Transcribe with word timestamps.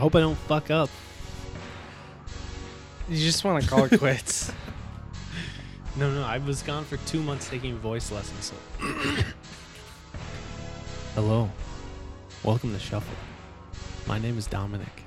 hope 0.00 0.16
I 0.16 0.20
don't 0.20 0.34
fuck 0.34 0.70
up. 0.70 0.88
You 3.08 3.18
just 3.18 3.44
want 3.44 3.62
to 3.62 3.68
call 3.68 3.84
it 3.84 3.98
quits. 3.98 4.50
No, 5.96 6.08
no, 6.14 6.22
I 6.22 6.38
was 6.38 6.62
gone 6.62 6.84
for 6.84 6.96
two 6.98 7.20
months 7.20 7.50
taking 7.50 7.76
voice 7.76 8.12
lessons. 8.12 8.52
So. 8.52 8.86
Hello, 11.16 11.50
welcome 12.44 12.72
to 12.72 12.78
Shuffle. 12.78 13.12
My 14.06 14.16
name 14.20 14.38
is 14.38 14.46
Dominic. 14.46 15.02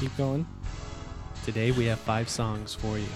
Keep 0.00 0.16
going. 0.16 0.44
Today 1.44 1.70
we 1.70 1.84
have 1.86 2.00
five 2.00 2.28
songs 2.28 2.74
for 2.74 2.98
you. 2.98 3.06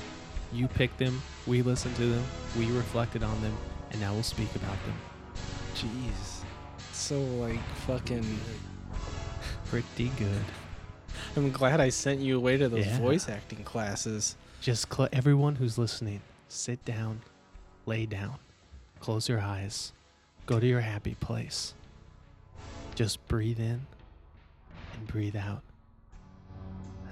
You 0.52 0.69
picked 0.69 0.98
them, 0.98 1.20
we 1.46 1.60
listened 1.60 1.96
to 1.96 2.06
them, 2.06 2.24
we 2.56 2.70
reflected 2.70 3.24
on 3.24 3.42
them, 3.42 3.56
and 3.91 4.00
now 4.00 4.14
we'll 4.14 4.22
speak 4.22 4.54
about 4.54 4.78
them. 4.86 4.94
Jeez. 5.74 6.44
So 6.92 7.20
like 7.20 7.60
fucking. 7.86 8.38
Pretty 9.70 10.11
good. 10.19 10.45
I'm 11.36 11.50
glad 11.50 11.81
I 11.81 11.89
sent 11.89 12.20
you 12.20 12.36
away 12.36 12.56
to 12.56 12.69
those 12.69 12.86
Yeah. 12.86 12.98
voice 12.98 13.28
acting 13.28 13.64
classes. 13.64 14.36
Just 14.61 14.92
cl- 14.92 15.09
everyone 15.12 15.56
who's 15.56 15.77
listening, 15.78 16.20
sit 16.48 16.84
down, 16.84 17.22
lay 17.84 18.06
down, 18.06 18.37
close 19.00 19.28
your 19.28 19.41
eyes, 19.41 19.92
go 20.47 20.61
to 20.61 20.67
your 20.67 20.81
happy 20.81 21.14
place. 21.14 21.75
Just 22.94 23.27
breathe 23.28 23.59
in 23.61 23.87
and 24.94 25.06
breathe 25.06 25.37
out. 25.37 25.62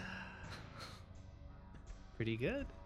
Pretty 2.17 2.37
good. 2.37 2.67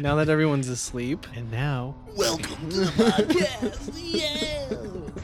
Now 0.00 0.16
that 0.16 0.28
everyone's 0.28 0.68
asleep, 0.68 1.24
And 1.36 1.52
now, 1.52 1.94
Welcome 2.16 2.68
to 2.70 2.80
the 2.80 2.86
podcast. 2.90 3.92
Yeah. 3.94 5.22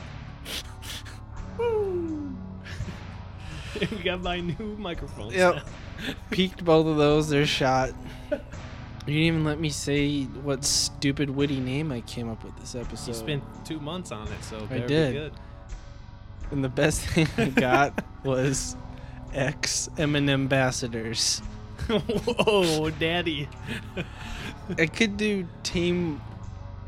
we 3.90 3.98
got 3.98 4.22
my 4.22 4.40
new 4.40 4.76
microphone. 4.78 5.32
Yep. 5.32 5.66
peaked 6.30 6.64
both 6.64 6.86
of 6.86 6.96
those. 6.96 7.28
They're 7.28 7.46
shot. 7.46 7.90
You 8.30 8.38
didn't 9.12 9.22
even 9.22 9.44
let 9.44 9.60
me 9.60 9.68
say 9.68 10.24
what 10.24 10.64
stupid 10.64 11.28
witty 11.28 11.60
name 11.60 11.92
I 11.92 12.00
came 12.02 12.30
up 12.30 12.42
with 12.42 12.56
this 12.56 12.74
episode. 12.74 13.08
You 13.08 13.14
spent 13.14 13.44
two 13.64 13.78
months 13.78 14.10
on 14.12 14.26
it, 14.28 14.42
so 14.42 14.66
I 14.70 14.78
did. 14.78 15.12
good. 15.12 15.32
and 16.50 16.64
the 16.64 16.70
best 16.70 17.00
thing 17.08 17.28
I 17.36 17.50
got 17.50 18.02
was 18.24 18.76
ex 19.34 19.90
Eminem 19.96 20.30
ambassadors. 20.30 21.40
Whoa, 21.88 22.88
daddy. 22.90 23.48
I 24.78 24.86
could 24.86 25.18
do 25.18 25.46
team 25.62 26.22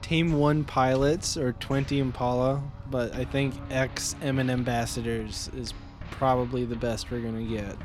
team 0.01 0.39
one 0.39 0.65
pilots 0.65 1.37
or 1.37 1.53
twenty 1.53 1.99
Impala, 1.99 2.63
but 2.91 3.15
I 3.15 3.25
think 3.27 3.55
ex 3.71 4.15
Eminem 4.23 4.51
ambassadors 4.51 5.51
is 5.55 5.75
probably 6.19 6.65
the 6.65 6.77
best 6.77 7.11
we're 7.11 7.21
gonna 7.21 7.43
get 7.43 7.77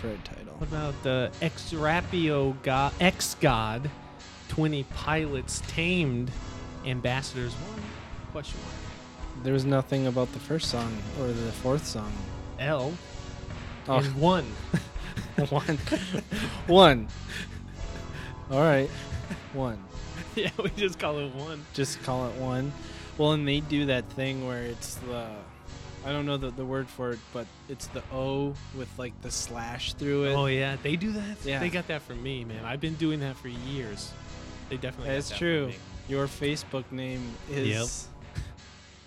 for 0.00 0.08
a 0.08 0.16
title. 0.18 0.54
What 0.58 0.68
about 0.68 1.02
the 1.02 1.30
ex 1.40 1.72
Rapio 1.72 2.60
god, 2.62 2.92
ex 3.00 3.34
god, 3.40 3.90
20 4.48 4.84
pilots 4.94 5.62
tamed, 5.66 6.30
ambassadors 6.84 7.52
one? 7.54 7.82
Question 8.32 8.60
mark. 8.62 9.44
There 9.44 9.52
was 9.52 9.64
nothing 9.64 10.06
about 10.06 10.32
the 10.32 10.38
first 10.38 10.70
song 10.70 10.96
or 11.20 11.28
the 11.28 11.52
fourth 11.52 11.86
song. 11.86 12.12
L 12.58 12.92
Oh, 13.88 13.98
and 13.98 14.14
one. 14.16 14.44
one, 15.48 15.78
one. 16.66 17.08
All 18.50 18.60
right, 18.60 18.90
one. 19.52 19.82
yeah, 20.36 20.50
we 20.62 20.70
just 20.70 20.98
call 20.98 21.18
it 21.18 21.34
one. 21.34 21.64
Just 21.72 22.02
call 22.02 22.28
it 22.28 22.34
one. 22.36 22.72
Well, 23.18 23.32
and 23.32 23.48
they 23.48 23.60
do 23.60 23.86
that 23.86 24.08
thing 24.10 24.46
where 24.46 24.62
it's 24.62 24.94
the, 24.96 25.28
I 26.04 26.12
don't 26.12 26.24
know 26.24 26.36
the, 26.36 26.50
the 26.50 26.64
word 26.64 26.88
for 26.88 27.10
it, 27.10 27.18
but 27.32 27.46
it's 27.68 27.86
the 27.88 28.02
O 28.12 28.54
with 28.76 28.88
like 28.98 29.20
the 29.22 29.30
slash 29.30 29.92
through 29.94 30.24
it. 30.24 30.34
Oh 30.34 30.46
yeah, 30.46 30.76
they 30.82 30.96
do 30.96 31.12
that. 31.12 31.36
Yeah. 31.44 31.58
they 31.60 31.68
got 31.68 31.88
that 31.88 32.02
for 32.02 32.14
me, 32.14 32.44
man. 32.44 32.64
I've 32.64 32.80
been 32.80 32.94
doing 32.94 33.20
that 33.20 33.36
for 33.36 33.48
years. 33.48 34.12
They 34.70 34.76
definitely. 34.76 35.12
That's 35.14 35.28
that 35.28 35.34
for 35.34 35.38
true. 35.38 35.72
Your 36.08 36.26
Facebook 36.26 36.90
name 36.90 37.22
is 37.50 37.68
Yep. 37.68 38.44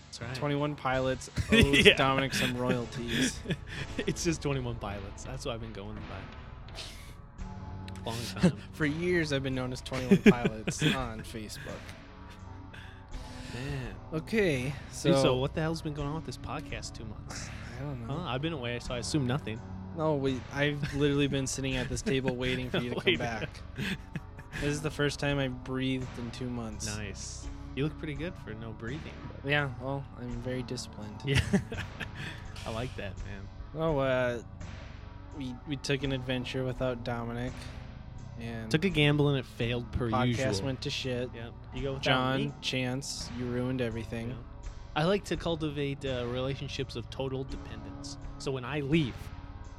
That's 0.06 0.22
right. 0.22 0.36
21 0.36 0.76
Pilots 0.76 1.30
owes 1.52 1.86
Yeah. 1.86 1.96
Dominic 1.96 2.34
some 2.34 2.56
royalties. 2.56 3.40
it's 3.98 4.24
just 4.24 4.42
21 4.42 4.76
pilots. 4.76 5.24
That's 5.24 5.46
what 5.46 5.56
I've 5.56 5.62
been 5.62 5.74
going 5.74 5.96
by. 6.10 8.06
Long 8.06 8.18
time. 8.36 8.54
For 8.74 8.86
years, 8.86 9.32
I've 9.34 9.44
been 9.44 9.56
known 9.56 9.72
as 9.72 9.82
21 9.82 10.18
Pilots 10.32 10.84
on 10.84 11.22
Facebook. 11.22 11.80
Man. 13.54 13.96
Okay, 14.14 14.74
so, 14.92 15.14
So, 15.14 15.22
so 15.22 15.36
what 15.38 15.54
the 15.54 15.62
hell's 15.62 15.82
been 15.82 15.94
going 15.94 16.08
on 16.08 16.16
with 16.16 16.26
this 16.26 16.38
podcast 16.38 16.94
two 16.98 17.06
months? 17.06 17.50
I 17.80 17.84
don't 17.84 18.08
know. 18.08 18.14
Huh? 18.16 18.30
I've 18.30 18.42
been 18.42 18.54
away, 18.54 18.80
so 18.80 18.94
I 18.94 19.00
assume 19.00 19.26
nothing. 19.28 19.60
No, 19.98 20.16
we, 20.16 20.40
I've 20.54 20.94
literally 20.96 21.28
been 21.28 21.46
sitting 21.48 21.76
at 21.76 21.90
this 21.90 22.02
table 22.02 22.36
waiting 22.36 22.70
for 22.70 22.78
you 22.78 22.92
to 22.92 23.00
come 23.02 23.16
back. 23.16 23.50
This 24.62 24.70
is 24.70 24.82
the 24.82 24.92
first 24.92 25.20
time 25.20 25.40
I 25.40 25.48
breathed 25.50 26.08
in 26.18 26.32
two 26.32 26.50
months. 26.50 26.96
Nice. 26.98 27.48
You 27.76 27.84
look 27.84 27.98
pretty 27.98 28.14
good 28.16 28.34
for 28.46 28.54
no 28.54 28.72
breathing. 28.72 29.12
But 29.42 29.50
Yeah, 29.50 29.70
well, 29.82 30.04
I'm 30.20 30.30
very 30.42 30.64
disciplined. 30.64 31.16
yeah, 31.26 31.40
I 32.68 32.72
like 32.72 32.96
that, 32.98 33.14
man. 33.26 33.48
Oh, 33.76 33.98
uh, 33.98 34.40
we 35.38 35.56
we 35.68 35.76
took 35.78 36.04
an 36.04 36.12
adventure 36.12 36.64
without 36.64 37.04
Dominic, 37.04 37.52
and 38.42 38.70
Took 38.72 38.86
a 38.86 38.90
gamble 38.90 39.30
and 39.30 39.38
it 39.38 39.46
failed 39.46 39.92
per 39.92 40.10
podcast 40.10 40.28
usual. 40.48 40.66
went 40.66 40.82
to 40.82 40.90
shit. 40.90 41.30
yeah, 41.36 41.50
you 41.74 41.82
go 41.84 41.90
without 41.94 42.04
John, 42.04 42.38
me? 42.38 42.54
Chance, 42.62 43.30
you 43.38 43.46
ruined 43.46 43.82
everything. 43.82 44.30
Yeah. 44.30 44.36
I 44.96 45.04
like 45.06 45.24
to 45.26 45.38
cultivate 45.38 46.06
uh, 46.06 46.26
relationships 46.28 46.96
of 46.96 47.10
total 47.10 47.44
dependence. 47.46 48.18
So 48.38 48.52
when 48.52 48.64
I 48.66 48.82
leave, 48.82 49.16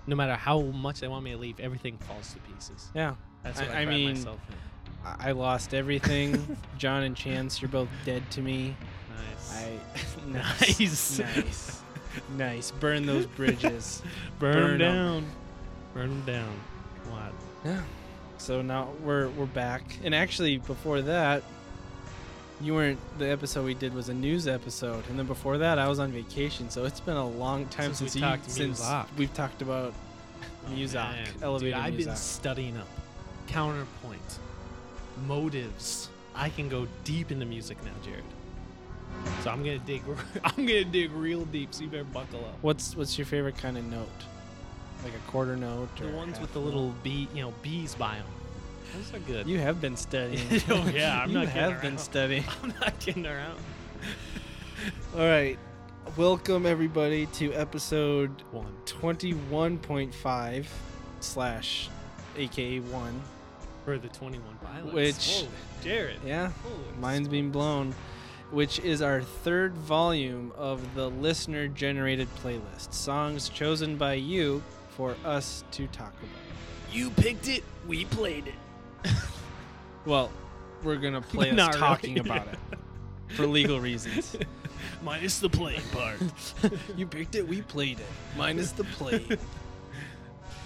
no 0.06 0.16
matter 0.16 0.34
how 0.34 0.60
much 0.60 1.00
they 1.00 1.09
want 1.09 1.25
me 1.25 1.31
to 1.32 1.37
leave, 1.38 1.60
everything 1.60 1.98
falls 1.98 2.32
to 2.32 2.38
pieces. 2.41 2.91
Yeah, 2.94 3.15
That's 3.42 3.60
what 3.60 3.69
I, 3.70 3.82
I 3.82 3.84
pride 3.84 3.88
mean, 3.88 4.09
myself 4.15 4.41
in. 4.48 4.54
I, 5.06 5.28
I 5.28 5.32
lost 5.32 5.72
everything. 5.75 6.56
John 6.78 7.03
and 7.04 7.16
Chance, 7.16 7.62
you're 7.62 7.69
both 7.69 7.88
dead 8.04 8.28
to 8.32 8.41
me. 8.41 8.76
Nice. 9.10 9.54
I 9.54 9.78
Nice. 10.32 11.19
nice, 11.21 11.82
nice. 12.36 12.71
Burn 12.72 13.06
those 13.06 13.26
bridges. 13.26 14.03
burn, 14.38 14.54
burn 14.54 14.71
'em. 14.72 14.78
them 14.78 14.78
down. 14.78 15.26
Burn 15.94 16.09
them 16.10 16.22
down. 16.26 16.60
What? 17.10 17.32
Yeah. 17.65 17.82
So 18.44 18.60
now 18.60 18.91
we're 19.03 19.31
we're 19.31 19.47
back, 19.47 19.82
and 20.05 20.15
actually 20.15 20.59
before 20.59 21.00
that, 21.00 21.43
you 22.60 22.75
weren't. 22.75 22.99
The 23.19 23.31
episode 23.31 23.65
we 23.65 23.72
did 23.72 23.94
was 23.94 24.10
a 24.10 24.15
news 24.15 24.47
episode, 24.47 25.03
and 25.09 25.19
then 25.19 25.25
before 25.25 25.56
that, 25.56 25.78
I 25.78 25.88
was 25.88 25.99
on 25.99 26.12
vacation. 26.12 26.69
So 26.69 26.84
it's 26.84 27.00
been 27.00 27.16
a 27.16 27.27
long 27.27 27.65
time 27.69 27.94
Since 27.94 28.12
since, 28.12 28.15
we 28.16 28.21
you, 28.21 28.27
talked 28.27 28.50
since 28.50 28.83
Muzak. 28.83 29.06
we've 29.16 29.33
talked 29.33 29.62
about 29.62 29.94
oh, 30.42 30.71
Muzak, 30.71 31.15
Oh, 31.41 31.45
elevated 31.47 31.74
Dude, 31.77 31.84
I've 31.84 31.97
been 31.97 32.15
studying 32.16 32.77
up 32.77 32.86
counterpoint, 33.47 34.39
motives. 35.27 36.10
I 36.34 36.51
can 36.51 36.68
go 36.68 36.86
deep 37.04 37.33
into 37.33 37.47
music 37.47 37.83
now, 37.83 37.92
Jared. 38.04 38.24
So 39.42 39.48
I'm 39.48 39.65
gonna 39.65 39.78
dig. 39.78 40.03
I'm 40.45 40.66
gonna 40.66 40.84
dig 40.84 41.13
real 41.13 41.47
deep. 41.47 41.72
So 41.72 41.84
you 41.84 41.89
better 41.89 42.04
buckle 42.04 42.41
up. 42.41 42.59
What's 42.60 42.95
what's 42.95 43.16
your 43.16 43.24
favorite 43.24 43.57
kind 43.57 43.78
of 43.78 43.86
note? 43.86 44.07
Like 45.03 45.15
a 45.15 45.30
quarter 45.30 45.57
note 45.57 45.89
or 46.01 46.07
The 46.10 46.16
ones 46.16 46.41
with 46.41 46.53
the 46.53 46.59
note? 46.60 46.65
little 46.66 46.95
bee, 47.03 47.28
you 47.34 47.42
know, 47.42 47.53
bees 47.63 47.95
by 47.95 48.16
them. 48.16 48.27
Those 48.94 49.14
are 49.14 49.18
good. 49.20 49.46
You 49.46 49.58
have 49.58 49.80
been 49.80 49.96
studying. 49.96 50.46
Oh, 50.68 50.91
yeah, 50.94 51.20
I'm 51.22 51.30
you 51.30 51.34
not 51.38 51.46
kidding 51.48 51.60
have 51.62 51.80
been 51.82 51.98
studying. 51.98 52.44
I'm 52.62 52.74
not 52.80 52.98
kidding 53.00 53.26
around. 53.26 53.58
All 55.14 55.20
right, 55.26 55.58
welcome 56.16 56.66
everybody 56.66 57.26
to 57.26 57.52
episode 57.54 58.30
One. 58.52 58.72
21.5 58.86 60.66
slash 61.20 61.88
AKA 62.36 62.80
one. 62.80 63.20
For 63.84 63.98
the 63.98 64.08
21 64.08 64.42
pilots. 64.64 64.92
Which- 64.94 65.42
Whoa, 65.42 65.48
Jared. 65.82 66.16
Yeah, 66.24 66.50
Holy 66.62 66.98
mine's 67.00 67.28
being 67.28 67.50
blown. 67.50 67.94
Which 68.50 68.78
is 68.80 69.02
our 69.02 69.20
third 69.20 69.74
volume 69.74 70.52
of 70.56 70.94
the 70.94 71.10
listener 71.10 71.66
generated 71.68 72.28
playlist. 72.36 72.92
Songs 72.92 73.48
chosen 73.48 73.96
by 73.96 74.14
you 74.14 74.62
for 74.91 75.16
us 75.24 75.64
to 75.72 75.86
talk 75.88 76.12
about. 76.18 76.92
You 76.92 77.10
picked 77.10 77.48
it. 77.48 77.64
We 77.88 78.04
played 78.04 78.46
it. 78.46 78.54
Well, 80.06 80.30
we're 80.83 80.97
gonna 80.97 81.21
play 81.34 81.51
us 81.51 81.56
Not 81.56 81.68
really. 81.74 81.80
talking 81.80 82.18
about 82.18 82.47
it 82.48 82.59
for 83.34 83.47
legal 83.47 83.80
reasons. 83.80 84.36
Minus 85.03 85.39
the 85.39 85.48
playing 85.48 85.80
part. 85.92 86.18
you 86.97 87.06
picked 87.06 87.34
it, 87.34 87.47
we 87.48 87.62
played 87.62 88.01
it. 88.01 88.06
Minus 88.36 88.72
the 88.72 88.84
play. 88.84 89.27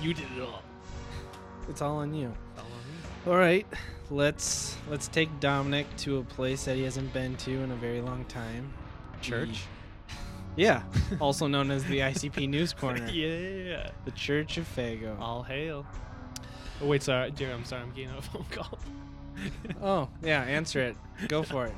you 0.02 0.12
did 0.14 0.26
it 0.36 0.42
all. 0.42 0.62
it's 1.68 1.80
all 1.82 1.98
on 1.98 2.12
you. 2.14 2.34
All 2.56 2.64
on 2.64 2.70
me. 2.70 3.32
All 3.32 3.36
right, 3.38 3.66
let's 4.10 4.76
let's 4.90 5.06
take 5.06 5.28
Dominic 5.38 5.86
to 5.98 6.18
a 6.18 6.24
place 6.24 6.64
that 6.64 6.74
he 6.76 6.82
hasn't 6.82 7.12
been 7.12 7.36
to 7.36 7.50
in 7.62 7.70
a 7.70 7.76
very 7.76 8.00
long 8.00 8.24
time. 8.24 8.72
Church. 9.22 9.48
The- 10.56 10.62
yeah, 10.62 10.82
also 11.20 11.46
known 11.46 11.70
as 11.70 11.84
the 11.84 12.00
ICP 12.00 12.48
News 12.48 12.72
Corner. 12.72 13.08
yeah. 13.10 13.90
The 14.04 14.10
Church 14.10 14.56
of 14.58 14.66
Faygo. 14.66 15.16
All 15.20 15.44
hail. 15.44 15.86
Oh, 16.82 16.86
wait, 16.86 17.02
sorry, 17.02 17.30
Jared. 17.32 17.54
I'm 17.54 17.64
sorry. 17.64 17.82
I'm 17.82 17.90
getting 17.92 18.10
a 18.16 18.22
phone 18.22 18.44
call. 18.50 18.78
Oh, 19.82 20.08
yeah, 20.22 20.42
answer 20.42 20.80
it. 20.80 20.96
Go 21.28 21.42
for 21.44 21.66
it. 21.66 21.74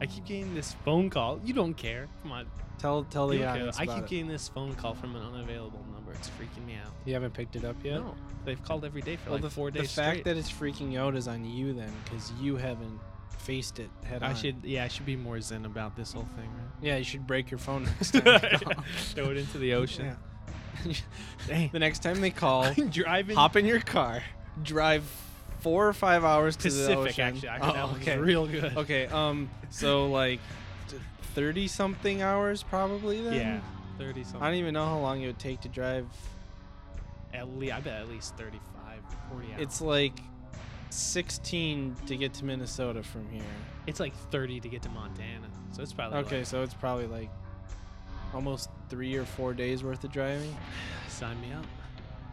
I 0.00 0.06
keep 0.06 0.24
getting 0.24 0.54
this 0.54 0.74
phone 0.84 1.10
call. 1.10 1.40
You 1.44 1.52
don't 1.54 1.74
care. 1.74 2.08
Come 2.22 2.32
on. 2.32 2.46
Tell 2.78 3.04
tell 3.04 3.28
the 3.28 3.44
audience 3.44 3.78
I 3.78 3.84
keep 3.84 3.98
it. 3.98 4.06
getting 4.08 4.28
this 4.28 4.48
phone 4.48 4.74
call 4.74 4.94
from 4.94 5.14
an 5.14 5.22
unavailable 5.22 5.84
number. 5.92 6.12
It's 6.12 6.30
freaking 6.30 6.64
me 6.66 6.76
out. 6.82 6.92
You 7.04 7.12
haven't 7.12 7.34
picked 7.34 7.54
it 7.54 7.64
up 7.64 7.76
yet. 7.84 7.96
No, 8.00 8.14
they've 8.46 8.62
called 8.64 8.86
every 8.86 9.02
day 9.02 9.16
for 9.16 9.30
Well, 9.30 9.34
like 9.34 9.42
the, 9.42 9.50
four 9.50 9.70
the 9.70 9.80
fact 9.80 9.90
straight. 9.92 10.24
that 10.24 10.38
it's 10.38 10.50
freaking 10.50 10.90
you 10.90 10.98
out 10.98 11.14
is 11.14 11.28
on 11.28 11.44
you 11.44 11.74
then, 11.74 11.92
because 12.04 12.32
you 12.40 12.56
haven't 12.56 12.98
faced 13.38 13.78
it 13.80 13.90
head 14.04 14.22
I 14.22 14.30
on. 14.30 14.34
should, 14.36 14.56
yeah, 14.64 14.84
I 14.84 14.88
should 14.88 15.04
be 15.04 15.14
more 15.16 15.38
zen 15.42 15.66
about 15.66 15.94
this 15.94 16.12
whole 16.14 16.26
thing, 16.36 16.48
Yeah, 16.80 16.96
you 16.96 17.04
should 17.04 17.26
break 17.26 17.50
your 17.50 17.58
phone 17.58 17.84
next 18.00 18.12
time. 18.12 18.24
right? 18.24 18.76
Throw 19.14 19.26
it 19.30 19.36
into 19.36 19.58
the 19.58 19.74
ocean. 19.74 20.06
Yeah. 20.06 20.14
The 21.72 21.78
next 21.78 22.02
time 22.02 22.20
they 22.20 22.30
call, 22.30 22.72
driving 22.90 23.36
hop 23.36 23.56
in 23.56 23.66
your 23.66 23.80
car, 23.80 24.22
drive 24.62 25.04
four 25.60 25.86
or 25.88 25.92
five 25.92 26.24
hours 26.24 26.56
to 26.56 26.64
the 26.64 26.68
Pacific. 26.68 26.98
ocean. 26.98 27.24
Actually, 27.24 27.48
I 27.48 27.58
heard 27.58 27.62
oh, 27.62 27.72
that 27.72 27.96
okay. 28.02 28.18
real 28.18 28.46
good. 28.46 28.76
Okay, 28.76 29.06
um, 29.06 29.50
so 29.70 30.06
like 30.06 30.40
thirty 31.34 31.66
something 31.68 32.22
hours 32.22 32.62
probably 32.62 33.22
then. 33.22 33.34
Yeah, 33.34 33.60
thirty 33.98 34.24
something. 34.24 34.42
I 34.42 34.48
don't 34.50 34.58
even 34.58 34.74
know 34.74 34.86
how 34.86 34.98
long 34.98 35.22
it 35.22 35.26
would 35.26 35.38
take 35.38 35.60
to 35.62 35.68
drive. 35.68 36.06
At 37.32 37.56
least, 37.56 37.72
I 37.74 37.80
bet 37.80 38.00
at 38.00 38.08
least 38.08 38.36
35, 38.36 38.60
40 39.30 39.52
hours. 39.52 39.62
It's 39.62 39.80
like 39.80 40.18
sixteen 40.90 41.94
to 42.06 42.16
get 42.16 42.34
to 42.34 42.44
Minnesota 42.44 43.02
from 43.02 43.28
here. 43.30 43.42
it's 43.86 44.00
like 44.00 44.14
30 44.32 44.60
to 44.60 44.68
get 44.68 44.82
to 44.82 44.88
Montana, 44.88 45.46
so 45.72 45.82
it's 45.82 45.92
probably 45.92 46.18
Okay, 46.20 46.38
like- 46.38 46.46
so 46.46 46.62
it's 46.62 46.74
probably 46.74 47.06
like 47.06 47.30
almost 48.34 48.70
three 48.88 49.16
or 49.16 49.24
four 49.24 49.54
days 49.54 49.82
worth 49.82 50.04
of 50.04 50.12
driving. 50.12 50.56
sign 51.08 51.40
me 51.40 51.52
up. 51.52 51.66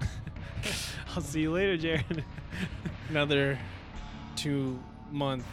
I'll 1.16 1.22
see 1.22 1.42
you 1.42 1.52
later, 1.52 1.78
Jared. 1.78 2.24
Another 3.10 3.58
two 4.36 4.80
month 5.12 5.46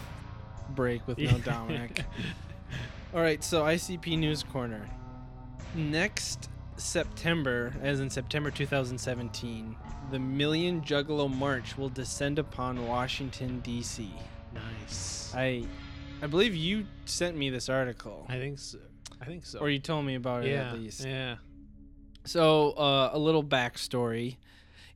break 0.70 1.06
with 1.06 1.18
no 1.18 1.38
Dominic. 1.38 2.04
All 3.14 3.20
right, 3.20 3.42
so 3.44 3.62
ICP 3.62 4.18
News 4.18 4.42
Corner. 4.42 4.88
Next 5.74 6.50
September, 6.76 7.72
as 7.82 8.00
in 8.00 8.10
September 8.10 8.50
2017, 8.50 9.76
the 10.10 10.18
Million 10.18 10.80
Juggalo 10.82 11.32
March 11.32 11.78
will 11.78 11.88
descend 11.88 12.38
upon 12.38 12.86
Washington 12.86 13.60
D.C. 13.60 14.12
nice. 14.52 15.32
I, 15.34 15.64
I 16.22 16.26
believe 16.26 16.54
you 16.54 16.86
sent 17.04 17.36
me 17.36 17.50
this 17.50 17.68
article, 17.68 18.26
I 18.28 18.38
think 18.38 18.58
so. 18.58 18.78
I 19.24 19.26
think 19.26 19.46
so. 19.46 19.58
or 19.58 19.70
you 19.70 19.78
told 19.78 20.04
me 20.04 20.16
about 20.16 20.44
it 20.44 20.50
yeah, 20.50 20.72
at 20.72 20.78
least. 20.78 21.04
yeah. 21.04 21.36
So, 22.24 22.70
uh, 22.72 23.10
a 23.12 23.18
little 23.18 23.44
backstory, 23.44 24.36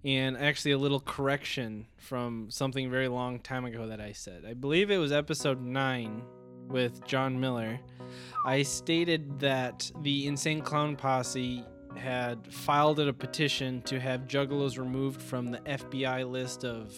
and 0.04 0.36
actually 0.36 0.72
a 0.72 0.78
little 0.78 1.00
correction 1.00 1.86
from 1.96 2.50
something 2.50 2.90
very 2.90 3.08
long 3.08 3.40
time 3.40 3.64
ago 3.64 3.86
that 3.88 4.00
I 4.00 4.12
said. 4.12 4.44
I 4.48 4.54
believe 4.54 4.90
it 4.90 4.98
was 4.98 5.12
episode 5.12 5.60
nine 5.60 6.22
with 6.68 7.04
John 7.06 7.38
Miller. 7.40 7.80
I 8.44 8.62
stated 8.62 9.40
that 9.40 9.90
the 10.02 10.26
Insane 10.26 10.60
Clown 10.60 10.96
Posse 10.96 11.64
had 11.96 12.52
filed 12.52 13.00
a 13.00 13.12
petition 13.12 13.82
to 13.82 13.98
have 13.98 14.22
Juggalos 14.22 14.78
removed 14.78 15.20
from 15.20 15.48
the 15.48 15.58
FBI 15.58 16.30
list 16.30 16.64
of 16.64 16.94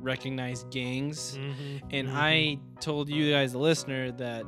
recognized 0.00 0.70
gangs. 0.70 1.38
Mm-hmm. 1.38 1.86
And 1.90 2.10
I 2.10 2.58
told 2.80 3.08
you 3.08 3.30
guys, 3.30 3.52
the 3.52 3.58
listener, 3.58 4.10
that 4.12 4.44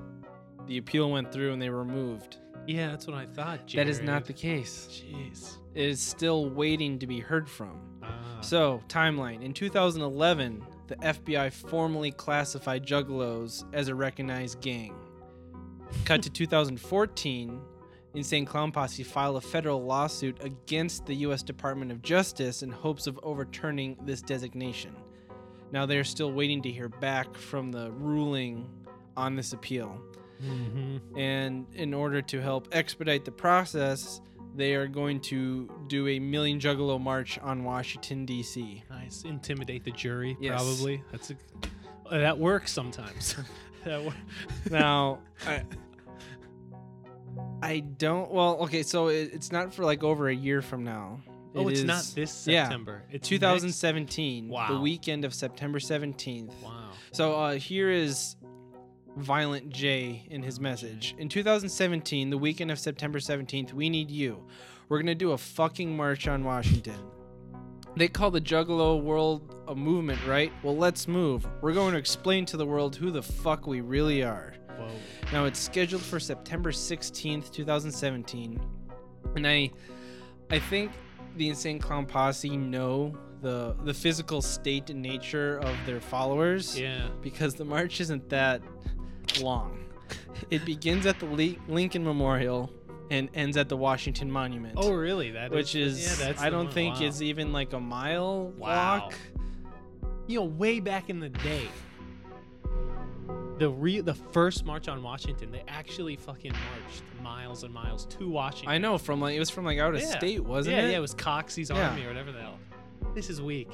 the 0.66 0.78
appeal 0.78 1.10
went 1.10 1.32
through 1.32 1.52
and 1.52 1.60
they 1.60 1.70
were 1.70 1.84
removed. 1.84 2.36
yeah, 2.66 2.88
that's 2.88 3.06
what 3.06 3.16
I 3.16 3.26
thought. 3.26 3.72
That 3.74 3.88
is 3.88 4.00
not 4.00 4.24
the 4.24 4.32
case. 4.32 4.88
Jeez. 4.90 5.56
It 5.74 5.84
is 5.86 6.00
still 6.00 6.50
waiting 6.50 6.98
to 6.98 7.06
be 7.06 7.18
heard 7.20 7.48
from. 7.48 7.80
Ah. 8.02 8.38
So, 8.40 8.80
timeline. 8.88 9.42
In 9.42 9.52
2011, 9.54 10.64
the 10.86 10.96
FBI 10.96 11.52
formally 11.52 12.12
classified 12.12 12.86
Juggalos 12.86 13.64
as 13.72 13.88
a 13.88 13.94
recognized 13.94 14.60
gang. 14.60 14.94
Cut 16.04 16.22
to 16.22 16.30
2014, 16.76 17.60
Insane 18.14 18.44
Clown 18.44 18.70
Posse 18.72 19.02
filed 19.02 19.36
a 19.36 19.40
federal 19.40 19.82
lawsuit 19.84 20.36
against 20.44 21.06
the 21.06 21.14
U.S. 21.26 21.42
Department 21.42 21.90
of 21.90 22.02
Justice 22.02 22.62
in 22.62 22.70
hopes 22.70 23.06
of 23.06 23.18
overturning 23.22 23.96
this 24.04 24.20
designation. 24.20 24.94
Now, 25.72 25.86
they're 25.86 26.04
still 26.04 26.32
waiting 26.32 26.60
to 26.62 26.70
hear 26.70 26.90
back 26.90 27.34
from 27.34 27.72
the 27.72 27.90
ruling 27.92 28.68
on 29.16 29.34
this 29.36 29.54
appeal. 29.54 29.98
Mhm. 30.42 31.00
And 31.16 31.66
in 31.74 31.94
order 31.94 32.20
to 32.22 32.40
help 32.40 32.68
expedite 32.72 33.24
the 33.24 33.30
process, 33.32 34.20
they 34.54 34.74
are 34.74 34.86
going 34.86 35.20
to 35.22 35.70
do 35.88 36.08
a 36.08 36.18
Million 36.18 36.58
Juggalo 36.60 37.00
March 37.00 37.38
on 37.38 37.64
Washington, 37.64 38.26
D.C. 38.26 38.82
Nice. 38.90 39.22
Intimidate 39.24 39.84
the 39.84 39.92
jury, 39.92 40.36
Yes. 40.40 40.60
probably. 40.62 41.02
That's 41.10 41.30
a. 41.30 41.34
uh, 42.10 42.18
That 42.18 42.38
works 42.38 42.72
sometimes. 42.72 43.36
that 43.84 44.02
wor- 44.02 44.14
Now, 44.70 45.20
I, 45.46 45.62
I 47.62 47.80
don't. 47.80 48.30
Well, 48.30 48.56
okay, 48.64 48.82
so 48.82 49.08
it, 49.08 49.30
it's 49.32 49.52
not 49.52 49.72
for 49.72 49.84
like 49.84 50.02
over 50.02 50.28
a 50.28 50.34
year 50.34 50.60
from 50.62 50.84
now. 50.84 51.20
oh, 51.54 51.68
It 51.68 51.72
it's 51.72 51.82
not 51.84 52.00
is 52.00 52.14
this 52.14 52.46
yeah. 52.46 52.64
September. 52.64 53.02
It's 53.10 53.28
2017, 53.28 54.48
the 54.48 54.52
Wow. 54.52 54.80
weekend 54.82 55.24
of 55.24 55.32
September 55.32 55.78
17th. 55.78 56.52
Wow. 56.62 56.90
So 57.12 57.34
uh, 57.34 57.52
here 57.54 57.90
is 57.90 58.36
Violent 59.16 59.68
J 59.70 60.26
in 60.30 60.42
his 60.42 60.58
message. 60.58 61.14
In 61.18 61.28
2017, 61.28 62.30
the 62.30 62.38
weekend 62.38 62.70
of 62.70 62.78
September 62.78 63.18
17th, 63.18 63.72
we 63.72 63.90
need 63.90 64.10
you. 64.10 64.42
We're 64.88 64.98
going 64.98 65.06
to 65.06 65.14
do 65.14 65.32
a 65.32 65.38
fucking 65.38 65.94
march 65.96 66.28
on 66.28 66.44
Washington. 66.44 66.98
They 67.96 68.08
call 68.08 68.30
the 68.30 68.40
Juggalo 68.40 69.02
world 69.02 69.54
a 69.68 69.74
movement, 69.74 70.18
right? 70.26 70.50
Well, 70.62 70.76
let's 70.76 71.06
move. 71.06 71.46
We're 71.60 71.74
going 71.74 71.92
to 71.92 71.98
explain 71.98 72.46
to 72.46 72.56
the 72.56 72.64
world 72.66 72.96
who 72.96 73.10
the 73.10 73.22
fuck 73.22 73.66
we 73.66 73.82
really 73.82 74.22
are. 74.22 74.54
Whoa. 74.78 74.88
Now 75.30 75.44
it's 75.44 75.58
scheduled 75.60 76.02
for 76.02 76.18
September 76.18 76.72
16th, 76.72 77.50
2017. 77.52 78.60
And 79.36 79.46
I 79.46 79.70
I 80.50 80.58
think 80.58 80.90
the 81.36 81.48
Insane 81.50 81.78
Clown 81.78 82.06
Posse 82.06 82.56
know 82.56 83.14
the 83.42 83.76
the 83.84 83.92
physical 83.94 84.40
state 84.40 84.88
and 84.90 85.02
nature 85.02 85.58
of 85.58 85.76
their 85.84 86.00
followers 86.00 86.78
Yeah. 86.78 87.08
because 87.20 87.54
the 87.54 87.64
march 87.64 88.00
isn't 88.00 88.28
that 88.30 88.62
long. 89.40 89.78
It 90.50 90.64
begins 90.64 91.06
at 91.06 91.18
the 91.18 91.26
Le- 91.26 91.56
Lincoln 91.72 92.04
Memorial 92.04 92.70
and 93.10 93.28
ends 93.34 93.56
at 93.56 93.68
the 93.68 93.76
Washington 93.76 94.30
Monument. 94.30 94.74
Oh, 94.76 94.92
really? 94.92 95.30
That 95.32 95.50
which 95.50 95.74
is 95.74 96.00
yeah, 96.20 96.26
that's 96.26 96.42
I 96.42 96.50
don't 96.50 96.66
one. 96.66 96.74
think 96.74 96.94
Wow. 97.00 97.06
is 97.06 97.22
even 97.22 97.52
like 97.52 97.72
a 97.72 97.80
mile 97.80 98.48
Wow. 98.56 99.00
walk. 99.00 99.14
you 100.26 100.38
know 100.38 100.44
way 100.44 100.80
back 100.80 101.10
in 101.10 101.20
the 101.20 101.28
day 101.28 101.68
the 103.58 103.68
re- 103.68 104.00
the 104.00 104.14
first 104.14 104.64
march 104.64 104.88
on 104.88 105.02
Washington 105.02 105.50
they 105.52 105.62
actually 105.68 106.16
fucking 106.16 106.52
marched 106.52 107.02
miles 107.22 107.64
and 107.64 107.72
miles 107.72 108.06
to 108.06 108.28
Washington 108.28 108.70
I 108.70 108.78
know 108.78 108.98
from 108.98 109.20
like 109.20 109.34
it 109.36 109.38
was 109.38 109.50
from 109.50 109.64
like 109.64 109.78
out 109.78 109.94
of 109.94 110.00
Yeah. 110.00 110.18
state, 110.18 110.40
wasn't 110.42 110.76
yeah, 110.76 110.84
it? 110.84 110.90
yeah 110.92 110.96
it 110.96 111.00
was 111.00 111.14
Coxey's 111.14 111.70
Yeah. 111.70 111.88
army 111.90 112.04
or 112.04 112.08
whatever 112.08 112.32
the 112.32 112.40
hell 112.40 112.58
this 113.14 113.28
is 113.30 113.40
weak 113.42 113.70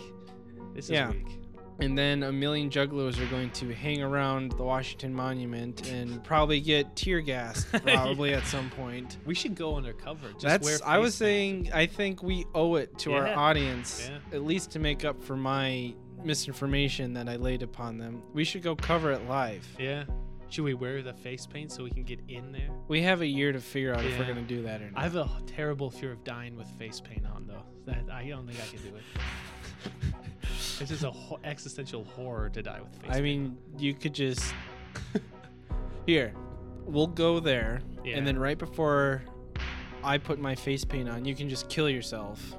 this 0.74 0.86
is 0.86 0.90
Yeah. 0.90 1.10
weak 1.10 1.37
And 1.80 1.96
then 1.96 2.24
a 2.24 2.32
million 2.32 2.70
juggalos 2.70 3.20
are 3.24 3.30
going 3.30 3.50
to 3.52 3.72
hang 3.72 4.02
around 4.02 4.52
the 4.52 4.64
Washington 4.64 5.14
Monument 5.14 5.88
and 5.88 6.22
probably 6.24 6.60
get 6.60 6.96
tear 6.96 7.20
gassed 7.20 7.70
probably 7.84 8.34
at 8.34 8.44
some 8.46 8.68
point. 8.70 9.18
we 9.24 9.34
should 9.34 9.54
go 9.54 9.76
undercover 9.76 10.28
just 10.32 10.42
That's 10.42 10.82
I 10.82 10.98
was 10.98 11.14
saying 11.14 11.70
I 11.72 11.86
think 11.86 12.22
we 12.22 12.46
owe 12.54 12.74
it 12.76 12.98
to 13.00 13.14
our 13.14 13.28
audience 13.28 14.08
Yeah. 14.10 14.18
at 14.36 14.42
least 14.44 14.72
to 14.72 14.78
make 14.80 15.04
up 15.04 15.22
for 15.22 15.36
my 15.36 15.94
misinformation 16.24 17.14
that 17.14 17.28
I 17.28 17.36
laid 17.36 17.62
upon 17.62 17.96
them. 17.98 18.22
We 18.34 18.44
should 18.44 18.62
go 18.62 18.74
cover 18.74 19.12
it 19.12 19.28
live. 19.28 19.66
yeah 19.78 20.04
should 20.50 20.64
we 20.64 20.72
wear 20.72 21.02
the 21.02 21.12
face 21.12 21.46
paint 21.46 21.70
so 21.70 21.84
we 21.84 21.90
can 21.90 22.04
get 22.04 22.18
in 22.26 22.52
there 22.52 22.70
We 22.88 23.02
have 23.02 23.20
a 23.20 23.26
year 23.26 23.52
to 23.52 23.60
figure 23.60 23.92
out 23.94 24.02
if 24.02 24.18
we're 24.18 24.24
going 24.24 24.36
to 24.36 24.42
do 24.42 24.62
that 24.62 24.80
or 24.80 24.90
not. 24.90 24.98
I 24.98 25.02
have 25.02 25.16
a 25.16 25.28
terrible 25.46 25.90
fear 25.90 26.10
of 26.10 26.24
dying 26.24 26.56
with 26.56 26.66
face 26.78 27.00
paint 27.02 27.26
on 27.26 27.46
though 27.46 27.62
that 27.84 28.04
I 28.10 28.26
don't 28.28 28.46
think 28.46 28.58
I 28.58 28.66
can 28.74 28.82
do 28.82 28.96
it 28.96 29.02
it's 30.80 30.88
just 30.90 31.04
a 31.04 31.10
ho- 31.10 31.38
existential 31.44 32.04
horror 32.04 32.48
to 32.50 32.62
die 32.62 32.80
with 32.80 32.92
face 32.92 33.00
paint. 33.02 33.10
I 33.12 33.14
paint 33.14 33.24
mean, 33.24 33.56
you 33.78 33.94
could 33.94 34.14
just 34.14 34.54
Here. 36.06 36.32
We'll 36.86 37.06
go 37.06 37.38
there 37.40 37.80
Yeah. 38.04 38.16
and 38.16 38.26
then 38.26 38.38
right 38.38 38.56
before 38.58 39.22
I 40.02 40.16
put 40.18 40.38
my 40.38 40.54
face 40.54 40.84
paint 40.84 41.08
on, 41.08 41.24
you 41.24 41.34
can 41.34 41.48
just 41.48 41.68
kill 41.68 41.88
yourself. 41.90 42.54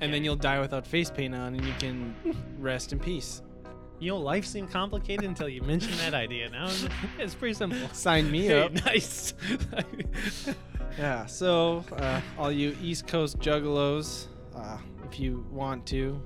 and 0.00 0.12
then 0.12 0.22
you'll 0.24 0.36
die 0.36 0.60
without 0.60 0.86
face 0.86 1.10
paint 1.10 1.34
on 1.34 1.54
and 1.54 1.64
you 1.64 1.72
can 1.78 2.14
rest 2.58 2.92
in 2.92 2.98
peace. 2.98 3.40
You 4.00 4.10
know, 4.12 4.18
life 4.18 4.44
seemed 4.44 4.70
complicated 4.70 5.24
until 5.24 5.48
you 5.48 5.60
mentioned 5.62 5.94
that 5.94 6.14
idea. 6.14 6.48
Now 6.50 6.68
it's 7.18 7.34
pretty 7.34 7.54
simple. 7.54 7.88
Sign 7.92 8.30
me 8.30 8.46
Hey, 8.46 8.62
up. 8.62 8.72
nice. 8.84 9.34
Yeah, 10.98 11.26
so 11.26 11.84
uh, 11.96 12.20
all 12.36 12.50
you 12.50 12.76
East 12.82 13.06
Coast 13.06 13.38
juggalos, 13.38 14.26
uh, 14.56 14.78
if 15.08 15.20
you 15.20 15.46
want 15.50 15.86
to, 15.86 16.20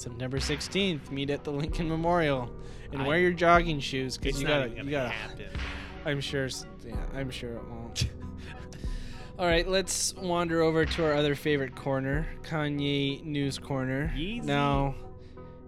September 0.00 0.38
16th, 0.38 1.10
meet 1.10 1.30
at 1.30 1.44
the 1.44 1.52
Lincoln 1.52 1.88
Memorial 1.88 2.50
and 2.92 3.02
I- 3.02 3.06
wear 3.06 3.18
your 3.18 3.32
jogging 3.32 3.80
shoes 3.80 4.16
because 4.16 4.40
you 4.40 4.46
gotta, 4.46 4.68
you 4.70 4.90
gotta. 4.90 5.08
happen. 5.10 5.46
I'm 6.04 6.20
sure, 6.20 6.48
yeah, 6.84 6.94
I'm 7.14 7.30
sure 7.30 7.54
it 7.54 7.64
won't. 7.68 8.08
all 9.38 9.46
right, 9.46 9.68
let's 9.68 10.14
wander 10.16 10.62
over 10.62 10.84
to 10.86 11.04
our 11.04 11.14
other 11.14 11.34
favorite 11.34 11.76
corner, 11.76 12.26
Kanye 12.42 13.22
News 13.24 13.58
Corner. 13.58 14.12
Yeezy. 14.16 14.44
Now, 14.44 14.94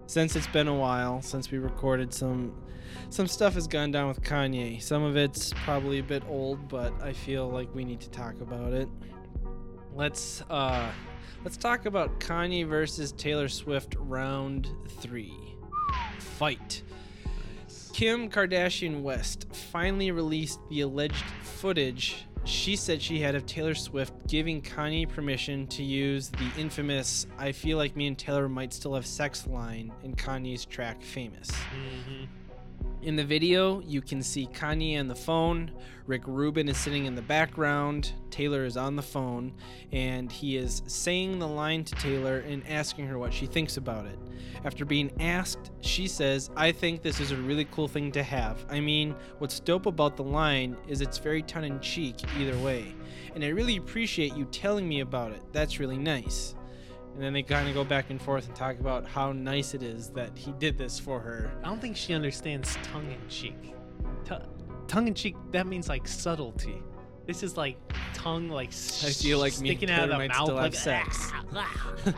since 0.07 0.35
it's 0.35 0.47
been 0.47 0.67
a 0.67 0.73
while 0.75 1.21
since 1.21 1.49
we 1.49 1.57
recorded 1.57 2.13
some 2.13 2.53
some 3.09 3.27
stuff 3.27 3.53
has 3.55 3.67
gone 3.67 3.91
down 3.91 4.07
with 4.07 4.21
Kanye. 4.21 4.81
Some 4.81 5.03
of 5.03 5.15
it's 5.17 5.53
probably 5.65 5.99
a 5.99 6.03
bit 6.03 6.23
old, 6.27 6.67
but 6.67 6.93
I 7.01 7.13
feel 7.13 7.49
like 7.49 7.73
we 7.73 7.83
need 7.85 8.01
to 8.01 8.09
talk 8.09 8.39
about 8.41 8.73
it. 8.73 8.87
Let's 9.95 10.43
uh 10.49 10.91
let's 11.43 11.57
talk 11.57 11.85
about 11.85 12.19
Kanye 12.19 12.65
versus 12.67 13.11
Taylor 13.13 13.47
Swift 13.47 13.95
round 13.99 14.69
3. 14.99 15.33
Fight. 16.19 16.81
Kim 17.93 18.29
Kardashian 18.29 19.01
West 19.01 19.53
finally 19.53 20.11
released 20.11 20.59
the 20.69 20.81
alleged 20.81 21.25
footage 21.43 22.25
she 22.45 22.75
said 22.75 23.01
she 23.01 23.19
had 23.19 23.35
of 23.35 23.45
Taylor 23.45 23.73
Swift 23.73 24.13
giving 24.27 24.61
Kanye 24.61 25.07
permission 25.07 25.65
to 25.67 25.83
use 25.83 26.29
the 26.29 26.51
infamous 26.57 27.25
I 27.37 27.51
feel 27.51 27.77
like 27.77 27.95
me 27.95 28.07
and 28.07 28.17
Taylor 28.17 28.49
might 28.49 28.73
still 28.73 28.95
have 28.95 29.05
sex 29.05 29.47
line 29.47 29.93
in 30.03 30.13
Kanye's 30.15 30.65
track 30.65 31.01
Famous. 31.01 31.49
Mm-hmm. 31.49 32.25
In 33.03 33.17
the 33.17 33.25
video, 33.25 33.81
you 33.81 34.01
can 34.01 34.23
see 34.23 34.47
Kanye 34.47 34.97
on 34.97 35.09
the 35.09 35.15
phone. 35.15 35.71
Rick 36.07 36.21
Rubin 36.25 36.69
is 36.69 36.77
sitting 36.77 37.05
in 37.05 37.15
the 37.15 37.21
background. 37.21 38.13
Taylor 38.29 38.63
is 38.63 38.77
on 38.77 38.95
the 38.95 39.01
phone, 39.01 39.53
and 39.91 40.31
he 40.31 40.55
is 40.55 40.83
saying 40.87 41.37
the 41.37 41.47
line 41.47 41.83
to 41.83 41.95
Taylor 41.95 42.39
and 42.39 42.65
asking 42.65 43.07
her 43.07 43.17
what 43.17 43.33
she 43.33 43.45
thinks 43.45 43.75
about 43.75 44.05
it. 44.05 44.17
After 44.63 44.85
being 44.85 45.11
asked, 45.19 45.71
she 45.81 46.07
says, 46.07 46.49
I 46.55 46.71
think 46.71 47.01
this 47.01 47.19
is 47.19 47.31
a 47.31 47.37
really 47.37 47.65
cool 47.65 47.89
thing 47.89 48.09
to 48.13 48.23
have. 48.23 48.65
I 48.69 48.79
mean, 48.79 49.15
what's 49.39 49.59
dope 49.59 49.85
about 49.85 50.15
the 50.15 50.23
line 50.23 50.77
is 50.87 51.01
it's 51.01 51.17
very 51.17 51.41
tongue 51.43 51.65
in 51.65 51.81
cheek 51.81 52.15
either 52.39 52.57
way, 52.59 52.95
and 53.35 53.43
I 53.43 53.49
really 53.49 53.75
appreciate 53.75 54.33
you 54.33 54.45
telling 54.45 54.87
me 54.87 55.01
about 55.01 55.33
it. 55.33 55.41
That's 55.51 55.77
really 55.77 55.97
nice. 55.97 56.55
And 57.13 57.21
then 57.21 57.33
they 57.33 57.43
kind 57.43 57.67
of 57.67 57.75
go 57.75 57.83
back 57.83 58.09
and 58.09 58.21
forth 58.21 58.47
and 58.47 58.55
talk 58.55 58.79
about 58.79 59.07
how 59.07 59.31
nice 59.31 59.73
it 59.73 59.83
is 59.83 60.09
that 60.09 60.35
he 60.35 60.51
did 60.53 60.77
this 60.77 60.99
for 60.99 61.19
her. 61.19 61.51
I 61.63 61.67
don't 61.67 61.79
think 61.79 61.95
she 61.95 62.13
understands 62.13 62.75
tongue 62.81 63.11
in 63.11 63.29
cheek. 63.29 63.75
T- 64.25 64.35
tongue 64.87 65.07
in 65.07 65.13
cheek, 65.13 65.35
that 65.51 65.67
means 65.67 65.87
like 65.87 66.07
subtlety. 66.07 66.81
This 67.27 67.43
is 67.43 67.55
like 67.55 67.77
tongue, 68.13 68.49
like 68.49 68.69
I 68.69 69.11
feel 69.11 69.39
like 69.39 69.59
me 69.59 69.69
and 69.69 69.79
sticking 69.79 69.91
out 69.91 70.03
of 70.05 70.09
the 70.09 70.17
might 70.17 70.29
mouth, 70.29 70.45
still 70.45 70.57
have 70.57 70.73
like 70.73 70.75
sex. 70.75 71.31
it's 72.05 72.05
not 72.05 72.15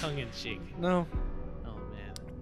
tongue 0.00 0.18
in 0.18 0.28
cheek. 0.32 0.60
No. 0.78 1.06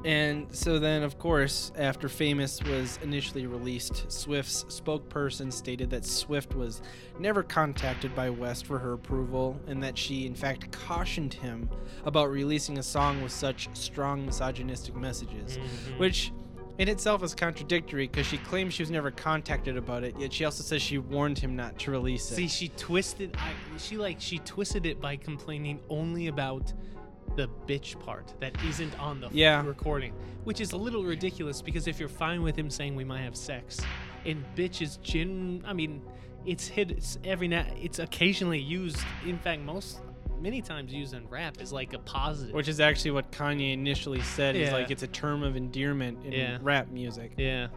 And 0.04 0.46
so 0.54 0.78
then, 0.78 1.02
of 1.02 1.18
course, 1.18 1.72
after 1.76 2.08
Famous 2.08 2.62
was 2.62 2.98
initially 3.02 3.46
released, 3.46 4.10
Swift's 4.10 4.64
spokesperson 4.64 5.52
stated 5.52 5.90
that 5.90 6.04
Swift 6.04 6.54
was 6.54 6.82
never 7.18 7.42
contacted 7.42 8.14
by 8.14 8.30
West 8.30 8.64
for 8.64 8.78
her 8.78 8.92
approval 8.92 9.60
and 9.66 9.82
that 9.82 9.98
she, 9.98 10.24
in 10.24 10.34
fact, 10.34 10.70
cautioned 10.70 11.34
him 11.34 11.68
about 12.04 12.30
releasing 12.30 12.78
a 12.78 12.82
song 12.82 13.22
with 13.22 13.32
such 13.32 13.68
strong 13.74 14.24
misogynistic 14.24 14.94
messages. 14.94 15.58
Mhm. 15.58 15.98
Which 15.98 16.32
in 16.78 16.88
itself 16.88 17.24
is 17.24 17.34
contradictory 17.34 18.06
because 18.06 18.24
she 18.24 18.38
claims 18.38 18.72
she 18.74 18.82
was 18.82 18.90
never 18.90 19.10
contacted 19.10 19.76
about 19.76 20.04
it, 20.04 20.14
yet 20.16 20.32
she 20.32 20.44
also 20.44 20.62
says 20.62 20.80
she 20.80 20.98
warned 20.98 21.38
him 21.38 21.56
not 21.56 21.76
to 21.80 21.90
release 21.90 22.30
it. 22.30 22.36
See, 22.36 22.46
she 22.46 22.68
twisted. 22.68 23.36
I, 23.36 23.50
she 23.78 23.96
like 23.96 24.20
she 24.20 24.38
twisted 24.38 24.86
it 24.86 25.00
by 25.00 25.16
complaining 25.16 25.80
only 25.88 26.28
about 26.28 26.72
the 27.38 27.48
bitch 27.68 27.98
part 28.00 28.34
that 28.40 28.52
isn't 28.64 28.98
on 28.98 29.20
the 29.20 29.28
Yeah. 29.32 29.64
recording, 29.64 30.12
which 30.42 30.60
is 30.60 30.72
a 30.72 30.76
little 30.76 31.04
ridiculous 31.04 31.62
because 31.62 31.86
if 31.86 32.00
you're 32.00 32.08
fine 32.08 32.42
with 32.42 32.56
him 32.58 32.68
saying 32.68 32.96
we 32.96 33.04
might 33.04 33.20
have 33.22 33.36
sex, 33.36 33.80
and 34.26 34.44
bitch 34.56 34.82
is 34.82 34.96
gen, 34.98 35.62
I 35.64 35.72
mean, 35.72 36.02
it's 36.44 36.66
hit. 36.66 36.90
It's 36.90 37.16
every 37.24 37.46
now. 37.46 37.64
It's 37.80 38.00
occasionally 38.00 38.58
used. 38.58 38.98
In 39.24 39.38
fact, 39.38 39.62
most 39.62 40.00
many 40.40 40.60
times 40.60 40.92
used 40.92 41.14
in 41.14 41.28
rap 41.28 41.60
is 41.60 41.72
like 41.72 41.92
a 41.92 41.98
positive. 42.00 42.54
Which 42.54 42.66
is 42.68 42.80
actually 42.80 43.12
what 43.12 43.30
Kanye 43.30 43.72
initially 43.72 44.20
said. 44.22 44.56
Is 44.56 44.68
Yeah. 44.68 44.74
like 44.74 44.90
it's 44.90 45.04
a 45.04 45.08
term 45.08 45.44
of 45.44 45.54
endearment 45.56 46.24
in 46.24 46.32
Yeah. 46.32 46.58
rap 46.60 46.88
music. 46.90 47.34
yeah. 47.36 47.68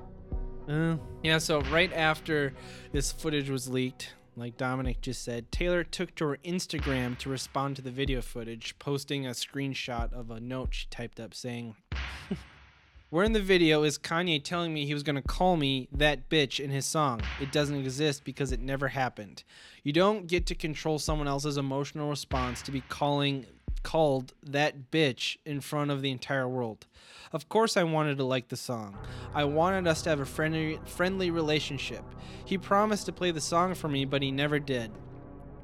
Uh, 0.67 0.97
Yeah, 1.23 1.37
so 1.37 1.61
right 1.63 1.91
after 1.93 2.53
this 2.93 3.11
footage 3.11 3.49
was 3.49 3.67
leaked, 3.69 4.13
like 4.35 4.57
Dominic 4.57 5.01
just 5.01 5.23
said, 5.23 5.51
Taylor 5.51 5.83
took 5.83 6.15
to 6.15 6.25
her 6.25 6.37
Instagram 6.45 7.17
to 7.19 7.29
respond 7.29 7.75
to 7.75 7.81
the 7.81 7.91
video 7.91 8.21
footage, 8.21 8.75
posting 8.79 9.25
a 9.25 9.31
screenshot 9.31 10.11
of 10.13 10.31
a 10.31 10.39
note 10.39 10.69
she 10.73 10.87
typed 10.89 11.19
up 11.19 11.33
saying, 11.33 11.75
Where 13.09 13.25
in 13.25 13.33
the 13.33 13.41
video 13.41 13.83
is 13.83 13.97
Kanye 13.97 14.41
telling 14.41 14.73
me 14.73 14.85
he 14.85 14.93
was 14.93 15.03
going 15.03 15.17
to 15.17 15.21
call 15.21 15.57
me 15.57 15.89
that 15.91 16.29
bitch 16.29 16.61
in 16.61 16.69
his 16.69 16.85
song? 16.85 17.21
It 17.41 17.51
doesn't 17.51 17.75
exist 17.75 18.23
because 18.23 18.53
it 18.53 18.61
never 18.61 18.87
happened. 18.87 19.43
You 19.83 19.91
don't 19.91 20.27
get 20.27 20.45
to 20.45 20.55
control 20.55 20.97
someone 20.97 21.27
else's 21.27 21.57
emotional 21.57 22.09
response 22.09 22.61
to 22.61 22.71
be 22.71 22.79
calling 22.87 23.45
called 23.83 24.33
that 24.43 24.91
bitch 24.91 25.37
in 25.45 25.61
front 25.61 25.91
of 25.91 26.01
the 26.01 26.11
entire 26.11 26.47
world. 26.47 26.85
Of 27.31 27.49
course 27.49 27.77
I 27.77 27.83
wanted 27.83 28.17
to 28.17 28.23
like 28.23 28.49
the 28.49 28.57
song. 28.57 28.97
I 29.33 29.45
wanted 29.45 29.87
us 29.87 30.01
to 30.03 30.09
have 30.09 30.19
a 30.19 30.25
friendly 30.25 30.79
friendly 30.85 31.31
relationship. 31.31 32.03
He 32.43 32.57
promised 32.57 33.05
to 33.05 33.13
play 33.13 33.31
the 33.31 33.41
song 33.41 33.73
for 33.73 33.87
me, 33.87 34.05
but 34.05 34.21
he 34.21 34.31
never 34.31 34.59
did. 34.59 34.91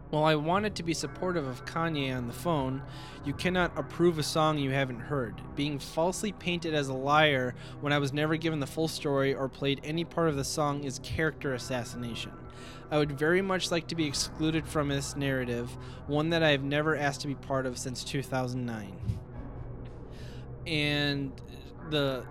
While 0.09 0.23
I 0.23 0.35
wanted 0.35 0.73
to 0.75 0.83
be 0.83 0.93
supportive 0.93 1.45
of 1.45 1.65
Kanye 1.65 2.15
on 2.15 2.27
the 2.27 2.33
phone, 2.33 2.81
you 3.25 3.33
cannot 3.33 3.77
approve 3.77 4.17
a 4.17 4.23
song 4.23 4.57
you 4.57 4.71
haven't 4.71 5.01
heard. 5.01 5.41
Being 5.57 5.79
falsely 5.79 6.31
painted 6.31 6.73
as 6.73 6.87
a 6.87 6.93
liar 6.93 7.55
when 7.81 7.91
I 7.91 7.97
was 7.97 8.13
never 8.13 8.37
given 8.37 8.61
the 8.61 8.67
full 8.67 8.87
story 8.87 9.33
or 9.33 9.49
played 9.49 9.81
any 9.83 10.05
part 10.05 10.29
of 10.29 10.37
the 10.37 10.45
song 10.45 10.85
is 10.85 10.99
character 11.03 11.53
assassination. 11.53 12.31
I 12.89 12.97
would 12.97 13.17
very 13.17 13.41
much 13.41 13.69
like 13.71 13.87
to 13.87 13.95
be 13.95 14.05
excluded 14.05 14.65
from 14.65 14.87
this 14.87 15.15
narrative, 15.15 15.69
one 16.07 16.29
that 16.29 16.41
I 16.43 16.51
have 16.51 16.63
never 16.63 16.95
asked 16.95 17.21
to 17.21 17.27
be 17.27 17.35
part 17.35 17.65
of 17.65 17.77
since 17.77 18.03
2009. 18.03 19.19
And 20.65 21.31
the 21.89 22.25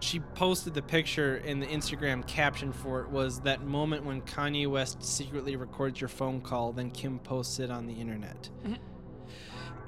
she 0.00 0.20
posted 0.20 0.74
the 0.74 0.82
picture 0.82 1.36
and 1.36 1.60
the 1.60 1.66
Instagram 1.66 2.24
caption 2.26 2.70
for 2.70 3.00
it 3.00 3.08
was 3.08 3.40
that 3.40 3.64
moment 3.64 4.04
when 4.04 4.20
Kanye 4.20 4.66
West 4.68 5.02
secretly 5.02 5.56
records 5.56 6.00
your 6.00 6.08
phone 6.08 6.42
call, 6.42 6.72
then 6.72 6.90
Kim 6.90 7.18
posts 7.18 7.58
it 7.60 7.70
on 7.70 7.86
the 7.86 7.94
internet. 7.94 8.50
Mhm. 8.64 8.76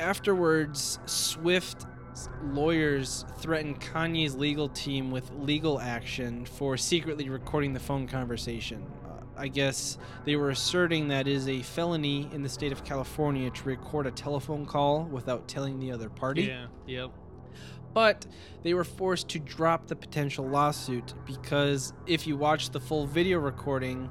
Afterwards, 0.00 0.98
Swift 1.04 1.84
lawyers 2.42 3.26
threatened 3.36 3.80
Kanye's 3.80 4.34
legal 4.34 4.68
team 4.68 5.10
with 5.10 5.30
legal 5.32 5.78
action 5.78 6.46
for 6.46 6.76
secretly 6.76 7.28
recording 7.28 7.74
the 7.74 7.80
phone 7.80 8.08
conversation. 8.08 8.86
I 9.38 9.48
guess 9.48 9.98
they 10.24 10.36
were 10.36 10.50
asserting 10.50 11.08
that 11.08 11.28
it 11.28 11.32
is 11.32 11.48
a 11.48 11.62
felony 11.62 12.28
in 12.32 12.42
the 12.42 12.48
state 12.48 12.72
of 12.72 12.84
California 12.84 13.50
to 13.50 13.64
record 13.64 14.06
a 14.06 14.10
telephone 14.10 14.66
call 14.66 15.04
without 15.04 15.48
telling 15.48 15.78
the 15.78 15.92
other 15.92 16.08
party 16.08 16.42
yeah. 16.42 16.66
Yep. 16.86 17.10
but 17.94 18.26
they 18.62 18.74
were 18.74 18.84
forced 18.84 19.28
to 19.30 19.38
drop 19.38 19.86
the 19.86 19.96
potential 19.96 20.46
lawsuit 20.46 21.14
because 21.26 21.92
if 22.06 22.26
you 22.26 22.36
watch 22.36 22.70
the 22.70 22.80
full 22.80 23.06
video 23.06 23.38
recording, 23.38 24.10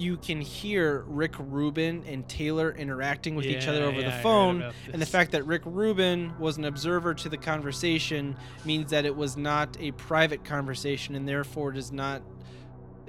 you 0.00 0.16
can 0.16 0.40
hear 0.40 1.04
Rick 1.06 1.34
Rubin 1.38 2.02
and 2.06 2.26
Taylor 2.26 2.72
interacting 2.72 3.34
with 3.34 3.44
each 3.44 3.68
other 3.68 3.84
over 3.84 4.00
yeah, 4.00 4.16
the 4.16 4.22
phone. 4.22 4.72
And 4.92 5.00
the 5.00 5.06
fact 5.06 5.32
that 5.32 5.44
Rick 5.44 5.62
Rubin 5.66 6.32
was 6.38 6.56
an 6.56 6.64
observer 6.64 7.12
to 7.14 7.28
the 7.28 7.36
conversation 7.36 8.34
means 8.64 8.90
that 8.92 9.04
it 9.04 9.14
was 9.14 9.36
not 9.36 9.76
a 9.78 9.90
private 9.92 10.42
conversation 10.42 11.14
and 11.14 11.28
therefore 11.28 11.72
does 11.72 11.92
not 11.92 12.22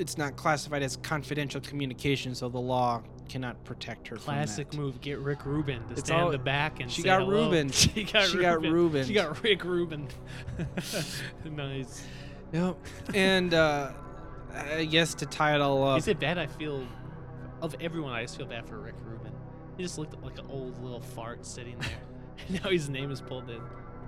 it's 0.01 0.17
not 0.17 0.35
classified 0.35 0.81
as 0.81 0.97
confidential 0.97 1.61
communication, 1.61 2.33
so 2.33 2.49
the 2.49 2.59
law 2.59 3.03
cannot 3.29 3.63
protect 3.63 4.07
her 4.07 4.15
Classic 4.17 4.73
move. 4.73 4.99
Get 4.99 5.19
Rick 5.19 5.45
Rubin 5.45 5.85
to 5.87 5.91
It's 5.91 6.01
stand 6.01 6.21
all- 6.21 6.27
in 6.27 6.31
the 6.33 6.39
back 6.39 6.79
and 6.81 6.91
she 6.91 7.03
say 7.03 7.05
got 7.09 7.21
hello. 7.21 7.43
Rubin. 7.45 7.69
she 7.71 8.03
got 8.03 8.23
She 8.25 8.37
Rubin. 8.37 8.61
got 8.63 8.71
Rubin. 8.71 9.05
She 9.07 9.13
got 9.13 9.43
Rick 9.43 9.63
Rubin. 9.63 10.07
nice. 11.45 12.03
Yep. 12.51 12.77
and 13.13 13.53
uh, 13.53 13.91
I 14.53 14.85
guess 14.85 15.13
to 15.15 15.25
tie 15.25 15.55
it 15.55 15.61
all 15.61 15.87
up, 15.87 15.99
Is 15.99 16.07
it 16.09 16.19
bad? 16.19 16.37
I 16.37 16.47
feel 16.47 16.85
of 17.61 17.75
everyone. 17.79 18.11
I 18.11 18.23
just 18.23 18.35
feel 18.37 18.47
bad 18.47 18.67
for 18.67 18.79
Rick 18.79 18.95
Rubin. 19.05 19.31
He 19.77 19.83
just 19.83 19.97
looked 19.97 20.21
like 20.23 20.37
an 20.39 20.47
old 20.49 20.81
little 20.83 20.99
fart 20.99 21.45
sitting 21.45 21.77
there. 21.79 21.89
and 22.49 22.63
now 22.63 22.69
his 22.71 22.89
name 22.89 23.11
is 23.11 23.21
pulled 23.21 23.49
in. 23.49 23.61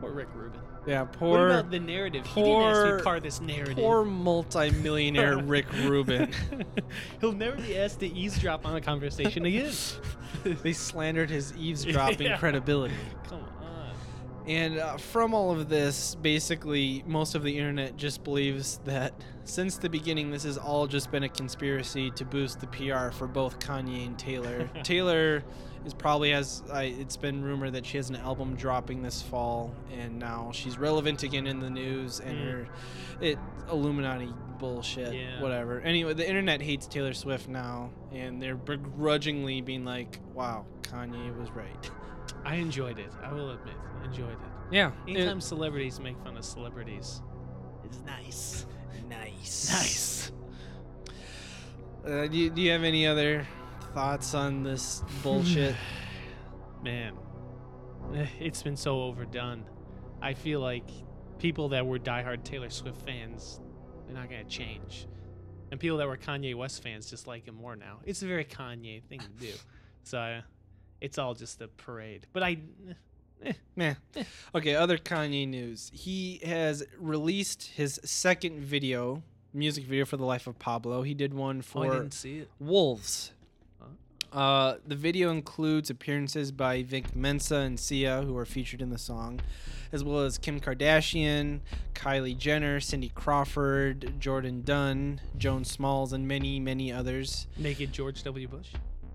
Poor 0.04 0.12
Rick 0.14 0.28
Rubin. 0.36 0.60
yeah, 0.86 1.06
poor. 1.06 1.30
what 1.30 1.38
poor 1.38 1.50
about 1.50 1.72
the 1.72 1.80
narrative? 1.80 2.26
he 2.26 2.42
didn't 2.44 2.62
ask 2.62 2.76
to 2.82 2.84
poor- 2.88 2.98
be 2.98 3.04
part 3.04 3.18
of 3.18 3.24
this 3.24 3.40
narrative. 3.42 3.76
poor 3.78 4.04
multimillionaire 4.04 5.38
Rick 5.44 5.72
Rubin. 5.84 6.32
He'll 7.22 7.32
never 7.32 7.56
be 7.58 7.78
asked 7.78 8.00
to 8.02 8.08
eavesdrop 8.08 8.66
on 8.66 8.76
a 8.76 8.82
conversation 8.82 9.46
again. 9.46 9.72
they 10.44 10.74
slandered 10.74 11.30
his 11.30 11.54
eavesdropping 11.58 12.28
Yeah. 12.28 12.38
credibility. 12.38 12.96
Come 13.30 13.40
on. 13.40 13.48
And 14.46 14.78
uh, 14.78 14.98
from 14.98 15.34
all 15.34 15.52
of 15.52 15.70
this, 15.70 16.16
basically, 16.16 17.02
most 17.08 17.34
of 17.34 17.44
the 17.44 17.58
internet 17.58 17.96
just 17.96 18.26
believes 18.26 18.80
that 18.84 19.14
since 19.46 19.78
the 19.78 19.88
beginning, 19.90 20.32
this 20.32 20.44
has 20.44 20.58
all 20.58 20.86
just 20.86 21.12
been 21.12 21.24
a 21.24 21.30
conspiracy 21.30 22.12
to 22.12 22.26
boost 22.26 22.60
the 22.60 22.68
PR 22.68 23.10
for 23.16 23.26
both 23.28 23.60
Kanye 23.60 24.06
and 24.06 24.20
Taylor. 24.20 24.70
Taylor 24.84 25.46
is 25.86 25.94
probably 25.94 26.32
has. 26.32 26.64
I, 26.72 26.84
it's 26.84 27.18
been 27.18 27.44
rumored 27.44 27.74
that 27.74 27.86
she 27.86 27.98
has 27.98 28.10
an 28.10 28.16
album 28.16 28.56
dropping 28.56 29.02
this 29.02 29.22
fall, 29.22 29.74
and 29.92 30.18
now 30.20 30.52
she's 30.54 30.78
relevant 30.78 31.24
again 31.24 31.48
in 31.48 31.60
the 31.60 31.70
news. 31.70 32.20
And 32.20 32.38
Mm. 32.38 32.52
her, 32.52 32.68
it 33.22 33.40
Illuminati 33.72 34.34
bullshit, 34.60 35.14
Yeah. 35.14 35.42
whatever. 35.42 35.82
Anyway, 35.82 36.14
the 36.14 36.28
internet 36.28 36.62
hates 36.62 36.88
Taylor 36.88 37.14
Swift 37.14 37.48
now, 37.50 37.90
and 38.12 38.42
they're 38.42 38.56
begrudgingly 38.56 39.62
being 39.62 39.84
like, 39.86 40.20
"Wow, 40.34 40.66
Kanye 40.84 41.38
was 41.38 41.50
right." 41.52 41.92
I 42.46 42.56
enjoyed 42.56 43.00
it. 43.00 43.10
I 43.22 43.32
will 43.34 43.52
admit, 43.52 43.76
enjoyed 44.04 44.32
it. 44.32 44.38
Yeah. 44.72 44.92
Anytime 45.08 45.42
celebrities 45.42 46.00
make 46.00 46.18
fun 46.24 46.38
of 46.38 46.46
celebrities, 46.46 47.22
it's 47.84 48.00
nice. 48.06 48.66
nice. 49.10 49.70
Nice. 49.72 50.32
Uh, 52.06 52.28
do, 52.28 52.38
you, 52.38 52.50
do 52.50 52.62
you 52.62 52.70
have 52.70 52.84
any 52.84 53.08
other 53.08 53.48
thoughts 53.94 54.34
on 54.34 54.64
this 54.64 55.04
bullshit? 55.24 55.76
Man, 56.84 57.14
eh, 58.16 58.26
it's 58.40 58.64
been 58.64 58.76
so 58.76 59.02
overdone. 59.04 59.66
I 60.22 60.34
feel 60.34 60.60
like 60.60 60.90
people 61.38 61.70
that 61.70 61.86
were 61.86 62.00
diehard 62.00 62.44
Taylor 62.44 62.70
Swift 62.70 63.00
fans, 63.06 63.60
they're 64.06 64.16
not 64.16 64.30
gonna 64.30 64.44
change, 64.46 65.08
and 65.72 65.80
people 65.80 65.98
that 65.98 66.08
were 66.08 66.18
Kanye 66.18 66.56
West 66.56 66.82
fans 66.82 67.10
just 67.10 67.28
like 67.28 67.46
him 67.48 67.56
more 67.56 67.76
now. 67.76 68.00
It's 68.06 68.22
a 68.24 68.28
very 68.28 68.46
Kanye 68.46 69.04
thing 69.04 69.20
to 69.20 69.30
do. 69.40 69.54
So 70.06 70.18
uh, 70.18 70.42
it's 71.00 71.18
all 71.18 71.34
just 71.34 71.62
a 71.62 71.70
parade. 71.70 72.28
But 72.34 72.44
I, 72.44 72.58
eh, 73.46 73.54
Meh. 73.78 73.94
Okay, 74.54 74.76
other 74.76 74.98
Kanye 74.98 75.48
news. 75.48 75.90
He 75.94 76.42
has 76.44 76.84
released 77.00 77.72
his 77.76 78.02
second 78.04 78.60
video, 78.60 79.24
music 79.54 79.86
video 79.86 80.04
for 80.04 80.18
The 80.18 80.26
Life 80.26 80.46
of 80.46 80.60
Pablo. 80.60 81.04
He 81.04 81.14
did 81.14 81.34
one 81.34 81.56
oh, 81.56 81.60
I 81.60 81.88
for 81.88 81.94
didn't 81.94 82.14
see 82.14 82.40
it. 82.40 82.50
Wolves. 82.60 83.32
Uh, 84.34 84.78
the 84.88 84.96
video 84.96 85.30
includes 85.30 85.90
appearances 85.90 86.52
by 86.52 86.82
Vic 86.84 87.16
Mensa 87.16 87.58
and 87.58 87.80
Sia, 87.80 88.24
who 88.24 88.36
are 88.36 88.46
featured 88.46 88.82
in 88.82 88.90
the 88.90 88.98
song, 88.98 89.40
as 89.92 90.04
well 90.04 90.22
as 90.22 90.38
Kim 90.40 90.60
Kardashian, 90.60 91.60
Kylie 91.94 92.36
Jenner, 92.36 92.80
Cindy 92.80 93.10
Crawford, 93.14 94.16
Jourdan 94.20 94.66
Dunn, 94.66 95.22
Joan 95.38 95.64
Smalls, 95.64 96.14
and 96.14 96.28
many, 96.28 96.60
many 96.60 96.92
others. 96.92 97.46
Naked 97.58 97.94
George 97.94 98.24
W. 98.24 98.48
Bush. 98.48 98.70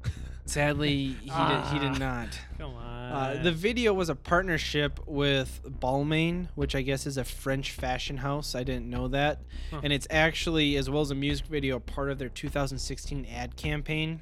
Sadly, 0.44 0.88
he, 1.20 1.30
did, 1.30 1.64
he 1.72 1.78
did 1.80 1.94
Ah. 1.94 1.96
not. 1.98 2.38
Come 2.56 2.74
on. 2.74 2.84
Uh, 3.12 3.40
the 3.42 3.50
video 3.52 3.92
was 3.92 4.08
a 4.10 4.14
partnership 4.14 5.00
with 5.06 5.60
Balmain, 5.80 6.46
which 6.54 6.74
I 6.76 6.82
guess 6.82 7.06
is 7.06 7.16
a 7.16 7.24
French 7.24 7.72
fashion 7.72 8.18
house. 8.18 8.54
I 8.54 8.62
didn't 8.62 8.88
know 8.88 9.08
that. 9.08 9.40
Huh. 9.70 9.80
And 9.82 9.92
it's 9.92 10.06
actually, 10.10 10.76
as 10.76 10.88
well 10.88 11.00
as 11.02 11.10
a 11.10 11.14
music 11.14 11.46
video, 11.46 11.80
part 11.80 12.10
of 12.10 12.18
their 12.18 12.28
2016 12.28 13.26
ad 13.34 13.56
campaign. 13.56 14.20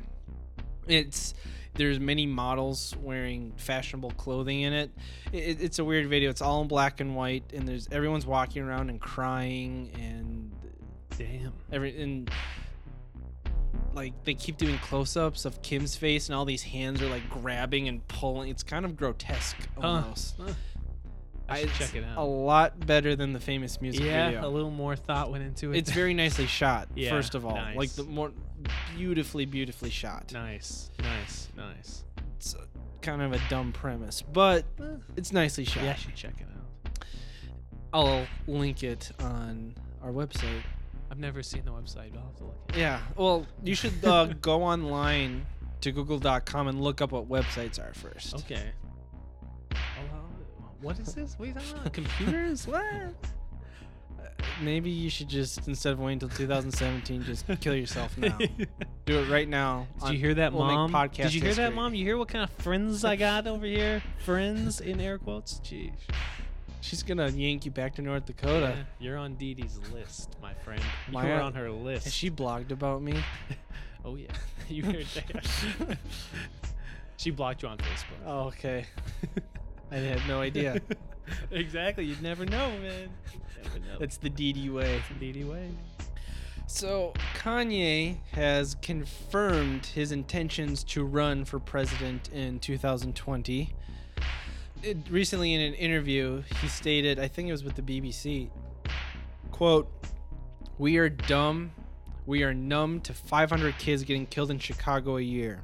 It's 0.87 1.35
there's 1.75 2.01
many 2.01 2.27
models 2.27 2.95
wearing 3.01 3.53
fashionable 3.57 4.13
clothing 4.13 4.63
in 4.63 4.73
it. 4.73 4.91
it. 5.33 5.61
It's 5.61 5.79
a 5.79 5.85
weird 5.85 6.09
video. 6.09 6.31
It's 6.31 6.43
all 6.43 6.63
in 6.63 6.69
black 6.69 7.01
and 7.01 7.15
white, 7.15 7.53
and 7.53 7.69
there's 7.69 7.89
everyone's 7.91 8.27
walking 8.27 8.63
around 8.63 8.91
and 8.91 9.01
crying, 9.01 9.91
and 9.95 10.53
Damn. 11.17 11.53
every 11.71 12.01
and 12.01 12.31
like 13.95 14.13
they 14.25 14.35
keep 14.35 14.59
doing 14.59 14.79
close-ups 14.79 15.45
of 15.45 15.63
Kim's 15.63 15.97
face, 15.97 16.29
and 16.29 16.37
all 16.37 16.45
these 16.45 16.63
hands 16.63 17.03
are 17.03 17.09
like 17.09 17.29
grabbing 17.31 17.89
and 17.89 18.07
pulling. 18.09 18.51
It's 18.51 18.63
kind 18.63 18.85
of 18.85 18.97
grotesque 18.97 19.57
almost. 19.77 20.35
Huh. 20.39 20.53
I 21.49 21.61
should 21.61 21.73
check 21.75 21.95
it 21.95 22.05
out. 22.05 22.19
A 22.19 22.25
lot 22.25 22.87
better 22.87 23.15
than 23.15 23.33
the 23.33 23.39
famous 23.39 23.81
music 23.81 24.03
yeah, 24.03 24.27
video. 24.27 24.49
a 24.49 24.51
little 24.51 24.71
more 24.71 24.97
thought 24.97 25.31
went 25.31 25.45
into 25.45 25.73
it. 25.73 25.79
It's 25.79 25.93
very 25.93 26.15
nicely 26.15 26.47
shot. 26.47 26.89
Yeah, 26.97 27.11
first 27.11 27.35
of 27.35 27.45
all, 27.45 27.59
like 27.75 27.91
the 27.91 28.05
more 28.05 28.33
beautifully, 28.97 29.47
beautifully 29.47 29.91
shot. 29.91 30.33
nice, 30.33 30.91
nice, 31.01 31.49
nice. 31.57 32.05
It's 32.37 32.55
a, 32.55 32.67
kind 33.03 33.23
of 33.23 33.33
a 33.33 33.41
dumb 33.49 33.73
premise, 33.73 34.23
but 34.23 34.65
Eh, 34.81 34.85
it's 35.17 35.33
nicely 35.33 35.65
shot. 35.65 35.85
Yeah, 35.85 35.93
I 35.93 35.95
should 35.97 36.15
check 36.15 36.35
it 36.41 36.47
out. 36.47 37.05
I'll 37.93 38.27
link 38.47 38.83
it 38.83 39.11
on 39.21 39.75
our 40.03 40.11
website. 40.11 40.63
I've 41.11 41.19
never 41.19 41.43
seen 41.43 41.65
the 41.65 41.71
website. 41.71 42.17
I'll 42.17 42.25
have 42.25 42.37
to 42.37 42.45
look. 42.45 42.73
Yeah. 42.77 43.01
Well, 43.17 43.47
you 43.63 43.75
should 43.75 44.05
uh, 44.05 44.25
go 44.41 44.63
online 44.63 45.47
to 45.83 45.93
google.com 45.93 46.69
and 46.69 46.81
look 46.81 47.01
up 47.01 47.13
what 47.13 47.29
websites 47.29 47.79
are 47.79 47.95
first. 47.95 48.35
Okay. 48.35 48.73
What 50.81 50.99
is 50.99 51.15
this? 51.15 51.39
What 51.39 51.45
are 51.45 51.49
you 51.49 51.55
talking 51.55 51.73
about? 51.73 51.93
Computers? 51.93 52.67
what? 52.67 53.15
Maybe 54.63 54.91
you 54.91 55.11
should 55.11 55.29
just 55.29 55.67
instead 55.69 55.93
of 55.93 55.99
waiting 56.01 56.23
until 56.23 56.31
2017, 56.31 57.25
just 57.25 57.47
kill 57.61 57.75
yourself 57.75 58.17
now. 58.19 58.39
Do 59.07 59.19
it 59.21 59.29
right 59.29 59.49
now. 59.49 59.87
Did 59.97 60.03
on- 60.05 60.13
you 60.15 60.19
hear 60.19 60.35
that, 60.35 60.53
we'll 60.53 60.65
mom? 60.67 60.93
podcast 60.93 61.17
Did 61.25 61.35
you 61.35 61.41
hear 61.43 61.55
that, 61.55 61.75
mom? 61.75 61.95
You 61.95 62.05
hear 62.05 62.17
what 62.17 62.29
kind 62.29 62.45
of 62.45 62.51
friends 62.65 63.05
I 63.05 63.17
got 63.17 63.47
over 63.47 63.67
here? 63.67 64.03
Friends 64.25 64.81
in 64.81 65.01
air 65.01 65.19
quotes. 65.19 65.61
Jeez. 65.61 65.93
She's 66.81 67.03
gonna 67.03 67.29
yank 67.29 67.65
you 67.65 67.71
back 67.71 67.97
to 67.97 68.03
North 68.03 68.27
Dakota. 68.27 68.75
Yeah, 68.77 68.85
you're 69.01 69.17
on 69.19 69.35
Dee 69.35 69.55
Dee's 69.55 69.79
list, 69.93 70.37
my 70.41 70.55
friend. 70.55 70.83
You 71.11 71.19
are- 71.19 71.41
on 71.41 71.55
her 71.55 71.71
list. 71.71 72.05
Has 72.05 72.15
she 72.15 72.31
blogged 72.31 72.71
about 72.71 73.03
me? 73.03 73.15
Oh 74.05 74.15
yeah, 74.15 74.29
you 74.69 74.85
heard 74.85 75.05
that. 75.17 75.99
she 77.17 77.33
blocked 77.33 77.65
you 77.65 77.69
on 77.69 77.77
Facebook. 77.79 78.23
Oh, 78.25 78.39
okay. 78.47 78.87
I 79.91 79.97
had 79.97 80.21
no 80.27 80.41
idea. 80.41 80.81
exactly. 81.51 82.05
You'd 82.05 82.23
never 82.23 82.45
know, 82.45 82.71
man. 82.79 83.11
Never 83.63 83.79
know. 83.79 83.99
That's 83.99 84.17
the 84.17 84.31
DD 84.31 84.73
way. 84.73 85.03
Dee 85.21 85.33
Dee 85.33 85.45
way. 85.45 85.71
So 86.67 87.13
Kanye 87.37 88.19
has 88.33 88.75
confirmed 88.83 89.87
his 89.87 90.11
intentions 90.11 90.83
to 90.85 91.05
run 91.05 91.45
for 91.45 91.61
president 91.61 92.29
in 92.31 92.59
2020. 92.59 93.73
It, 94.83 94.97
recently, 95.09 95.55
in 95.55 95.61
an 95.61 95.75
interview, 95.75 96.43
he 96.61 96.69
stated, 96.69 97.19
I 97.21 97.29
think 97.29 97.49
it 97.49 97.53
was 97.53 97.63
with 97.65 97.77
the 97.77 97.83
BBC, 97.83 98.51
quote, 99.53 99.89
"We 100.77 100.97
are 100.99 101.09
dumb. 101.09 101.71
We 102.27 102.43
are 102.43 102.53
numb 102.53 103.01
to 103.03 103.15
500 103.15 103.79
kids 103.79 104.03
getting 104.03 104.27
killed 104.27 104.51
in 104.51 104.59
Chicago 104.59 105.17
a 105.17 105.23
year. 105.23 105.63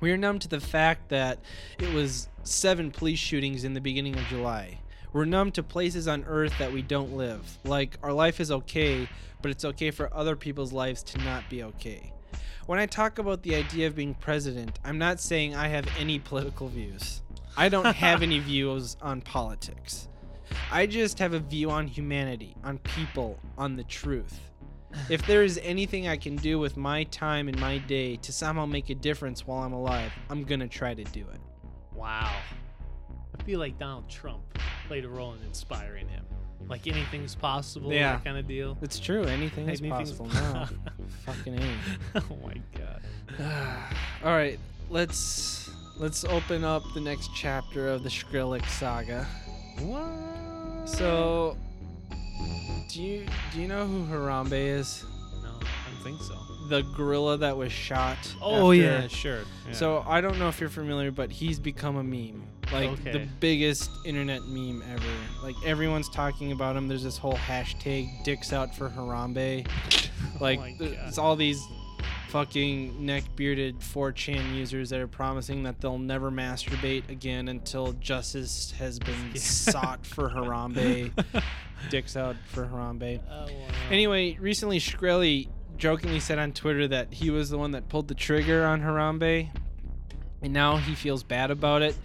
We 0.00 0.10
are 0.10 0.16
numb 0.16 0.38
to 0.40 0.48
the 0.48 0.60
fact 0.60 1.10
that 1.10 1.38
it 1.78 1.92
was 1.92 2.28
seven 2.46 2.90
police 2.90 3.18
shootings 3.18 3.64
in 3.64 3.74
the 3.74 3.80
beginning 3.80 4.16
of 4.16 4.24
July. 4.26 4.78
We're 5.12 5.24
numb 5.24 5.52
to 5.52 5.62
places 5.62 6.08
on 6.08 6.24
earth 6.24 6.52
that 6.58 6.72
we 6.72 6.82
don't 6.82 7.16
live. 7.16 7.58
Like, 7.64 7.96
our 8.02 8.12
life 8.12 8.40
is 8.40 8.50
okay, 8.50 9.08
but 9.42 9.50
it's 9.50 9.64
okay 9.64 9.90
for 9.90 10.12
other 10.12 10.36
people's 10.36 10.72
lives 10.72 11.02
to 11.04 11.18
not 11.18 11.48
be 11.48 11.62
okay. 11.62 12.12
When 12.66 12.78
I 12.78 12.86
talk 12.86 13.18
about 13.18 13.42
the 13.42 13.54
idea 13.54 13.86
of 13.86 13.94
being 13.94 14.14
president, 14.14 14.78
I'm 14.84 14.98
not 14.98 15.20
saying 15.20 15.54
I 15.54 15.68
have 15.68 15.86
any 15.98 16.18
political 16.18 16.68
views. 16.68 17.22
I 17.56 17.68
don't 17.68 17.94
have 17.96 18.22
any 18.22 18.38
views 18.40 18.96
on 19.00 19.20
politics. 19.20 20.08
I 20.70 20.86
just 20.86 21.18
have 21.18 21.32
a 21.32 21.38
view 21.38 21.70
on 21.70 21.86
humanity, 21.86 22.56
on 22.64 22.78
people, 22.78 23.38
on 23.56 23.76
the 23.76 23.84
truth. 23.84 24.40
If 25.08 25.26
there 25.26 25.42
is 25.42 25.60
anything 25.62 26.08
I 26.08 26.16
can 26.16 26.36
do 26.36 26.58
with 26.58 26.76
my 26.76 27.04
time 27.04 27.48
and 27.48 27.58
my 27.60 27.78
day 27.78 28.16
to 28.16 28.32
somehow 28.32 28.66
make 28.66 28.90
a 28.90 28.94
difference 28.94 29.46
while 29.46 29.62
I'm 29.62 29.72
alive, 29.72 30.12
I'm 30.30 30.44
gonna 30.44 30.68
try 30.68 30.94
to 30.94 31.04
do 31.04 31.20
it. 31.20 31.40
Wow. 31.94 32.34
I 33.38 33.42
feel 33.44 33.58
like 33.60 33.78
Donald 33.78 34.08
Trump 34.08 34.42
played 34.86 35.04
a 35.04 35.08
role 35.08 35.34
in 35.34 35.42
inspiring 35.42 36.08
him. 36.08 36.24
Like 36.68 36.86
anything's 36.86 37.34
possible, 37.34 37.92
Yeah. 37.92 38.12
that 38.12 38.24
kind 38.24 38.38
of 38.38 38.46
deal. 38.46 38.78
It's 38.80 38.98
true. 38.98 39.24
Anything 39.24 39.68
is 39.68 39.80
possible 39.80 40.26
now. 40.26 40.68
Fucking 41.26 41.58
A. 41.58 41.76
oh 42.16 42.38
my 42.44 42.54
god. 42.78 43.02
All 44.24 44.32
right, 44.32 44.58
let's 44.88 45.70
let's 45.98 46.24
open 46.24 46.64
up 46.64 46.82
the 46.94 47.00
next 47.00 47.30
chapter 47.34 47.88
of 47.88 48.02
the 48.02 48.08
Shkreli 48.08 48.64
saga. 48.66 49.26
What? 49.80 50.88
So, 50.88 51.56
do 52.88 53.02
you 53.02 53.26
do 53.52 53.60
you 53.60 53.68
know 53.68 53.86
who 53.86 54.04
Harambe 54.06 54.52
is? 54.52 55.04
No, 55.42 55.50
I 55.60 55.90
don't 55.90 56.02
think 56.02 56.22
so. 56.22 56.38
The 56.68 56.82
gorilla 56.96 57.36
that 57.38 57.56
was 57.56 57.72
shot. 57.72 58.16
Oh 58.40 58.72
after- 58.72 58.74
yeah, 58.82 59.06
sure. 59.08 59.40
Yeah. 59.66 59.72
So 59.74 60.04
I 60.06 60.20
don't 60.20 60.38
know 60.38 60.48
if 60.48 60.60
you're 60.60 60.68
familiar, 60.70 61.10
but 61.10 61.30
he's 61.30 61.58
become 61.58 61.96
a 61.96 62.02
meme. 62.04 62.42
Like 62.72 63.04
the 63.04 63.28
biggest 63.40 63.90
internet 64.06 64.42
meme 64.46 64.82
ever. 64.90 65.04
Like 65.42 65.54
everyone's 65.66 66.08
talking 66.08 66.52
about 66.52 66.74
him. 66.76 66.88
There's 66.88 67.02
this 67.04 67.18
whole 67.18 67.34
hashtag 67.36 68.24
"dicks 68.24 68.52
out 68.52 68.74
for 68.74 68.88
Harambe." 68.90 69.66
Oh 70.36 70.38
like 70.40 70.58
Oh 70.58 70.64
th- 70.78 70.98
it's 71.06 71.18
all 71.18 71.36
these 71.36 71.62
fucking 72.28 73.04
neck 73.04 73.22
bearded 73.36 73.78
4chan 73.78 74.54
users 74.54 74.90
that 74.90 74.98
are 74.98 75.06
promising 75.06 75.62
that 75.64 75.80
they'll 75.80 75.98
never 75.98 76.30
masturbate 76.30 77.08
again 77.10 77.46
until 77.48 77.92
justice 77.94 78.72
has 78.78 78.98
been 78.98 79.14
Yeah. 79.34 79.40
sought 79.40 80.04
for 80.06 80.28
Harambe. 80.34 81.12
Dicks 81.90 82.16
out 82.16 82.34
for 82.48 82.64
Harambe. 82.64 83.20
Oh, 83.30 83.44
wow. 83.44 83.50
Anyway, 83.90 84.36
recently 84.40 84.80
Shkreli 84.80 85.48
jokingly 85.76 86.20
said 86.20 86.38
on 86.38 86.52
Twitter 86.52 86.88
that 86.88 87.12
he 87.12 87.30
was 87.30 87.50
the 87.50 87.58
one 87.58 87.72
that 87.72 87.88
pulled 87.88 88.08
the 88.08 88.14
trigger 88.14 88.64
on 88.64 88.80
Harambe, 88.80 89.50
and 90.42 90.52
now 90.52 90.76
he 90.76 90.94
feels 90.94 91.22
bad 91.22 91.50
about 91.50 91.82
it, 91.82 91.96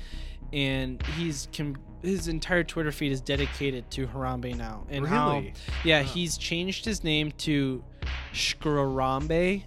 and 0.53 1.01
he's 1.17 1.47
com- 1.53 1.77
his 2.01 2.27
entire 2.27 2.63
Twitter 2.63 2.91
feed 2.91 3.11
is 3.11 3.19
dedicated 3.21 3.89
to 3.91 4.07
Harambe 4.07 4.55
now, 4.55 4.85
and 4.89 5.05
how 5.05 5.43
yeah 5.83 6.01
Wow. 6.01 6.07
he's 6.07 6.37
changed 6.37 6.85
his 6.85 7.03
name 7.03 7.31
to 7.39 7.83
Shkrarambe. 8.33 9.63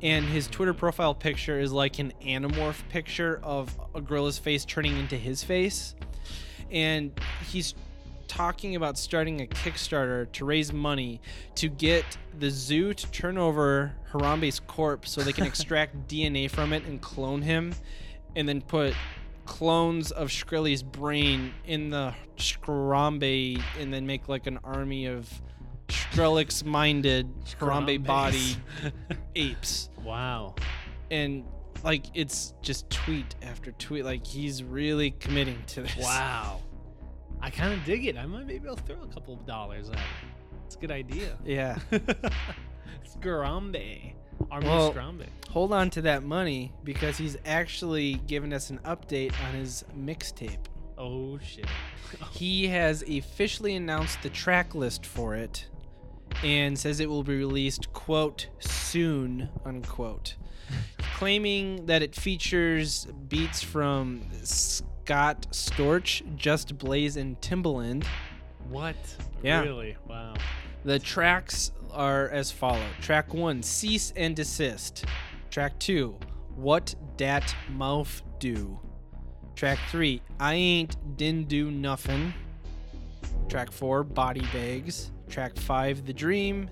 And 0.00 0.24
his 0.26 0.46
Twitter 0.46 0.74
profile 0.74 1.12
picture 1.12 1.58
is 1.58 1.72
like 1.72 1.98
an 1.98 2.12
anamorph 2.24 2.88
picture 2.88 3.40
of 3.42 3.76
a 3.96 4.00
gorilla's 4.00 4.38
face 4.38 4.64
turning 4.64 4.96
into 4.96 5.16
his 5.16 5.42
face. 5.42 5.96
And 6.70 7.10
he's 7.50 7.74
talking 8.28 8.76
about 8.76 8.96
starting 8.96 9.40
a 9.40 9.46
Kickstarter 9.46 10.30
to 10.32 10.44
raise 10.44 10.72
money 10.72 11.20
to 11.56 11.68
get 11.68 12.04
the 12.38 12.50
zoo 12.50 12.94
to 12.94 13.10
turn 13.10 13.38
over 13.38 13.94
Harambe's 14.12 14.60
corpse 14.60 15.10
so 15.10 15.22
they 15.22 15.32
can 15.32 15.46
extract 15.52 16.08
DNA 16.08 16.50
from 16.50 16.72
it 16.72 16.84
and 16.84 17.00
clone 17.00 17.42
him 17.42 17.74
and 18.36 18.48
then 18.48 18.60
put 18.60 18.94
clones 19.46 20.12
of 20.12 20.28
Shkreli's 20.28 20.82
brain 20.82 21.52
in 21.66 21.90
the 21.90 22.14
Shkarambe 22.36 23.60
and 23.80 23.92
then 23.92 24.06
make 24.06 24.28
like 24.28 24.46
an 24.46 24.58
army 24.62 25.06
of 25.06 25.28
Shkreli 25.88 26.64
minded 26.64 27.28
Harambe 27.58 28.04
body 28.04 28.56
apes. 29.34 29.88
Wow. 30.04 30.54
And 31.10 31.44
like 31.82 32.04
it's 32.14 32.54
just 32.62 32.88
tweet 32.90 33.34
after 33.42 33.72
tweet. 33.72 34.04
Like 34.04 34.26
he's 34.26 34.62
really 34.62 35.12
committing 35.12 35.62
to 35.68 35.82
this. 35.82 35.96
Wow. 35.96 36.60
I 37.40 37.50
kind 37.50 37.72
of 37.72 37.84
dig 37.84 38.06
it. 38.06 38.16
I 38.16 38.26
might 38.26 38.46
maybe 38.46 38.68
I'll 38.68 38.76
throw 38.76 39.02
a 39.02 39.06
couple 39.06 39.34
of 39.34 39.46
dollars 39.46 39.88
at 39.90 39.96
it. 39.96 40.00
It's 40.66 40.76
a 40.76 40.78
good 40.78 40.90
idea. 40.90 41.36
Yeah. 41.44 41.78
Scrambe. 43.06 44.14
Army 44.50 44.66
Well- 44.66 44.92
Scrambe. 44.92 45.26
Hold 45.50 45.72
on 45.72 45.90
to 45.90 46.02
that 46.02 46.22
money 46.22 46.72
because 46.84 47.16
he's 47.16 47.36
actually 47.46 48.14
giving 48.26 48.52
us 48.52 48.70
an 48.70 48.78
update 48.84 49.32
on 49.48 49.54
his 49.54 49.84
mixtape. 49.98 50.58
Oh 50.96 51.38
shit. 51.38 51.66
He 52.32 52.66
has 52.68 53.02
officially 53.02 53.74
announced 53.76 54.22
the 54.22 54.30
track 54.30 54.74
list 54.74 55.04
for 55.04 55.34
it 55.34 55.66
and 56.42 56.78
says 56.78 57.00
it 57.00 57.08
will 57.10 57.22
be 57.22 57.36
released, 57.36 57.92
quote, 57.92 58.46
soon, 58.60 59.50
unquote. 59.66 60.36
Claiming 61.14 61.86
that 61.86 62.02
it 62.02 62.14
features 62.14 63.06
beats 63.28 63.62
from 63.62 64.22
Scott 64.42 65.46
Storch, 65.50 66.22
Just 66.36 66.78
Blaze, 66.78 67.16
and 67.16 67.40
Timbaland. 67.40 68.04
What? 68.68 68.96
Yeah. 69.42 69.62
Really? 69.62 69.96
Wow. 70.06 70.34
The 70.84 70.98
tracks 70.98 71.72
are 71.92 72.28
as 72.28 72.52
follow 72.52 72.86
Track 73.00 73.34
1, 73.34 73.62
Cease 73.62 74.12
and 74.16 74.36
Desist. 74.36 75.04
Track 75.50 75.78
2, 75.80 76.16
What 76.54 76.94
Dat 77.16 77.54
Mouth 77.70 78.22
Do. 78.38 78.78
Track 79.56 79.78
3, 79.90 80.22
I 80.38 80.54
Ain't 80.54 81.16
Din 81.16 81.44
Do 81.44 81.70
Nuffin. 81.70 82.32
Track 83.48 83.72
4, 83.72 84.04
Body 84.04 84.46
Bags. 84.52 85.10
Track 85.28 85.56
5, 85.56 86.06
The 86.06 86.12
Dream. 86.12 86.70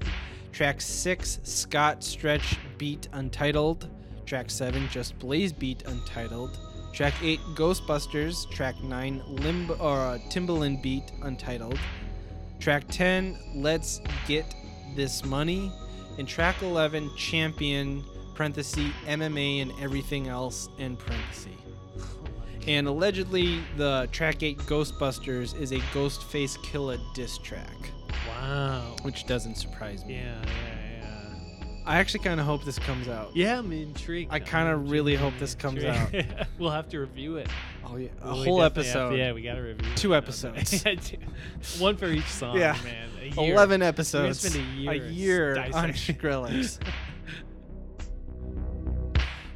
Track 0.56 0.80
6, 0.80 1.40
Scott 1.42 2.00
Storch 2.00 2.56
Beat 2.78 3.10
Untitled. 3.12 3.90
Track 4.24 4.48
7, 4.48 4.88
Just 4.88 5.18
Blaze 5.18 5.52
Beat 5.52 5.82
Untitled. 5.82 6.58
Track 6.94 7.12
8, 7.22 7.38
Ghostbusters. 7.54 8.50
Track 8.50 8.82
9, 8.82 9.22
Limb 9.26 9.70
or 9.72 9.98
uh, 9.98 10.18
Timbaland 10.30 10.80
Beat 10.80 11.12
Untitled. 11.20 11.78
Track 12.58 12.84
10, 12.88 13.36
Let's 13.56 14.00
Get 14.26 14.54
This 14.94 15.26
Money. 15.26 15.70
And 16.16 16.26
track 16.26 16.62
11, 16.62 17.14
Champion, 17.18 18.02
parenthesis, 18.34 18.94
MMA 19.04 19.60
and 19.60 19.72
everything 19.78 20.28
else, 20.28 20.70
in 20.78 20.96
parenthesis. 20.96 21.52
And 22.66 22.86
allegedly, 22.86 23.60
the 23.76 24.08
track 24.10 24.42
8, 24.42 24.56
Ghostbusters, 24.60 25.54
is 25.60 25.72
a 25.72 25.80
Ghostface 25.92 26.56
Killah 26.60 26.98
diss 27.14 27.36
track, 27.36 27.90
Wow. 28.28 28.96
which 29.02 29.26
doesn't 29.26 29.56
surprise 29.56 30.04
me. 30.04 30.14
Yeah, 30.14 30.34
yeah, 30.44 31.00
yeah. 31.00 31.64
I 31.84 31.98
actually 31.98 32.24
kind 32.24 32.40
of 32.40 32.46
hope 32.46 32.64
this 32.64 32.78
comes 32.80 33.06
out. 33.08 33.34
Yeah, 33.36 33.58
I'm 33.60 33.70
intrigued. 33.72 34.32
I 34.32 34.36
I'm 34.36 34.44
kinda 34.44 34.76
really 34.76 35.14
hope 35.14 35.34
genuinely 35.34 35.40
this 35.40 35.54
comes 35.54 35.82
intrigued. 35.84 36.46
we'll 36.58 36.70
have 36.70 36.88
to 36.90 36.98
review 36.98 37.36
it. 37.36 37.48
Oh, 37.84 37.96
yeah. 37.96 38.08
A 38.22 38.26
Well, 38.26 38.38
we 38.40 38.44
whole 38.46 38.58
definitely 38.58 38.62
have 38.62 38.72
episode. 38.76 39.10
to- 39.10 39.16
yeah, 39.18 39.32
we 39.32 39.42
got 39.42 39.54
to 39.54 39.60
review. 39.60 39.94
Two 39.94 40.14
it. 40.14 40.16
episodes. 40.16 40.84
Yeah, 40.84 40.94
two- 40.96 41.18
One 41.78 41.96
for 41.96 42.06
each 42.06 42.26
song, 42.26 42.56
Yeah. 42.58 42.76
man. 42.82 43.08
A 43.20 43.24
year. 43.42 43.54
11 43.54 43.56
We're 43.56 43.66
gonna 43.78 43.84
episodes. 43.84 44.40
spend 44.40 44.78
year, 44.78 44.90
a 44.90 44.94
year 45.10 45.58
on 45.58 45.70
dissecting. 45.90 46.16
Shkreli. 46.16 46.78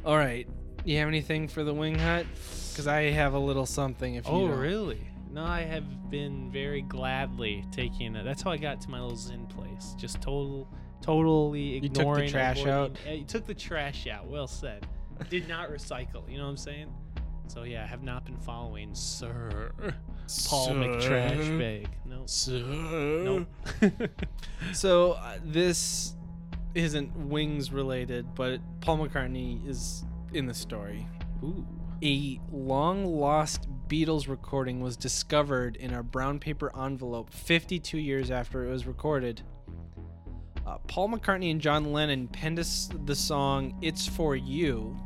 All 0.05 0.17
right. 0.17 0.47
You 0.83 0.97
have 0.97 1.07
anything 1.07 1.47
for 1.47 1.63
the 1.63 1.73
Wing 1.73 1.97
Hut? 1.99 2.25
Because 2.71 2.87
I 2.87 3.03
have 3.11 3.33
a 3.33 3.39
little 3.39 3.65
something. 3.65 4.15
If 4.15 4.25
you 4.25 4.31
Oh, 4.33 4.47
don't. 4.47 4.57
really? 4.57 5.01
No, 5.31 5.43
I 5.45 5.61
have 5.61 6.09
been 6.09 6.51
very 6.51 6.81
gladly 6.81 7.63
taking 7.71 8.15
it. 8.15 8.23
That's 8.25 8.41
how 8.41 8.51
I 8.51 8.57
got 8.57 8.81
to 8.81 8.89
my 8.89 8.99
little 8.99 9.15
Zen 9.15 9.45
place. 9.47 9.95
Just 9.97 10.21
total, 10.21 10.67
totally 11.01 11.77
ignoring. 11.77 11.83
You 11.83 11.89
took 11.89 12.25
the 12.25 12.31
trash 12.31 12.61
avoiding- 12.65 12.97
Uh, 13.07 13.11
You 13.11 13.23
took 13.25 13.45
the 13.45 13.53
trash 13.53 14.07
out. 14.07 14.27
Well 14.27 14.47
said. 14.47 14.85
Did 15.29 15.47
not 15.47 15.69
recycle. 15.69 16.29
You 16.29 16.37
know 16.37 16.43
what 16.45 16.49
I'm 16.51 16.57
saying? 16.57 16.93
So 17.47 17.63
yeah, 17.63 17.83
I 17.83 17.87
have 17.87 18.03
not 18.03 18.25
been 18.25 18.37
following 18.37 18.93
Sir 18.95 19.71
Paul 20.49 20.69
McTrash 20.69 21.59
Bag. 21.59 21.87
No. 22.05 22.25
Nope. 23.23 23.47
So 24.73 25.13
uh, 25.13 25.37
this 25.43 26.15
isn't 26.75 27.15
Wings 27.15 27.71
related, 27.71 28.33
but 28.35 28.59
Paul 28.81 28.99
McCartney 28.99 29.67
is 29.67 30.05
in 30.33 30.45
the 30.45 30.53
story. 30.53 31.05
Ooh. 31.43 31.65
A 32.03 32.39
long 32.51 33.05
lost 33.05 33.67
Beatles 33.91 34.29
recording 34.29 34.79
was 34.79 34.95
discovered 34.95 35.75
in 35.75 35.93
a 35.93 36.01
brown 36.01 36.39
paper 36.39 36.71
envelope 36.81 37.29
52 37.29 37.97
years 37.97 38.31
after 38.31 38.65
it 38.65 38.71
was 38.71 38.87
recorded. 38.87 39.41
Uh, 40.65 40.77
Paul 40.87 41.09
McCartney 41.09 41.51
and 41.51 41.59
John 41.59 41.91
Lennon 41.91 42.29
penned 42.29 42.57
us 42.57 42.87
the 43.03 43.13
song 43.13 43.77
It's 43.81 44.07
For 44.07 44.37
You 44.37 44.97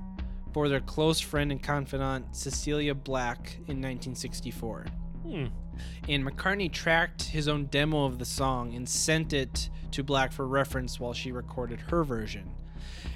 for 0.53 0.69
their 0.69 0.81
close 0.81 1.19
friend 1.19 1.51
and 1.51 1.63
confidant 1.63 2.35
Cecilia 2.35 2.93
Black 2.93 3.55
in 3.67 3.81
1964 3.81 4.85
Hmm. 5.23 5.45
and 6.07 6.23
McCartney 6.23 6.71
tracked 6.71 7.23
his 7.23 7.47
own 7.47 7.65
demo 7.65 8.05
of 8.05 8.19
the 8.19 8.25
song 8.25 8.75
and 8.75 8.87
sent 8.87 9.33
it 9.33 9.71
to 9.93 10.03
Black 10.03 10.31
for 10.31 10.45
reference 10.45 10.99
while 10.99 11.13
she 11.13 11.31
recorded 11.31 11.79
her 11.89 12.03
version. 12.03 12.51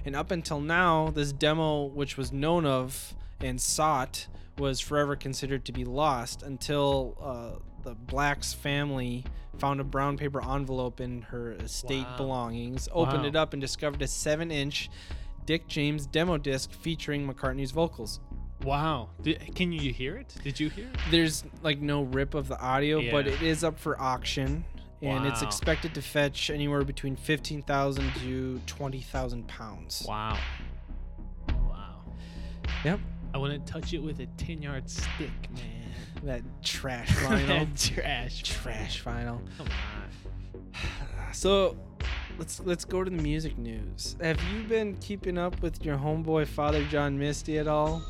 And 0.04 0.16
up 0.16 0.32
until 0.32 0.62
now, 0.62 1.12
this 1.12 1.32
demo, 1.32 1.86
which 1.86 2.18
was 2.18 2.32
known 2.32 2.66
of 2.66 3.14
and 3.40 3.62
sought, 3.62 4.28
was 4.60 4.80
forever 4.80 5.15
considered 5.15 5.65
to 5.65 5.72
be 5.72 5.86
lost 5.86 6.43
until 6.43 7.17
uh, 7.22 7.60
the 7.84 7.95
Black's 7.95 8.54
family 8.54 9.24
found 9.58 9.80
a 9.80 9.84
brown 9.84 10.17
paper 10.17 10.41
envelope 10.43 11.00
in 11.02 11.22
her 11.24 11.54
estate 11.54 12.06
Wow. 12.06 12.17
belongings, 12.17 12.88
opened 12.91 13.24
Wow. 13.24 13.28
it 13.30 13.36
up, 13.36 13.54
and 13.54 13.62
discovered 13.62 14.02
a 14.02 14.08
7 14.08 14.52
inch 14.52 14.89
Dick 15.45 15.67
James 15.67 16.06
demo 16.06 16.38
disc 16.38 16.72
featuring 16.72 17.28
McCartney's 17.28 17.72
vocals. 17.72 18.19
Wow. 18.63 19.10
Did, 19.22 19.56
can 19.56 19.72
you 19.72 19.91
hear 19.91 20.15
it? 20.17 20.36
Did 20.43 20.60
you 20.60 20.69
hear 20.69 20.86
it? 20.86 20.98
there's 21.10 21.43
like 21.63 21.80
no 21.82 22.04
rip 22.04 22.34
of 22.36 22.48
the 22.48 22.60
audio, 22.60 23.10
but 23.10 23.26
it 23.26 23.41
is 23.41 23.63
up 23.63 23.80
for 23.80 24.00
auction, 24.00 24.63
and 25.02 25.26
it's 25.26 25.41
expected 25.41 25.95
to 25.95 26.02
fetch 26.02 26.50
anywhere 26.50 26.84
between 26.84 27.15
fifteen 27.15 27.62
thousand 27.63 28.13
to 28.15 28.60
twenty 28.67 29.02
thousand 29.02 29.48
pounds. 29.48 30.06
Wow. 30.08 30.38
Wow. 31.50 32.02
Yep, 32.84 33.00
I 33.34 33.38
wouldn't 33.38 33.65
touch 33.68 33.94
it 33.94 34.00
with 34.00 34.20
a 34.20 34.26
10 34.38 34.62
yard 34.62 34.89
stick, 34.89 35.30
man. 35.54 35.63
that 36.24 36.42
trash 36.63 37.10
vinyl, 37.18 37.94
trash. 37.96 38.44
trash 38.44 39.04
vinyl. 39.04 39.39
Come 39.58 39.68
on. 39.68 40.74
So, 41.32 41.78
let's 42.39 42.60
let's 42.62 42.84
go 42.86 43.04
to 43.04 43.10
the 43.12 43.22
music 43.22 43.56
news. 43.60 44.15
Have 44.20 44.42
you 44.52 44.63
been 44.63 44.96
keeping 44.98 45.38
up 45.38 45.62
with 45.62 45.86
your 45.86 45.96
homeboy 45.96 46.48
Father 46.48 46.84
John 46.86 47.20
Misty 47.20 47.60
at 47.60 47.68
all? 47.68 48.02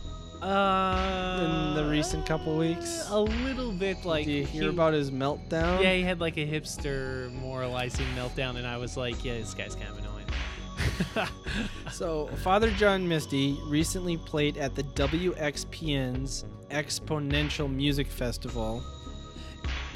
Uh, 0.41 1.75
In 1.75 1.83
the 1.83 1.89
recent 1.91 2.25
couple 2.25 2.57
weeks? 2.57 3.05
A 3.09 3.19
little 3.19 3.73
bit 3.73 4.05
like. 4.05 4.23
Do 4.25 4.31
you 4.31 4.45
hear 4.45 4.63
he- 4.63 4.67
about 4.69 4.93
his 4.93 5.11
meltdown? 5.11 5.81
Yeah, 5.83 5.93
he 5.95 6.01
had 6.01 6.21
like 6.21 6.37
a 6.37 6.47
hipster 6.47 7.29
moralizing 7.41 8.05
meltdown, 8.15 8.55
and 8.55 8.65
I 8.65 8.77
was 8.77 8.95
like, 8.95 9.21
yeah, 9.25 9.37
this 9.37 9.53
guy's 9.53 9.75
kind 9.75 9.89
of 9.89 9.97
annoying. 9.97 10.18
So, 11.91 12.27
Father 12.43 12.69
John 12.71 13.07
Misty 13.07 13.57
recently 13.65 14.15
played 14.17 14.57
at 14.57 14.75
the 14.75 14.83
WXPN's 14.83 16.45
Exponential 16.69 17.69
Music 17.73 18.07
Festival. 18.07 18.83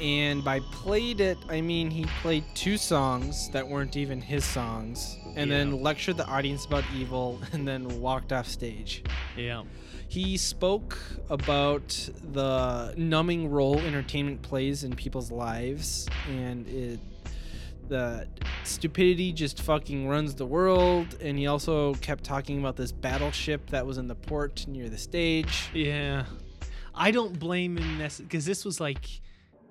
And 0.00 0.44
by 0.44 0.60
played 0.72 1.20
it, 1.20 1.38
I 1.48 1.60
mean 1.60 1.90
he 1.90 2.04
played 2.20 2.44
two 2.54 2.76
songs 2.76 3.48
that 3.50 3.66
weren't 3.66 3.96
even 3.96 4.20
his 4.20 4.44
songs, 4.44 5.16
and 5.36 5.48
Yeah. 5.50 5.58
then 5.58 5.82
lectured 5.82 6.16
the 6.16 6.26
audience 6.26 6.66
about 6.66 6.84
evil, 6.94 7.40
and 7.52 7.66
then 7.66 8.00
walked 8.00 8.32
off 8.32 8.48
stage. 8.48 9.02
yeah. 9.36 9.62
He 10.08 10.36
spoke 10.36 10.98
about 11.30 11.88
the 12.32 12.92
numbing 12.96 13.50
role 13.50 13.78
entertainment 13.80 14.42
plays 14.42 14.84
in 14.84 14.94
people's 14.94 15.30
lives, 15.30 16.06
and 16.28 16.66
it 16.68 17.00
that 17.88 18.28
stupidity 18.64 19.32
just 19.32 19.60
fucking 19.62 20.08
runs 20.08 20.34
the 20.34 20.46
world. 20.46 21.16
And 21.20 21.38
he 21.38 21.46
also 21.46 21.94
kept 21.94 22.24
talking 22.24 22.58
about 22.58 22.76
this 22.76 22.92
battleship 22.92 23.68
that 23.70 23.86
was 23.86 23.98
in 23.98 24.08
the 24.08 24.14
port 24.14 24.66
near 24.66 24.88
the 24.88 24.98
stage. 24.98 25.68
Yeah. 25.72 26.24
I 26.94 27.10
don't 27.10 27.38
blame 27.38 27.76
him 27.76 28.08
because 28.18 28.44
this 28.44 28.64
was 28.64 28.80
like 28.80 29.04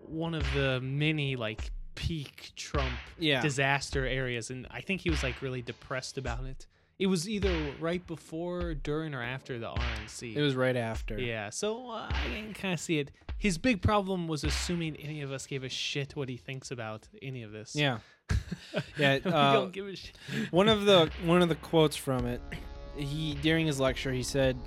one 0.06 0.34
of 0.34 0.46
the 0.54 0.80
many 0.82 1.36
like 1.36 1.72
peak 1.96 2.52
Trump 2.56 2.92
Yeah. 3.20 3.42
disaster 3.42 4.06
areas, 4.06 4.50
and 4.50 4.68
I 4.72 4.82
think 4.82 5.02
he 5.02 5.10
was 5.10 5.24
like 5.24 5.42
really 5.42 5.62
depressed 5.62 6.18
about 6.18 6.44
it. 6.46 6.68
It 7.00 7.08
was 7.08 7.28
either 7.28 7.54
right 7.80 8.06
before, 8.06 8.76
during, 8.76 9.14
or 9.16 9.22
after 9.24 9.58
the 9.58 9.68
RNC. 9.68 10.36
It 10.36 10.42
was 10.42 10.56
right 10.56 10.76
after. 10.76 11.20
Yeah, 11.20 11.50
so 11.50 11.90
uh, 11.90 12.08
I 12.10 12.36
can 12.36 12.54
kind 12.54 12.74
of 12.74 12.80
see 12.80 13.00
it. 13.00 13.12
His 13.38 13.58
big 13.58 13.82
problem 13.82 14.28
was 14.28 14.44
assuming 14.44 14.96
any 14.98 15.22
of 15.22 15.32
us 15.32 15.46
gave 15.48 15.64
a 15.64 15.70
shit 15.70 16.16
what 16.16 16.30
he 16.30 16.38
thinks 16.38 16.72
about 16.72 17.08
any 17.22 17.44
of 17.44 17.52
this. 17.52 17.76
Yeah. 17.76 18.00
Yeah, 18.98 19.20
we 19.24 19.32
uh, 19.32 19.54
don't 19.54 19.74
give 19.74 19.88
a 19.88 19.96
shit. 19.96 20.16
one 20.52 20.70
of 20.70 20.86
the 20.86 21.10
one 21.26 21.42
of 21.42 21.50
the 21.50 21.56
quotes 21.56 21.96
from 21.96 22.26
it 22.26 22.42
he 22.96 23.36
during 23.42 23.68
his 23.68 23.80
lecture 23.80 24.12
he 24.12 24.24
said 24.24 24.58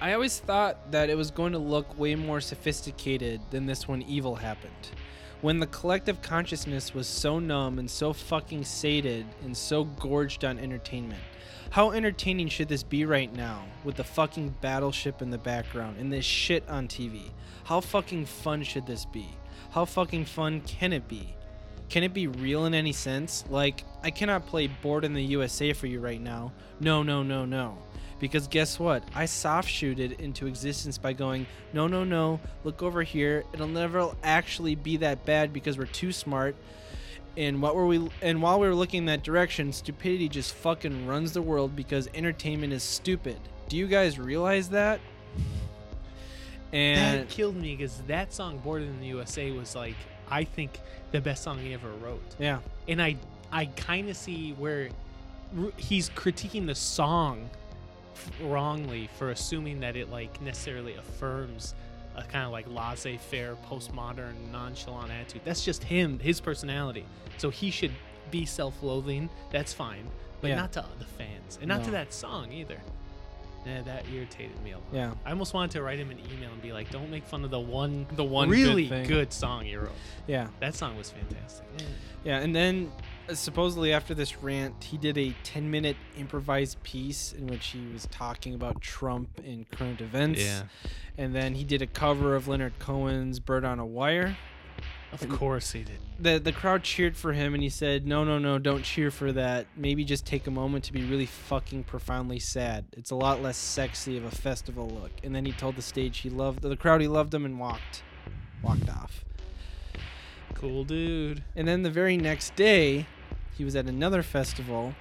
I 0.00 0.12
always 0.12 0.38
thought 0.38 0.90
that 0.92 1.08
it 1.10 1.16
was 1.16 1.30
going 1.30 1.52
to 1.52 1.58
look 1.58 1.98
way 1.98 2.14
more 2.14 2.40
sophisticated 2.40 3.40
than 3.50 3.66
this 3.66 3.88
when 3.88 4.02
evil 4.02 4.34
happened. 4.34 4.72
When 5.40 5.60
the 5.60 5.66
collective 5.68 6.20
consciousness 6.20 6.92
was 6.94 7.06
so 7.06 7.38
numb 7.38 7.78
and 7.78 7.90
so 7.90 8.12
fucking 8.12 8.64
sated 8.64 9.24
and 9.44 9.56
so 9.56 9.84
gorged 9.84 10.44
on 10.44 10.58
entertainment. 10.58 11.20
How 11.74 11.90
entertaining 11.90 12.46
should 12.50 12.68
this 12.68 12.84
be 12.84 13.04
right 13.04 13.34
now 13.34 13.64
with 13.82 13.96
the 13.96 14.04
fucking 14.04 14.54
battleship 14.60 15.20
in 15.20 15.30
the 15.30 15.38
background 15.38 15.96
and 15.98 16.12
this 16.12 16.24
shit 16.24 16.62
on 16.68 16.86
TV? 16.86 17.32
How 17.64 17.80
fucking 17.80 18.26
fun 18.26 18.62
should 18.62 18.86
this 18.86 19.04
be? 19.04 19.26
How 19.72 19.84
fucking 19.84 20.26
fun 20.26 20.60
can 20.60 20.92
it 20.92 21.08
be? 21.08 21.34
Can 21.88 22.04
it 22.04 22.14
be 22.14 22.28
real 22.28 22.66
in 22.66 22.74
any 22.74 22.92
sense? 22.92 23.42
Like, 23.50 23.82
I 24.04 24.12
cannot 24.12 24.46
play 24.46 24.68
Bored 24.68 25.04
in 25.04 25.14
the 25.14 25.24
USA 25.24 25.72
for 25.72 25.88
you 25.88 25.98
right 25.98 26.20
now. 26.20 26.52
No, 26.78 27.02
no, 27.02 27.24
no, 27.24 27.44
no. 27.44 27.76
Because 28.20 28.46
guess 28.46 28.78
what? 28.78 29.02
I 29.12 29.26
soft 29.26 29.68
shooted 29.68 30.20
into 30.20 30.46
existence 30.46 30.96
by 30.96 31.12
going, 31.12 31.44
no, 31.72 31.88
no, 31.88 32.04
no, 32.04 32.38
look 32.62 32.84
over 32.84 33.02
here. 33.02 33.42
It'll 33.52 33.66
never 33.66 34.12
actually 34.22 34.76
be 34.76 34.98
that 34.98 35.24
bad 35.24 35.52
because 35.52 35.76
we're 35.76 35.86
too 35.86 36.12
smart. 36.12 36.54
And 37.36 37.60
what 37.60 37.74
were 37.74 37.86
we? 37.86 38.08
And 38.22 38.40
while 38.40 38.60
we 38.60 38.68
were 38.68 38.74
looking 38.74 38.98
in 38.98 39.04
that 39.06 39.22
direction, 39.22 39.72
stupidity 39.72 40.28
just 40.28 40.54
fucking 40.54 41.06
runs 41.06 41.32
the 41.32 41.42
world 41.42 41.74
because 41.74 42.08
entertainment 42.14 42.72
is 42.72 42.82
stupid. 42.82 43.38
Do 43.68 43.76
you 43.76 43.86
guys 43.86 44.18
realize 44.18 44.68
that? 44.70 45.00
And 46.72 47.20
that 47.20 47.28
killed 47.28 47.56
me 47.56 47.76
because 47.76 47.98
that 48.08 48.32
song 48.32 48.58
"Bored 48.58 48.82
in 48.82 49.00
the 49.00 49.06
USA" 49.06 49.50
was 49.52 49.74
like 49.74 49.96
I 50.28 50.44
think 50.44 50.80
the 51.12 51.20
best 51.20 51.42
song 51.42 51.58
he 51.58 51.72
ever 51.74 51.90
wrote, 52.02 52.22
yeah, 52.38 52.58
and 52.88 53.00
I 53.00 53.16
I 53.52 53.66
kind 53.66 54.08
of 54.08 54.16
see 54.16 54.52
where 54.52 54.88
he's 55.76 56.10
critiquing 56.10 56.66
the 56.66 56.74
song 56.74 57.48
wrongly 58.42 59.08
for 59.18 59.30
assuming 59.30 59.80
that 59.80 59.96
it 59.96 60.10
like 60.10 60.40
necessarily 60.40 60.94
affirms 60.94 61.74
a 62.16 62.22
kind 62.22 62.44
of 62.46 62.52
like 62.52 62.66
laissez-faire, 62.68 63.56
postmodern, 63.68 64.34
nonchalant 64.52 65.10
attitude. 65.10 65.42
That's 65.44 65.64
just 65.64 65.84
him, 65.84 66.18
his 66.18 66.40
personality. 66.40 67.04
So 67.38 67.50
he 67.50 67.70
should 67.70 67.92
be 68.30 68.44
self-loathing. 68.46 69.28
That's 69.50 69.72
fine, 69.72 70.06
but 70.40 70.48
Yeah. 70.48 70.56
not 70.56 70.72
to 70.72 70.84
the 70.98 71.04
fans, 71.04 71.58
and 71.60 71.68
not 71.68 71.84
to 71.84 71.90
that 71.92 72.12
song 72.12 72.52
either. 72.52 72.78
Yeah, 73.66 73.80
that 73.82 74.04
irritated 74.12 74.60
me 74.62 74.72
a 74.72 74.74
lot. 74.76 74.84
yeah. 74.92 75.14
I 75.24 75.30
almost 75.30 75.54
wanted 75.54 75.70
to 75.72 75.82
write 75.82 75.98
him 75.98 76.10
an 76.10 76.18
email 76.30 76.52
and 76.52 76.60
be 76.60 76.72
like, 76.74 76.90
"Don't 76.90 77.10
make 77.10 77.24
fun 77.24 77.44
of 77.44 77.50
the 77.50 77.58
one, 77.58 78.06
The 78.12 78.22
one 78.22 78.50
really 78.50 78.88
good 78.88 79.08
good, 79.08 79.32
song 79.32 79.64
you 79.66 79.80
wrote. 79.80 79.92
Yeah. 80.26 80.48
That 80.60 80.74
song 80.74 80.98
was 80.98 81.08
fantastic." 81.10 81.66
Yeah. 81.78 81.84
Yeah, 82.24 82.38
and 82.40 82.54
then 82.54 82.92
supposedly 83.32 83.92
after 83.92 84.14
this 84.14 84.42
rant, 84.42 84.84
he 84.84 84.96
did 84.96 85.16
a 85.16 85.34
10 85.44 85.70
minute 85.70 85.96
improvised 86.18 86.82
piece 86.82 87.32
in 87.32 87.46
which 87.46 87.68
he 87.68 87.86
was 87.92 88.06
talking 88.10 88.54
about 88.54 88.80
Trump 88.80 89.40
and 89.44 89.68
current 89.70 90.00
events. 90.00 90.42
Yeah. 90.42 90.64
And 91.16 91.34
then 91.34 91.54
he 91.54 91.64
did 91.64 91.82
a 91.82 91.86
cover 91.86 92.34
of 92.34 92.48
Leonard 92.48 92.78
Cohen's 92.78 93.40
Bird 93.40 93.64
on 93.64 93.78
a 93.78 93.86
Wire. 93.86 94.36
of 95.12 95.28
course 95.28 95.72
he 95.72 95.84
did. 95.84 95.98
The, 96.18 96.38
the 96.38 96.52
crowd 96.52 96.82
cheered 96.82 97.16
for 97.16 97.32
him, 97.32 97.54
and 97.54 97.62
he 97.62 97.68
said, 97.68 98.06
No, 98.06 98.24
no, 98.24 98.38
no, 98.38 98.58
don't 98.58 98.82
cheer 98.82 99.10
for 99.10 99.32
that. 99.32 99.66
Maybe 99.76 100.04
just 100.04 100.26
take 100.26 100.46
a 100.46 100.50
moment 100.50 100.84
to 100.84 100.92
be 100.92 101.04
really 101.04 101.26
fucking 101.26 101.84
profoundly 101.84 102.38
sad. 102.38 102.84
It's 102.92 103.10
a 103.10 103.16
lot 103.16 103.42
less 103.42 103.56
sexy 103.56 104.16
of 104.16 104.24
a 104.24 104.30
festival 104.30 104.88
look. 104.88 105.12
And 105.22 105.34
then 105.34 105.44
he 105.44 105.52
told 105.52 105.76
the 105.76 105.82
stage 105.82 106.18
he 106.18 106.30
loved 106.30 106.62
the 106.62 106.76
crowd, 106.76 107.00
he 107.00 107.08
loved 107.08 107.32
him, 107.32 107.44
and 107.44 107.58
walked, 107.58 108.02
walked 108.62 108.88
off. 108.88 109.24
Cool 110.54 110.84
dude. 110.84 111.42
And 111.56 111.66
then 111.66 111.82
the 111.82 111.90
very 111.90 112.16
next 112.16 112.54
day, 112.56 113.06
he 113.56 113.64
was 113.64 113.76
at 113.76 113.86
another 113.86 114.22
festival, 114.22 114.94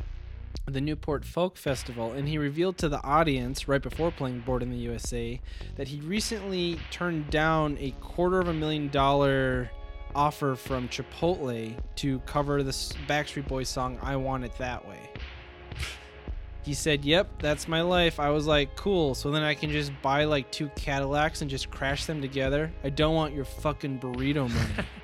the 0.66 0.82
Newport 0.82 1.26
Folk 1.26 1.58
Festival, 1.58 2.12
and 2.12 2.28
he 2.28 2.38
revealed 2.38 2.78
to 2.80 2.90
the 2.90 3.02
audience 3.04 3.68
right 3.68 3.82
before 3.82 4.12
playing 4.12 4.42
Bored 4.42 4.62
in 4.62 4.70
the 4.70 4.78
USA 4.78 5.42
that 5.76 5.88
he 5.88 6.00
recently 6.02 6.80
turned 6.92 7.30
down 7.30 7.78
a 7.80 7.92
quarter 8.02 8.40
of 8.40 8.48
a 8.48 8.54
million 8.54 8.90
dollar 8.90 9.70
offer 10.16 10.56
from 10.56 10.88
Chipotle 10.90 11.76
to 11.96 12.20
cover 12.20 12.62
the 12.62 12.72
Backstreet 12.72 13.48
Boys 13.48 13.70
song 13.70 13.98
I 14.02 14.16
Want 14.16 14.46
It 14.46 14.56
That 14.60 14.88
Way. 14.88 15.10
He 16.62 16.74
said, 16.74 17.04
"Yep, 17.04 17.42
that's 17.42 17.68
my 17.68 17.82
life." 17.82 18.20
I 18.22 18.30
was 18.30 18.48
like, 18.48 18.78
"Cool." 18.78 19.16
So 19.16 19.32
then 19.32 19.44
I 19.44 19.54
can 19.54 19.70
just 19.70 19.92
buy 20.02 20.24
like 20.24 20.50
two 20.50 20.70
Cadillacs 20.76 21.42
and 21.42 21.50
just 21.50 21.70
crash 21.70 22.06
them 22.06 22.22
together. 22.22 22.72
I 22.86 22.90
don't 22.90 23.16
want 23.16 23.34
your 23.34 23.44
fucking 23.44 24.00
burrito 24.00 24.48
money. 24.50 24.88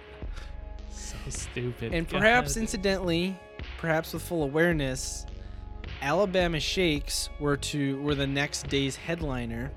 So 1.10 1.30
stupid. 1.30 1.94
And 1.94 2.08
perhaps 2.08 2.56
God. 2.56 2.62
incidentally, 2.62 3.40
perhaps 3.78 4.14
with 4.14 4.22
full 4.22 4.44
awareness, 4.44 5.26
Alabama 6.02 6.60
Shakes 6.60 7.30
were 7.40 7.58
to 7.58 8.02
were 8.02 8.16
the 8.16 8.28
next 8.28 8.68
day's 8.68 8.96
headliner. 8.96 9.72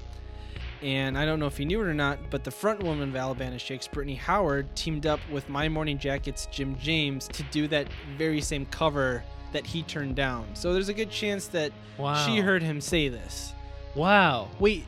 And 0.82 1.16
I 1.16 1.24
don't 1.24 1.38
know 1.38 1.46
if 1.46 1.60
you 1.60 1.66
knew 1.66 1.80
it 1.80 1.86
or 1.86 1.94
not, 1.94 2.18
but 2.28 2.42
the 2.42 2.50
front 2.50 2.82
woman 2.82 3.10
of 3.10 3.16
Alabama 3.16 3.58
Shakes, 3.58 3.86
Brittany 3.86 4.16
Howard, 4.16 4.74
teamed 4.74 5.06
up 5.06 5.20
with 5.30 5.48
My 5.48 5.68
Morning 5.68 5.96
Jacket's 5.96 6.46
Jim 6.46 6.76
James 6.78 7.28
to 7.28 7.44
do 7.44 7.68
that 7.68 7.86
very 8.18 8.40
same 8.40 8.66
cover 8.66 9.22
that 9.52 9.64
he 9.64 9.84
turned 9.84 10.16
down. 10.16 10.46
So 10.54 10.72
there's 10.72 10.88
a 10.88 10.94
good 10.94 11.10
chance 11.10 11.46
that 11.48 11.72
wow. 11.98 12.26
she 12.26 12.40
heard 12.40 12.62
him 12.62 12.80
say 12.80 13.08
this. 13.08 13.54
Wow. 13.94 14.48
Wait. 14.58 14.84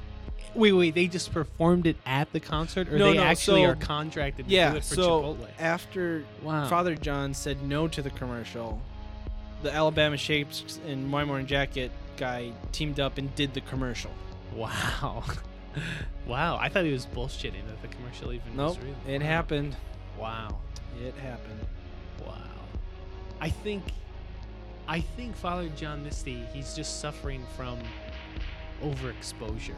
Wait, 0.54 0.72
wait. 0.72 0.94
They 0.94 1.06
just 1.08 1.32
performed 1.32 1.86
it 1.86 1.96
at 2.06 2.32
the 2.32 2.40
concert, 2.40 2.88
or 2.88 2.96
No, 2.98 3.10
they 3.10 3.16
no, 3.18 3.22
actually 3.24 3.62
so- 3.62 3.70
are 3.70 3.76
contracted 3.76 4.46
to 4.48 4.52
Yeah, 4.54 4.70
do 4.72 4.76
it 4.76 4.84
for 4.84 4.94
so 4.94 5.22
Chipotle? 5.22 5.48
after 5.58 6.24
Wow. 6.42 6.68
Father 6.68 6.94
John 6.94 7.34
said 7.34 7.62
no 7.62 7.88
to 7.88 8.02
the 8.02 8.10
commercial. 8.10 8.80
The 9.62 9.72
Alabama 9.74 10.16
Shakes 10.16 10.78
and 10.86 11.08
My 11.08 11.24
Morning 11.24 11.46
Jacket 11.46 11.90
guy 12.16 12.52
teamed 12.72 13.00
up 13.00 13.18
and 13.18 13.34
did 13.34 13.54
the 13.54 13.60
commercial. 13.62 14.10
Wow. 14.54 15.24
wow. 16.26 16.56
I 16.60 16.68
thought 16.68 16.84
he 16.84 16.92
was 16.92 17.06
bullshitting 17.06 17.66
that 17.66 17.82
the 17.82 17.88
commercial 17.88 18.32
even 18.32 18.56
Nope, 18.56 18.76
was 18.76 18.78
real. 18.84 18.94
it 19.08 19.20
Wow. 19.22 19.26
happened. 19.26 19.76
Wow. 20.18 20.58
It 21.02 21.14
happened. 21.16 21.60
Wow. 22.24 22.36
I 23.40 23.50
think 23.50 23.82
I 24.86 25.00
think 25.00 25.34
Father 25.34 25.68
John 25.70 26.04
Misty, 26.04 26.44
he's 26.52 26.74
just 26.76 27.00
suffering 27.00 27.42
from 27.56 27.78
overexposure. 28.82 29.74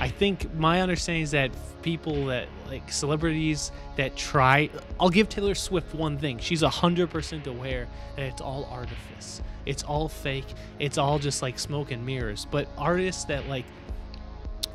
I 0.00 0.08
think 0.08 0.52
my 0.54 0.80
understanding 0.80 1.22
is 1.22 1.32
that 1.32 1.50
people 1.82 2.26
that 2.26 2.48
like 2.68 2.90
celebrities 2.92 3.72
that 3.96 4.16
try 4.16 4.68
I'll 5.00 5.10
give 5.10 5.28
Taylor 5.28 5.54
Swift 5.54 5.94
one 5.94 6.18
thing. 6.18 6.38
She's 6.38 6.62
100% 6.62 7.46
aware 7.46 7.86
that 8.16 8.22
it's 8.22 8.40
all 8.40 8.68
artifice. 8.70 9.42
It's 9.66 9.82
all 9.82 10.08
fake. 10.08 10.46
It's 10.78 10.98
all 10.98 11.18
just 11.18 11.42
like 11.42 11.58
smoke 11.58 11.90
and 11.90 12.04
mirrors. 12.04 12.46
But 12.50 12.68
artists 12.76 13.24
that 13.24 13.48
like 13.48 13.64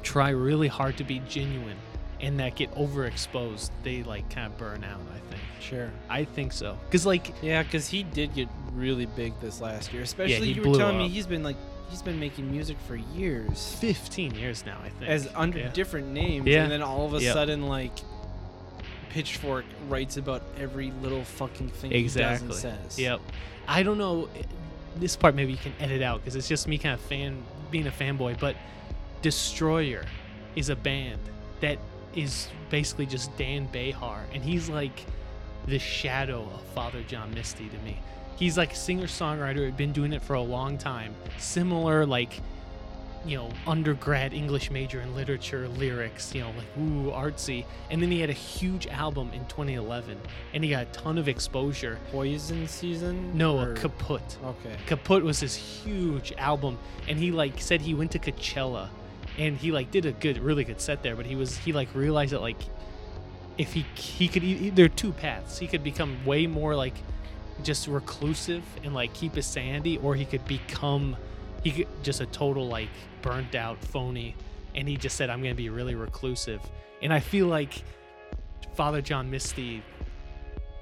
try 0.01 0.29
really 0.29 0.67
hard 0.67 0.97
to 0.97 1.03
be 1.03 1.21
genuine 1.27 1.77
and 2.21 2.39
that 2.39 2.55
get 2.55 2.73
overexposed, 2.75 3.71
they 3.83 4.03
like 4.03 4.29
kind 4.29 4.47
of 4.47 4.57
burn 4.57 4.83
out, 4.83 5.01
I 5.13 5.19
think. 5.29 5.41
Sure. 5.59 5.91
I 6.09 6.25
think 6.25 6.53
so. 6.53 6.77
Cuz 6.91 7.05
like 7.05 7.33
Yeah, 7.41 7.63
because 7.63 7.87
he 7.87 8.03
did 8.03 8.33
get 8.33 8.47
really 8.73 9.05
big 9.05 9.33
this 9.39 9.61
last 9.61 9.93
year. 9.93 10.03
Especially 10.03 10.47
he 10.47 10.53
you 10.53 10.69
were 10.69 10.77
telling 10.77 10.97
me 10.97 11.09
he's 11.09 11.27
been 11.27 11.43
like 11.43 11.57
he's 11.89 12.01
been 12.01 12.19
making 12.19 12.49
music 12.51 12.77
for 12.87 12.95
years 12.95 13.75
15 13.79 14.35
years 14.35 14.65
now, 14.65 14.77
I 14.83 14.89
think. 14.89 15.09
as 15.09 15.29
under 15.35 15.59
Yeah. 15.59 15.69
different 15.69 16.07
names, 16.07 16.47
Yeah. 16.47 16.63
and 16.63 16.71
then 16.71 16.81
all 16.81 17.05
of 17.05 17.13
a 17.13 17.21
Yep. 17.21 17.33
sudden 17.33 17.67
like 17.67 17.91
Pitchfork 19.09 19.65
writes 19.87 20.17
about 20.17 20.41
every 20.59 20.91
little 21.01 21.23
fucking 21.23 21.69
thing 21.69 21.91
exactly. 21.91 22.47
he 22.47 22.53
does 22.53 22.63
and 22.65 22.81
says. 22.83 22.99
Yep. 22.99 23.21
I 23.67 23.83
don't 23.83 23.97
know 23.99 24.27
eh, 24.35 24.41
this 24.95 25.15
part 25.15 25.35
maybe 25.35 25.51
you 25.51 25.57
can 25.57 25.73
edit 25.79 26.01
out 26.01 26.21
because 26.21 26.35
it's 26.35 26.47
just 26.47 26.67
me 26.67 26.77
kind 26.77 26.93
of 26.95 27.01
fan 27.01 27.43
being 27.71 27.87
a 27.87 27.91
fanboy, 27.91 28.39
but 28.39 28.55
Destroyer 29.21 30.05
is 30.55 30.69
a 30.69 30.75
band 30.75 31.19
that 31.61 31.77
is 32.15 32.47
basically 32.69 33.05
just 33.05 33.35
Dan 33.37 33.67
Bejar 33.71 34.21
and 34.33 34.43
he's 34.43 34.69
like 34.69 35.05
the 35.67 35.79
shadow 35.79 36.41
of 36.53 36.61
Father 36.73 37.01
John 37.07 37.33
Misty 37.33 37.69
to 37.69 37.77
me. 37.79 37.99
He's 38.35 38.57
like 38.57 38.73
a 38.73 38.75
singer-songwriter, 38.75 39.65
had 39.65 39.77
been 39.77 39.91
doing 39.91 40.13
it 40.13 40.21
for 40.21 40.33
a 40.33 40.41
long 40.41 40.77
time. 40.77 41.15
Similar 41.37 42.05
like 42.05 42.41
you 43.25 43.37
know, 43.37 43.49
undergrad 43.65 44.33
English 44.33 44.69
major 44.69 44.99
in 45.01 45.15
literature, 45.15 45.67
lyrics, 45.69 46.33
you 46.35 46.41
know, 46.41 46.49
like 46.49 46.77
ooh, 46.77 47.11
artsy. 47.11 47.65
And 47.89 48.01
then 48.01 48.11
he 48.11 48.19
had 48.19 48.29
a 48.29 48.33
huge 48.33 48.87
album 48.87 49.31
in 49.33 49.45
2011 49.45 50.17
and 50.53 50.63
he 50.63 50.69
got 50.69 50.83
a 50.83 50.85
ton 50.87 51.17
of 51.17 51.27
exposure. 51.27 51.97
Poison 52.11 52.67
season? 52.67 53.37
No, 53.37 53.59
or- 53.59 53.75
Kaputt. 53.75 54.37
Okay. 54.43 54.75
Kaputt 54.87 55.23
was 55.23 55.39
his 55.39 55.55
huge 55.55 56.33
album, 56.37 56.77
and 57.07 57.17
he 57.17 57.31
like 57.31 57.61
said 57.61 57.81
he 57.81 57.93
went 57.93 58.11
to 58.11 58.19
Coachella, 58.19 58.89
and 59.37 59.57
he 59.57 59.71
like 59.71 59.91
did 59.91 60.05
a 60.05 60.11
good, 60.11 60.37
really 60.39 60.63
good 60.63 60.81
set 60.81 61.01
there. 61.01 61.15
But 61.15 61.25
he 61.25 61.35
was 61.35 61.57
he 61.57 61.71
like 61.71 61.93
realized 61.95 62.33
that 62.33 62.41
like 62.41 62.59
if 63.57 63.73
he 63.73 63.85
he 63.95 64.27
could 64.27 64.75
there 64.75 64.85
are 64.85 64.89
two 64.89 65.13
paths. 65.13 65.59
He 65.59 65.67
could 65.67 65.83
become 65.83 66.25
way 66.25 66.45
more 66.47 66.75
like 66.75 66.95
just 67.63 67.87
reclusive 67.87 68.63
and 68.83 68.93
like 68.93 69.13
keep 69.13 69.35
his 69.35 69.45
sanity, 69.45 69.97
or 69.97 70.15
he 70.15 70.25
could 70.25 70.45
become 70.45 71.15
he 71.63 71.71
could 71.71 71.87
just 72.03 72.19
a 72.21 72.25
total 72.27 72.67
like 72.67 72.89
burnt 73.21 73.55
out 73.55 73.77
phony. 73.83 74.35
And 74.75 74.87
he 74.87 74.97
just 74.97 75.15
said, 75.15 75.29
"I'm 75.29 75.41
gonna 75.41 75.55
be 75.55 75.69
really 75.69 75.95
reclusive." 75.95 76.61
And 77.01 77.13
I 77.13 77.19
feel 77.19 77.47
like 77.47 77.83
Father 78.75 79.01
John 79.01 79.29
Misty 79.29 79.83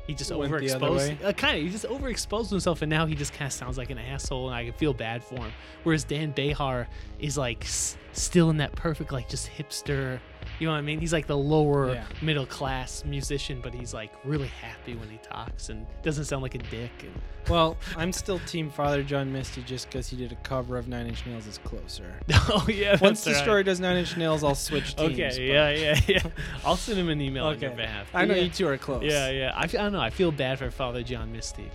He 0.08 0.14
just 0.16 0.34
Went 0.34 0.52
overexposed. 0.52 1.24
Uh, 1.24 1.32
kind 1.34 1.58
of. 1.58 1.64
He 1.64 1.70
just 1.70 1.86
overexposed 1.86 2.50
himself, 2.50 2.82
and 2.82 2.90
now 2.90 3.06
he 3.06 3.16
just 3.16 3.34
kind 3.34 3.48
of 3.48 3.54
sounds 3.54 3.78
like 3.78 3.90
an 3.92 3.98
asshole, 3.98 4.48
and 4.48 4.56
I 4.56 4.66
can 4.66 4.74
feel 4.74 4.94
bad 4.94 5.24
for 5.24 5.36
him. 5.36 5.52
Whereas 5.84 6.04
Dan 6.04 6.34
Bejar 6.34 6.88
is 7.20 7.38
like 7.38 7.64
s- 7.64 7.98
still 8.14 8.50
in 8.50 8.58
that 8.58 8.74
perfect, 8.76 9.12
like 9.12 9.30
just 9.30 9.50
hipster. 9.50 10.20
You 10.62 10.68
know 10.68 10.74
what 10.74 10.78
I 10.78 10.82
mean? 10.82 11.00
He's 11.00 11.12
like 11.12 11.26
the 11.26 11.36
lower 11.36 11.96
Yeah. 11.96 12.04
middle 12.22 12.46
class 12.46 13.04
musician, 13.04 13.62
but 13.64 13.74
he's 13.74 13.96
like 13.96 14.12
really 14.24 14.50
happy 14.62 14.94
when 14.94 15.10
he 15.10 15.18
talks 15.18 15.70
and 15.70 15.88
doesn't 16.04 16.26
sound 16.26 16.44
like 16.44 16.54
a 16.54 16.60
dick. 16.60 16.92
And 17.00 17.12
Well, 17.50 17.78
I'm 17.98 18.12
still 18.12 18.38
Team 18.46 18.70
Father 18.70 19.02
John 19.02 19.34
Misty 19.34 19.64
just 19.64 19.88
because 19.90 20.08
he 20.08 20.16
did 20.18 20.32
a 20.32 20.36
cover 20.36 20.78
of 20.78 20.88
Nine 20.88 21.08
Inch 21.08 21.26
Nails 21.26 21.48
is 21.48 21.58
closer. 21.64 22.14
oh 22.50 22.68
yeah, 22.70 22.96
Once 23.02 23.24
the 23.24 23.32
right. 23.32 23.42
story 23.44 23.64
does 23.64 23.80
Nine 23.80 23.98
Inch 23.98 24.16
Nails, 24.18 24.44
I'll 24.44 24.54
switch 24.54 24.96
teams. 24.98 25.14
Okay, 25.14 25.30
but- 25.30 25.40
yeah, 25.42 25.70
yeah, 25.72 26.00
yeah. 26.08 26.24
I'll 26.64 26.76
send 26.78 27.00
him 27.00 27.10
an 27.10 27.20
email 27.22 27.46
on 27.48 27.60
your 27.60 27.72
behalf. 27.72 28.08
I 28.14 28.26
know 28.26 28.36
yeah. 28.36 28.44
you 28.44 28.50
two 28.52 28.68
are 28.68 28.78
close. 28.78 29.02
Yeah, 29.04 29.32
yeah. 29.32 29.54
I, 29.56 29.64
I 29.64 29.66
don't 29.66 29.94
know. 29.94 30.00
I 30.00 30.12
feel 30.12 30.32
bad 30.32 30.60
for 30.60 30.70
Father 30.70 31.02
John 31.02 31.32
Misty 31.32 31.72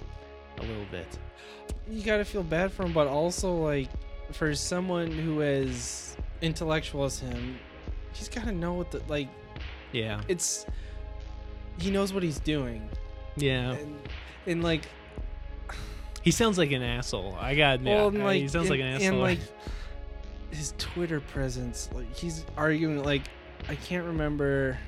a 0.58 0.62
little 0.62 0.86
bit. 0.92 1.08
You 1.90 2.04
gotta 2.04 2.24
feel 2.24 2.44
bad 2.44 2.70
for 2.70 2.84
him, 2.84 2.92
but 2.92 3.08
also 3.08 3.52
like 3.52 3.88
for 4.30 4.54
someone 4.54 5.10
who 5.10 5.40
is 5.40 6.16
intellectual 6.40 7.02
as 7.04 7.18
him, 7.18 7.58
he's 8.16 8.28
gotta 8.28 8.52
know 8.52 8.74
what 8.74 8.90
the 8.90 9.02
like. 9.08 9.28
Yeah, 9.92 10.20
It's 10.28 10.66
he 11.78 11.90
knows 11.90 12.12
what 12.12 12.22
he's 12.22 12.38
doing, 12.40 12.88
yeah. 13.36 13.72
and, 13.72 13.96
and 14.46 14.62
like 14.62 14.82
He 16.22 16.30
sounds 16.30 16.58
like 16.58 16.72
an 16.72 16.82
asshole. 16.82 17.36
I 17.40 17.52
admit, 17.52 17.94
well, 17.94 18.08
and, 18.08 18.24
like 18.24 18.40
he 18.40 18.48
sounds 18.48 18.68
like 18.68 18.80
an 18.80 18.86
asshole. 18.86 19.08
And 19.08 19.20
like 19.20 19.38
his 20.50 20.74
Twitter 20.78 21.20
presence, 21.20 21.88
like 21.94 22.14
he's 22.14 22.44
arguing 22.56 23.02
like 23.02 23.22
I 23.68 23.74
can't 23.74 24.04
remember. 24.04 24.78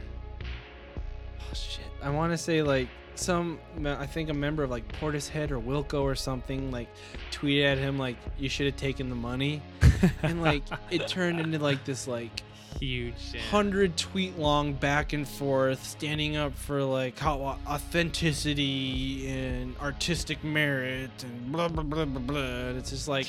Oh 1.41 1.55
shit! 1.55 1.85
I 2.03 2.11
want 2.11 2.33
to 2.33 2.39
say 2.39 2.63
like 2.63 2.89
some 3.15 3.59
I 3.85 4.07
think 4.07 4.31
a 4.31 4.35
member 4.35 4.63
of 4.63 4.71
like 4.71 4.87
Portishead 5.01 5.51
or 5.51 5.61
Wilco 5.61 6.03
or 6.03 6.15
something 6.15 6.71
like 6.71 6.89
tweeted 7.33 7.65
at 7.65 7.79
him 7.79 7.99
like 7.99 8.17
you 8.39 8.49
should 8.49 8.67
have 8.67 8.77
taken 8.77 9.09
the 9.09 9.17
money, 9.17 9.63
and 10.23 10.43
like 10.43 10.63
it 10.91 11.09
turned 11.09 11.41
into 11.41 11.59
like 11.59 11.85
this 11.85 12.07
like 12.07 12.43
huge. 12.81 13.15
yeah. 13.35 13.41
hundred 13.51 13.97
tweet 13.97 14.39
long 14.39 14.73
back 14.73 15.13
and 15.13 15.27
forth 15.29 15.85
standing 15.87 16.37
up 16.37 16.55
for 16.55 16.83
like 16.83 17.19
how 17.19 17.59
authenticity 17.67 19.29
and 19.29 19.77
artistic 19.79 20.43
merit 20.45 21.11
and 21.23 21.53
blah 21.53 21.69
blah 21.69 21.83
blah 21.83 22.05
blah 22.05 22.21
blah. 22.21 22.39
And 22.69 22.79
it's 22.79 22.91
just 22.91 23.09
like, 23.09 23.27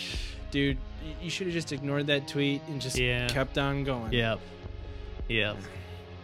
dude, 0.52 0.78
you 1.22 1.30
should 1.30 1.48
have 1.48 1.54
just 1.54 1.72
ignored 1.72 2.08
that 2.08 2.28
tweet 2.28 2.62
and 2.68 2.82
just 2.82 2.98
Yeah. 2.98 3.28
kept 3.28 3.58
on 3.58 3.84
going. 3.84 4.12
Yep. 4.14 4.40
Yep. 5.28 5.58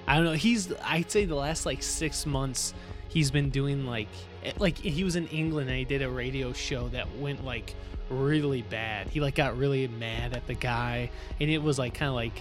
I 0.07 0.15
don't 0.15 0.25
know. 0.25 0.33
He's. 0.33 0.71
I'd 0.83 1.09
say 1.09 1.25
the 1.25 1.35
last 1.35 1.65
like 1.65 1.81
six 1.81 2.25
months, 2.25 2.73
he's 3.07 3.31
been 3.31 3.49
doing 3.49 3.85
like, 3.87 4.07
eh, 4.43 4.51
like 4.59 4.77
he 4.77 5.03
was 5.03 5.15
in 5.15 5.27
England 5.27 5.69
and 5.69 5.79
he 5.79 5.85
did 5.85 6.01
a 6.01 6.09
radio 6.09 6.53
show 6.53 6.87
that 6.89 7.07
went 7.17 7.43
like 7.43 7.73
really 8.11 8.61
bad. 8.61 9.07
He 9.09 9.19
like 9.19 9.33
got 9.35 9.57
really 9.57 9.87
mad 9.87 10.33
at 10.33 10.45
the 10.45 10.53
guy, 10.53 11.09
and 11.39 11.49
it 11.49 11.57
was 11.61 11.79
like 11.79 11.95
kind 11.95 12.09
of 12.09 12.15
like, 12.15 12.39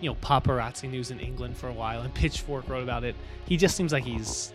you 0.00 0.10
know, 0.10 0.16
paparazzi 0.16 0.90
news 0.90 1.10
in 1.10 1.20
England 1.20 1.56
for 1.56 1.68
a 1.68 1.72
while, 1.72 2.00
and 2.02 2.12
Pitchfork 2.14 2.68
wrote 2.68 2.82
about 2.82 3.04
it. 3.04 3.14
He 3.46 3.56
just 3.56 3.76
seems 3.76 3.92
like 3.92 4.04
he's. 4.04 4.52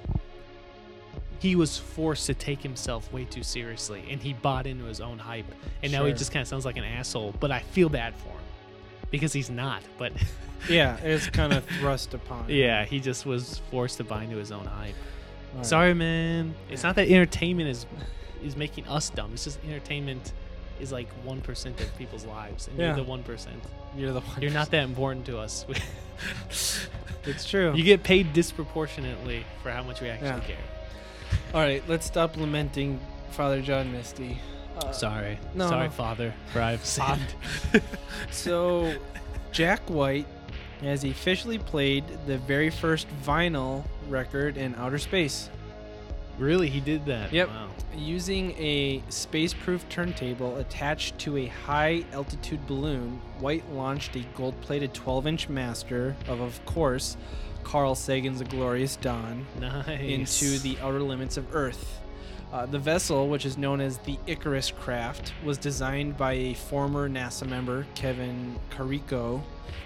He 1.39 1.55
was 1.55 1.77
forced 1.77 2.25
to 2.27 2.33
take 2.33 2.61
himself 2.61 3.11
way 3.13 3.25
too 3.25 3.43
seriously, 3.43 4.03
and 4.09 4.21
he 4.21 4.33
bought 4.33 4.65
into 4.65 4.85
his 4.85 5.01
own 5.01 5.19
hype, 5.19 5.45
and 5.83 5.91
now 5.91 6.05
he 6.05 6.13
just 6.13 6.31
kind 6.31 6.41
of 6.41 6.47
sounds 6.47 6.65
like 6.65 6.77
an 6.77 6.83
asshole. 6.83 7.35
But 7.39 7.51
I 7.51 7.59
feel 7.59 7.89
bad 7.89 8.15
for 8.15 8.29
him 8.29 8.39
because 9.11 9.33
he's 9.33 9.49
not. 9.49 9.83
But 9.97 10.13
yeah, 10.69 10.97
it's 10.97 11.27
kind 11.27 11.53
of 11.53 11.63
thrust 11.79 12.13
upon. 12.13 12.45
him. 12.45 12.55
yeah, 12.55 12.85
he 12.85 12.99
just 12.99 13.25
was 13.25 13.61
forced 13.69 13.97
to 13.97 14.03
buy 14.03 14.23
into 14.23 14.37
his 14.37 14.51
own 14.51 14.65
hype. 14.65 14.95
Right. 15.55 15.65
Sorry, 15.65 15.93
man. 15.93 16.55
It's 16.69 16.83
not 16.83 16.95
that 16.95 17.09
entertainment 17.09 17.69
is 17.69 17.85
is 18.43 18.55
making 18.55 18.87
us 18.87 19.09
dumb. 19.09 19.31
It's 19.33 19.43
just 19.43 19.59
entertainment 19.65 20.33
is 20.79 20.91
like 20.91 21.07
one 21.23 21.41
percent 21.41 21.79
of 21.81 21.95
people's 21.97 22.25
lives, 22.25 22.67
and 22.67 22.77
Yeah. 22.77 22.87
you're 22.87 22.95
the 22.97 23.03
one 23.03 23.23
percent. 23.23 23.61
you're 23.97 24.11
the 24.13 24.19
one. 24.21 24.41
You're 24.41 24.51
not 24.51 24.71
that 24.71 24.83
important 24.83 25.25
to 25.27 25.37
us. 25.39 25.65
It's 27.27 27.43
true. 27.49 27.73
you 27.75 27.83
get 27.83 28.03
paid 28.03 28.33
disproportionately 28.33 29.45
for 29.63 29.71
how 29.71 29.81
much 29.81 29.99
we 29.99 30.09
actually 30.09 30.27
Yeah. 30.29 30.39
care. 30.41 30.57
All 31.55 31.61
right, 31.61 31.81
let's 31.87 32.05
stop 32.05 32.37
lamenting 32.37 32.99
Father 33.31 33.61
John 33.61 33.91
Misty. 33.91 34.37
Uh, 34.77 34.91
Sorry, 34.91 35.39
no, 35.55 35.67
sorry, 35.69 35.85
no. 35.87 35.91
Father, 35.91 36.33
for 36.53 36.61
I've 36.61 36.85
sinned. 36.95 37.33
So, 38.31 38.93
Jack 39.51 39.81
White 39.89 40.27
has 40.81 41.03
officially 41.03 41.57
played 41.57 42.03
the 42.27 42.37
very 42.39 42.69
first 42.69 43.07
vinyl 43.25 43.85
record 44.09 44.57
in 44.57 44.75
outer 44.75 44.97
space. 44.99 45.49
Really, 46.37 46.69
he 46.69 46.79
did 46.79 47.05
that. 47.05 47.31
Yep. 47.33 47.49
Wow. 47.49 47.67
Using 47.97 48.51
a 48.51 49.01
space-proof 49.09 49.87
turntable 49.89 50.57
attached 50.57 51.17
to 51.19 51.37
a 51.37 51.45
high-altitude 51.47 52.65
balloon, 52.67 53.21
White 53.39 53.69
launched 53.71 54.15
a 54.15 54.25
gold-plated 54.35 54.93
12-inch 54.93 55.49
master 55.49 56.15
of, 56.27 56.39
of 56.41 56.63
course, 56.65 57.15
Carl 57.63 57.95
Sagan's 57.95 58.41
A 58.41 58.45
Glorious 58.45 58.95
Dawn 58.97 59.45
Nice. 59.59 59.99
into 60.41 60.59
the 60.59 60.77
outer 60.81 61.01
limits 61.01 61.37
of 61.37 61.55
Earth. 61.55 61.99
Uh, 62.53 62.65
the 62.65 62.79
vessel, 62.79 63.27
which 63.27 63.45
is 63.45 63.57
known 63.57 63.81
as 63.81 63.97
the 63.99 64.17
Icarus 64.27 64.71
craft, 64.71 65.33
was 65.43 65.57
designed 65.57 66.15
by 66.15 66.33
a 66.33 66.53
former 66.53 67.09
NASA 67.09 67.47
member, 67.49 67.85
Kevin 67.95 68.55
Carico, 68.69 69.41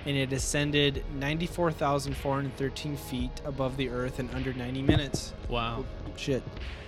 and 0.05 0.15
it 0.17 0.31
ascended 0.33 1.03
94,413 1.15 2.97
feet 2.97 3.31
above 3.45 3.77
the 3.77 3.89
Earth 3.89 4.19
in 4.19 4.29
under 4.31 4.53
90 4.53 4.81
minutes. 4.83 5.33
wow. 5.49 5.83
Shit, 6.19 6.43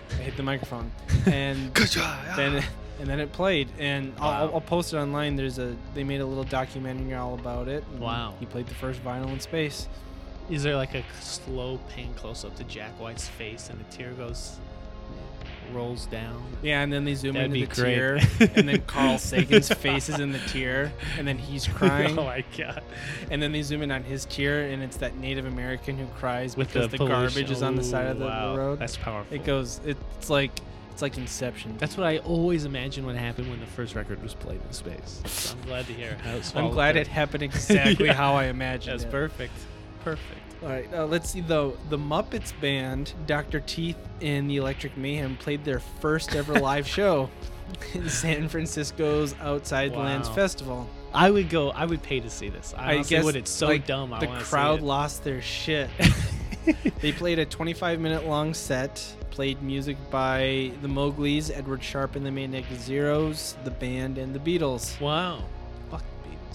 I 0.10 0.14
hit 0.24 0.36
the 0.36 0.44
microphone, 0.44 0.92
and 1.26 1.74
then 1.74 2.62
ah. 2.62 2.66
and 3.00 3.08
then 3.08 3.20
it 3.22 3.32
played, 3.32 3.70
and 3.80 4.14
I'll, 4.20 4.30
I'll, 4.48 4.54
I'll 4.56 4.62
post 4.62 4.94
it 4.94 4.98
online. 4.98 5.38
There's 5.38 5.58
a 5.58 5.74
they 5.94 6.04
made 6.04 6.20
a 6.20 6.26
little 6.26 6.44
documentary 6.44 7.14
all 7.16 7.36
about 7.36 7.70
it. 7.70 7.86
and 7.94 8.02
Wow. 8.02 8.34
he 8.42 8.46
played 8.46 8.68
the 8.68 8.74
first 8.76 9.02
vinyl 9.06 9.32
in 9.32 9.40
space. 9.40 9.88
Is 10.50 10.64
there 10.64 10.76
like 10.76 10.96
a 10.96 11.04
slow 11.22 11.80
pan 11.96 12.14
close 12.16 12.44
up 12.44 12.58
to 12.58 12.66
Jack 12.66 12.92
White's 13.00 13.30
face, 13.30 13.70
and 13.70 13.80
the 13.80 13.86
tear 13.86 14.12
goes 14.12 14.58
rolls 15.74 16.06
down? 16.08 16.44
Yeah, 16.62 16.82
and 16.82 16.92
then 16.92 17.06
they 17.06 17.16
zoom 17.16 17.34
That'd 17.34 17.54
into 17.56 17.68
the 17.68 17.82
great. 17.82 17.96
tear, 17.96 18.16
and 18.56 18.70
then 18.70 18.82
Carl 18.82 19.18
Sagan's 19.18 19.70
face 19.70 20.10
is 20.10 20.20
in 20.20 20.32
the 20.32 20.40
tear, 20.40 20.92
and 21.18 21.28
then 21.28 21.38
he's 21.38 21.68
oh 21.70 21.74
crying, 21.74 22.18
oh 22.18 22.24
my 22.26 22.44
god. 22.58 22.84
and 23.30 23.42
then 23.42 23.52
they 23.52 23.62
zoom 23.62 23.82
in 23.82 23.92
on 23.92 24.04
his 24.04 24.26
tear, 24.26 24.70
and 24.70 24.84
it's 24.84 24.98
that 24.98 25.18
Native 25.18 25.46
American 25.46 25.98
who 25.98 26.06
cries 26.18 26.56
With 26.56 26.74
because 26.74 26.92
the, 26.92 26.98
the, 26.98 27.08
garbage 27.08 27.50
is 27.52 27.62
on 27.64 27.76
the 27.76 27.84
side 27.84 28.08
of 28.08 28.20
the, 28.20 28.26
wow. 28.26 28.56
road. 28.56 28.80
That's 28.80 28.98
powerful. 28.98 29.36
it 29.36 29.44
goes, 29.44 29.82
it's 29.86 30.30
like 30.30 30.52
it's 30.92 31.02
like 31.02 31.18
Inception. 31.18 31.78
That's 31.78 31.98
what 31.98 32.06
I 32.06 32.20
always 32.20 32.66
imagined 32.66 33.08
would 33.08 33.16
happen 33.16 33.50
when 33.50 33.60
the 33.60 33.66
first 33.66 33.96
record 33.96 34.22
was 34.22 34.34
played 34.34 34.62
in 34.68 34.74
space. 34.74 35.22
So 35.32 35.56
I'm 35.58 35.66
glad 35.66 35.88
to 35.88 35.94
hear 35.94 36.16
how 36.24 36.36
it's 36.36 36.56
I'm 36.56 36.70
glad 36.70 36.96
it 36.98 37.08
happened 37.08 37.44
exactly 37.44 38.06
Yeah. 38.08 38.14
how 38.14 38.36
I 38.36 38.46
imagined. 38.46 38.94
That's 39.00 39.06
it. 39.06 39.12
perfect. 39.12 39.54
Perfect. 40.04 40.51
All 40.64 40.70
right, 40.70 40.94
uh, 40.94 41.06
let's 41.06 41.32
see 41.32 41.42
though. 41.42 41.76
The 41.90 41.98
Muppets 41.98 42.54
band, 42.62 43.14
Dr. 43.26 43.62
Teeth 43.62 43.98
and 44.22 44.50
the 44.50 44.58
Electric 44.58 44.96
Mayhem, 44.96 45.36
played 45.38 45.66
their 45.66 45.80
first 45.80 46.36
ever 46.36 46.54
live 46.60 46.88
show 46.88 47.30
in 47.94 48.08
San 48.10 48.48
Francisco's 48.48 49.34
Outside 49.42 49.96
Lands 49.96 50.30
Festival. 50.30 50.88
I 51.14 51.32
would 51.32 51.50
go. 51.50 51.72
I 51.72 51.86
would 51.86 52.04
pay 52.04 52.20
to 52.20 52.30
see 52.30 52.50
this. 52.50 52.74
I, 52.78 52.94
I 52.94 53.04
guess, 53.04 53.24
would. 53.24 53.36
It's 53.36 53.52
so 53.52 53.68
like, 53.68 53.88
dumb. 53.88 54.14
I 54.14 54.20
the 54.20 54.28
crowd 54.28 54.82
lost 54.82 55.24
their 55.24 55.42
shit. 55.42 55.90
they 57.02 57.12
played 57.12 57.40
a 57.40 57.46
25 57.46 58.00
minute 58.00 58.26
long 58.26 58.54
set, 58.54 59.04
played 59.32 59.62
music 59.62 59.98
by 60.10 60.72
the 60.82 60.88
Mowgli's, 60.88 61.50
Edward 61.50 61.84
Sharpe 61.84 62.16
and 62.16 62.26
the 62.26 62.32
Manic 62.32 62.66
Zeros, 62.76 63.58
the 63.64 63.72
band, 63.72 64.18
and 64.18 64.34
the 64.34 64.40
Beatles. 64.40 65.00
Wow. 65.02 65.44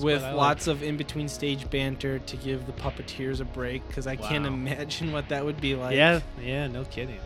With 0.01 0.23
I 0.23 0.29
like- 0.29 0.37
lots 0.37 0.67
of 0.67 0.83
in 0.83 0.97
between 0.97 1.29
stage 1.29 1.69
banter 1.71 2.19
to 2.19 2.37
give 2.37 2.67
the 2.67 2.73
puppeteers 2.73 3.41
a 3.41 3.45
break, 3.45 3.87
because 3.89 4.07
I 4.07 4.17
can't 4.17 4.47
imagine 4.47 5.13
what 5.13 5.29
that 5.31 5.45
would 5.45 5.61
be 5.61 5.75
like. 5.75 5.97
yeah. 5.97 6.21
Yeah. 6.43 6.67
No 6.67 6.85
kidding. 6.85 7.19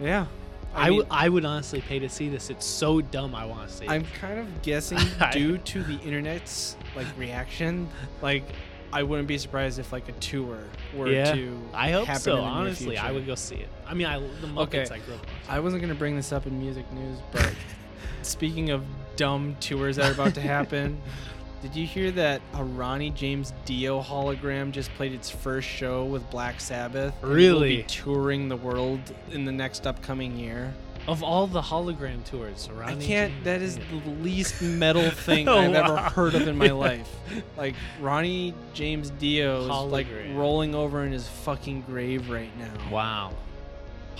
Yeah. 0.00 0.26
I 0.74 0.90
mean. 0.90 1.02
I 1.10 1.28
would 1.28 1.44
honestly 1.44 1.80
pay 1.80 1.98
to 1.98 2.08
see 2.08 2.28
this. 2.28 2.48
It's 2.48 2.64
so 2.64 3.00
dumb. 3.00 3.34
I 3.34 3.44
want 3.44 3.68
to 3.68 3.74
see. 3.74 3.84
it. 3.86 3.90
I'm 3.90 4.04
kind 4.20 4.38
of 4.38 4.62
guessing 4.62 4.98
due 5.32 5.58
to 5.58 5.82
the 5.82 5.98
internet's 6.00 6.76
like 6.94 7.06
reaction, 7.18 7.88
like 8.22 8.44
I 8.92 9.02
wouldn't 9.02 9.26
be 9.28 9.36
surprised 9.38 9.78
if 9.80 9.92
like 9.92 10.08
a 10.08 10.12
tour 10.12 10.58
were 10.94 11.08
Yeah, 11.08 11.32
to 11.34 11.60
I 11.74 11.90
hope 11.90 12.06
happen 12.06 12.22
so. 12.22 12.32
in 12.32 12.36
the 12.38 12.42
near 12.44 12.52
Honestly, 12.52 12.98
I 12.98 13.10
would 13.12 13.26
go 13.26 13.34
see 13.34 13.56
it. 13.56 13.68
I 13.86 13.94
mean, 13.94 14.06
I 14.06 14.18
the 14.20 14.46
Muppets. 14.46 14.60
Okay. 14.62 14.94
I 14.94 14.98
grew 15.00 15.14
up. 15.14 15.26
I 15.48 15.58
wasn't 15.58 15.82
gonna 15.82 15.94
bring 15.94 16.14
this 16.16 16.32
up 16.32 16.46
in 16.46 16.58
music 16.58 16.90
news, 16.92 17.18
but 17.32 17.52
speaking 18.22 18.70
of 18.70 18.84
dumb 19.16 19.56
tours 19.60 19.96
that 19.96 20.08
are 20.08 20.12
about 20.12 20.34
to 20.34 20.40
happen, 20.40 21.00
did 21.62 21.76
you 21.76 21.86
hear 21.86 22.10
that 22.12 22.40
a 22.54 22.64
Ronnie 22.64 23.10
James 23.10 23.52
Dio 23.66 24.00
hologram 24.02 24.70
just 24.72 24.92
played 24.94 25.12
its 25.12 25.28
first 25.30 25.68
show 25.68 26.04
with 26.04 26.28
Black 26.30 26.60
Sabbath? 26.60 27.12
and 27.20 27.28
will 27.30 27.36
Really? 27.36 27.76
be 27.78 27.82
touring 27.84 28.48
the 28.48 28.56
world 28.56 29.00
in 29.30 29.44
the 29.44 29.52
next 29.52 29.86
upcoming 29.86 30.38
year. 30.38 30.72
Of 31.08 31.22
all 31.22 31.46
the 31.46 31.62
hologram 31.62 32.24
tours, 32.24 32.68
around. 32.68 32.80
I 32.80 32.92
Ronnie 32.92 33.06
can't. 33.06 33.32
James- 33.32 33.44
That 33.44 33.62
is 33.62 33.78
yeah. 33.78 33.84
the 34.04 34.10
least 34.22 34.62
metal 34.62 35.10
thing 35.10 35.48
Oh, 35.48 35.58
I've 35.58 35.74
ever 35.74 35.96
heard 35.96 36.34
of 36.34 36.46
in 36.46 36.56
my 36.58 36.66
Yeah. 36.66 36.72
life. 36.72 37.10
Like 37.56 37.74
Ronnie 38.00 38.54
James 38.74 39.10
Dio 39.10 39.60
is 39.62 39.90
like 39.92 40.06
rolling 40.34 40.74
over 40.74 41.04
in 41.04 41.12
his 41.12 41.26
fucking 41.26 41.82
grave 41.82 42.28
right 42.30 42.50
now. 42.58 42.72
Wow. 42.90 43.32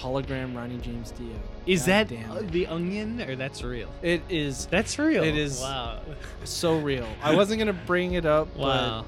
Hologram 0.00 0.56
Ronnie 0.56 0.78
James 0.78 1.10
Dio. 1.12 1.28
Is 1.66 1.86
God 1.86 2.08
that 2.08 2.30
uh, 2.30 2.42
the 2.50 2.66
onion 2.66 3.20
or 3.22 3.36
that's 3.36 3.62
real? 3.62 3.88
It 4.02 4.22
is 4.28 4.66
That's 4.66 4.98
real. 4.98 5.22
It 5.22 5.36
is- 5.36 5.60
Wow. 5.60 6.00
so 6.44 6.78
real. 6.78 7.06
I 7.22 7.34
wasn't 7.34 7.58
gonna 7.58 7.72
bring 7.72 8.14
it 8.14 8.24
up, 8.26 8.54
Wow. 8.56 9.04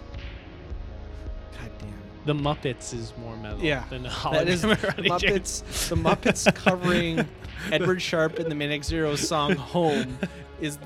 but 1.53 1.59
god 1.61 1.70
damn. 1.78 1.93
The 2.26 2.34
Muppets 2.34 2.93
is 2.95 3.12
more 3.18 3.36
metal 3.36 3.61
Yeah, 3.61 3.84
than 3.90 4.03
the 4.03 4.09
That 4.32 4.49
is 4.49 4.62
hologram 4.64 5.18
James. 5.18 5.62
Muppets. 5.62 5.88
The 5.88 5.97
Muppets 5.97 6.55
covering 6.64 7.26
Edward 7.70 8.01
Sharpe 8.11 8.38
and 8.38 8.51
the 8.51 8.55
Manic 8.55 8.84
Zero 8.84 9.16
song 9.16 9.57
"Home" 9.57 10.18
is 10.61 10.78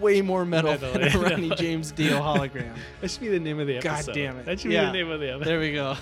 way 0.00 0.22
more 0.22 0.44
metal, 0.44 0.70
Metal, 0.70 0.92
than 0.92 1.02
yeah. 1.02 1.18
Ronnie 1.30 1.50
James 1.56 1.90
Dio 1.90 2.20
hologram. 2.20 2.72
That 3.00 3.10
should 3.10 3.20
be 3.20 3.28
the 3.28 3.40
name 3.40 3.58
of 3.58 3.66
the 3.66 3.80
God 3.80 3.94
episode. 3.94 4.14
damn 4.14 4.36
it. 4.38 4.44
That 4.46 4.60
should 4.60 4.70
Yeah. 4.70 4.92
be 4.92 4.98
the 4.98 5.04
name 5.04 5.10
of 5.12 5.18
the 5.20 5.30
episode. 5.32 5.44
There 5.48 5.58
we 5.58 5.72
go. 5.72 5.96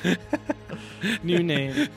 New 1.23 1.43
name. 1.43 1.89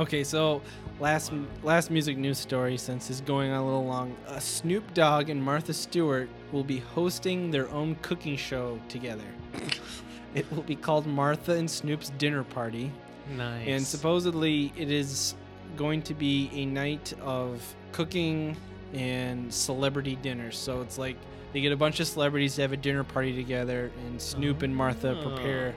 Okay, 0.00 0.24
so 0.24 0.62
last 0.98 1.30
last 1.62 1.90
music 1.90 2.16
news 2.16 2.38
story 2.38 2.78
since 2.78 3.10
it's 3.10 3.20
going 3.20 3.50
on 3.50 3.60
a 3.60 3.64
little 3.64 3.84
long. 3.84 4.16
Uh, 4.26 4.38
Snoop 4.38 4.94
Dogg 4.94 5.28
and 5.28 5.42
Martha 5.42 5.74
Stewart 5.74 6.30
will 6.52 6.64
be 6.64 6.78
hosting 6.78 7.50
their 7.50 7.68
own 7.70 7.94
cooking 8.00 8.34
show 8.34 8.80
together. 8.88 9.26
it 10.34 10.50
will 10.50 10.62
be 10.62 10.74
called 10.74 11.06
Martha 11.06 11.52
and 11.52 11.70
Snoop's 11.70 12.08
Dinner 12.16 12.44
Party. 12.44 12.90
Nice. 13.36 13.68
And 13.68 13.86
supposedly 13.86 14.72
it 14.74 14.90
is 14.90 15.34
going 15.76 16.00
to 16.02 16.14
be 16.14 16.50
a 16.54 16.64
night 16.64 17.12
of 17.20 17.62
cooking 17.92 18.56
and 18.94 19.52
celebrity 19.52 20.16
dinners. 20.16 20.56
So 20.56 20.80
it's 20.80 20.96
like 20.96 21.16
they 21.52 21.60
get 21.60 21.72
a 21.72 21.76
bunch 21.76 22.00
of 22.00 22.06
celebrities 22.06 22.54
to 22.54 22.62
have 22.62 22.72
a 22.72 22.76
dinner 22.78 23.04
party 23.04 23.36
together, 23.36 23.90
and 24.06 24.22
Snoop 24.22 24.62
and 24.62 24.74
Martha 24.74 25.14
Oh. 25.20 25.28
prepare 25.28 25.74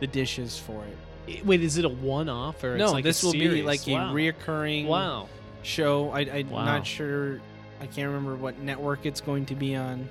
the 0.00 0.06
dishes 0.06 0.58
for 0.58 0.82
it. 0.86 0.96
Wait, 1.44 1.62
is 1.62 1.78
it 1.78 1.84
a 1.84 1.88
one-off 1.88 2.62
or 2.64 2.76
no, 2.76 2.84
it's 2.84 2.92
like 2.92 3.04
this 3.04 3.22
will 3.22 3.32
be 3.32 3.62
like 3.62 3.86
wow. 3.86 4.10
a 4.10 4.14
reoccurring 4.14 4.86
Wow. 4.86 5.28
show. 5.62 6.10
I, 6.10 6.20
I'm 6.20 6.50
Wow. 6.50 6.64
not 6.64 6.86
sure. 6.86 7.40
I 7.80 7.86
can't 7.86 8.08
remember 8.08 8.36
what 8.36 8.58
network 8.60 9.06
it's 9.06 9.20
going 9.20 9.46
to 9.46 9.54
be 9.54 9.74
on. 9.74 10.08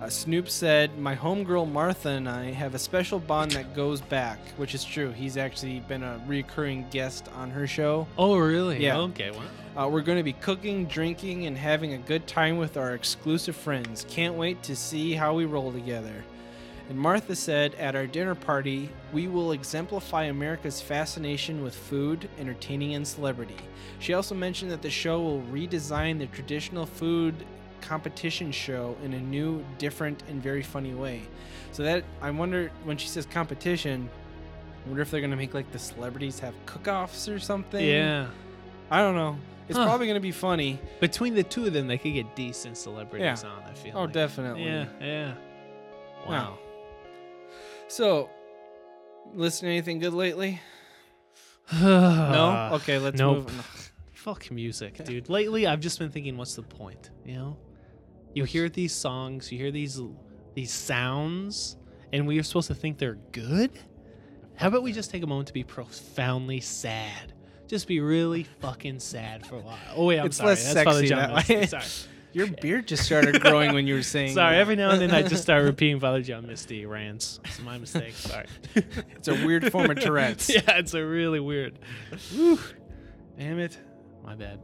Uh, 0.00 0.08
Snoop 0.08 0.48
said, 0.50 0.98
"My 0.98 1.14
homegirl 1.14 1.70
Martha 1.70 2.10
and 2.10 2.28
I 2.28 2.50
have 2.50 2.74
a 2.74 2.78
special 2.78 3.18
bond 3.18 3.52
that 3.52 3.74
goes 3.74 4.00
back," 4.00 4.38
which 4.56 4.74
is 4.74 4.84
true. 4.84 5.10
He's 5.12 5.36
actually 5.36 5.80
been 5.80 6.02
a 6.02 6.20
recurring 6.26 6.86
guest 6.90 7.28
on 7.36 7.50
her 7.50 7.66
show. 7.66 8.06
Oh, 8.18 8.36
really? 8.36 8.82
Yeah. 8.82 8.98
Okay. 8.98 9.30
Wow. 9.30 9.84
Uh, 9.84 9.88
we're 9.88 10.02
going 10.02 10.18
to 10.18 10.24
be 10.24 10.34
cooking, 10.34 10.86
drinking, 10.86 11.46
and 11.46 11.56
having 11.56 11.94
a 11.94 11.98
good 11.98 12.26
time 12.26 12.58
with 12.58 12.76
our 12.76 12.94
exclusive 12.94 13.56
friends. 13.56 14.04
Can't 14.08 14.34
wait 14.34 14.62
to 14.64 14.76
see 14.76 15.14
how 15.14 15.34
we 15.34 15.46
roll 15.46 15.72
together. 15.72 16.24
And 16.90 16.98
Martha 16.98 17.34
said, 17.34 17.74
At 17.76 17.96
our 17.96 18.06
dinner 18.06 18.34
party, 18.34 18.90
we 19.12 19.26
will 19.28 19.52
exemplify 19.52 20.24
America's 20.24 20.80
fascination 20.80 21.62
with 21.62 21.74
food, 21.74 22.28
entertaining, 22.38 22.94
and 22.94 23.06
celebrity. 23.06 23.56
She 24.00 24.12
also 24.14 24.34
mentioned 24.34 24.70
that 24.70 24.82
the 24.82 24.90
show 24.90 25.20
will 25.20 25.42
redesign 25.52 26.18
the 26.18 26.26
traditional 26.26 26.84
food 26.84 27.34
competition 27.80 28.50
show 28.52 28.96
in 29.02 29.14
a 29.14 29.20
new, 29.20 29.64
different, 29.78 30.22
and 30.28 30.42
very 30.42 30.62
funny 30.62 30.94
way. 30.94 31.22
So 31.72 31.82
that 31.82 32.04
I 32.20 32.30
wonder 32.30 32.70
when 32.84 32.96
she 32.96 33.08
says 33.08 33.26
competition, 33.26 34.08
I 34.84 34.88
wonder 34.88 35.02
if 35.02 35.10
they're 35.10 35.20
gonna 35.20 35.36
make 35.36 35.54
like 35.54 35.70
the 35.72 35.78
celebrities 35.78 36.38
have 36.40 36.54
cook-offs 36.66 37.28
or 37.28 37.38
something. 37.38 37.84
Yeah. 37.84 38.26
I 38.90 39.00
don't 39.00 39.14
know. 39.16 39.38
It's 39.68 39.78
Huh. 39.78 39.84
probably 39.86 40.06
gonna 40.06 40.20
be 40.20 40.30
funny. 40.32 40.78
Between 41.00 41.34
the 41.34 41.42
two 41.42 41.66
of 41.66 41.72
them, 41.72 41.86
they 41.86 41.96
could 41.98 42.12
get 42.12 42.36
decent 42.36 42.76
celebrities 42.76 43.42
Yeah. 43.42 43.50
on. 43.50 43.62
I 43.64 43.72
feel. 43.72 43.92
Oh, 43.96 44.02
like. 44.04 44.12
definitely. 44.12 44.64
Yeah. 44.64 44.86
Yeah. 45.00 45.34
Wow. 46.28 46.58
So, 47.88 48.30
listen 49.34 49.66
to 49.66 49.72
anything 49.72 49.98
good 49.98 50.14
lately? 50.14 50.60
no. 51.80 52.70
Okay, 52.74 52.98
let's 52.98 53.18
nope. 53.18 53.38
move. 53.38 53.48
On. 53.48 53.64
Fuck 54.14 54.50
music, 54.50 55.04
dude. 55.04 55.28
Lately, 55.28 55.66
I've 55.66 55.80
just 55.80 55.98
been 55.98 56.10
thinking, 56.10 56.36
what's 56.36 56.54
the 56.54 56.62
point? 56.62 57.10
You 57.24 57.34
know, 57.34 57.56
you 58.34 58.44
hear 58.44 58.68
these 58.68 58.92
songs, 58.94 59.52
you 59.52 59.58
hear 59.58 59.70
these 59.70 60.00
these 60.54 60.72
sounds, 60.72 61.76
and 62.12 62.26
we 62.26 62.38
are 62.38 62.42
supposed 62.42 62.68
to 62.68 62.74
think 62.74 62.96
they're 62.98 63.18
good. 63.32 63.70
How 64.56 64.68
about 64.68 64.82
we 64.82 64.92
just 64.92 65.10
take 65.10 65.22
a 65.22 65.26
moment 65.26 65.48
to 65.48 65.52
be 65.52 65.62
profoundly 65.64 66.60
sad? 66.60 67.34
Just 67.66 67.86
be 67.86 68.00
really 68.00 68.44
fucking 68.60 68.98
sad 69.00 69.46
for 69.46 69.56
a 69.56 69.60
while. 69.60 69.76
Oh 69.94 70.06
wait, 70.06 70.20
I'm 70.20 70.26
It's 70.26 70.36
sorry. 70.38 70.50
less 70.50 70.72
That's 70.72 70.90
sexy 70.90 71.08
that 71.08 71.48
way. 71.48 71.66
Sorry. 71.66 71.84
Your 72.34 72.48
beard 72.48 72.86
just 72.88 73.04
started 73.04 73.40
growing 73.40 73.72
when 73.74 73.86
you 73.86 73.94
were 73.94 74.02
saying. 74.14 74.34
Sorry. 74.34 74.56
Every 74.56 74.76
now 74.76 74.90
and 74.90 75.00
then 75.00 75.12
I 75.12 75.22
just 75.22 75.42
start 75.42 75.64
repeating 75.72 76.00
Father 76.00 76.20
John 76.20 76.46
Misty 76.46 76.84
rants. 76.84 77.40
It's 77.44 77.60
my 77.60 77.78
mistake. 77.78 78.12
Sorry. 78.14 78.46
it's 78.74 79.28
a 79.28 79.34
weird 79.46 79.70
form 79.72 79.90
of 79.90 80.00
Tourette's. 80.00 80.48
yeah, 80.52 80.78
it's 80.78 80.94
a 80.94 81.04
really 81.04 81.40
weird. 81.40 81.78
Whew. 82.32 82.58
Damn 83.38 83.58
it. 83.60 83.78
My 84.24 84.34
bad. 84.34 84.60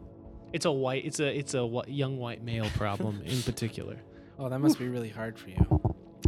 It's 0.52 0.64
a 0.64 0.72
white. 0.72 1.04
It's 1.04 1.20
a 1.20 1.26
it's 1.38 1.54
a 1.54 1.66
wh- 1.66 1.88
young 1.88 2.18
white 2.18 2.42
male 2.42 2.68
problem 2.76 3.22
in 3.24 3.40
particular. 3.42 3.96
Oh, 4.38 4.48
that 4.48 4.58
must 4.58 4.78
be 4.78 4.88
really 4.88 5.08
hard 5.10 5.38
for 5.38 5.50
you. 5.50 5.80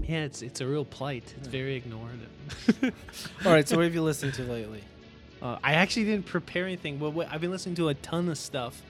Yeah, 0.04 0.24
it's 0.24 0.42
it's 0.42 0.60
a 0.60 0.66
real 0.66 0.84
plight. 0.84 1.34
It's 1.38 1.48
very 1.48 1.74
ignored. 1.76 2.20
All 3.44 3.52
right, 3.52 3.66
so 3.68 3.76
what 3.76 3.84
have 3.84 3.94
you 3.94 4.02
listened 4.02 4.34
to 4.34 4.42
lately? 4.44 4.82
uh, 5.40 5.58
I 5.64 5.74
actually 5.74 6.04
didn't 6.04 6.26
prepare 6.26 6.66
anything. 6.66 6.98
But 6.98 7.10
what, 7.10 7.28
I've 7.32 7.40
been 7.40 7.50
listening 7.50 7.74
to 7.76 7.88
a 7.88 7.94
ton 7.94 8.28
of 8.28 8.38
stuff. 8.38 8.80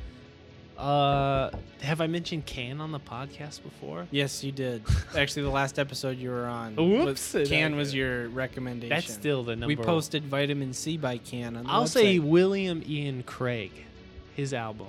Uh, 0.78 1.50
have 1.80 2.00
I 2.00 2.06
mentioned 2.06 2.46
Can 2.46 2.80
on 2.80 2.92
the 2.92 2.98
podcast 3.00 3.62
before? 3.62 4.06
Yes, 4.10 4.42
you 4.42 4.52
did. 4.52 4.82
Actually, 5.16 5.42
the 5.42 5.50
last 5.50 5.78
episode 5.78 6.18
you 6.18 6.30
were 6.30 6.46
on. 6.46 6.74
Whoops. 6.76 7.34
was- 7.34 7.48
Can 7.48 7.76
was 7.76 7.94
your 7.94 8.28
recommendation. 8.28 8.88
That's 8.94 9.12
still 9.12 9.42
the 9.44 9.54
number. 9.56 9.66
We 9.68 9.76
posted 9.76 10.24
Vitamin 10.24 10.72
C 10.72 10.96
by 10.96 11.18
Can 11.18 11.56
on 11.56 11.64
the 11.64 11.70
I'll 11.70 11.86
say. 11.86 12.18
William 12.18 12.82
Ian 12.86 13.22
Craig, 13.22 13.70
his 14.34 14.52
album 14.54 14.88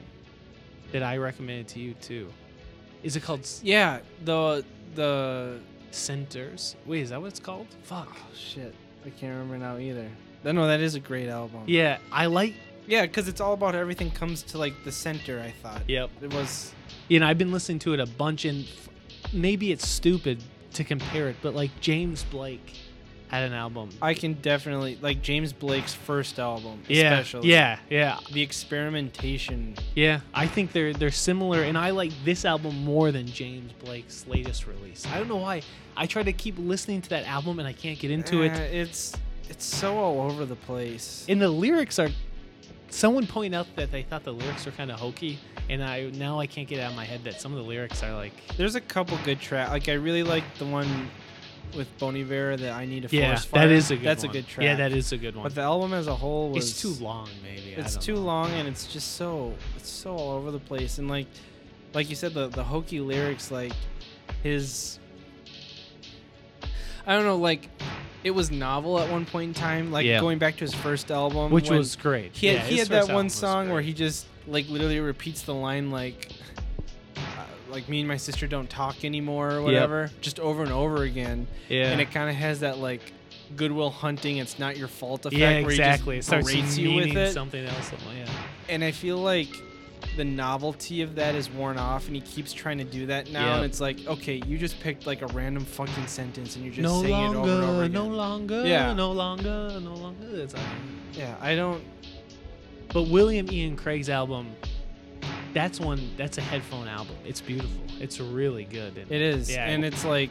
that 0.92 1.04
I 1.04 1.18
recommended 1.18 1.68
to 1.70 1.80
you 1.80 1.94
too. 1.96 2.30
Is 3.04 3.16
it 3.16 3.24
called 3.24 3.48
Yeah, 3.62 4.00
the 4.24 4.64
the 4.96 5.60
Centers? 5.92 6.76
Wait, 6.86 7.02
is 7.02 7.10
that 7.10 7.22
what 7.22 7.28
it's 7.28 7.40
called? 7.40 7.68
Fuck. 7.84 8.10
oh 8.16 8.36
shit, 8.36 8.74
I 9.06 9.10
can't 9.10 9.34
remember 9.34 9.58
now 9.58 9.78
either. 9.78 10.08
No, 10.44 10.52
no, 10.52 10.68
that 10.68 10.82
is 10.82 10.96
a 10.96 11.00
great 11.00 11.30
album. 11.30 11.64
Yeah, 11.68 11.98
I 12.12 12.26
like. 12.28 12.54
Yeah, 12.88 13.04
because 13.04 13.28
it's 13.28 13.40
all 13.42 13.54
about 13.54 13.76
everything 13.76 14.12
comes 14.12 14.44
to 14.44 14.58
like 14.58 14.74
the 14.84 14.92
center. 14.92 15.40
I 15.40 15.52
thought. 15.52 15.82
Yep. 15.88 16.10
It 16.22 16.34
was. 16.34 16.74
You 17.08 17.20
know, 17.20 17.28
I've 17.28 17.38
been 17.38 17.52
listening 17.52 17.80
to 17.80 17.94
it 17.94 18.00
a 18.00 18.06
bunch, 18.06 18.46
and 18.46 18.66
f- 18.66 18.90
maybe 19.34 19.72
it's 19.72 19.88
stupid 19.88 20.42
to 20.74 20.84
compare 20.84 21.28
it, 21.30 21.36
but 21.42 21.54
like 21.54 21.72
James 21.82 22.24
Blake 22.24 22.78
had 23.28 23.44
an 23.44 23.54
album. 23.54 23.90
I 24.02 24.14
can 24.14 24.34
definitely 24.34 24.98
like 25.02 25.22
James 25.22 25.54
Blake's 25.54 25.94
first 25.94 26.40
album, 26.40 26.82
yeah, 26.88 27.14
especially. 27.20 27.50
yeah, 27.50 27.80
yeah, 27.90 28.20
The 28.32 28.42
experimentation. 28.42 29.76
yeah. 29.96 30.22
I 30.34 30.48
think 30.48 30.72
they're 30.72 30.94
they're 30.94 31.12
similar, 31.12 31.64
and 31.64 31.78
I 31.78 31.90
like 31.92 32.12
this 32.24 32.46
album 32.46 32.84
more 32.84 33.12
than 33.12 33.26
James 33.28 33.72
Blake's 33.84 34.26
latest 34.28 34.68
release. 34.68 35.06
I 35.12 35.18
don't 35.18 35.28
know 35.28 35.38
why. 35.38 35.62
I 35.98 36.06
try 36.06 36.24
to 36.24 36.34
keep 36.34 36.56
listening 36.58 37.02
to 37.02 37.10
that 37.10 37.26
album, 37.28 37.60
and 37.60 37.68
I 37.68 37.74
can't 37.74 38.00
get 38.00 38.12
into 38.12 38.44
Eh, 38.44 38.48
it. 38.48 38.74
It's 38.74 39.14
it's 39.50 39.66
so 39.66 39.98
all 39.98 40.22
over 40.22 40.46
the 40.46 40.56
place. 40.56 41.26
And 41.28 41.42
the 41.42 41.50
lyrics 41.50 42.00
are. 42.00 42.10
Someone 42.94 43.26
pointed 43.26 43.58
out 43.58 43.66
that 43.76 43.92
they 43.92 44.04
thought 44.04 44.24
the 44.24 44.32
lyrics 44.32 44.68
were 44.68 44.72
kind 44.72 44.92
of 44.92 45.00
hokey, 45.00 45.40
and 45.68 45.84
I 45.84 46.12
now 46.12 46.40
I 46.40 46.46
can't 46.46 46.68
get 46.68 46.80
out 46.80 46.92
of 46.92 46.96
my 46.96 47.06
head 47.06 47.24
that 47.24 47.42
some 47.42 47.52
of 47.52 47.58
the 47.58 47.64
lyrics 47.64 48.04
are 48.04 48.14
like, 48.14 48.34
There's 48.56 48.76
a 48.76 48.82
couple 48.82 49.18
good 49.26 49.42
tracks. 49.42 49.72
Like 49.72 49.90
I 49.90 49.94
really 49.94 50.22
like 50.22 50.44
the 50.60 50.66
one 50.68 51.10
with 51.76 51.88
Bon 51.98 52.16
Iver 52.16 52.56
that 52.56 52.72
I 52.72 52.86
need 52.86 53.04
a 53.06 53.08
yeah, 53.10 53.30
forest 53.30 53.48
fire. 53.48 53.68
that 53.68 53.74
is 53.74 53.90
a 53.90 53.96
good. 53.96 54.06
That's 54.06 54.24
one. 54.24 54.30
a 54.30 54.34
good 54.34 54.48
track. 54.48 54.64
Yeah, 54.64 54.76
that 54.76 54.92
is 54.92 55.12
a 55.12 55.18
good 55.18 55.36
one. 55.36 55.42
But 55.42 55.56
the 55.56 55.62
album 55.62 55.92
as 55.92 56.06
a 56.06 56.16
whole 56.16 56.52
was 56.52 56.70
it's 56.70 56.82
too 56.82 57.04
long, 57.04 57.30
maybe. 57.42 57.74
It's 57.76 57.98
too 57.98 58.14
know. 58.14 58.22
long 58.22 58.52
and 58.52 58.68
it's 58.68 58.86
just 58.86 59.16
so 59.16 59.56
it's 59.76 59.90
so 59.90 60.16
all 60.16 60.32
over 60.34 60.52
the 60.52 60.60
place 60.60 61.00
and 61.00 61.10
like 61.10 61.26
like 61.96 62.12
you 62.12 62.16
said 62.16 62.36
the 62.36 62.48
the 62.48 62.64
hokey 62.64 63.00
lyrics 63.00 63.50
like 63.50 63.74
his 64.44 65.00
I 67.08 67.16
don't 67.16 67.26
know 67.26 67.38
like 67.38 67.70
it 68.24 68.32
was 68.32 68.52
novel 68.52 69.00
at 69.00 69.10
one 69.10 69.26
point 69.26 69.50
in 69.50 69.54
time 69.54 69.92
like 69.92 70.06
Yeah. 70.06 70.20
going 70.20 70.38
back 70.40 70.56
to 70.58 70.62
his 70.62 70.74
first 70.74 71.12
album 71.12 71.52
which 71.52 71.70
when 71.70 71.78
was 71.80 71.96
great. 71.96 72.36
he 72.36 72.48
had, 72.48 72.56
Yeah, 72.58 72.62
he 72.64 72.78
his 72.78 72.88
had 72.88 73.08
that 73.08 73.14
one 73.14 73.26
was 73.26 73.34
song 73.34 73.68
where 73.68 73.76
great. 73.78 73.86
he 73.88 73.94
just 73.94 74.26
like 74.48 74.70
literally 74.70 75.00
repeats 75.00 75.42
the 75.44 75.54
line 75.54 75.92
like 75.92 76.32
uh, 77.18 77.22
like 77.70 77.88
me 77.90 78.00
and 78.00 78.08
my 78.08 78.18
sister 78.18 78.48
don't 78.48 78.70
talk 78.70 79.04
anymore 79.06 79.52
or 79.54 79.62
whatever 79.62 80.10
just 80.22 80.40
over 80.40 80.64
and 80.64 80.72
over 80.72 81.04
again 81.04 81.48
yeah, 81.70 81.92
and 81.92 82.02
it 82.02 82.12
kind 82.12 82.30
of 82.30 82.36
has 82.36 82.62
that 82.62 82.78
like 82.80 83.02
goodwill 83.56 83.90
hunting 83.90 84.38
it's 84.38 84.58
not 84.58 84.78
your 84.78 84.88
fault 84.88 85.26
effect 85.26 85.40
yeah, 85.40 85.62
where 85.62 85.70
exactly. 85.70 86.16
he 86.16 86.20
It 86.20 86.22
just 86.22 86.28
starts 86.30 86.48
berates 86.52 86.78
you 86.78 86.94
with 86.96 87.06
meaning 87.06 87.18
it 87.18 87.34
something 87.34 87.64
else. 87.66 87.92
Yeah, 88.18 88.26
and 88.70 88.84
I 88.84 88.92
feel 88.92 89.18
like 89.18 89.50
the 90.16 90.24
novelty 90.26 91.02
of 91.02 91.16
that 91.16 91.36
is 91.36 91.50
worn 91.50 91.78
off, 91.78 92.08
and 92.08 92.16
he 92.16 92.22
keeps 92.22 92.54
trying 92.54 92.78
to 92.78 92.84
do 92.84 93.06
that 93.08 93.32
now. 93.32 93.48
Yep. 93.48 93.56
And 93.58 93.66
it's 93.66 93.82
like, 93.82 94.06
okay, 94.08 94.42
you 94.46 94.58
just 94.58 94.80
picked 94.80 95.06
like 95.08 95.22
a 95.22 95.28
random 95.28 95.66
fucking 95.66 96.08
sentence, 96.08 96.56
and 96.56 96.64
you're 96.66 96.74
just 96.74 96.84
no 96.84 97.02
saying 97.02 97.12
longer, 97.34 97.38
it 97.38 97.42
over 97.42 97.52
and 97.54 97.64
over 97.64 97.84
again. 97.84 97.92
no 97.94 98.08
longer, 98.08 98.64
Yeah. 98.66 98.94
no 98.94 99.12
longer, 99.12 99.80
no 99.82 99.94
longer. 99.96 100.26
It's, 100.34 100.54
uh, 100.56 100.60
yeah, 101.14 101.36
I 101.42 101.56
don't. 101.56 101.84
but 102.94 103.04
William 103.04 103.50
Ian 103.52 103.76
Craig's 103.76 104.10
album, 104.10 104.48
that's 105.54 105.80
one. 105.80 106.10
That's 106.18 106.38
a 106.38 106.42
headphone 106.42 106.88
album. 106.88 107.16
It's 107.26 107.42
beautiful. 107.42 107.82
It's 108.00 108.20
really 108.20 108.66
good. 108.66 108.98
It 109.10 109.22
is, 109.22 109.50
Yeah. 109.52 109.66
and 109.68 109.84
it's 109.86 110.04
like 110.06 110.30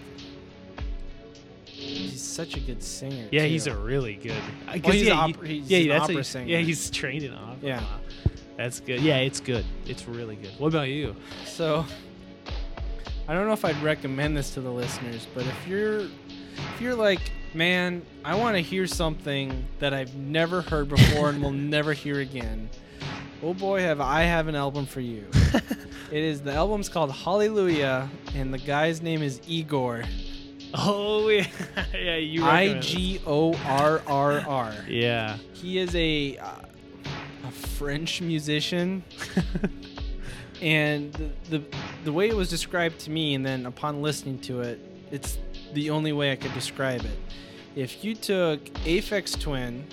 he's 1.64 2.20
such 2.22 2.56
a 2.56 2.60
good 2.60 2.82
singer. 2.82 3.28
Yeah, 3.32 3.42
too. 3.42 3.48
he's 3.48 3.66
a 3.66 3.76
really 3.76 4.14
good. 4.14 4.36
Well, 4.66 4.92
he's 4.92 5.02
yeah, 5.04 5.12
opera- 5.14 5.48
he's 5.48 5.70
yeah, 5.70 5.94
an 5.96 6.02
opera 6.02 6.16
a- 6.18 6.24
singer. 6.24 6.46
Yeah, 6.46 6.58
he's 6.58 6.90
trained 6.90 7.24
in 7.24 7.32
opera. 7.34 7.56
Yeah. 7.62 7.82
That's 8.56 8.80
good. 8.80 9.00
Yeah, 9.00 9.18
it's 9.18 9.40
good. 9.40 9.64
It's 9.86 10.06
really 10.06 10.36
good. 10.36 10.52
What 10.58 10.68
about 10.68 10.88
you? 10.88 11.16
So 11.46 11.84
I 13.28 13.34
don't 13.34 13.46
know 13.46 13.52
if 13.52 13.64
I'd 13.64 13.80
recommend 13.82 14.36
this 14.36 14.50
to 14.54 14.60
the 14.60 14.70
listeners, 14.70 15.26
but 15.34 15.46
if 15.46 15.68
you're 15.68 16.00
if 16.00 16.80
you're 16.80 16.94
like, 16.94 17.20
man, 17.54 18.02
I 18.24 18.34
want 18.34 18.56
to 18.56 18.62
hear 18.62 18.86
something 18.86 19.64
that 19.78 19.94
I've 19.94 20.14
never 20.14 20.60
heard 20.62 20.88
before 20.88 21.30
and 21.30 21.42
will 21.42 21.50
never 21.50 21.92
hear 21.92 22.20
again. 22.20 22.68
Oh 23.42 23.54
boy, 23.54 23.80
have 23.80 24.00
I 24.00 24.22
have 24.22 24.48
an 24.48 24.54
album 24.54 24.86
for 24.86 25.00
you. 25.00 25.26
it 26.12 26.22
is 26.22 26.42
the 26.42 26.52
album's 26.52 26.88
called 26.88 27.10
Hallelujah, 27.12 28.08
and 28.34 28.52
the 28.52 28.58
guy's 28.58 29.02
name 29.02 29.22
is 29.22 29.40
Igorrr. 29.40 30.06
Oh 30.74 31.28
yeah, 31.28 31.46
yeah. 31.94 32.16
You 32.16 32.44
I. 32.44 32.78
G 32.78 33.20
O 33.26 33.54
R 33.64 34.02
R 34.06 34.40
R. 34.40 34.74
Yeah. 34.88 35.36
He 35.52 35.78
is 35.78 35.94
a 35.94 36.38
uh, 36.38 36.46
a 36.46 36.71
French 37.52 38.20
musician, 38.20 39.02
and 40.62 41.12
the, 41.12 41.30
the 41.58 41.62
the 42.04 42.12
way 42.12 42.28
it 42.28 42.36
was 42.36 42.48
described 42.48 42.98
to 43.00 43.10
me, 43.10 43.34
and 43.34 43.44
then 43.44 43.66
upon 43.66 44.02
listening 44.02 44.38
to 44.40 44.60
it, 44.60 44.80
it's 45.10 45.38
the 45.74 45.90
only 45.90 46.12
way 46.12 46.32
I 46.32 46.36
could 46.36 46.52
describe 46.54 47.00
it. 47.04 47.18
If 47.74 48.04
you 48.04 48.14
took 48.14 48.62
Aphex 48.84 49.38
Twin 49.40 49.84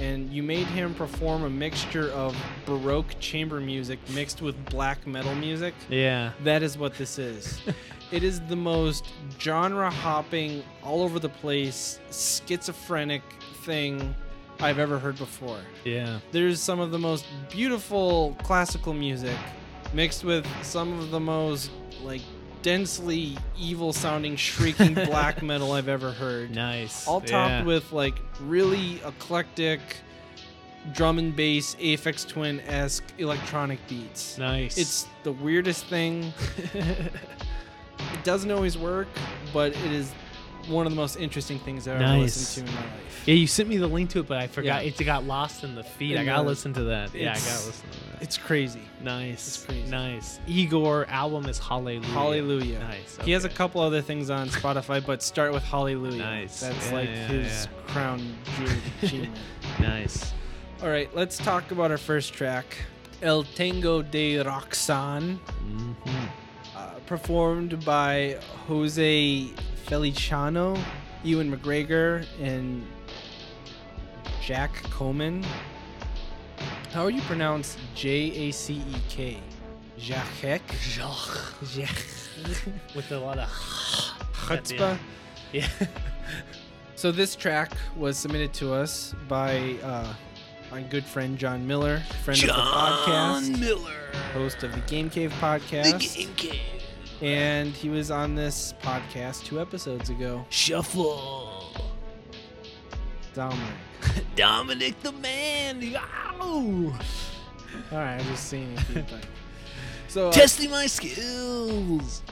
and 0.00 0.30
you 0.32 0.44
made 0.44 0.66
him 0.68 0.94
perform 0.94 1.42
a 1.42 1.50
mixture 1.50 2.10
of 2.12 2.36
baroque 2.66 3.18
chamber 3.18 3.60
music 3.60 3.98
mixed 4.14 4.40
with 4.40 4.54
black 4.66 5.04
metal 5.08 5.34
music, 5.34 5.74
Yeah. 5.88 6.30
that 6.44 6.62
is 6.62 6.78
what 6.78 6.94
this 6.94 7.18
is. 7.18 7.60
it 8.12 8.22
is 8.22 8.40
the 8.42 8.54
most 8.54 9.06
genre 9.40 9.90
hopping, 9.90 10.62
all 10.84 11.02
over 11.02 11.18
the 11.18 11.28
place, 11.28 11.98
schizophrenic 12.12 13.22
thing 13.64 14.14
I've 14.60 14.78
ever 14.78 14.98
heard 14.98 15.16
before. 15.16 15.60
Yeah. 15.84 16.18
There's 16.32 16.60
some 16.60 16.80
of 16.80 16.90
the 16.90 16.98
most 16.98 17.26
beautiful 17.50 18.36
classical 18.42 18.92
music 18.92 19.36
mixed 19.92 20.24
with 20.24 20.46
some 20.62 20.98
of 20.98 21.10
the 21.10 21.20
most 21.20 21.70
like 22.02 22.22
densely 22.62 23.36
evil 23.58 23.92
sounding 23.92 24.36
shrieking 24.36 24.94
black 24.94 25.42
metal 25.42 25.72
I've 25.72 25.88
ever 25.88 26.10
heard. 26.10 26.54
Nice. 26.54 27.06
All 27.06 27.20
topped 27.20 27.50
yeah. 27.50 27.64
with 27.64 27.92
like 27.92 28.18
really 28.40 29.00
eclectic 29.06 29.80
drum 30.92 31.18
and 31.18 31.34
bass 31.34 31.74
Aphex 31.76 32.26
Twin 32.26 32.60
esque 32.60 33.04
electronic 33.18 33.78
beats. 33.88 34.38
nice. 34.38 34.78
It's 34.78 35.06
the 35.22 35.32
weirdest 35.32 35.86
thing. 35.86 36.32
it 36.74 37.12
doesn't 38.24 38.50
always 38.50 38.76
work, 38.78 39.08
but 39.52 39.72
it 39.72 39.92
is 39.92 40.12
one 40.68 40.86
of 40.86 40.92
the 40.92 40.96
most 40.96 41.16
interesting 41.16 41.58
things 41.60 41.86
I've 41.86 42.00
ever 42.00 42.18
listened 42.18 42.66
to 42.66 42.70
in 42.70 42.76
my 42.76 42.82
life. 42.82 43.07
Yeah. 43.28 43.34
You 43.34 43.46
sent 43.46 43.68
me 43.68 43.76
the 43.76 43.86
link 43.86 44.10
to 44.10 44.20
it, 44.20 44.26
but 44.26 44.38
I 44.38 44.46
forgot. 44.46 44.84
Yeah. 44.84 44.90
It 44.98 45.04
got 45.04 45.24
lost 45.24 45.62
in 45.64 45.74
the 45.74 45.84
feed. 45.84 46.16
I 46.16 46.24
gotta 46.24 46.42
listen 46.42 46.72
to 46.74 46.84
that. 46.84 47.14
Yeah, 47.14 47.32
I 47.32 47.34
gotta 47.34 47.66
listen 47.66 47.90
to 47.90 47.98
that. 48.12 48.22
It's 48.22 48.38
crazy. 48.38 48.80
Nice. 49.02 49.46
it's 49.46 49.64
crazy. 49.64 49.90
Nice. 49.90 50.40
Igorrr 50.48 51.06
album 51.08 51.46
is 51.46 51.58
Hallelujah. 51.58 52.06
Hallelujah. 52.08 52.78
Nice. 52.80 53.18
He 53.22 53.32
has 53.32 53.44
a 53.44 53.48
couple 53.48 53.80
other 53.80 54.00
things 54.00 54.30
on 54.30 54.48
Spotify, 54.48 55.04
but 55.04 55.22
start 55.22 55.52
with 55.52 55.62
Hallelujah. 55.62 56.18
Nice. 56.22 56.60
That's 56.60 56.88
Yeah, 56.88 56.94
like 56.94 57.08
yeah, 57.10 57.26
his 57.26 57.68
crown 57.86 58.34
jewel. 59.02 59.26
Nice. 59.80 60.32
All 60.82 60.88
right, 60.88 61.14
let's 61.14 61.36
talk 61.36 61.70
about 61.70 61.90
our 61.90 61.98
first 61.98 62.32
track, 62.32 62.64
El 63.20 63.42
Tango 63.42 64.00
de 64.00 64.38
Roxanne, 64.38 65.34
hmm 65.34 65.92
uh, 66.76 66.90
performed 67.06 67.84
by 67.84 68.38
Jose 68.68 69.46
Feliciano, 69.86 70.76
Ewan 71.24 71.54
McGregor, 71.56 72.24
and 72.40 72.86
Jack 74.48 74.82
Coleman. 74.84 75.44
How 76.94 77.04
would 77.04 77.14
you 77.14 77.20
pronounce 77.20 77.76
J 77.94 78.48
A 78.48 78.50
C 78.50 78.76
E 78.76 78.94
K? 79.10 79.40
Jacek? 79.98 80.60
Jacek. 80.66 82.72
With 82.96 83.12
a 83.12 83.18
lot 83.18 83.38
of 83.38 83.46
Chutzpah. 84.32 84.96
yeah. 85.52 85.68
So 86.96 87.12
this 87.12 87.36
track 87.36 87.72
was 87.94 88.16
submitted 88.16 88.54
to 88.54 88.72
us 88.72 89.14
by 89.28 89.76
uh, 89.84 90.14
my 90.70 90.80
good 90.80 91.04
friend 91.04 91.36
John 91.38 91.66
Miller, 91.66 92.02
friend 92.24 92.40
of 92.40 92.46
the 92.46 92.52
podcast, 92.54 93.60
Miller. 93.60 94.10
host 94.32 94.62
of 94.62 94.72
the 94.72 94.80
Game 94.80 95.10
Cave 95.10 95.32
podcast, 95.40 96.26
and 97.20 97.68
he 97.68 97.90
was 97.90 98.10
on 98.10 98.34
this 98.34 98.72
podcast 98.82 99.44
two 99.44 99.60
episodes 99.60 100.08
ago. 100.08 100.46
Shuffle. 100.48 101.70
Dominic. 103.34 103.74
Dominic 104.36 105.00
the 105.02 105.12
man. 105.12 105.82
Ow. 105.96 106.94
All 107.92 107.98
right, 107.98 108.14
I'm 108.14 108.24
just 108.26 108.48
seeing 108.48 108.72
if 108.74 108.88
you 108.88 109.02
think. 109.02 109.22
So 110.10 110.28
uh, 110.28 110.32
Testing 110.32 110.70
my 110.70 110.86
skills. 110.86 112.22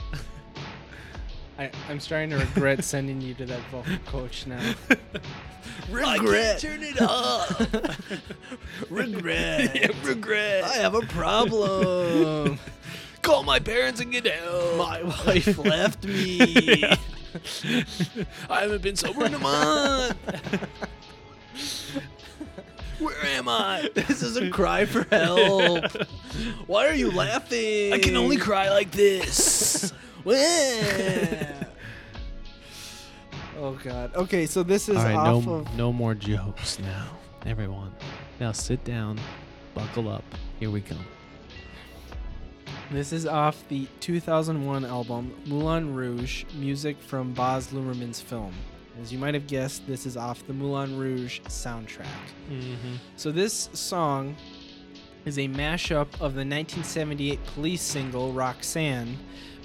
I, 1.59 1.69
I'm 1.89 1.99
starting 1.99 2.31
to 2.31 2.37
regret 2.37 2.83
sending 2.83 3.21
you 3.21 3.35
to 3.35 3.45
that 3.45 3.59
vocal 3.71 3.97
coach 4.07 4.47
now. 4.47 4.73
I 5.93 6.17
can't 6.17 6.59
turn 6.59 6.81
it 6.81 6.99
up. 6.99 7.49
regret. 8.89 10.03
regret. 10.03 10.63
I 10.63 10.73
have 10.77 10.95
a 10.95 11.01
problem. 11.01 12.57
Call 13.21 13.43
my 13.43 13.59
parents 13.59 14.01
and 14.01 14.11
get 14.11 14.25
help. 14.25 14.77
My 14.77 15.03
wife 15.03 15.57
left 15.59 16.03
me. 16.03 16.83
I 18.49 18.61
haven't 18.61 18.81
been 18.81 18.95
sober 18.95 19.25
in 19.25 19.35
a 19.35 19.39
month. 19.39 20.17
Where 22.99 23.25
am 23.25 23.47
I? 23.47 23.89
This 23.95 24.23
is 24.23 24.37
a 24.37 24.49
cry 24.49 24.85
for 24.85 25.03
help. 25.11 25.85
Why 26.65 26.87
are 26.87 26.93
you 26.93 27.11
laughing? 27.11 27.93
I 27.93 27.99
can 27.99 28.15
only 28.17 28.37
cry 28.37 28.69
like 28.69 28.91
this. 28.91 29.93
Oh 33.59 33.71
God. 33.83 34.13
Okay, 34.13 34.45
so 34.45 34.61
this 34.61 34.87
is 34.87 34.97
All 34.97 35.03
right, 35.03 35.15
off 35.15 35.45
no, 35.47 35.53
of 35.53 35.75
no 35.75 35.91
more 35.91 36.13
jokes 36.13 36.77
now, 36.77 37.07
everyone. 37.47 37.91
Now 38.39 38.51
sit 38.51 38.83
down, 38.83 39.19
buckle 39.73 40.09
up. 40.09 40.23
Here 40.59 40.69
we 40.69 40.81
go. 40.81 40.95
This 42.91 43.11
is 43.11 43.25
off 43.25 43.67
the 43.67 43.87
2001 43.99 44.85
album 44.85 45.33
Moulin 45.47 45.95
Rouge, 45.95 46.45
music 46.53 46.99
from 47.01 47.33
Baz 47.33 47.69
Luhrmann's 47.69 48.21
film. 48.21 48.53
As 49.01 49.11
you 49.11 49.19
might 49.19 49.33
have 49.33 49.47
guessed, 49.47 49.85
this 49.87 50.05
is 50.05 50.17
off 50.17 50.45
the 50.47 50.53
Moulin 50.53 50.97
Rouge 50.97 51.39
soundtrack. 51.41 52.07
Mm-hmm. 52.49 52.95
So 53.15 53.31
this 53.31 53.69
song 53.73 54.35
is 55.25 55.37
a 55.37 55.47
mashup 55.47 56.07
of 56.13 56.33
the 56.33 56.45
1978 56.45 57.43
Police 57.47 57.81
single 57.81 58.33
Roxanne, 58.33 59.17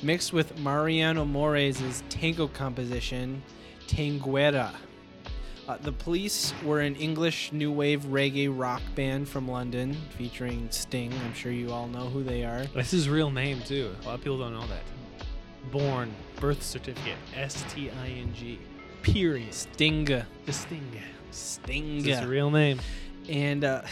mixed 0.02 0.32
with 0.32 0.58
Mariano 0.58 1.24
Mores' 1.24 2.02
tango 2.08 2.48
composition 2.48 3.42
Tanguera. 3.86 4.74
Uh, 5.68 5.78
the 5.80 5.92
Police 5.92 6.52
were 6.64 6.80
an 6.80 6.96
English 6.96 7.52
new 7.52 7.70
wave 7.70 8.02
reggae 8.06 8.52
rock 8.52 8.82
band 8.96 9.28
from 9.28 9.48
London, 9.48 9.96
featuring 10.18 10.68
Sting. 10.70 11.12
I'm 11.24 11.32
sure 11.34 11.52
you 11.52 11.70
all 11.70 11.86
know 11.86 12.08
who 12.08 12.24
they 12.24 12.44
are. 12.44 12.64
That's 12.74 12.90
his 12.90 13.08
real 13.08 13.30
name 13.30 13.60
too. 13.62 13.94
A 14.02 14.06
lot 14.06 14.14
of 14.16 14.20
people 14.22 14.38
don't 14.38 14.52
know 14.52 14.66
that. 14.66 14.82
Born, 15.70 16.12
birth 16.40 16.62
certificate, 16.62 17.16
S 17.36 17.64
T 17.72 17.90
I 17.90 18.08
N 18.08 18.34
G. 18.34 18.58
Period. 19.02 19.50
Stinga. 19.50 20.24
Distingue. 20.46 21.02
Stinga. 21.32 21.98
It's 22.06 22.18
his 22.20 22.24
real 22.26 22.50
name. 22.50 22.80
And 23.28 23.64
uh, 23.64 23.82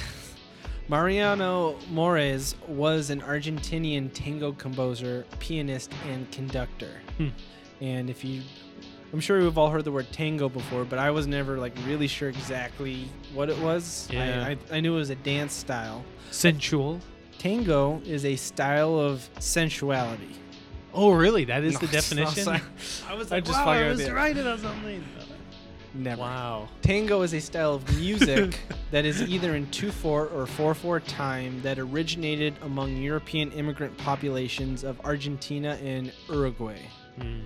Mariano 0.88 1.76
Mores 1.90 2.54
was 2.66 3.10
an 3.10 3.20
Argentinian 3.20 4.12
tango 4.12 4.52
composer, 4.52 5.24
pianist, 5.38 5.92
and 6.08 6.30
conductor. 6.32 6.90
Hmm. 7.16 7.28
And 7.80 8.10
if 8.10 8.24
you, 8.24 8.42
I'm 9.12 9.20
sure 9.20 9.40
we've 9.40 9.56
all 9.56 9.70
heard 9.70 9.84
the 9.84 9.92
word 9.92 10.06
tango 10.12 10.48
before, 10.48 10.84
but 10.84 10.98
I 10.98 11.10
was 11.10 11.26
never 11.26 11.58
like 11.58 11.72
really 11.86 12.06
sure 12.08 12.28
exactly 12.28 13.08
what 13.34 13.48
it 13.48 13.58
was. 13.58 14.08
I- 14.10 14.14
Yeah. 14.14 14.54
I, 14.70 14.76
I 14.76 14.80
knew 14.80 14.94
it 14.94 14.98
was 14.98 15.10
a 15.10 15.14
dance 15.16 15.52
style. 15.52 16.04
Sensual. 16.30 17.00
Tango 17.38 18.02
is 18.04 18.24
a 18.24 18.36
style 18.36 18.98
of 18.98 19.28
sensuality. 19.38 20.36
Oh, 20.92 21.12
really? 21.12 21.44
That 21.44 21.62
is 21.64 21.74
No, 21.74 21.78
the 21.80 21.86
definition. 21.92 22.48
I 22.48 23.14
was 23.14 23.30
I 23.32 23.36
like, 23.36 23.44
just 23.44 23.58
wow, 23.58 23.64
fucking 23.66 23.82
I 23.84 23.88
was 23.90 24.00
you. 24.06 24.12
right 24.14 24.36
about 24.36 24.60
something. 24.60 25.04
Never. 25.92 26.20
Wow. 26.20 26.68
Tango 26.82 27.22
is 27.22 27.34
a 27.34 27.40
style 27.40 27.74
of 27.74 27.96
music 27.98 28.60
that 28.92 29.04
is 29.04 29.22
either 29.22 29.56
in 29.56 29.66
2-4 29.68 30.04
or 30.04 30.46
4-4 30.46 31.02
time 31.06 31.60
that 31.62 31.78
originated 31.80 32.54
among 32.62 32.96
European 32.96 33.50
immigrant 33.52 33.96
populations 33.98 34.84
of 34.84 35.00
Argentina 35.04 35.76
and 35.82 36.12
Uruguay. 36.28 36.78
Mhm. 37.18 37.42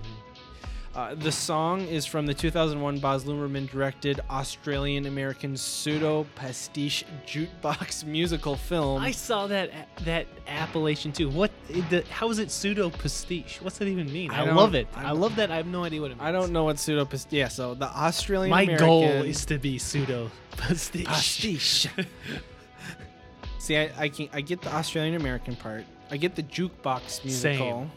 Uh, 0.95 1.13
the 1.13 1.31
song 1.31 1.81
is 1.81 2.05
from 2.05 2.25
the 2.25 2.33
2001 2.33 2.99
Baz 2.99 3.25
Luhrmann 3.25 3.69
directed 3.69 4.21
Australian 4.29 5.07
American 5.07 5.57
pseudo 5.57 6.25
pastiche 6.35 7.03
jukebox 7.27 8.03
musical 8.05 8.55
film. 8.55 9.01
I 9.01 9.11
saw 9.11 9.45
that 9.47 9.71
that 10.05 10.25
appellation 10.47 11.11
too. 11.11 11.27
What? 11.27 11.51
The, 11.89 12.05
how 12.09 12.29
is 12.29 12.39
it 12.39 12.49
pseudo 12.49 12.89
pastiche? 12.89 13.61
What's 13.61 13.77
that 13.79 13.89
even 13.89 14.11
mean? 14.11 14.31
I 14.31 14.45
I, 14.45 14.51
love 14.51 14.73
it. 14.73 14.87
I 14.95 15.09
I, 15.09 15.11
love 15.11 15.35
that. 15.35 15.51
I 15.51 15.57
have 15.57 15.67
no 15.67 15.83
idea 15.83 15.99
what 15.99 16.11
it 16.11 16.15
means. 16.17 16.21
I 16.29 16.31
don't 16.31 16.53
know 16.53 16.63
what 16.63 16.79
pseudo 16.79 17.03
pastiche. 17.03 17.33
Yeah, 17.33 17.49
so 17.49 17.73
the 17.73 17.87
Australian 17.87 18.51
My 18.51 18.63
goal 18.63 19.03
is 19.03 19.45
to 19.47 19.57
be 19.57 19.77
pseudo 19.77 20.31
pastiche. 20.51 21.05
pastiche. 21.05 21.87
See, 23.59 23.75
I, 23.75 23.91
I 23.97 24.07
can 24.07 24.29
I 24.31 24.39
get 24.39 24.61
the 24.61 24.73
Australian 24.73 25.15
American 25.15 25.57
part. 25.57 25.83
I 26.09 26.15
get 26.15 26.35
the 26.35 26.43
jukebox 26.43 27.25
musical, 27.25 27.81
Same. 27.81 27.91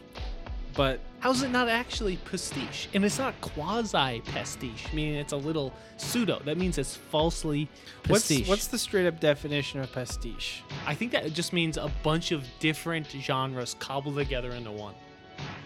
but 0.73 0.99
How's 1.21 1.43
it 1.43 1.49
not 1.51 1.67
actually 1.67 2.15
pastiche? 2.17 2.87
And 2.93 3.03
it's 3.03 3.19
not 3.19 3.39
quasi 3.41 4.21
pastiche, 4.21 4.85
meaning 4.93 5.15
it's 5.15 5.33
a 5.33 5.37
little 5.37 5.73
pseudo. 5.97 6.41
That 6.45 6.57
means 6.57 6.77
it's 6.77 6.95
falsely 6.95 7.67
what's 8.07 8.27
pastiche. 8.29 8.47
what's 8.47 8.67
the 8.67 8.77
straight 8.77 9.05
up 9.05 9.19
definition 9.19 9.81
of 9.81 9.91
pastiche? 9.91 10.63
I 10.87 10.95
think 10.95 11.11
that 11.11 11.25
it 11.25 11.33
just 11.33 11.51
means 11.51 11.75
a 11.75 11.91
bunch 12.03 12.31
of 12.31 12.45
different 12.59 13.07
genres 13.11 13.75
cobbled 13.79 14.15
together 14.15 14.51
into 14.51 14.71
one. 14.71 14.95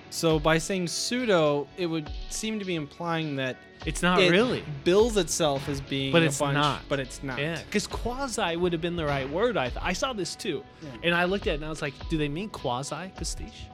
So 0.09 0.39
by 0.39 0.57
saying 0.57 0.87
pseudo, 0.87 1.67
it 1.77 1.85
would 1.85 2.09
seem 2.29 2.57
to 2.57 2.65
be 2.65 2.73
implying 2.75 3.35
that 3.35 3.57
It's 3.85 4.01
not 4.01 4.19
it 4.21 4.31
really. 4.31 4.63
bills 4.83 5.17
itself 5.17 5.69
as 5.69 5.81
being 5.81 6.11
But 6.11 6.23
a 6.23 6.25
it's 6.25 6.39
bunch, 6.39 6.55
not. 6.55 6.81
but 6.89 6.99
it's 6.99 7.21
not. 7.21 7.37
Yeah, 7.39 7.61
because 7.65 7.85
quasi 7.85 8.55
would 8.55 8.73
have 8.73 8.81
been 8.81 8.95
the 8.95 9.05
right 9.05 9.29
word. 9.29 9.55
I 9.57 9.69
th- 9.69 9.79
I 9.83 9.93
saw 9.93 10.13
this 10.13 10.35
too, 10.35 10.63
Yeah. 10.81 10.89
and 11.03 11.15
I 11.15 11.25
looked 11.25 11.45
at 11.45 11.53
it 11.53 11.55
and 11.57 11.65
I 11.65 11.69
was 11.69 11.81
like, 11.83 11.93
do 12.09 12.17
they 12.17 12.29
mean 12.29 12.49
quasi 12.49 13.11
pastiche? 13.15 13.67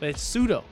But 0.00 0.10
it's 0.10 0.22
pseudo. 0.22 0.62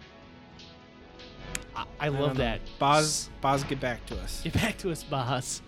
I, 1.74 1.82
I 1.82 1.86
I 2.00 2.08
love 2.08 2.20
don't 2.30 2.36
that. 2.38 2.60
Boz, 2.78 3.30
Boz, 3.40 3.64
get 3.64 3.80
back 3.80 4.04
to 4.06 4.18
us. 4.20 4.42
Get 4.44 4.52
back 4.54 4.78
to 4.78 4.90
us, 4.90 5.02
boss. 5.02 5.62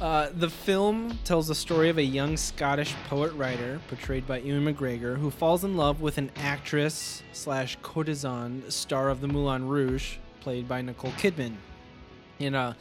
Uh, 0.00 0.30
the 0.34 0.48
film 0.48 1.18
tells 1.24 1.48
the 1.48 1.54
story 1.54 1.90
of 1.90 1.98
a 1.98 2.02
young 2.02 2.36
Scottish 2.38 2.94
poet 3.08 3.32
writer, 3.34 3.80
portrayed 3.88 4.26
by 4.26 4.38
Ewan 4.38 4.64
McGregor, 4.74 5.18
who 5.18 5.30
falls 5.30 5.62
in 5.62 5.76
love 5.76 6.00
with 6.00 6.16
an 6.16 6.30
actress 6.36 7.22
slash 7.32 7.76
courtesan, 7.82 8.62
star 8.70 9.10
of 9.10 9.20
the 9.20 9.28
Moulin 9.28 9.68
Rouge, 9.68 10.16
played 10.40 10.66
by 10.66 10.80
Nicole 10.80 11.10
Kidman. 11.12 11.56
And 12.38 12.56
uh, 12.56 12.72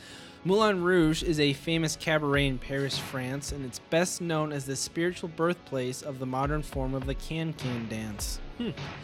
Moulin 0.45 0.81
Rouge 0.81 1.21
is 1.21 1.41
a 1.41 1.51
famous 1.51 1.97
cabaret 1.97 2.47
in 2.47 2.57
Paris, 2.57 2.97
France, 2.97 3.51
and 3.51 3.65
it's 3.65 3.79
best 3.89 4.21
known 4.21 4.53
as 4.53 4.65
the 4.65 4.77
spiritual 4.77 5.27
birthplace 5.27 6.01
of 6.01 6.19
the 6.19 6.25
modern 6.25 6.61
form 6.61 6.93
of 6.95 7.05
the 7.05 7.15
can-can 7.15 7.89
dance. 7.89 8.39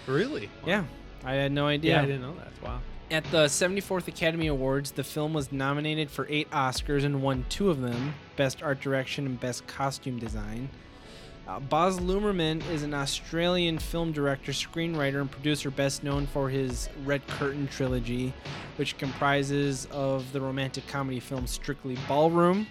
Really? 0.08 0.50
Yeah, 0.66 0.86
I 1.26 1.34
had 1.34 1.52
no 1.52 1.68
Yeah, 1.68 1.74
idea. 1.74 2.02
I 2.02 2.06
didn't 2.06 2.22
know 2.22 2.36
that. 2.36 2.54
Wow. 2.64 2.80
At 3.12 3.24
the 3.26 3.46
74th 3.46 4.08
Academy 4.08 4.48
Awards, 4.48 4.92
the 4.92 5.04
film 5.04 5.34
was 5.34 5.52
nominated 5.52 6.10
for 6.10 6.26
eight 6.28 6.50
Oscars 6.50 7.04
and 7.04 7.22
won 7.22 7.46
two 7.50 7.70
of 7.70 7.80
them 7.80 8.16
Best 8.36 8.64
Art 8.64 8.82
Direction 8.82 9.28
and 9.28 9.40
Best 9.40 9.68
Costume 9.68 10.18
Design. 10.18 10.70
Uh, 11.48 11.60
Baz 11.60 12.00
Luhrmann 12.00 12.68
is 12.72 12.82
an 12.82 12.96
Australian 12.96 13.78
film 13.78 14.12
director, 14.12 14.52
screenwriter, 14.52 15.22
and 15.22 15.30
producer 15.30 15.70
best 15.70 16.04
known 16.04 16.26
for 16.26 16.50
his 16.50 16.90
Red 17.04 17.26
Curtain 17.28 17.68
trilogy, 17.68 18.34
which 18.78 18.98
comprises 18.98 19.88
of 19.92 20.32
the 20.34 20.42
romantic 20.42 20.88
comedy 20.88 21.20
film 21.20 21.46
Strictly 21.46 22.00
Ballroom, 22.08 22.66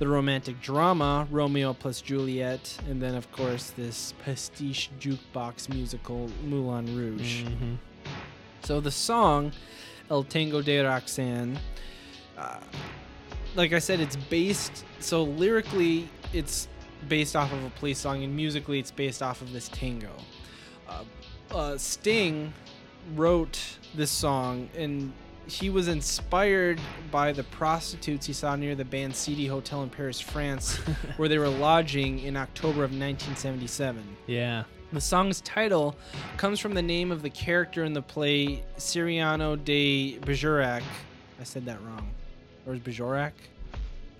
the 0.00 0.08
romantic 0.08 0.60
drama 0.60 1.28
Romeo 1.30 1.72
plus 1.72 2.00
Juliet, 2.00 2.76
and 2.88 3.00
then, 3.00 3.14
of 3.14 3.30
course, 3.30 3.70
this 3.70 4.12
pastiche 4.24 4.90
jukebox 4.98 5.68
musical 5.68 6.28
Moulin 6.44 6.96
Rouge. 6.96 7.44
Mm-hmm. 7.44 7.74
So 8.68 8.80
the 8.80 8.90
song 8.90 9.52
El 10.10 10.24
Tango 10.24 10.60
de 10.60 10.78
Roxanne, 10.82 11.58
uh, 12.36 12.60
like 13.54 13.72
I 13.72 13.78
said, 13.78 13.98
it's 13.98 14.16
based. 14.16 14.84
So 15.00 15.22
lyrically, 15.22 16.06
it's 16.34 16.68
based 17.08 17.34
off 17.34 17.50
of 17.50 17.64
a 17.64 17.70
police 17.70 17.98
song, 17.98 18.22
and 18.24 18.36
musically, 18.36 18.78
it's 18.78 18.90
based 18.90 19.22
off 19.22 19.40
of 19.40 19.54
this 19.54 19.70
tango. 19.70 20.12
Uh, 20.86 21.04
uh, 21.50 21.78
Sting 21.78 22.52
wrote 23.14 23.58
this 23.94 24.10
song, 24.10 24.68
and 24.76 25.14
he 25.46 25.70
was 25.70 25.88
inspired 25.88 26.78
by 27.10 27.32
the 27.32 27.44
prostitutes 27.44 28.26
he 28.26 28.34
saw 28.34 28.54
near 28.54 28.74
the 28.74 28.84
Band 28.84 29.16
CD 29.16 29.46
Hotel 29.46 29.82
in 29.82 29.88
Paris, 29.88 30.20
France, 30.20 30.76
where 31.16 31.30
they 31.30 31.38
were 31.38 31.48
lodging 31.48 32.18
in 32.18 32.36
October 32.36 32.84
of 32.84 32.90
1977. 32.90 34.04
Yeah. 34.26 34.64
The 34.92 35.00
song's 35.00 35.42
title 35.42 35.96
comes 36.38 36.60
from 36.60 36.72
the 36.74 36.82
name 36.82 37.12
of 37.12 37.20
the 37.22 37.28
character 37.28 37.84
in 37.84 37.92
the 37.92 38.00
play 38.00 38.64
Cyrano 38.78 39.54
de 39.54 40.18
Bergerac. 40.20 40.82
I 41.38 41.44
said 41.44 41.66
that 41.66 41.78
wrong. 41.82 42.10
Or 42.66 42.74
is 42.74 42.80
Bergerac? 42.80 43.32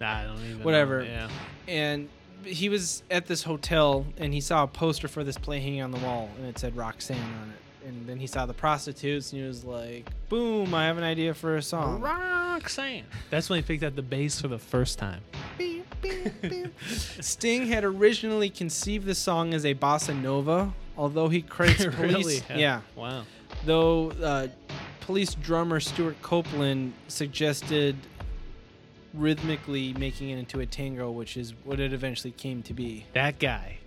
I 0.01 0.25
don't 0.25 0.37
even. 0.45 0.59
know. 0.59 0.65
Whatever. 0.65 1.05
Yeah. 1.05 1.29
And 1.67 2.09
he 2.45 2.69
was 2.69 3.03
at 3.11 3.27
this 3.27 3.43
hotel 3.43 4.07
and 4.19 4.33
he 4.33 4.41
saw 4.41 4.65
a 4.65 4.67
poster 4.67 5.09
for 5.09 5.25
this 5.25 5.39
play 5.39 5.61
hanging 5.61 5.83
on 5.83 5.91
the 5.91 5.99
wall 5.99 6.29
and 6.39 6.47
it 6.47 6.59
said 6.59 6.77
Roxanne 6.77 7.17
on 7.17 7.51
it. 7.51 7.57
And 7.87 8.07
then 8.07 8.19
he 8.19 8.27
saw 8.27 8.45
the 8.47 8.55
prostitutes 8.55 9.33
and 9.33 9.41
he 9.43 9.47
was 9.47 9.65
like, 9.65 10.07
boom, 10.29 10.75
I 10.75 10.87
have 10.87 10.99
an 10.99 11.05
idea 11.05 11.33
for 11.35 11.57
a 11.57 11.63
song. 11.63 12.01
Roxanne. 12.01 13.05
That's 13.31 13.49
when 13.49 13.59
he 13.59 13.63
picked 13.63 13.83
up 13.85 13.95
the 13.95 14.03
bass 14.03 14.41
for 14.41 14.49
the 14.49 14.59
first 14.59 14.99
time. 14.99 15.23
Sting 17.21 17.67
had 17.67 17.85
originally 17.85 18.51
conceived 18.51 19.07
the 19.07 19.15
song 19.15 19.55
as 19.55 19.65
a 19.65 19.75
bossa 19.75 20.21
nova, 20.21 20.73
although 20.97 21.29
he 21.29 21.43
credits 21.43 21.85
police. 21.97 22.43
really? 22.49 22.61
yeah. 22.61 22.81
Wow. 22.95 23.25
though 23.65 24.11
uh, 24.23 24.49
police 25.01 25.35
drummer 25.35 25.81
Stewart 25.81 26.21
Copeland 26.23 26.93
suggested 27.09 27.97
rhythmically 29.15 29.95
making 29.95 30.31
it 30.31 30.39
into 30.39 30.61
a 30.61 30.67
tango, 30.67 31.11
which 31.11 31.37
is 31.37 31.55
what 31.65 31.81
it 31.81 31.93
eventually 31.93 32.31
came 32.33 32.63
to 32.65 32.75
be. 32.75 33.07
That 33.15 33.39
guy 33.39 33.79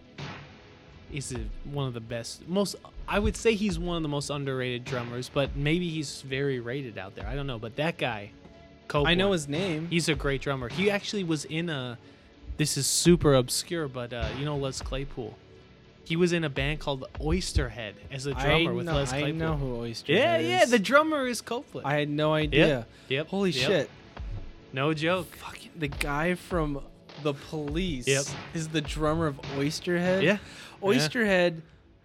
is 1.14 1.32
a, 1.32 1.40
one 1.66 1.88
of 1.88 1.94
the 1.94 2.00
best. 2.00 2.48
Most. 2.48 2.76
I 3.12 3.20
would 3.20 3.36
say 3.36 3.56
he's 3.56 3.78
one 3.78 3.98
of 3.98 4.04
the 4.04 4.10
most 4.10 4.30
underrated 4.30 4.86
drummers, 4.86 5.30
but 5.30 5.54
maybe 5.54 5.90
he's 5.90 6.22
very 6.22 6.62
rated 6.62 6.98
out 6.98 7.14
there. 7.14 7.28
I 7.28 7.36
don't 7.36 7.46
know, 7.46 7.60
but 7.60 7.76
that 7.76 7.98
guy, 7.98 8.32
Copeland, 8.88 9.10
I 9.12 9.16
know 9.16 9.34
his 9.34 9.50
name. 9.50 9.88
He's 9.90 10.08
a 10.08 10.16
great 10.16 10.42
drummer. 10.42 10.70
He 10.70 10.90
actually 10.90 11.26
was 11.26 11.44
in 11.44 11.70
a. 11.70 11.98
This 12.56 12.78
is 12.78 12.88
super 12.88 13.34
obscure, 13.36 13.90
but 13.90 14.14
uh, 14.14 14.30
you 14.40 14.46
know 14.46 14.56
Les 14.56 14.82
Claypool. 14.82 15.36
He 16.06 16.16
was 16.16 16.32
in 16.32 16.46
a 16.46 16.50
band 16.50 16.80
called 16.80 17.06
Oysterhead 17.20 17.94
as 18.12 18.28
a 18.28 18.34
drummer 18.34 18.72
I 18.72 18.74
with 18.74 18.86
know, 18.86 18.96
Les 18.96 19.12
I 19.12 19.20
Claypool. 19.20 19.40
know 19.40 19.58
who 19.58 19.76
Oyster 19.82 20.14
yeah, 20.14 20.38
is. 20.38 20.48
yeah. 20.48 20.60
yeah. 20.60 20.66
The 20.66 20.80
drummer 20.80 21.28
is 21.28 21.42
Copeland. 21.42 21.86
I 21.86 21.96
had 21.96 22.10
no 22.10 22.34
idea. 22.34 22.88
yep. 23.10 23.28
Holy 23.28 23.52
yep. 23.52 23.68
shit! 23.68 23.90
No 24.72 24.94
joke. 24.94 25.36
Fucking 25.36 25.72
the 25.78 25.90
guy 25.90 26.36
from 26.36 26.82
the 27.24 27.34
Police 27.34 28.08
Yep. 28.08 28.24
is 28.54 28.70
the 28.70 28.80
drummer 28.80 29.28
of 29.28 29.42
Oysterhead. 29.58 30.24
Yeah. 30.24 30.38
Oysterhead 30.82 31.62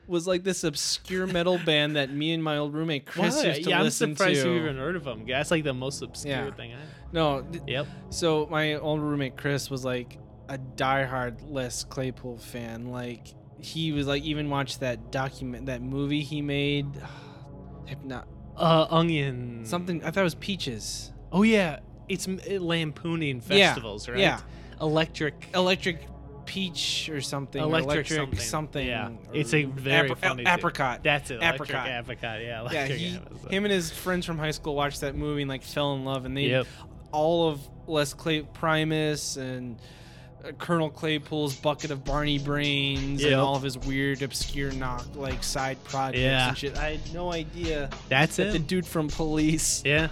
was 0.09 0.26
like 0.26 0.44
this 0.44 0.62
obscure 0.64 1.26
metal 1.26 1.59
band 1.64 1.96
that 1.96 2.11
me 2.12 2.32
and 2.32 2.42
my 2.42 2.59
old 2.59 2.74
roommate 2.74 3.07
Chris 3.07 3.36
What? 3.36 3.46
used 3.46 3.64
to 3.64 3.70
yeah, 3.70 3.78
I'm 3.78 3.84
listen 3.84 4.14
surprised 4.16 4.42
to. 4.42 4.50
you 4.52 4.59
even 4.61 4.76
heard 4.76 4.96
of 4.96 5.07
him. 5.07 5.26
That's 5.26 5.50
like 5.50 5.64
the 5.64 5.74
most 5.74 6.02
obscure 6.02 6.34
Yeah. 6.46 6.50
thing 6.52 6.72
I 6.72 6.76
know. 7.12 7.40
No, 7.40 7.42
th- 7.50 7.64
Yep. 7.66 7.86
So 8.11 8.46
my 8.50 8.74
old 8.74 9.00
roommate 9.00 9.36
Chris 9.36 9.68
was 9.70 9.84
like 9.84 10.18
a 10.48 10.59
diehard 10.59 11.38
Les 11.50 11.84
Claypool 11.84 12.38
fan. 12.38 12.86
Like 12.86 13.28
he 13.61 13.92
was 13.92 14.07
like 14.07 14.22
even 14.22 14.48
watched 14.50 14.80
that 14.80 15.11
document, 15.11 15.66
that 15.66 15.82
movie 15.82 16.22
he 16.22 16.40
made. 16.42 16.86
Hypno- 17.86 18.24
Uh, 18.57 18.86
Onion. 18.90 19.64
something. 19.64 20.02
I 20.02 20.11
thought 20.11 20.20
it 20.20 20.24
was 20.24 20.34
Peaches. 20.36 21.12
Oh 21.32 21.42
yeah, 21.42 21.80
it's 22.09 22.26
lampooning 22.48 23.42
Yeah, 23.48 23.68
festivals, 23.68 24.09
right? 24.09 24.18
yeah. 24.18 24.40
Electric. 24.80 25.48
Electric 25.54 26.07
Peach 26.47 27.09
or 27.11 27.20
something. 27.20 27.62
Electric 27.62 28.11
electric 28.11 28.40
something. 28.40 28.86
Yeah. 28.86 29.11
It's 29.32 29.53
a 29.53 29.64
very 29.64 30.11
apri- 30.11 30.20
funny 30.28 30.44
too. 30.44 30.51
apricot. 30.51 31.03
That's 31.03 31.30
it. 31.30 31.36
Electric 31.42 31.70
Apricot. 31.70 31.88
apricot. 31.88 32.40
Yeah. 32.42 32.68
yeah, 32.72 32.86
he, 32.86 33.16
apricot. 33.16 33.53
him 33.53 33.64
and 33.64 33.72
his 33.72 33.90
friends 33.90 34.24
from 34.24 34.38
high 34.38 34.53
school 34.53 34.74
watched 34.74 35.01
that 35.03 35.14
movie 35.14 35.42
and 35.42 35.49
like 35.49 35.62
fell 35.62 35.94
in 35.94 36.05
love, 36.05 36.24
and 36.24 36.36
they 36.36 36.44
Yep. 36.44 36.66
all 37.12 37.49
of 37.49 37.61
Les 37.86 38.14
Clay 38.14 38.42
Primus 38.42 39.36
and 39.36 39.76
uh, 40.44 40.53
Colonel 40.53 40.90
Claypool's 40.90 41.55
bucket 41.57 41.90
of 41.90 42.05
Bernie 42.05 42.38
brains 42.38 43.22
Yep. 43.22 43.32
and 43.32 43.40
all 43.40 43.57
of 43.57 43.62
his 43.62 43.76
weird, 43.78 44.22
obscure 44.22 44.72
knock 44.72 45.05
like 45.14 45.42
side 45.44 45.82
projects 45.84 46.20
Yeah. 46.20 46.49
and 46.49 46.59
shit. 46.59 46.76
I 46.78 46.92
had 46.92 47.14
no 47.14 47.32
idea 47.32 47.90
That's 48.09 48.36
that 48.36 48.49
it. 48.49 48.53
the 48.53 48.59
dude 48.59 48.86
from 48.86 49.09
Police 49.09 49.82
yeah. 49.84 50.09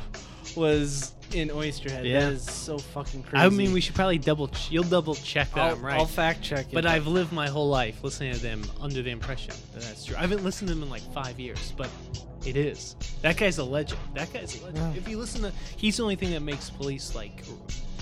was 0.56 1.13
in 1.32 1.48
Oysterhead. 1.48 2.04
Yeah. 2.04 2.20
That 2.20 2.32
is 2.34 2.44
so 2.44 2.78
fucking 2.78 3.22
crazy. 3.24 3.44
I 3.44 3.48
mean, 3.48 3.72
we 3.72 3.80
should 3.80 3.94
probably 3.94 4.18
double. 4.18 4.48
Ch- 4.48 4.70
you'll 4.70 4.84
double 4.84 5.14
check 5.14 5.50
that 5.54 5.60
I'll, 5.60 5.76
I'm 5.76 5.82
right. 5.84 5.98
I'll 5.98 6.06
fact 6.06 6.42
check 6.42 6.66
it. 6.66 6.74
but 6.74 6.86
I've 6.86 7.06
lived 7.06 7.32
my 7.32 7.48
whole 7.48 7.68
life 7.68 8.02
listening 8.02 8.34
to 8.34 8.40
them 8.40 8.62
under 8.80 9.02
the 9.02 9.10
impression 9.10 9.54
that 9.72 9.82
that's 9.82 10.04
true. 10.04 10.16
I 10.16 10.20
haven't 10.20 10.44
listened 10.44 10.68
to 10.68 10.74
them 10.74 10.82
in 10.82 10.90
like 10.90 11.02
five 11.12 11.38
years, 11.40 11.72
but 11.76 11.88
it 12.44 12.56
is. 12.56 12.96
That 13.22 13.36
guy's 13.36 13.58
a 13.58 13.64
legend. 13.64 14.00
That 14.14 14.32
guy's 14.32 14.60
a 14.60 14.64
legend. 14.66 14.94
Yeah. 14.94 14.98
If 15.00 15.08
you 15.08 15.18
listen 15.18 15.42
to, 15.42 15.52
he's 15.76 15.96
the 15.96 16.02
only 16.02 16.16
thing 16.16 16.30
that 16.32 16.40
makes 16.40 16.70
police 16.70 17.14
like 17.14 17.44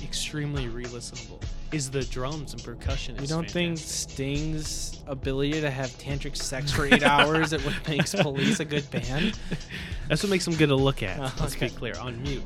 extremely 0.02 0.66
re-listenable 0.68 1.40
is 1.70 1.90
the 1.90 2.02
drums 2.04 2.52
and 2.52 2.62
percussion. 2.62 3.16
You 3.20 3.26
don't 3.26 3.50
think. 3.50 3.78
Sting's 3.78 5.00
ability 5.06 5.60
to 5.60 5.70
have 5.70 5.88
tantric 5.98 6.36
sex 6.36 6.70
for 6.70 6.86
eight 6.86 7.02
hours 7.04 7.52
is 7.52 7.64
what 7.64 7.74
makes 7.88 8.14
Police 8.14 8.60
a 8.60 8.64
good 8.64 8.88
band? 8.90 9.38
That's 10.08 10.22
what 10.22 10.30
makes 10.30 10.44
them 10.44 10.54
good 10.56 10.68
to 10.68 10.76
look 10.76 11.02
at. 11.02 11.18
Oh, 11.18 11.32
Let's 11.40 11.54
be 11.56 11.70
clear. 11.70 11.94
On 11.98 12.20
mute. 12.22 12.42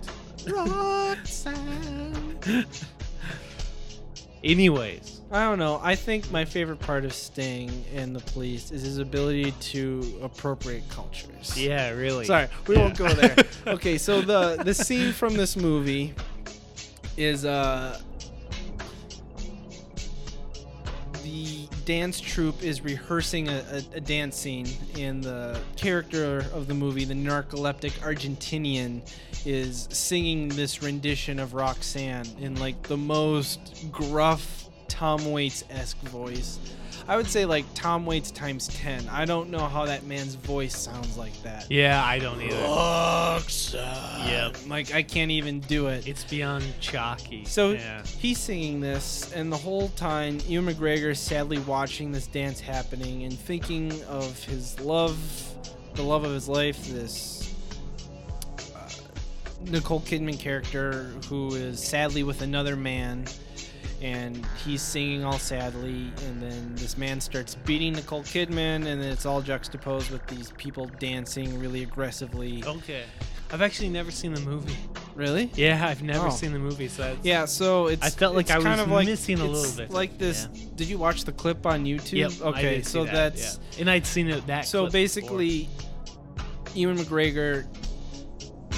Roxanne. 0.51 2.37
Anyways, 4.45 5.21
I 5.33 5.45
don't 5.45 5.59
know. 5.59 5.81
I 5.83 5.95
think 5.97 6.31
my 6.31 6.45
favorite 6.45 6.79
part 6.79 7.05
of 7.05 7.13
Sting 7.13 7.85
and 7.95 8.15
the 8.15 8.21
Police 8.21 8.71
is 8.71 8.83
his 8.83 8.99
ability 8.99 9.51
to 9.53 10.21
appropriate 10.23 10.89
cultures. 10.89 11.57
yeah, 11.61 11.91
really. 11.91 12.27
Sorry, 12.27 12.47
we 12.69 12.77
Yeah. 12.77 12.83
won't 12.83 12.97
go 12.97 13.09
there. 13.13 13.35
okay, 13.67 13.99
so 13.99 14.21
the 14.21 14.63
the 14.63 14.75
scene 14.75 15.13
from 15.13 15.35
this 15.35 15.57
movie 15.57 16.15
is 17.17 17.45
uh 17.45 17.99
the 21.25 21.67
dance 21.85 22.21
troupe 22.21 22.63
is 22.63 22.83
rehearsing 22.83 23.49
a, 23.49 23.65
a, 23.73 23.97
a 23.97 24.01
dance 24.01 24.37
scene, 24.37 24.69
and 24.99 25.25
the 25.25 25.59
character 25.77 26.39
of 26.53 26.67
the 26.69 26.75
movie, 26.75 27.05
the 27.05 27.15
narcoleptic 27.15 27.93
Argentinian, 28.01 29.01
is 29.47 29.89
singing 29.91 30.49
this 30.49 30.83
rendition 30.83 31.39
of 31.39 31.55
Roxanne 31.55 32.27
in 32.41 32.57
like 32.57 32.83
the 32.83 32.97
most 32.97 33.87
gruff 33.93 34.69
Tom 34.89 35.31
Waits 35.31 35.65
esque 35.71 35.99
voice. 36.01 36.59
I 37.09 37.17
would 37.17 37.29
say 37.29 37.45
like 37.45 37.65
Tom 37.75 38.05
Waits 38.05 38.33
times 38.33 38.67
10. 38.69 39.09
I 39.09 39.25
don't 39.25 39.51
know 39.51 39.65
how 39.67 39.85
that 39.85 40.05
man's 40.05 40.35
voice 40.35 40.77
sounds 40.77 41.17
like 41.17 41.41
that. 41.45 41.71
Yeah, 41.71 42.05
I 42.05 42.19
don't 42.19 42.41
either. 42.43 42.61
Roxanne. 42.63 44.29
Yep. 44.29 44.57
Like 44.67 44.93
I 44.93 45.05
can't 45.05 45.31
even 45.31 45.61
do 45.61 45.87
it. 45.87 46.09
It's 46.09 46.25
beyond 46.25 46.65
chalky. 46.81 47.45
So 47.45 47.73
yeah. 47.73 48.03
he's 48.19 48.39
singing 48.39 48.81
this, 48.81 49.33
and 49.33 49.53
the 49.53 49.57
whole 49.57 49.91
time, 49.91 50.41
Ewan 50.49 50.75
McGregor 50.75 51.11
is 51.11 51.21
sadly 51.21 51.59
watching 51.61 52.11
this 52.11 52.27
dance 52.27 52.59
happening 52.59 53.23
and 53.23 53.39
thinking 53.39 54.03
of 54.05 54.43
his 54.43 54.81
love, 54.81 55.17
the 55.95 56.03
love 56.03 56.25
of 56.25 56.33
his 56.33 56.49
life, 56.49 56.89
this 56.89 57.46
Nicole 59.67 60.01
Kidman 60.01 60.39
character 60.39 61.13
who 61.29 61.55
is 61.55 61.83
sadly 61.83 62.23
with 62.23 62.43
another 62.43 62.77
man. 62.77 63.27
And 64.03 64.45
he's 64.63 64.83
singing 64.83 65.25
all 65.25 65.39
sadly, 65.39 66.13
and 66.27 66.43
then 66.43 66.75
this 66.75 66.99
man 66.99 67.19
starts 67.19 67.55
beating 67.55 67.95
Nicole 67.95 68.23
Kidman, 68.25 68.77
and 68.77 68.85
then 68.85 69.01
it's 69.01 69.25
all 69.25 69.41
juxtaposed 69.41 70.11
with 70.11 70.25
these 70.27 70.51
people 70.59 70.85
dancing 71.01 71.59
really 71.59 71.83
aggressively. 71.83 72.63
Okay. 72.67 73.05
I've 73.51 73.63
actually 73.63 73.89
never 73.89 74.11
seen 74.11 74.35
the 74.35 74.41
movie. 74.43 74.77
Really? 75.15 75.51
Yeah, 75.55 75.87
I've 75.89 76.03
never 76.03 76.27
Oh. 76.27 76.31
seen 76.31 76.53
the 76.53 76.59
movie, 76.59 76.89
so 76.89 77.17
Yeah, 77.23 77.47
so 77.47 77.87
it's 77.87 78.03
I 78.05 78.11
felt 78.11 78.37
like 78.37 78.51
I 78.51 78.57
was 78.59 78.67
kind 78.67 78.83
of 78.83 78.91
like, 78.91 79.07
missing 79.07 79.41
a 79.41 79.47
little 79.47 79.75
bit. 79.75 79.91
Like 79.91 80.19
this. 80.19 80.47
Yeah. 80.53 80.65
Did 80.77 80.89
you 80.89 80.99
watch 80.99 81.25
the 81.25 81.33
clip 81.33 81.65
on 81.65 81.87
YouTube? 81.87 82.19
Yep, 82.19 82.33
Okay, 82.43 82.83
so 82.83 83.05
that, 83.07 83.15
that's 83.15 83.59
yeah. 83.73 83.81
and 83.81 83.91
I'd 83.91 84.05
seen 84.05 84.29
it 84.29 84.47
that. 84.47 84.67
so 84.67 84.91
basically, 84.91 85.71
Ewan 86.75 86.99
McGregor 86.99 87.65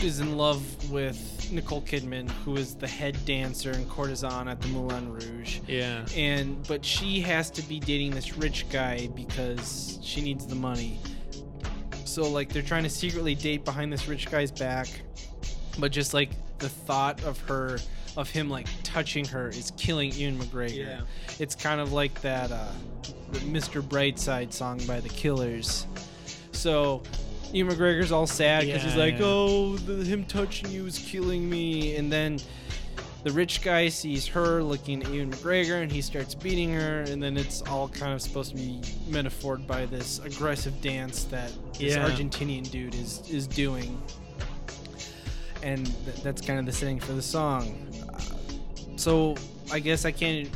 is 0.03 0.21
in 0.21 0.37
love 0.37 0.91
with 0.91 1.51
Nicole 1.51 1.83
Kidman, 1.83 2.31
who 2.31 2.57
is 2.57 2.75
the 2.75 2.87
head 2.87 3.17
dancer 3.25 3.73
and 3.73 3.89
courtesan 3.89 4.49
at 4.49 4.61
the 4.61 4.69
Moulin 4.69 5.13
Rouge. 5.13 5.61
Yeah. 5.67 6.07
And 6.15 6.67
but 6.69 6.85
she 6.85 7.21
has 7.21 7.51
to 7.53 7.63
be 7.63 7.81
dating 7.81 8.13
this 8.13 8.37
rich 8.37 8.69
guy 8.71 9.09
because 9.15 9.99
she 10.03 10.21
needs 10.21 10.47
the 10.47 10.55
money. 10.55 11.01
So 12.05 12.29
like 12.29 12.53
they're 12.53 12.63
trying 12.63 12.85
to 12.85 12.91
secretly 12.91 13.35
date 13.35 13.65
behind 13.65 13.93
this 13.93 14.07
rich 14.07 14.31
guy's 14.31 14.53
back, 14.53 14.89
but 15.79 15.91
just 15.91 16.15
like 16.15 16.31
the 16.59 16.69
thought 16.69 17.23
of 17.25 17.39
her 17.43 17.79
of 18.17 18.31
him 18.31 18.49
like 18.49 18.67
touching 18.83 19.25
her 19.27 19.49
is 19.49 19.73
killing 19.77 20.13
Ewan 20.13 20.39
McGregor. 20.39 20.77
Yeah. 20.77 21.01
It's 21.39 21.55
kind 21.55 21.81
of 21.81 21.93
like 21.93 22.21
that 22.21 22.53
uh 22.53 22.73
the 23.33 23.41
Mr. 23.41 23.83
Brightside 23.83 24.53
song 24.53 24.81
by 24.87 25.01
the 25.01 25.09
Killers. 25.09 25.87
So 26.53 27.03
Ewan 27.53 27.75
McGregor's 27.75 28.13
all 28.13 28.27
sad 28.27 28.67
because 28.67 28.83
he's 28.83 28.97
like, 28.97 29.19
yeah. 29.19 29.25
"Oh, 29.25 29.77
the, 29.77 30.05
him 30.05 30.25
touching 30.25 30.71
you 30.71 30.87
is 30.87 30.99
killing 30.99 31.49
me," 31.49 31.97
and 31.97 32.13
then 32.13 32.39
the 33.25 33.33
rich 33.33 33.63
guy 33.63 33.89
sees 33.89 34.27
her 34.29 34.63
looking 34.63 35.03
at 35.03 35.11
Ewan 35.11 35.31
McGregor 35.33 35.83
and 35.83 35.91
he 35.91 36.01
starts 36.03 36.35
beating 36.35 36.73
her, 36.73 37.01
and 37.03 37.23
then 37.23 37.37
it's 37.37 37.63
all 37.63 37.89
kind 37.89 38.13
of 38.13 38.23
supposed 38.23 38.51
to 38.51 38.57
be 38.57 38.81
metaphored 39.09 39.67
by 39.67 39.87
this 39.87 40.21
aggressive 40.21 40.81
dance 40.81 41.25
that 41.25 41.51
this 41.73 41.95
Yeah. 41.95 42.09
Argentinian 42.09 42.71
dude 42.71 42.95
is 42.95 43.23
is 43.31 43.47
doing, 43.47 44.01
and 45.63 45.87
th- 46.05 46.23
that's 46.23 46.41
kind 46.43 46.59
of 46.59 46.67
the 46.67 46.73
setting 46.73 47.01
for 47.01 47.13
the 47.13 47.23
song. 47.23 47.87
Uh, 48.13 48.21
so 48.97 49.35
I 49.73 49.79
guess 49.81 50.05
I 50.05 50.11
can't. 50.13 50.49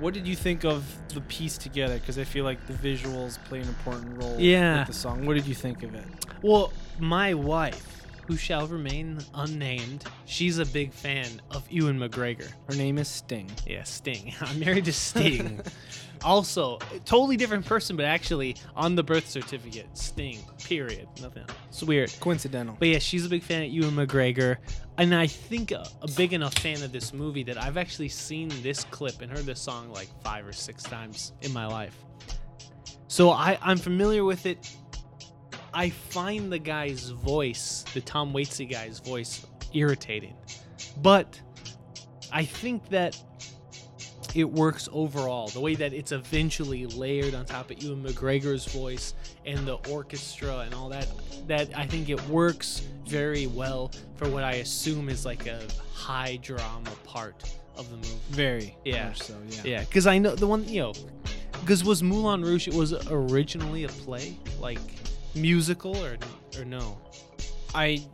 What 0.00 0.14
did 0.14 0.26
you 0.28 0.36
think 0.36 0.64
of 0.64 0.84
the 1.12 1.20
piece 1.22 1.58
together? 1.58 1.94
Because 1.94 2.18
I 2.18 2.24
feel 2.24 2.44
like 2.44 2.64
the 2.66 2.72
visuals 2.72 3.36
play 3.44 3.60
an 3.60 3.68
important 3.68 4.22
role 4.22 4.36
Yeah. 4.38 4.80
with 4.80 4.88
the 4.88 4.94
song. 4.94 5.26
What 5.26 5.34
did 5.34 5.46
you 5.46 5.54
think 5.54 5.82
of 5.82 5.94
it? 5.94 6.04
Well, 6.42 6.72
my 7.00 7.34
wife, 7.34 8.04
who 8.28 8.36
shall 8.36 8.66
remain 8.68 9.18
unnamed, 9.34 10.04
she's 10.26 10.58
a 10.58 10.66
big 10.66 10.92
fan 10.92 11.40
of 11.50 11.64
Ewan 11.70 11.98
McGregor. 11.98 12.48
Her 12.68 12.74
name 12.76 12.98
is 12.98 13.08
Sting. 13.08 13.50
Yeah, 13.66 13.82
Sting. 13.82 14.34
I'm 14.40 14.60
married 14.60 14.84
to 14.84 14.92
Sting. 14.92 15.60
also, 16.24 16.78
totally 17.04 17.36
different 17.36 17.64
person, 17.64 17.96
but 17.96 18.04
actually 18.04 18.56
on 18.74 18.94
the 18.94 19.02
birth 19.02 19.28
certificate, 19.28 19.86
Sting. 19.96 20.38
Period. 20.64 21.08
Nothing 21.20 21.42
else. 21.42 21.52
It's 21.68 21.82
weird. 21.82 22.12
Coincidental. 22.20 22.76
But 22.78 22.88
yeah, 22.88 22.98
she's 22.98 23.24
a 23.24 23.28
big 23.28 23.42
fan 23.42 23.62
of 23.62 23.68
Ewan 23.68 23.94
McGregor, 23.94 24.56
and 24.98 25.14
I 25.14 25.26
think 25.26 25.70
a, 25.70 25.86
a 26.02 26.08
big 26.12 26.32
enough 26.32 26.54
fan 26.58 26.82
of 26.82 26.92
this 26.92 27.12
movie 27.12 27.42
that 27.44 27.62
I've 27.62 27.76
actually 27.76 28.08
seen 28.08 28.50
this 28.62 28.84
clip 28.84 29.22
and 29.22 29.30
heard 29.30 29.46
this 29.46 29.60
song 29.60 29.92
like 29.92 30.08
five 30.22 30.46
or 30.46 30.52
six 30.52 30.82
times 30.82 31.32
in 31.42 31.52
my 31.52 31.66
life. 31.66 31.96
So 33.08 33.30
I, 33.30 33.58
I'm 33.62 33.78
familiar 33.78 34.24
with 34.24 34.46
it. 34.46 34.74
I 35.72 35.90
find 35.90 36.52
the 36.52 36.58
guy's 36.58 37.10
voice, 37.10 37.84
the 37.94 38.00
Tom 38.00 38.32
Waitsy 38.32 38.70
guy's 38.70 38.98
voice, 38.98 39.46
irritating, 39.72 40.34
but 40.98 41.40
I 42.32 42.44
think 42.44 42.88
that 42.88 43.20
it 44.38 44.48
works 44.48 44.88
overall. 44.92 45.48
The 45.48 45.60
way 45.60 45.74
that 45.74 45.92
it's 45.92 46.12
eventually 46.12 46.86
layered 46.86 47.34
on 47.34 47.44
top 47.44 47.70
of 47.70 47.82
Ewan 47.82 48.04
McGregor's 48.04 48.66
voice 48.72 49.14
and 49.44 49.66
the 49.66 49.74
orchestra 49.90 50.58
and 50.60 50.72
all 50.74 50.88
that, 50.90 51.08
that 51.48 51.68
I 51.76 51.86
think 51.86 52.08
it 52.08 52.20
works 52.28 52.82
very 53.06 53.46
well 53.48 53.90
for 54.16 54.28
what 54.28 54.44
I 54.44 54.52
assume 54.54 55.08
is 55.08 55.24
like 55.26 55.46
a 55.46 55.60
high 55.92 56.38
drama 56.40 56.90
part 57.04 57.52
of 57.76 57.90
the 57.90 57.96
movie. 57.96 58.18
Very. 58.30 58.76
Yeah. 58.84 59.12
so 59.14 59.34
yeah. 59.50 59.60
Yeah, 59.64 59.80
because 59.80 60.06
I 60.06 60.18
know 60.18 60.34
the 60.36 60.46
one, 60.46 60.68
you 60.68 60.82
know, 60.82 60.92
because 61.60 61.82
was 61.84 62.02
Moulin 62.02 62.42
Rouge, 62.42 62.68
it 62.68 62.74
was 62.74 62.92
originally 63.10 63.84
a 63.84 63.88
play, 63.88 64.36
like 64.60 64.78
musical 65.34 65.96
or 65.96 66.16
or 66.58 66.64
no? 66.64 66.96
I 67.74 68.04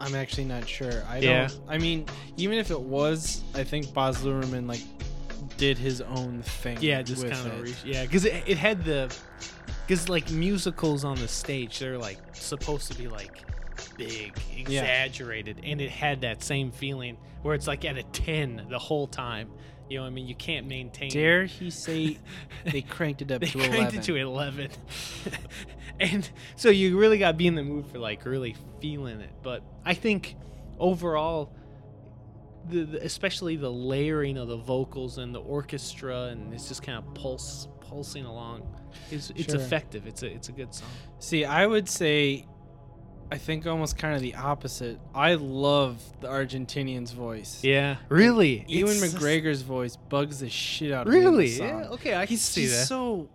I'm 0.00 0.14
actually 0.14 0.44
not 0.44 0.68
sure. 0.68 1.02
I 1.08 1.18
Yeah. 1.20 1.48
don't 1.48 1.60
I 1.68 1.78
mean, 1.78 2.04
even 2.36 2.58
if 2.58 2.70
it 2.70 2.80
was, 2.80 3.42
I 3.54 3.64
think 3.64 3.94
Baz 3.94 4.18
Luhrmann 4.18 4.68
like 4.68 4.82
did 5.56 5.78
his 5.78 6.00
own 6.00 6.42
thing. 6.42 6.78
Yeah, 6.80 7.02
just 7.02 7.26
kind 7.28 7.46
of 7.46 7.62
re- 7.62 7.74
yeah, 7.84 8.02
because 8.02 8.24
it, 8.24 8.44
it 8.46 8.58
had 8.58 8.84
the 8.84 9.14
because 9.86 10.08
like 10.08 10.30
musicals 10.30 11.04
on 11.04 11.16
the 11.16 11.28
stage, 11.28 11.78
they're 11.78 11.98
like 11.98 12.18
supposed 12.32 12.90
to 12.92 12.98
be 12.98 13.08
like 13.08 13.42
big, 13.96 14.32
Yeah. 14.56 14.80
exaggerated, 14.80 15.60
and 15.64 15.80
it 15.80 15.90
had 15.90 16.20
that 16.22 16.42
same 16.42 16.70
feeling 16.70 17.16
where 17.42 17.54
it's 17.54 17.66
like 17.66 17.84
at 17.84 17.96
a 17.96 18.02
ten 18.04 18.66
the 18.68 18.78
whole 18.78 19.06
time. 19.06 19.50
You 19.88 19.98
know, 19.98 20.02
what 20.02 20.08
I 20.08 20.10
mean, 20.10 20.26
you 20.26 20.34
can't 20.34 20.66
maintain. 20.66 21.10
Dare 21.10 21.44
he 21.44 21.70
say 21.70 22.18
they 22.64 22.82
cranked 22.82 23.22
it 23.22 23.30
up 23.30 23.40
they 23.40 23.46
to 23.46 23.58
cranked 23.58 23.74
11? 23.94 23.98
it 24.00 24.02
to 24.02 24.16
eleven, 24.16 24.70
and 26.00 26.28
so 26.56 26.68
you 26.70 26.98
really 26.98 27.18
got 27.18 27.32
to 27.32 27.36
be 27.36 27.46
in 27.46 27.54
the 27.54 27.62
mood 27.62 27.86
for 27.86 27.98
like 27.98 28.24
really 28.24 28.56
feeling 28.80 29.20
it. 29.20 29.30
But 29.42 29.62
I 29.84 29.94
think 29.94 30.36
overall. 30.78 31.52
The, 32.68 32.84
the, 32.84 33.04
especially 33.04 33.56
the 33.56 33.70
layering 33.70 34.36
of 34.38 34.48
the 34.48 34.56
vocals 34.56 35.18
and 35.18 35.34
the 35.34 35.40
orchestra, 35.40 36.24
and 36.26 36.52
it's 36.52 36.68
just 36.68 36.82
kind 36.82 36.98
of 36.98 37.14
pulse 37.14 37.68
pulsing 37.80 38.24
along. 38.24 38.62
It's, 39.10 39.30
it's 39.36 39.52
Sure. 39.52 39.60
effective. 39.60 40.06
It's 40.06 40.22
a 40.22 40.26
it's 40.26 40.48
a 40.48 40.52
good 40.52 40.74
song. 40.74 40.88
See, 41.18 41.44
I 41.44 41.66
would 41.66 41.88
say 41.88 42.46
I 43.30 43.38
think 43.38 43.66
almost 43.66 43.98
kind 43.98 44.14
of 44.14 44.20
the 44.20 44.34
opposite. 44.36 44.98
I 45.14 45.34
love 45.34 46.00
the 46.20 46.28
Argentinian's 46.28 47.12
voice. 47.12 47.62
Yeah, 47.62 47.96
really. 48.08 48.64
Ewan 48.68 48.96
It's- 48.96 49.14
McGregor's 49.14 49.62
voice 49.62 49.96
bugs 49.96 50.40
the 50.40 50.48
shit 50.48 50.92
out 50.92 51.06
of 51.06 51.12
me. 51.12 51.18
Really? 51.20 51.48
Yeah. 51.58 51.88
Okay, 51.90 52.14
I 52.14 52.26
can 52.26 52.30
He's 52.30 52.42
see 52.42 52.62
just 52.66 52.80
that. 52.80 52.86
so 52.86 53.28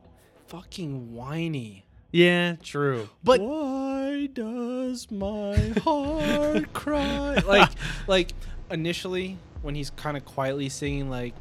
fucking 0.47 1.13
whiny. 1.13 1.85
yeah, 2.11 2.55
true. 2.61 3.07
But 3.23 3.39
why 3.41 4.27
does 4.33 5.09
my 5.11 5.57
heart 5.83 6.73
cry? 6.73 7.35
like, 7.47 7.69
like 8.07 8.33
initially 8.71 9.37
when 9.61 9.75
he's 9.75 9.89
kind 9.91 10.17
of 10.17 10.25
quietly 10.25 10.69
singing, 10.69 11.09
like, 11.09 11.33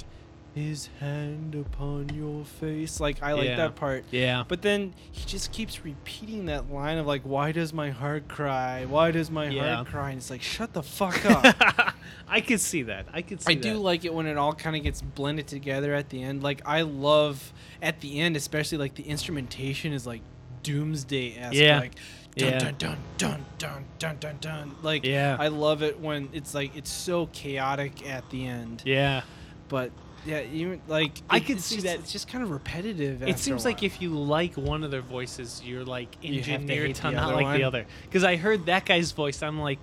his 0.54 0.88
hand 0.98 1.54
upon 1.54 2.08
your 2.08 2.44
face. 2.44 2.98
Like 2.98 3.22
I 3.22 3.34
like 3.34 3.44
Yeah. 3.44 3.56
that 3.56 3.76
part. 3.76 4.04
Yeah. 4.10 4.42
But 4.48 4.62
then 4.62 4.94
he 5.12 5.24
just 5.24 5.52
keeps 5.52 5.84
repeating 5.84 6.46
that 6.46 6.72
line 6.72 6.98
of 6.98 7.06
like, 7.06 7.22
"Why 7.22 7.52
does 7.52 7.72
my 7.72 7.90
heart 7.90 8.26
cry? 8.26 8.84
Why 8.84 9.12
does 9.12 9.30
my 9.30 9.48
Yeah. 9.48 9.76
heart 9.76 9.86
cry?" 9.86 10.08
And 10.10 10.18
it's 10.18 10.28
like, 10.28 10.42
"Shut 10.42 10.72
the 10.72 10.82
fuck 10.82 11.24
up." 11.30 11.94
I 12.28 12.40
could 12.40 12.60
see 12.60 12.82
that. 12.82 13.06
I 13.12 13.22
could 13.22 13.40
see 13.40 13.52
I 13.52 13.54
do 13.54 13.74
like 13.74 14.04
it 14.04 14.12
when 14.12 14.26
it 14.26 14.36
all 14.36 14.52
kind 14.52 14.74
of 14.74 14.82
gets 14.82 15.00
blended 15.00 15.46
together 15.46 15.94
at 15.94 16.08
the 16.08 16.20
end. 16.20 16.42
Like 16.42 16.62
I 16.66 16.82
love 16.82 17.52
at 17.80 18.00
the 18.00 18.18
end, 18.18 18.34
especially 18.36 18.78
like 18.78 18.96
the 18.96 19.04
instrumentation 19.04 19.92
is 19.92 20.04
like 20.04 20.22
doomsday 20.64 21.36
esque. 21.38 21.54
Yeah. 21.54 21.78
Like 21.78 21.92
dun, 22.36 22.52
Yeah. 22.52 22.58
dun 22.58 22.74
dun 22.78 22.98
dun 23.18 23.44
dun 23.58 23.84
dun 23.98 24.16
dun 24.20 24.36
dun. 24.40 24.70
Like 24.82 25.04
Yeah. 25.04 25.36
I 25.38 25.48
love 25.48 25.82
it 25.82 26.00
when 26.00 26.28
it's 26.32 26.54
like 26.54 26.76
it's 26.76 26.90
so 26.90 27.26
chaotic 27.32 28.08
at 28.08 28.28
the 28.30 28.46
end. 28.46 28.82
Yeah. 28.86 29.22
But 29.68 29.90
yeah, 30.26 30.42
even 30.52 30.80
like 30.88 31.22
I 31.30 31.38
it- 31.38 31.46
could 31.46 31.60
see 31.60 31.76
just- 31.76 31.86
that. 31.86 31.98
It's 32.00 32.12
just 32.12 32.28
kind 32.28 32.44
of 32.44 32.50
repetitive. 32.50 33.22
It 33.22 33.38
seems 33.38 33.64
like 33.64 33.82
if 33.82 34.02
you 34.02 34.10
like 34.10 34.54
one 34.56 34.84
of 34.84 34.90
their 34.90 35.00
voices, 35.00 35.62
you're 35.64 35.84
like 35.84 36.20
to 36.20 36.28
engineered 36.28 36.94
to, 36.96 37.02
the 37.02 37.10
not 37.12 37.34
like 37.34 37.44
one. 37.44 37.56
the 37.58 37.64
other. 37.64 37.86
Because 38.04 38.24
I 38.24 38.36
heard 38.36 38.66
that 38.66 38.84
guy's 38.84 39.12
voice, 39.12 39.42
I'm 39.42 39.58
like, 39.60 39.80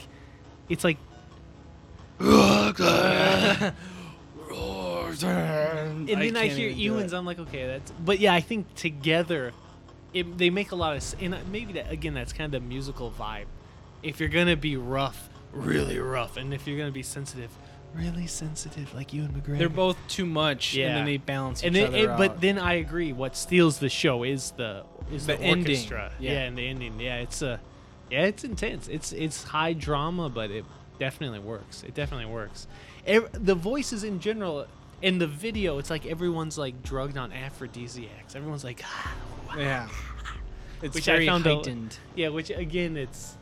it's 0.70 0.84
like, 0.84 0.98
and 2.20 2.76
then 6.08 6.36
I, 6.38 6.48
can't 6.48 6.58
hear 6.58 6.70
Ewan's. 6.70 7.14
I'm 7.14 7.26
like, 7.26 7.40
okay, 7.40 7.66
that's. 7.68 7.92
But 7.92 8.20
yeah, 8.20 8.34
I 8.34 8.42
think 8.42 8.74
together, 8.76 9.54
it, 10.20 10.38
they 10.38 10.50
make 10.50 10.72
a 10.72 10.76
lot 10.76 10.96
of. 10.96 11.16
And 11.22 11.36
maybe 11.52 11.74
that 11.74 11.92
again, 11.92 12.14
that's 12.14 12.34
kind 12.34 12.54
of 12.54 12.62
the 12.62 12.68
musical 12.68 13.12
vibe. 13.12 13.46
If 14.04 14.20
you're 14.20 14.30
gonna 14.30 14.56
be 14.56 14.78
rough, 14.78 15.30
really 15.52 16.00
rough, 16.00 16.38
and 16.38 16.54
if 16.54 16.68
you're 16.68 16.78
gonna 16.78 16.92
be 16.92 17.04
sensitive, 17.04 17.50
really 17.96 18.28
sensitive, 18.28 18.94
like 18.94 19.14
Ewan 19.14 19.30
McGregor. 19.34 19.58
They're 19.58 19.70
both 19.70 19.98
too 20.08 20.26
much, 20.26 20.78
and 20.78 20.96
then 20.96 21.06
they 21.06 21.18
balance 21.18 21.64
and 21.64 21.76
each 21.76 21.82
then, 21.82 21.90
other 21.94 21.98
it, 22.04 22.10
out. 22.10 22.18
but 22.18 22.42
then 22.42 22.60
I 22.60 22.74
agree. 22.74 23.14
What 23.14 23.36
steals 23.36 23.80
the 23.80 23.90
show 23.90 24.24
is 24.24 24.52
the 24.52 24.84
is 25.12 25.26
the, 25.26 25.36
The 25.38 25.42
ending, 25.42 25.68
orchestra. 25.76 26.12
yeah. 26.20 26.32
Yeah. 26.34 26.40
and 26.44 26.58
the 26.58 26.68
ending. 26.68 27.00
Yeah, 27.00 27.18
it's 27.18 27.42
a, 27.42 27.60
yeah, 28.12 28.24
it's 28.26 28.44
intense. 28.44 28.88
It's 28.88 29.12
it's 29.14 29.44
high 29.44 29.74
drama, 29.74 30.30
but 30.30 30.52
it 30.52 30.66
definitely 31.00 31.40
works. 31.40 31.84
It 31.84 31.94
definitely 31.96 32.32
works. 32.32 32.68
Ev- 33.06 33.30
the 33.34 33.56
voices 33.56 34.04
in 34.04 34.20
general 34.20 34.68
in 35.02 35.20
the 35.20 35.28
video, 35.28 35.78
it's 35.78 35.90
like 35.90 36.06
everyone's 36.06 36.58
like 36.58 36.84
drugged 36.84 37.18
on 37.18 37.32
aphrodisiacs. 37.32 38.36
Everyone's 38.36 38.64
like, 38.64 38.82
ah, 38.84 39.14
yeah, 39.58 39.88
it's 40.82 40.96
Which 40.96 41.10
I 41.10 41.14
very 41.14 41.28
found 41.28 41.46
a- 41.48 41.90
yeah. 42.16 42.30
Which 42.30 42.50
again, 42.50 42.98
it's. 42.98 43.36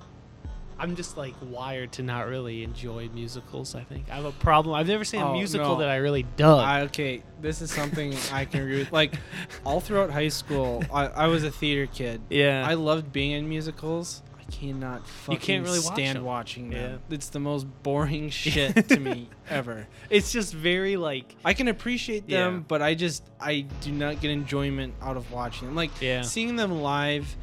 I'm 0.77 0.97
just 0.97 1.15
like 1.15 1.33
wired 1.41 1.93
to 1.93 2.03
not 2.03 2.27
really 2.27 2.61
enjoy 2.61 3.07
musicals. 3.13 3.75
I 3.75 3.83
think 3.85 4.07
I 4.11 4.15
have 4.15 4.25
a 4.25 4.33
problem. 4.33 4.75
I've 4.75 4.87
never 4.89 5.05
seen 5.05 5.21
a 5.21 5.29
Oh, 5.29 5.33
musical 5.33 5.69
no. 5.75 5.79
that 5.79 5.87
I 5.89 5.95
really 5.97 6.23
dug. 6.35 6.59
I, 6.59 6.81
okay, 6.81 7.23
this 7.39 7.61
is 7.61 7.71
something 7.71 8.13
I 8.33 8.43
can 8.43 8.59
agree 8.61 8.79
with. 8.79 8.91
Like, 8.91 9.13
all 9.65 9.79
throughout 9.79 10.09
high 10.11 10.27
school, 10.27 10.83
I, 10.93 11.05
I 11.07 11.27
was 11.27 11.45
a 11.45 11.51
theater 11.51 11.89
kid. 11.89 12.19
yeah, 12.29 12.65
I 12.67 12.73
loved 12.73 13.13
being 13.13 13.31
in 13.31 13.47
musicals. 13.47 14.21
I 14.47 14.51
cannot 14.51 15.07
fucking 15.07 15.39
can't 15.41 15.65
really 15.65 15.79
stand 15.79 16.17
them. 16.17 16.23
watching 16.25 16.69
them. 16.69 17.01
Yeah. 17.09 17.15
It's 17.15 17.29
the 17.29 17.39
most 17.39 17.65
boring 17.83 18.29
shit 18.41 18.87
to 18.89 18.99
me 18.99 19.29
ever. 19.49 19.87
it's 20.09 20.31
just 20.31 20.53
very 20.53 20.97
like 20.97 21.35
I 21.43 21.53
can 21.53 21.67
appreciate 21.67 22.27
them, 22.27 22.53
Yeah. 22.55 22.63
but 22.67 22.81
I 22.81 22.93
just 22.95 23.23
I 23.39 23.61
do 23.81 23.91
not 23.91 24.21
get 24.21 24.31
enjoyment 24.31 24.93
out 25.01 25.17
of 25.17 25.31
watching 25.31 25.67
them. 25.67 25.75
Like 25.75 25.91
Yeah. 26.01 26.21
seeing 26.21 26.55
them 26.55 26.81
live 26.81 27.35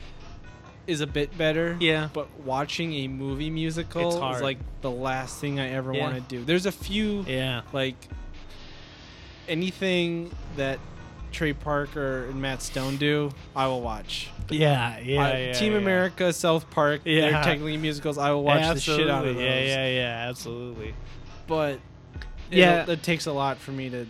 is 0.87 1.01
a 1.01 1.07
bit 1.07 1.37
better. 1.39 1.77
Yeah. 1.81 2.09
But 2.13 2.29
watching 2.41 2.93
a 2.95 3.09
movie 3.09 3.51
musical 3.51 4.33
is 4.35 4.41
like 4.43 4.59
the 4.81 4.91
last 4.91 5.41
thing 5.41 5.61
I 5.61 5.71
ever 5.71 5.93
Yeah. 5.95 6.03
want 6.03 6.15
to 6.17 6.21
do. 6.37 6.45
There's 6.45 6.67
a 6.67 6.73
few 6.73 7.25
yeah. 7.29 7.63
like 7.73 7.97
anything 9.49 10.31
that 10.57 10.79
Trey 11.33 11.53
Parker 11.53 12.27
and 12.27 12.41
Matt 12.41 12.63
Stone 12.63 12.97
do, 12.99 13.31
I 13.57 13.67
will 13.67 13.81
watch. 13.81 14.31
Yeah, 14.51 14.99
yeah, 15.01 15.25
I- 15.25 15.39
yeah, 15.39 15.53
Team 15.53 15.73
yeah. 15.73 15.79
America, 15.79 16.33
South 16.33 16.71
Park, 16.71 17.03
they're 17.05 17.31
technically 17.31 17.77
musicals. 17.77 18.19
I 18.19 18.31
will 18.31 18.45
watch 18.45 18.75
the 18.75 18.81
shit 18.81 19.09
out 19.11 19.27
of 19.27 19.35
those. 19.35 19.43
Yeah, 19.43 19.61
yeah, 19.65 19.89
yeah, 19.89 20.27
absolutely. 20.29 20.95
But 21.47 21.81
Yeah. 22.51 22.85
yeah, 22.87 22.93
it 22.93 23.03
takes 23.03 23.27
a 23.27 23.33
lot 23.33 23.59
for 23.59 23.73
me 23.73 23.89
to 23.91 24.07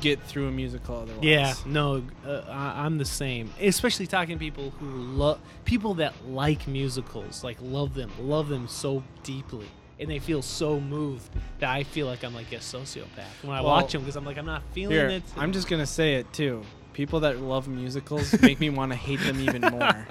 get 0.00 0.20
through 0.22 0.48
a 0.48 0.50
musical 0.50 0.96
otherwise. 0.96 1.22
Yeah, 1.24 1.54
no, 1.66 2.02
uh, 2.26 2.40
I, 2.48 2.84
I'm 2.86 2.96
the 2.98 3.04
same. 3.04 3.50
Especially 3.60 4.06
talking 4.06 4.36
to 4.36 4.38
people 4.38 4.70
who 4.80 4.86
love 4.86 5.38
people 5.64 5.94
that 5.94 6.14
like 6.28 6.66
musicals, 6.66 7.44
like 7.44 7.58
love 7.60 7.94
them, 7.94 8.10
love 8.18 8.48
them 8.48 8.66
so 8.66 9.02
deeply, 9.24 9.66
and 10.00 10.10
they 10.10 10.18
feel 10.18 10.42
so 10.42 10.80
moved 10.80 11.28
that 11.58 11.70
I 11.70 11.84
feel 11.84 12.06
like 12.06 12.24
I'm 12.24 12.34
like 12.34 12.50
a 12.52 12.56
sociopath 12.56 13.42
when 13.42 13.56
I 13.56 13.60
Well, 13.60 13.70
watch 13.70 13.92
them 13.92 14.00
because 14.00 14.16
I'm 14.16 14.24
like 14.24 14.38
I'm 14.38 14.46
not 14.46 14.62
feeling 14.72 14.96
Here, 14.96 15.08
it. 15.08 15.22
I'm 15.36 15.52
just 15.52 15.68
gonna 15.68 15.86
say 15.86 16.14
it 16.14 16.32
too. 16.32 16.62
People 16.92 17.20
that 17.20 17.38
love 17.38 17.68
musicals 17.68 18.40
make 18.42 18.58
me 18.58 18.70
want 18.70 18.92
to 18.92 18.98
hate 18.98 19.20
them 19.20 19.40
even 19.40 19.62
more. 19.62 20.06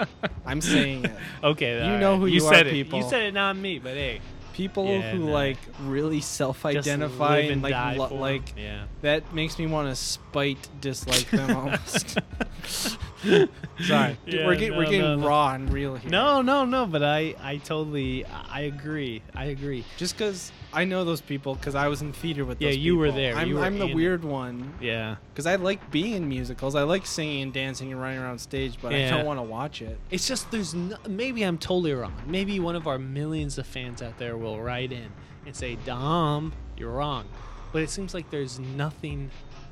I'm 0.46 0.62
saying 0.62 1.06
it. 1.06 1.12
okay. 1.44 1.86
you 1.86 1.98
know 1.98 2.14
right. 2.14 2.20
who 2.20 2.26
you 2.28 2.46
are, 2.46 2.54
said 2.54 2.68
it. 2.68 2.72
people. 2.72 3.00
You 3.00 3.10
said 3.10 3.24
it, 3.24 3.34
not 3.34 3.58
me. 3.58 3.80
But 3.80 3.96
hey, 3.96 4.22
People 4.60 4.88
Yeah, 4.88 5.12
who 5.12 5.20
nah. 5.28 5.32
like 5.32 5.57
really 5.84 6.20
self-identify 6.20 7.36
live 7.43 7.51
and 7.51 7.62
like 7.64 7.97
lo- 7.97 8.14
like 8.14 8.53
yeah. 8.57 8.84
that 9.03 9.34
makes 9.34 9.57
me 9.57 9.68
want 9.68 9.88
to 9.88 9.95
spite 9.95 10.68
dislike 10.82 11.30
them 11.32 11.55
almost. 11.60 12.18
Sorry, 13.24 14.18
Yeah, 14.26 14.45
we're 14.45 14.55
getting 14.55 14.76
we're 14.78 14.84
getting 14.84 14.99
no, 15.01 15.16
no. 15.16 15.28
raw 15.28 15.53
and 15.53 15.72
real 15.72 15.95
here. 15.95 16.12
No, 16.12 16.41
no, 16.41 16.66
no. 16.66 16.86
But 16.86 17.03
I, 17.03 17.36
I 17.41 17.55
totally, 17.57 18.26
I 18.26 18.62
agree. 18.62 19.22
I 19.34 19.45
agree. 19.45 19.86
just 19.95 20.18
because 20.18 20.51
I 20.72 20.86
know 20.86 21.04
those 21.04 21.22
people 21.22 21.56
because 21.56 21.74
I 21.76 21.88
was 21.88 22.02
in 22.02 22.14
theater 22.14 22.46
with. 22.46 22.62
Yeah, 22.62 22.70
you 22.70 22.96
were 22.98 23.12
there. 23.12 23.36
I'm, 23.36 23.54
were 23.54 23.62
I'm 23.62 23.80
the 23.80 23.88
in 23.88 23.96
weird 23.96 24.24
one 24.24 24.74
Yeah. 24.80 25.16
because 25.34 25.46
I 25.48 25.56
like 25.56 25.90
being 25.92 26.14
in 26.14 26.30
musicals. 26.30 26.76
I 26.76 26.84
like 26.84 27.06
singing 27.06 27.42
and 27.44 27.54
dancing 27.54 27.92
and 27.92 28.00
running 28.00 28.20
around 28.20 28.40
stage, 28.40 28.78
but 28.82 28.94
I 28.94 29.10
don't 29.10 29.26
want 29.26 29.40
to 29.40 29.44
watch 29.44 29.82
it. 29.82 29.98
It's 30.12 30.28
just 30.28 30.52
there's 30.52 30.74
no, 30.76 30.96
maybe 31.08 31.44
I'm 31.44 31.58
totally 31.58 31.94
wrong. 31.94 32.14
Maybe 32.28 32.60
one 32.60 32.76
of 32.76 32.88
our 32.88 33.00
millions 33.00 33.58
of 33.58 33.66
fans 33.66 34.02
out 34.02 34.18
there 34.20 34.38
will 34.38 34.62
write 34.62 34.92
in 34.92 35.10
and 35.46 35.56
say, 35.56 35.76
"Dom, 35.86 36.54
you're 36.78 36.92
wrong." 36.92 37.26
But 37.72 37.82
it 37.82 37.90
seems 37.90 38.14
like 38.14 38.30
there's 38.30 38.60
nothing 38.60 39.32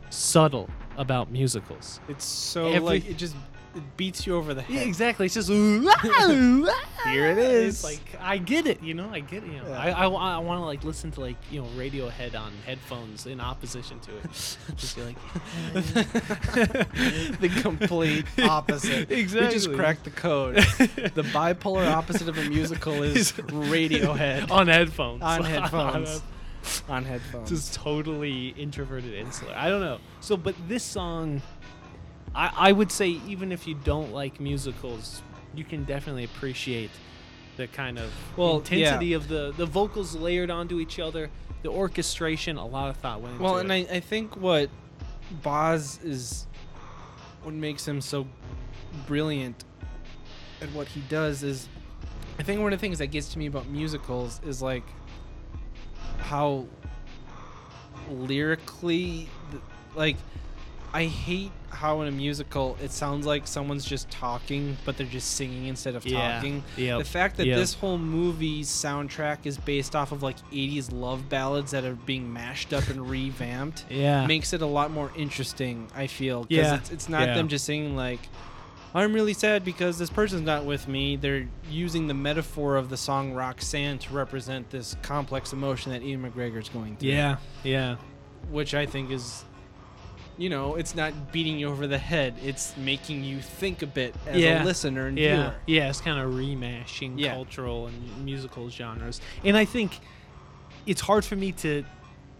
subtle 0.10 0.70
about 0.98 1.30
musicals. 1.32 2.00
It's 2.08 2.26
so 2.26 2.68
Every- 2.68 2.80
like 2.80 3.10
it 3.10 3.18
just 3.18 3.36
it 3.76 3.98
beats 3.98 4.26
you 4.28 4.36
over 4.36 4.54
the 4.54 4.62
head. 4.62 4.74
Yeah, 4.74 4.80
head. 4.80 4.88
exactly. 4.88 5.26
It's 5.28 5.36
just 5.36 5.50
Here 7.04 7.26
it 7.32 7.38
is. 7.38 7.76
It's 7.76 7.84
like 7.84 8.18
I 8.22 8.38
get 8.38 8.68
it, 8.68 8.82
you 8.84 8.94
know. 8.94 9.10
I 9.12 9.20
get 9.22 9.44
it. 9.44 9.52
You 9.52 9.60
know, 9.60 9.70
Yeah. 9.70 9.80
I, 9.80 9.90
I, 9.92 10.08
I 10.08 10.38
want 10.40 10.60
to 10.62 10.66
like 10.66 10.84
listen 10.84 11.12
to 11.12 11.22
like 11.22 11.36
you 11.52 11.62
know 11.62 11.68
Radiohead 11.78 12.36
on 12.40 12.52
headphones 12.66 13.26
in 13.26 13.40
opposition 13.40 14.00
to 14.02 14.18
it. 14.18 14.24
just 14.76 14.96
be 14.96 15.04
like, 15.04 15.18
the 17.40 17.50
complete 17.62 18.26
opposite. 18.44 19.12
Exactly. 19.12 19.48
We 19.48 19.54
just 19.54 19.68
Exactly. 19.68 19.76
cracked 19.76 20.04
the 20.04 20.10
code. 20.12 20.56
the 20.56 21.24
bipolar 21.34 21.88
opposite 21.92 22.28
of 22.28 22.38
a 22.38 22.44
musical 22.50 23.04
is 23.04 23.32
Radiohead 23.34 24.52
on 24.52 24.68
headphones. 24.68 25.22
on 25.24 25.44
headphones. 25.44 26.22
on 26.90 27.06
headphones. 27.06 27.50
Just 27.50 27.76
headphones. 27.76 27.78
totally 27.78 28.50
introverted 28.50 29.14
insular. 29.14 29.54
I 29.56 29.70
don't 29.70 29.82
know. 29.82 30.00
So, 30.20 30.36
but 30.38 30.56
this 30.68 30.84
song, 30.84 31.42
I, 32.38 32.52
I 32.70 32.72
would 32.72 32.92
say 32.92 33.20
even 33.28 33.52
if 33.52 33.68
you 33.68 33.74
don't 33.74 34.14
like 34.14 34.40
musicals, 34.40 35.24
you 35.56 35.64
can 35.64 35.84
definitely 35.86 36.24
appreciate 36.24 36.92
the 37.58 37.68
kind 37.68 37.98
of 37.98 38.12
Well, 38.38 38.58
intensity 38.58 39.14
of 39.14 39.28
the 39.28 39.52
the 39.58 39.66
vocals 39.66 40.16
layered 40.16 40.52
onto 40.52 40.80
each 40.80 41.00
other, 41.00 41.32
the 41.64 41.70
orchestration. 41.70 42.58
A 42.58 42.66
lot 42.66 42.92
of 42.92 42.98
thought 42.98 43.22
went 43.22 43.34
into 43.34 43.44
Well, 43.44 43.54
it. 43.54 43.68
Well, 43.68 43.72
and 43.72 43.74
I, 43.74 43.96
I 43.96 44.00
think 44.00 44.38
what 44.38 44.70
Baz 45.42 46.00
is, 46.04 46.46
what 47.42 47.56
makes 47.56 47.88
him 47.88 48.00
so 48.00 48.28
brilliant 49.08 49.64
at 50.62 50.72
what 50.74 50.88
he 50.88 51.02
does 51.10 51.42
is, 51.42 51.68
I 52.38 52.44
think 52.44 52.62
one 52.62 52.72
of 52.72 52.80
the 52.80 52.82
things 52.82 53.00
that 53.00 53.08
gets 53.08 53.30
to 53.30 53.40
me 53.40 53.48
about 53.48 53.68
musicals 53.68 54.40
is 54.46 54.62
like 54.62 54.84
how 56.20 56.68
lyrically, 58.12 59.28
like, 59.96 60.18
I 60.94 61.06
hate 61.06 61.52
how 61.70 62.02
in 62.02 62.08
a 62.08 62.12
musical 62.12 62.78
it 62.82 62.92
sounds 62.92 63.26
like 63.26 63.46
someone's 63.46 63.86
just 63.86 64.10
talking, 64.10 64.78
but 64.86 64.98
they're 64.98 65.06
just 65.06 65.32
singing 65.36 65.68
instead 65.68 65.96
of 65.96 66.06
Yeah. 66.06 66.36
talking. 66.36 66.64
Yep. 66.78 67.00
The 67.00 67.04
fact 67.06 67.38
that 67.38 67.46
Yep. 67.48 67.58
this 67.58 67.74
whole 67.76 67.98
movie's 67.98 68.70
soundtrack 68.70 69.40
is 69.46 69.58
based 69.58 69.96
off 69.96 70.12
of 70.12 70.24
like 70.24 70.38
80s 70.52 70.92
love 70.92 71.30
ballads 71.30 71.72
that 71.72 71.84
are 71.84 71.94
being 71.96 72.32
mashed 72.32 72.74
up 72.74 72.88
and 72.88 73.08
revamped 73.10 73.86
yeah, 73.90 74.26
makes 74.26 74.54
it 74.54 74.62
a 74.62 74.66
lot 74.66 74.90
more 74.92 75.12
interesting, 75.16 75.88
I 75.96 76.08
feel. 76.08 76.42
'cause 76.44 76.48
Yeah. 76.52 76.76
It's, 76.76 76.90
it's 76.92 77.10
not 77.10 77.28
Yeah. 77.28 77.34
them 77.36 77.48
just 77.50 77.66
singing 77.66 77.96
like, 77.96 78.22
I'm 78.96 79.14
really 79.14 79.34
sad 79.34 79.64
because 79.66 80.00
this 80.00 80.10
person's 80.10 80.44
not 80.44 80.64
with 80.66 80.88
me. 80.88 81.18
They're 81.18 81.48
using 81.70 82.08
the 82.08 82.14
metaphor 82.16 82.78
of 82.78 82.90
the 82.90 82.98
song 82.98 83.34
Roxanne 83.34 84.00
to 84.00 84.14
represent 84.14 84.70
this 84.72 84.96
complex 85.04 85.52
emotion 85.54 85.92
that 85.92 86.02
Ewan 86.02 86.32
McGregor's 86.32 86.70
going 86.70 86.96
through. 86.96 87.10
yeah, 87.10 87.36
yeah, 87.64 87.98
Which 88.50 88.74
I 88.74 88.86
think 88.86 89.12
is, 89.12 89.44
you 90.38 90.50
know, 90.50 90.76
it's 90.76 90.94
not 90.96 91.32
beating 91.32 91.58
you 91.60 91.68
over 91.70 91.88
the 91.88 91.98
head. 91.98 92.36
It's 92.44 92.76
making 92.78 93.24
you 93.24 93.40
think 93.40 93.82
a 93.82 93.88
bit 93.88 94.16
as 94.28 94.40
Yeah. 94.42 94.64
a 94.64 94.66
listener 94.66 95.08
and 95.08 95.18
yeah, 95.18 95.36
viewer. 95.36 95.56
yeah. 95.66 95.90
It's 95.90 96.02
kind 96.02 96.20
of 96.20 96.34
remashing 96.34 97.18
Yeah. 97.18 97.34
cultural 97.34 97.88
and 97.88 98.26
musical 98.26 98.70
genres, 98.70 99.20
and 99.44 99.58
I 99.58 99.66
think 99.66 100.00
it's 100.86 101.02
hard 101.02 101.26
for 101.26 101.36
me 101.36 101.52
to, 101.54 101.84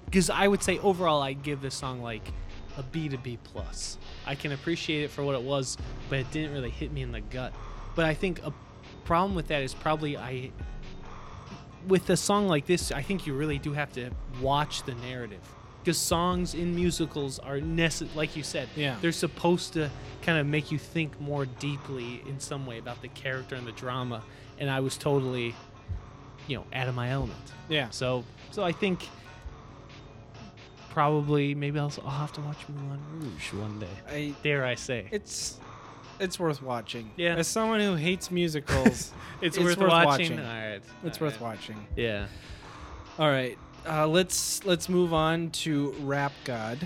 because 0.06 0.30
I 0.30 0.48
would 0.48 0.64
say 0.64 0.78
overall 0.80 1.22
I 1.22 1.34
give 1.34 1.62
this 1.62 1.76
song 1.76 2.02
like 2.02 2.32
a 2.78 2.84
B 2.84 3.10
to 3.10 3.18
B 3.18 3.38
plus. 3.44 3.98
I 4.26 4.36
can 4.36 4.52
appreciate 4.52 5.04
it 5.04 5.10
for 5.12 5.24
what 5.24 5.34
it 5.36 5.42
was, 5.42 5.78
but 6.10 6.20
it 6.20 6.30
didn't 6.32 6.54
really 6.54 6.70
hit 6.70 6.92
me 6.94 7.02
in 7.02 7.12
the 7.12 7.22
gut. 7.22 7.52
But 7.96 8.06
I 8.06 8.14
think 8.14 8.40
a 8.44 8.54
problem 9.06 9.34
with 9.36 9.48
that 9.48 9.64
is 9.64 9.74
probably 9.74 10.16
I 10.18 10.52
with 11.88 12.10
a 12.10 12.18
song 12.18 12.48
like 12.50 12.66
this, 12.66 12.92
I 12.92 13.02
think 13.02 13.26
you 13.26 13.34
really 13.34 13.58
do 13.60 13.72
have 13.74 13.92
to 13.94 14.10
watch 14.42 14.84
the 14.84 14.94
narrative 14.96 15.40
because 15.88 15.98
songs 15.98 16.54
in 16.54 16.76
musicals 16.76 17.40
are 17.40 17.62
necessary. 17.62 18.12
Like 18.14 18.36
you 18.36 18.44
said, 18.44 18.68
Yeah. 18.76 18.98
they're 19.00 19.14
supposed 19.14 19.72
to 19.74 19.90
kind 20.22 20.38
of 20.38 20.46
make 20.46 20.70
you 20.70 20.78
think 20.78 21.18
more 21.22 21.46
deeply 21.46 22.22
in 22.28 22.42
some 22.42 22.66
way 22.66 22.78
about 22.78 23.02
the 23.02 23.08
character 23.08 23.56
and 23.56 23.66
the 23.66 23.72
drama. 23.72 24.22
And 24.60 24.70
I 24.70 24.82
was 24.82 24.98
totally, 24.98 25.56
you 26.50 26.58
know, 26.58 26.66
out 26.74 26.90
of 26.90 26.96
my 26.96 27.10
element. 27.12 27.40
Yeah. 27.70 27.90
So, 27.92 28.26
so 28.52 28.66
I 28.66 28.74
think 28.74 29.08
probably 30.90 31.56
maybe 31.56 31.80
I'll, 31.80 31.94
I'll 32.04 32.10
have 32.12 32.34
to 32.34 32.42
watch 32.42 32.58
Moulin 32.68 33.00
Rouge 33.14 33.54
one 33.54 33.80
day. 33.80 33.88
I 34.10 34.34
Dare 34.44 34.66
I 34.66 34.76
say? 34.76 35.08
it's 35.12 35.58
it's 36.20 36.38
worth 36.38 36.62
watching. 36.62 37.12
Yeah. 37.16 37.36
As 37.36 37.48
someone 37.48 37.80
who 37.80 37.96
hates 37.96 38.30
musicals, 38.30 39.14
It's, 39.42 39.56
it's 39.56 39.60
worth, 39.60 39.78
worth 39.78 39.90
watching. 39.90 40.32
watching. 40.32 40.40
All 40.40 40.46
right. 40.70 40.82
it's 41.06 41.22
all 41.22 41.28
worth 41.28 41.36
right. 41.36 41.42
watching. 41.42 41.88
Yeah. 41.96 42.28
All 43.20 43.30
right. 43.30 43.58
Uh, 43.88 44.06
let's 44.06 44.66
let's 44.66 44.90
move 44.90 45.14
on 45.14 45.50
to 45.52 45.96
Rap 46.02 46.34
God. 46.44 46.86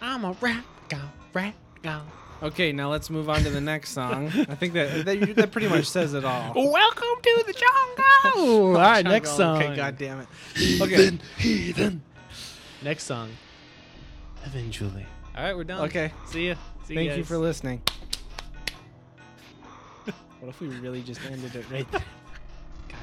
I'm 0.00 0.24
a 0.24 0.32
rap 0.40 0.64
god, 0.88 1.10
rap 1.34 1.54
god. 1.82 2.02
Okay, 2.42 2.72
now 2.72 2.88
let's 2.90 3.10
move 3.10 3.28
on 3.28 3.42
to 3.42 3.50
the 3.50 3.60
next 3.60 3.90
song. 3.90 4.28
I 4.28 4.54
think 4.54 4.72
that 4.74 5.04
that, 5.04 5.36
that 5.36 5.50
pretty 5.50 5.68
much 5.68 5.86
says 5.86 6.14
it 6.14 6.24
all. 6.24 6.54
Welcome 6.54 7.22
to 7.22 7.44
the 7.46 7.52
jungle. 7.52 8.76
All 8.76 8.80
right, 8.80 9.04
next 9.04 9.36
song. 9.36 9.62
Okay, 9.62 9.74
god 9.74 9.98
damn 9.98 10.20
it. 10.20 10.28
Okay. 10.80 11.18
Heathen. 11.38 12.02
Next 12.82 13.04
song. 13.04 13.30
Eventually. 14.44 15.06
All 15.36 15.42
right, 15.42 15.56
we're 15.56 15.64
done. 15.64 15.84
Okay. 15.86 16.12
See 16.26 16.48
ya. 16.48 16.54
See 16.84 16.94
Thank 16.94 17.08
guys. 17.08 17.16
Thank 17.16 17.18
you 17.18 17.24
for 17.24 17.38
listening. 17.38 17.82
what 20.40 20.48
if 20.48 20.60
we 20.60 20.68
really 20.68 21.02
just 21.02 21.20
ended 21.24 21.54
it 21.56 21.64
right 21.70 21.90
there? 21.90 22.02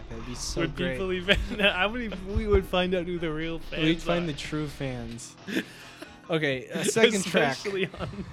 That'd 0.10 0.26
be 0.26 0.36
so 0.36 0.62
would 0.62 0.76
great. 0.76 0.94
people 0.94 1.12
even? 1.12 1.38
Would. 1.58 2.02
Even, 2.02 2.38
we 2.38 2.48
would 2.48 2.66
find 2.66 2.96
out 2.96 3.06
who 3.06 3.20
the 3.20 3.32
real 3.32 3.60
fans 3.60 3.84
We'd 3.84 4.02
find 4.02 4.24
are. 4.24 4.28
the 4.28 4.38
true 4.38 4.68
fans. 4.68 5.36
Okay, 6.30 6.66
a 6.66 6.84
second 6.84 7.24
track. 7.24 7.54
Especially 7.54 7.90
on 8.02 8.26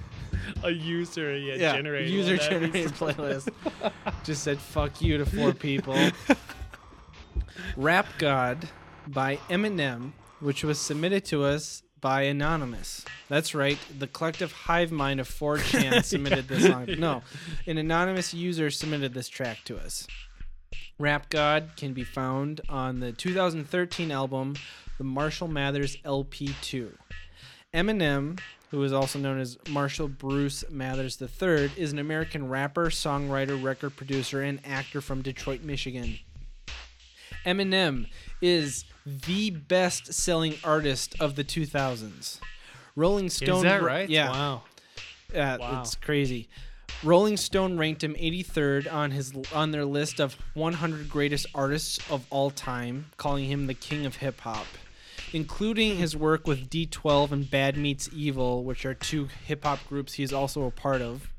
a 0.63 0.69
user 0.69 1.37
yeah, 1.37 1.55
Yeah, 1.55 1.75
generated 1.77 2.09
user 2.11 2.31
one. 2.31 2.37
That'd 2.37 2.73
be 2.73 2.83
generated 2.83 2.97
playlist. 2.97 3.49
Just 4.25 4.43
said 4.43 4.59
fuck 4.59 5.01
you 5.01 5.17
to 5.17 5.25
four 5.25 5.53
people. 5.53 5.95
Rap 7.77 8.07
God 8.17 8.67
by 9.07 9.37
Eminem, 9.49 10.11
which 10.41 10.63
was 10.63 10.77
submitted 10.77 11.23
to 11.25 11.45
us 11.45 11.83
by 12.01 12.23
Anonymous. 12.23 13.05
That's 13.29 13.55
right, 13.55 13.77
the 13.97 14.07
collective 14.07 14.51
hive 14.51 14.91
mind 14.91 15.19
of 15.19 15.29
4chan 15.29 16.03
submitted 16.03 16.47
this 16.47 16.65
song. 16.65 16.87
No, 16.99 17.23
an 17.65 17.77
anonymous 17.77 18.33
user 18.33 18.69
submitted 18.69 19.13
this 19.13 19.29
track 19.29 19.59
to 19.65 19.77
us. 19.77 20.05
Rap 20.97 21.29
God 21.29 21.71
can 21.75 21.93
be 21.93 22.03
found 22.03 22.61
on 22.69 22.99
the 22.99 23.11
2013 23.11 24.11
album, 24.11 24.55
the 24.97 25.03
Marshall 25.03 25.47
Mathers 25.47 25.97
LP2. 26.05 26.91
Eminem, 27.73 28.39
who 28.71 28.81
is 28.83 28.93
also 28.93 29.19
known 29.19 29.39
as 29.39 29.57
Marshall 29.69 30.07
Bruce 30.07 30.63
Mathers 30.69 31.21
III, 31.21 31.71
is 31.75 31.91
an 31.91 31.99
American 31.99 32.47
rapper, 32.47 32.85
songwriter, 32.87 33.61
record 33.61 33.95
producer, 33.97 34.41
and 34.41 34.59
actor 34.65 35.01
from 35.01 35.21
Detroit, 35.21 35.61
Michigan. 35.61 36.19
Eminem 37.45 38.07
is 38.41 38.85
the 39.05 39.49
best 39.51 40.13
selling 40.13 40.55
artist 40.63 41.15
of 41.19 41.35
the 41.35 41.43
2000s. 41.43 42.39
Rolling 42.95 43.29
Stone. 43.29 43.57
Is 43.57 43.63
that 43.63 43.83
right? 43.83 44.09
Yeah. 44.09 44.29
Wow. 44.31 44.63
Yeah, 45.33 45.57
Wow. 45.57 45.81
it's 45.81 45.95
crazy. 45.95 46.47
Rolling 47.05 47.37
Stone 47.37 47.77
ranked 47.77 48.03
him 48.03 48.15
83rd 48.15 48.91
on 48.91 49.11
his 49.11 49.31
on 49.53 49.69
their 49.69 49.85
list 49.85 50.19
of 50.19 50.35
100 50.55 51.07
greatest 51.07 51.45
artists 51.53 51.99
of 52.09 52.25
all 52.31 52.49
time, 52.49 53.11
calling 53.15 53.45
him 53.45 53.67
the 53.67 53.75
king 53.75 54.07
of 54.07 54.15
hip 54.15 54.41
hop, 54.41 54.65
including 55.31 55.97
his 55.97 56.17
work 56.17 56.47
with 56.47 56.67
D12 56.67 57.31
and 57.31 57.51
Bad 57.51 57.77
Meets 57.77 58.09
Evil, 58.11 58.63
which 58.63 58.87
are 58.87 58.95
two 58.95 59.29
hip 59.45 59.65
hop 59.65 59.87
groups 59.87 60.13
he 60.13 60.23
is 60.23 60.33
also 60.33 60.63
a 60.65 60.71
part 60.71 61.03
of. 61.03 61.31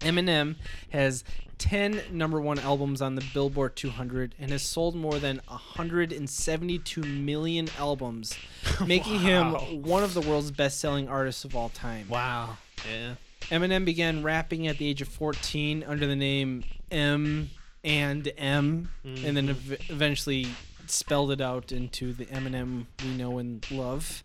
Eminem 0.00 0.54
has 0.90 1.24
10 1.58 2.02
number 2.12 2.40
1 2.40 2.60
albums 2.60 3.02
on 3.02 3.16
the 3.16 3.24
Billboard 3.34 3.74
200 3.74 4.36
and 4.38 4.52
has 4.52 4.62
sold 4.62 4.94
more 4.94 5.18
than 5.18 5.40
172 5.48 7.00
million 7.02 7.68
albums, 7.76 8.38
making 8.86 9.18
him 9.18 9.54
one 9.82 10.04
of 10.04 10.14
the 10.14 10.20
world's 10.20 10.52
best-selling 10.52 11.08
artists 11.08 11.44
of 11.44 11.56
all 11.56 11.70
time. 11.70 12.08
Wow. 12.08 12.58
Yeah. 12.88 13.14
Eminem 13.50 13.84
began 13.84 14.22
rapping 14.22 14.66
at 14.66 14.78
the 14.78 14.88
age 14.88 15.02
of 15.02 15.08
14 15.08 15.84
under 15.86 16.06
the 16.06 16.16
name 16.16 16.64
M 16.90 17.50
and 17.84 18.30
M, 18.36 18.88
and 19.04 19.36
then 19.36 19.48
mm-hmm. 19.48 19.72
ev- 19.72 19.80
eventually 19.88 20.46
spelled 20.86 21.30
it 21.30 21.40
out 21.40 21.72
into 21.72 22.12
the 22.12 22.26
Eminem 22.26 22.86
we 23.04 23.10
know 23.10 23.38
and 23.38 23.68
love. 23.70 24.22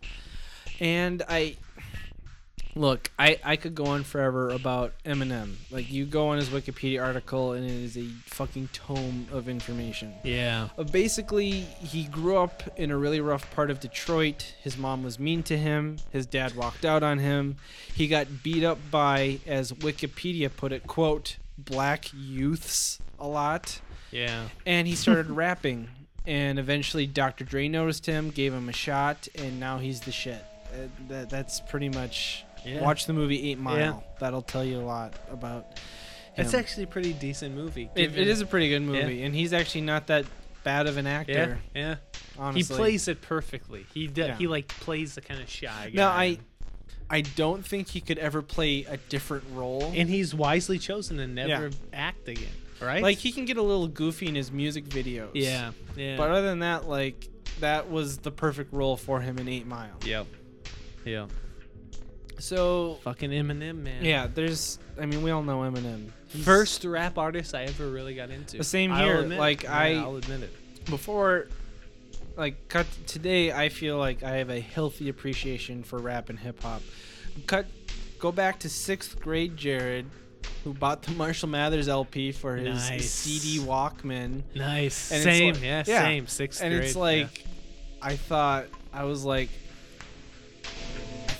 And 0.80 1.22
I 1.28 1.56
look, 2.74 3.10
I 3.18 3.38
I 3.44 3.56
could 3.56 3.74
go 3.74 3.86
on 3.86 4.04
forever 4.04 4.50
about 4.50 4.92
Eminem. 5.04 5.54
Like 5.70 5.90
you 5.90 6.04
go 6.04 6.28
on 6.28 6.38
his 6.38 6.48
Wikipedia 6.48 7.02
article, 7.02 7.52
and 7.52 7.64
it 7.64 7.70
is 7.70 7.96
a 7.96 8.06
fucking 8.26 8.68
tome 8.72 9.26
of 9.32 9.48
information. 9.48 10.14
Yeah. 10.22 10.68
Uh, 10.76 10.84
basically, 10.84 11.50
he 11.50 12.04
grew 12.04 12.36
up 12.36 12.62
in 12.76 12.90
a 12.90 12.96
really 12.96 13.20
rough 13.20 13.50
part 13.54 13.70
of 13.70 13.80
Detroit. 13.80 14.54
His 14.62 14.76
mom 14.76 15.02
was 15.02 15.18
mean 15.18 15.42
to 15.44 15.56
him. 15.56 15.98
His 16.10 16.26
dad 16.26 16.54
walked 16.54 16.84
out 16.84 17.02
on 17.02 17.18
him. 17.18 17.56
He 17.94 18.08
got 18.08 18.42
beat 18.42 18.64
up 18.64 18.78
by, 18.90 19.40
as 19.46 19.72
Wikipedia 19.72 20.50
put 20.54 20.72
it, 20.72 20.86
quote, 20.86 21.36
black 21.58 22.06
youths 22.14 22.98
a 23.18 23.26
lot. 23.26 23.80
Yeah. 24.10 24.48
And 24.66 24.86
he 24.86 24.94
started 24.94 25.30
rapping. 25.30 25.88
And 26.26 26.58
eventually, 26.58 27.06
Dr. 27.06 27.44
Dre 27.44 27.68
noticed 27.68 28.06
him, 28.06 28.30
gave 28.30 28.54
him 28.54 28.68
a 28.68 28.72
shot, 28.72 29.26
and 29.34 29.58
now 29.58 29.78
he's 29.78 30.00
the 30.02 30.12
shit. 30.12 30.44
Uh, 30.72 30.86
that, 31.08 31.30
that's 31.30 31.60
pretty 31.60 31.88
much. 31.88 32.44
Yeah. 32.64 32.80
Watch 32.82 33.06
the 33.06 33.12
movie 33.12 33.50
Eight 33.50 33.58
Mile. 33.58 33.76
Yeah. 33.76 34.00
That'll 34.20 34.42
tell 34.42 34.64
you 34.64 34.78
a 34.80 34.82
lot 34.82 35.14
about. 35.30 35.66
It's 36.36 36.54
actually 36.54 36.84
a 36.84 36.86
pretty 36.88 37.12
decent 37.12 37.54
movie. 37.54 37.90
It, 37.94 38.00
it 38.04 38.08
given- 38.14 38.28
is 38.28 38.40
a 38.40 38.46
pretty 38.46 38.68
good 38.70 38.80
movie, 38.82 39.22
and 39.22 39.34
he's 39.34 39.52
actually 39.52 39.82
not 39.82 40.06
that 40.06 40.24
bad 40.64 40.86
of 40.86 40.96
an 40.96 41.06
actor. 41.06 41.58
Yeah. 41.74 41.96
Honestly, 42.38 42.74
He 42.74 42.78
plays 42.80 43.08
it 43.08 43.20
perfectly. 43.20 43.84
He 43.92 44.06
d- 44.06 44.22
Yeah. 44.22 44.36
he 44.36 44.46
like 44.46 44.68
plays 44.68 45.14
the 45.16 45.20
kind 45.20 45.40
of 45.42 45.48
shy 45.50 45.90
guy. 45.90 45.90
No, 45.92 46.06
I, 46.08 46.38
I 47.10 47.20
don't 47.20 47.66
think 47.66 47.88
he 47.90 48.00
could 48.00 48.16
ever 48.18 48.40
play 48.40 48.84
a 48.88 48.96
different 48.96 49.44
role. 49.52 49.92
and 49.94 50.08
he's 50.08 50.34
wisely 50.34 50.78
chosen 50.78 51.18
to 51.18 51.26
never 51.26 51.66
Yeah. 51.68 51.70
act 51.92 52.28
again. 52.28 52.48
Right? 52.80 53.00
like 53.02 53.18
he 53.18 53.30
can 53.30 53.44
get 53.44 53.58
a 53.58 53.62
little 53.62 53.86
goofy 53.86 54.26
in 54.26 54.34
his 54.34 54.50
music 54.50 54.86
videos. 54.86 55.30
Yeah. 55.34 55.70
Yeah. 55.96 56.16
But 56.16 56.30
other 56.30 56.48
than 56.48 56.60
that, 56.60 56.88
like 56.88 57.28
that 57.60 57.90
was 57.90 58.18
the 58.18 58.30
perfect 58.32 58.72
role 58.72 58.96
for 58.96 59.20
him 59.20 59.38
in 59.38 59.48
Eight 59.48 59.66
Mile. 59.66 59.98
yep. 60.04 60.26
Yep. 61.04 61.30
So 62.38 62.98
Fucking 63.04 63.30
Eminem, 63.30 63.76
man. 63.82 64.04
yeah, 64.04 64.26
there's. 64.32 64.78
I 65.00 65.06
mean, 65.06 65.22
we 65.22 65.30
all 65.30 65.42
know 65.42 65.60
Eminem. 65.60 66.08
He's- 66.28 66.44
First 66.44 66.84
rap 66.84 67.18
artist 67.18 67.54
I 67.54 67.64
ever 67.64 67.88
really 67.88 68.14
got 68.14 68.30
into. 68.30 68.58
The 68.58 68.64
same 68.64 68.92
I'll 68.92 69.04
here, 69.04 69.18
admit 69.20 69.38
it. 69.38 69.40
like, 69.40 69.62
Yeah, 69.64 69.76
I- 69.78 69.94
I'll 69.94 70.16
admit 70.16 70.42
it. 70.42 70.84
before. 70.86 71.48
Like 72.36 72.66
cut 72.68 72.86
today, 73.06 73.52
I 73.52 73.68
feel 73.68 73.98
like 73.98 74.22
I 74.22 74.36
have 74.36 74.48
a 74.48 74.58
healthy 74.60 75.10
appreciation 75.10 75.82
for 75.82 75.98
rap 75.98 76.30
and 76.30 76.38
hip 76.38 76.62
hop. 76.62 76.80
Cut, 77.46 77.66
go 78.18 78.32
back 78.32 78.58
to 78.60 78.70
sixth 78.70 79.20
grade, 79.20 79.54
Jared, 79.58 80.06
who 80.64 80.72
bought 80.72 81.02
the 81.02 81.12
Marshall 81.12 81.50
Mathers 81.50 81.88
LP 81.88 82.32
for 82.32 82.56
his 82.56 82.88
Nice. 82.88 83.10
CD 83.10 83.58
Walkman. 83.62 84.42
Nice. 84.54 85.10
And 85.12 85.16
it's 85.18 85.24
same. 85.24 85.54
like- 85.54 85.62
yeah, 85.62 85.84
yeah. 85.86 86.02
Same. 86.02 86.26
Sixth 86.26 86.62
and 86.62 86.72
grade. 86.72 86.84
it's 86.86 86.94
yeah. 86.96 87.00
like 87.02 87.44
i 88.04 88.16
thought 88.16 88.64
i 88.92 89.04
was 89.04 89.24
like 89.24 89.48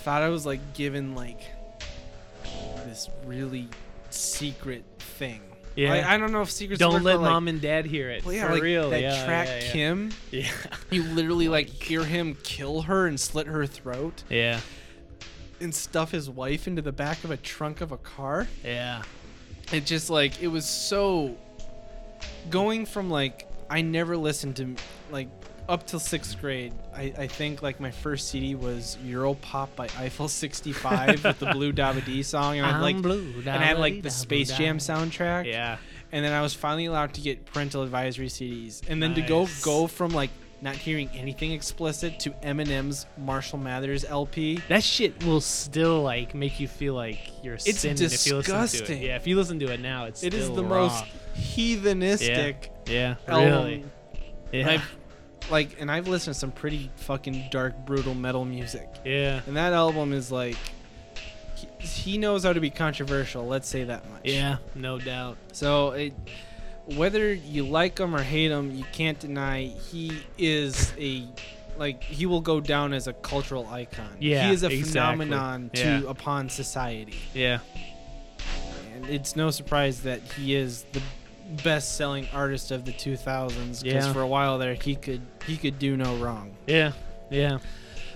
thought 0.03 0.21
i 0.21 0.29
was 0.29 0.45
like 0.45 0.73
given 0.73 1.15
like 1.15 1.41
this 2.85 3.09
really 3.25 3.67
secret 4.09 4.83
thing 4.99 5.41
Yeah. 5.75 5.89
Like, 5.91 6.03
i 6.05 6.17
don't 6.17 6.31
know 6.31 6.41
if 6.41 6.51
secrets 6.51 6.79
Don't 6.79 6.93
word, 6.93 7.03
let 7.03 7.13
but, 7.15 7.21
like, 7.21 7.31
mom 7.31 7.47
and 7.47 7.59
dad 7.61 7.85
hear 7.85 8.09
it. 8.09 8.23
well, 8.25 8.33
yeah, 8.33 8.47
For 8.47 8.53
like 8.53 8.63
real. 8.63 8.89
that 8.91 9.01
yeah, 9.01 9.25
track 9.25 9.47
yeah, 9.47 9.59
yeah. 9.63 9.71
kim 9.71 10.11
Yeah. 10.31 10.51
you 10.91 11.03
literally 11.03 11.47
like 11.47 11.67
hear 11.83 12.03
him 12.03 12.37
kill 12.43 12.83
her 12.83 13.07
and 13.07 13.19
slit 13.19 13.47
her 13.47 13.65
throat 13.65 14.23
Yeah. 14.29 14.59
and 15.59 15.73
stuff 15.73 16.11
his 16.11 16.29
wife 16.29 16.67
into 16.67 16.81
the 16.81 16.91
back 16.91 17.23
of 17.23 17.31
a 17.31 17.37
trunk 17.37 17.81
of 17.81 17.91
a 17.91 17.97
car 17.97 18.47
Yeah. 18.63 19.01
it 19.71 19.85
just 19.85 20.09
like 20.09 20.41
it 20.43 20.47
was 20.49 20.65
so 20.65 21.35
going 22.49 22.85
from 22.85 23.09
like 23.09 23.47
I 23.69 23.81
never 23.81 24.15
listened 24.17 24.57
to 24.57 24.75
like 25.11 25.29
up 25.69 25.85
till 25.87 25.99
sixth 25.99 26.39
grade. 26.41 26.73
I, 26.95 27.13
I 27.17 27.27
think 27.27 27.61
like 27.61 27.79
my 27.79 27.91
first 27.91 28.29
CD 28.29 28.55
was 28.55 28.97
Europop 29.05 29.69
by 29.75 29.85
Eiffel 29.97 30.27
65 30.27 31.23
with 31.23 31.39
the 31.39 31.47
Blue 31.47 31.71
Dabba 31.73 32.23
song, 32.25 32.57
and 32.57 32.65
I 32.65 32.71
had 32.73 32.81
like 32.81 32.95
and 32.95 33.49
I 33.49 33.57
had 33.63 33.79
like 33.79 34.01
the 34.01 34.09
Space 34.09 34.55
Jam 34.57 34.77
soundtrack. 34.77 35.45
Yeah. 35.45 35.77
and 36.11 36.23
then 36.23 36.33
I 36.33 36.41
was 36.41 36.53
finally 36.53 36.85
allowed 36.85 37.13
to 37.15 37.21
get 37.21 37.45
parental 37.45 37.81
advisory 37.83 38.27
CDs, 38.27 38.81
and 38.89 39.01
then 39.01 39.13
to 39.15 39.21
go 39.21 39.47
go 39.63 39.87
from 39.87 40.11
like 40.11 40.29
not 40.61 40.75
hearing 40.75 41.09
anything 41.13 41.51
explicit 41.51 42.21
to 42.21 42.29
Eminem's 42.41 43.05
Marshall 43.17 43.59
Mathers 43.59 44.05
LP. 44.05 44.61
That 44.69 44.81
shit 44.81 45.21
will 45.25 45.41
still 45.41 46.01
like 46.01 46.33
make 46.33 46.57
you 46.61 46.69
feel 46.69 46.93
like 46.93 47.19
you're 47.43 47.55
It's 47.55 47.79
sinning 47.81 48.01
if 48.01 48.25
you 48.25 48.37
listen 48.37 48.85
to 48.85 48.93
it. 48.93 49.01
Yeah, 49.01 49.17
if 49.17 49.27
you 49.27 49.35
listen 49.35 49.59
to 49.59 49.67
it 49.73 49.81
now, 49.81 50.05
it's 50.05 50.23
It 50.23 50.33
is 50.33 50.45
still 50.45 50.55
the 50.55 50.63
raw. 50.63 50.83
most 50.87 51.03
heathenistic 51.35 52.69
Yeah, 52.87 53.15
album. 53.27 53.49
really. 53.51 53.85
Yeah, 54.53 54.69
I've 54.69 54.95
like, 55.51 55.79
and 55.79 55.91
I've 55.91 56.07
listened 56.07 56.33
to 56.33 56.39
some 56.39 56.51
pretty 56.51 56.89
fucking 56.95 57.45
dark, 57.51 57.85
brutal 57.85 58.13
metal 58.15 58.45
music, 58.45 58.89
yeah, 59.05 59.41
and 59.47 59.55
that 59.57 59.73
album 59.73 60.13
is 60.13 60.31
like, 60.31 60.55
he, 61.55 61.67
he 61.79 62.17
knows 62.17 62.43
how 62.43 62.53
to 62.53 62.59
be 62.59 62.69
controversial. 62.69 63.45
Let's 63.47 63.67
say 63.67 63.83
that 63.85 64.09
much. 64.09 64.21
yeah, 64.25 64.57
no 64.75 64.99
doubt. 64.99 65.37
So 65.51 65.91
it, 65.91 66.13
whether 66.95 67.33
you 67.33 67.65
like 67.65 67.97
him 67.99 68.15
or 68.15 68.21
hate 68.21 68.51
him, 68.51 68.71
you 68.71 68.85
can't 68.91 69.17
deny 69.19 69.63
he 69.65 70.11
is 70.37 70.93
a 70.99 71.25
like 71.77 72.03
he 72.03 72.25
will 72.25 72.41
go 72.41 72.59
down 72.59 72.93
as 72.93 73.07
a 73.07 73.13
cultural 73.13 73.65
icon. 73.67 74.09
Yeah, 74.19 74.47
he 74.47 74.53
is 74.53 74.63
a 74.63 74.67
exactly. 74.67 74.83
phenomenon 75.25 75.69
to 75.75 75.81
Yeah. 75.83 76.01
upon 76.09 76.49
society, 76.49 77.15
Yeah, 77.33 77.59
and 78.93 79.05
it's 79.09 79.35
no 79.35 79.49
surprise 79.51 80.01
that 80.03 80.21
he 80.33 80.55
is 80.55 80.85
the 80.91 81.01
best-selling 81.63 82.27
artist 82.33 82.71
of 82.71 82.85
the 82.85 82.91
2000s. 82.91 83.83
Because 83.83 84.05
Yeah. 84.05 84.13
for 84.13 84.21
a 84.21 84.27
while 84.27 84.57
there, 84.57 84.73
he 84.73 84.95
could 84.95 85.21
he 85.45 85.57
could 85.57 85.79
do 85.79 85.97
no 85.97 86.15
wrong. 86.15 86.55
yeah, 86.67 86.91
yeah. 87.29 87.59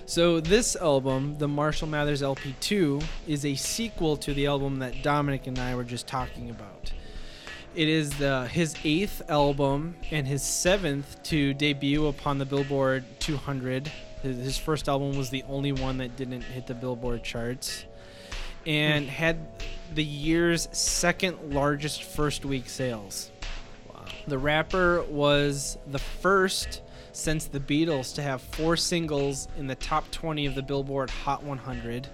So 0.06 0.40
this 0.40 0.74
album, 0.74 1.36
the 1.36 1.48
Marshall 1.48 1.86
Mathers 1.86 2.22
LP2, 2.22 3.04
is 3.26 3.44
a 3.44 3.54
sequel 3.54 4.16
to 4.16 4.32
the 4.32 4.46
album 4.46 4.78
that 4.78 5.02
Dominic 5.02 5.46
and 5.46 5.58
I 5.58 5.74
were 5.74 5.84
just 5.84 6.06
talking 6.06 6.48
about. 6.48 6.92
It 7.74 7.88
is 7.88 8.10
the 8.18 8.48
his 8.48 8.74
eighth 8.84 9.20
album 9.28 9.96
and 10.10 10.26
his 10.26 10.42
seventh 10.42 11.22
to 11.24 11.52
debut 11.52 12.06
upon 12.06 12.38
the 12.38 12.46
Billboard 12.46 13.04
200. 13.20 13.92
His, 14.22 14.38
his 14.38 14.58
first 14.58 14.88
album 14.88 15.16
was 15.16 15.28
the 15.28 15.44
only 15.46 15.72
one 15.72 15.98
that 15.98 16.16
didn't 16.16 16.40
hit 16.40 16.66
the 16.66 16.74
Billboard 16.74 17.22
charts, 17.22 17.84
and 18.66 19.04
hmm. 19.04 19.10
had 19.10 19.36
the 19.94 20.04
year's 20.04 20.68
second 20.72 21.52
largest 21.52 22.02
first 22.02 22.44
week 22.44 22.68
sales. 22.68 23.30
Wow. 23.92 24.04
The 24.26 24.38
rapper 24.38 25.02
was 25.04 25.78
the 25.86 25.98
first 25.98 26.82
since 27.12 27.46
the 27.46 27.60
Beatles 27.60 28.14
to 28.14 28.22
have 28.22 28.40
four 28.40 28.76
singles 28.76 29.48
in 29.56 29.66
the 29.66 29.74
top 29.74 30.10
20 30.10 30.46
of 30.46 30.54
the 30.54 30.62
Billboard 30.62 31.10
Hot 31.10 31.42
100, 31.42 32.06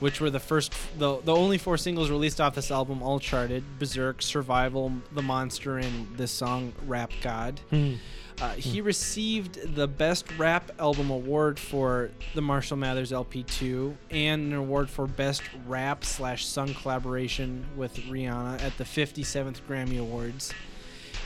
which 0.00 0.20
were 0.20 0.30
the 0.30 0.40
first, 0.40 0.74
the, 0.98 1.20
the 1.20 1.34
only 1.34 1.58
four 1.58 1.76
singles 1.76 2.10
released 2.10 2.40
off 2.40 2.54
this 2.54 2.70
album, 2.70 3.02
all 3.02 3.20
charted 3.20 3.62
Berserk, 3.78 4.22
Survival, 4.22 4.92
The 5.12 5.22
Monster, 5.22 5.78
and 5.78 6.16
this 6.16 6.32
song, 6.32 6.72
Rap 6.86 7.12
God. 7.22 7.60
Hmm. 7.70 7.94
Hmm. 8.38 8.44
Uh, 8.44 8.50
he 8.50 8.80
received 8.80 9.74
the 9.74 9.88
Best 9.88 10.26
Rap 10.38 10.70
Album 10.78 11.10
Award 11.10 11.58
for 11.58 12.10
the 12.34 12.42
Marshall 12.42 12.76
Mathers 12.76 13.12
LP2 13.12 13.94
and 14.10 14.52
an 14.52 14.58
award 14.58 14.90
for 14.90 15.06
Best 15.06 15.42
Rap 15.66 16.04
slash 16.04 16.44
Sung 16.44 16.74
Collaboration 16.74 17.64
with 17.76 17.96
Rihanna 17.96 18.62
at 18.62 18.76
the 18.78 18.84
57th 18.84 19.60
Grammy 19.68 20.00
Awards. 20.00 20.52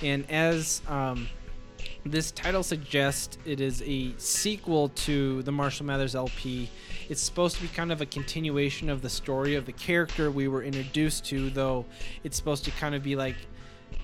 And 0.03 0.29
as 0.31 0.83
um, 0.89 1.29
this 2.05 2.31
title 2.31 2.63
suggests, 2.63 3.37
it 3.45 3.61
is 3.61 3.83
a 3.85 4.15
sequel 4.17 4.89
to 4.91 5.43
the 5.43 5.53
Marshall 5.53 5.87
Mathers 5.87 6.15
LP. 6.15 6.71
It's 7.09 7.21
supposed 7.21 7.57
to 7.57 7.63
be 7.63 7.69
kind 7.69 7.93
of 7.93 8.01
a 8.01 8.07
continuation 8.07 8.89
of 8.89 9.03
the 9.03 9.11
story 9.11 9.57
of 9.57 9.67
the 9.67 9.73
character 9.73 10.31
we 10.31 10.49
were 10.49 10.63
introduced 10.63 11.25
to, 11.27 11.51
though 11.51 11.85
it's 12.25 12.37
supposed 12.37 12.65
to 12.67 12.71
kind 12.73 12.95
of 12.95 13.03
be 13.03 13.17
like 13.17 13.37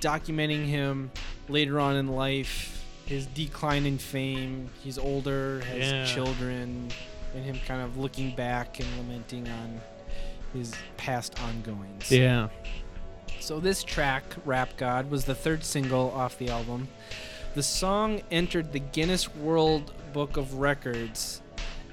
documenting 0.00 0.66
him 0.66 1.10
later 1.48 1.80
on 1.80 1.96
in 1.96 2.08
life, 2.08 2.75
his 3.06 3.26
decline 3.26 3.86
in 3.86 3.98
fame. 3.98 4.68
He's 4.82 4.98
older, 4.98 5.60
has 5.60 5.78
Yeah. 5.78 6.04
children, 6.06 6.90
and 7.34 7.44
him 7.44 7.58
kind 7.66 7.80
of 7.82 7.96
looking 7.96 8.34
back 8.34 8.78
and 8.80 8.88
lamenting 8.98 9.48
on 9.48 9.80
his 10.52 10.74
past 10.96 11.40
ongoings. 11.40 12.10
Yeah. 12.10 12.48
So 13.40 13.60
this 13.60 13.84
track, 13.84 14.24
Rap 14.44 14.76
God, 14.76 15.10
was 15.10 15.24
the 15.24 15.34
third 15.34 15.64
single 15.64 16.10
off 16.10 16.36
the 16.38 16.50
album. 16.50 16.88
The 17.54 17.62
song 17.62 18.22
entered 18.30 18.72
the 18.72 18.80
Guinness 18.80 19.34
World 19.34 19.92
Book 20.12 20.36
of 20.36 20.54
Records 20.54 21.42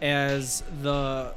as 0.01 0.64
the 0.82 1.34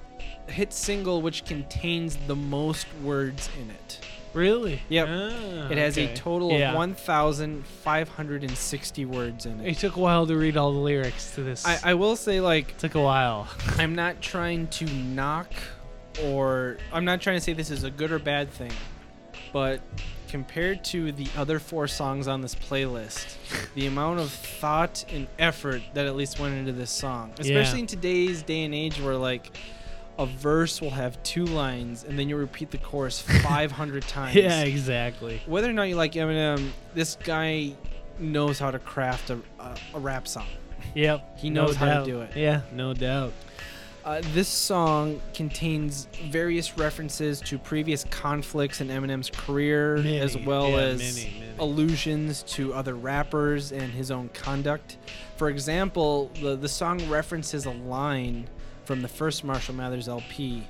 hit 0.48 0.72
single 0.72 1.22
which 1.22 1.44
contains 1.44 2.16
the 2.26 2.36
most 2.36 2.86
words 3.02 3.48
in 3.60 3.70
it. 3.70 4.00
Really? 4.36 4.82
Yep. 4.90 5.08
Ah, 5.10 5.68
It 5.70 5.78
has 5.78 5.96
okay. 5.96 6.12
a 6.12 6.16
total 6.16 6.52
Yeah. 6.52 6.70
of 6.70 6.74
1,560 6.76 9.04
words 9.06 9.46
in 9.46 9.60
It 9.60 9.70
it. 9.72 9.78
took 9.78 9.96
a 9.96 10.00
while 10.00 10.26
to 10.26 10.36
read 10.36 10.56
all 10.58 10.72
the 10.72 10.78
lyrics 10.78 11.34
to 11.36 11.42
this. 11.42 11.64
I, 11.66 11.78
I 11.82 11.94
will 11.94 12.16
say, 12.16 12.40
like, 12.40 12.70
it 12.72 12.78
took 12.78 12.94
a 12.94 13.00
while. 13.00 13.48
I'm 13.78 13.94
not 13.94 14.20
trying 14.20 14.66
to 14.68 14.84
knock 14.84 15.50
or 16.22 16.76
I'm 16.92 17.04
not 17.04 17.20
trying 17.22 17.36
to 17.36 17.40
say 17.40 17.52
this 17.54 17.70
is 17.70 17.84
a 17.84 17.90
good 17.90 18.10
or 18.12 18.18
bad 18.18 18.50
thing, 18.50 18.72
but 19.52 19.80
compared 20.28 20.82
to 20.84 21.12
the 21.12 21.28
other 21.36 21.58
four 21.58 21.86
songs 21.88 22.26
on 22.28 22.40
this 22.42 22.54
playlist, 22.54 23.36
the 23.74 23.86
amount 23.86 24.20
of 24.20 24.30
thought 24.30 25.04
and 25.10 25.26
effort 25.38 25.80
that 25.94 26.04
at 26.06 26.14
least 26.16 26.38
went 26.40 26.54
into 26.54 26.72
this 26.72 26.90
song, 26.90 27.30
especially 27.38 27.78
Yeah. 27.78 27.82
in 27.82 27.86
today's 27.86 28.42
day 28.42 28.64
and 28.64 28.74
age 28.74 29.00
where 29.00 29.16
like 29.16 29.56
a 30.18 30.26
verse 30.26 30.80
will 30.80 30.90
have 30.90 31.22
two 31.22 31.44
lines 31.44 32.04
and 32.04 32.18
then 32.18 32.28
you 32.28 32.36
repeat 32.36 32.70
the 32.70 32.78
chorus 32.78 33.20
500 33.42 34.02
times. 34.04 34.34
yeah, 34.34 34.62
exactly. 34.62 35.42
Whether 35.46 35.68
or 35.68 35.72
not 35.74 35.84
you 35.84 35.96
like 35.96 36.12
Eminem, 36.12 36.70
this 36.94 37.16
guy 37.22 37.74
knows 38.18 38.58
how 38.58 38.70
to 38.70 38.78
craft 38.78 39.30
a, 39.30 39.38
a, 39.58 39.76
a 39.94 39.98
rap 40.00 40.26
song. 40.26 40.46
Yep. 40.94 41.38
He 41.38 41.50
no 41.50 41.66
knows 41.66 41.76
how 41.76 42.00
to 42.00 42.04
do 42.04 42.20
it. 42.22 42.34
Yeah, 42.36 42.62
no 42.72 42.94
doubt. 42.94 43.32
Uh, 44.04 44.22
this 44.32 44.46
song 44.48 45.20
contains 45.34 46.06
various 46.30 46.78
references 46.78 47.40
to 47.40 47.58
previous 47.58 48.04
conflicts 48.04 48.80
in 48.80 48.86
Eminem's 48.86 49.28
career, 49.28 49.96
Many, 49.96 50.20
as 50.20 50.36
well 50.38 50.70
yeah, 50.70 50.76
as 50.76 50.98
many, 51.00 51.40
many. 51.40 51.52
allusions 51.58 52.44
to 52.44 52.72
other 52.72 52.94
rappers 52.94 53.72
and 53.72 53.92
his 53.92 54.12
own 54.12 54.28
conduct. 54.28 54.96
For 55.36 55.48
example, 55.50 56.30
the, 56.40 56.54
the 56.54 56.68
song 56.68 57.06
references 57.10 57.66
a 57.66 57.72
line 57.72 58.48
from 58.86 59.02
the 59.02 59.08
first 59.08 59.44
Marshall 59.44 59.74
Mathers 59.74 60.08
LP 60.08 60.62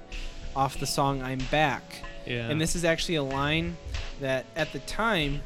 off 0.56 0.78
the 0.78 0.86
song 0.86 1.22
I'm 1.22 1.40
Back. 1.50 1.82
Yeah. 2.26 2.48
And 2.48 2.60
this 2.60 2.74
is 2.74 2.84
actually 2.84 3.16
a 3.16 3.22
line 3.22 3.76
that 4.20 4.46
at 4.56 4.72
the 4.72 4.80
time, 4.80 5.42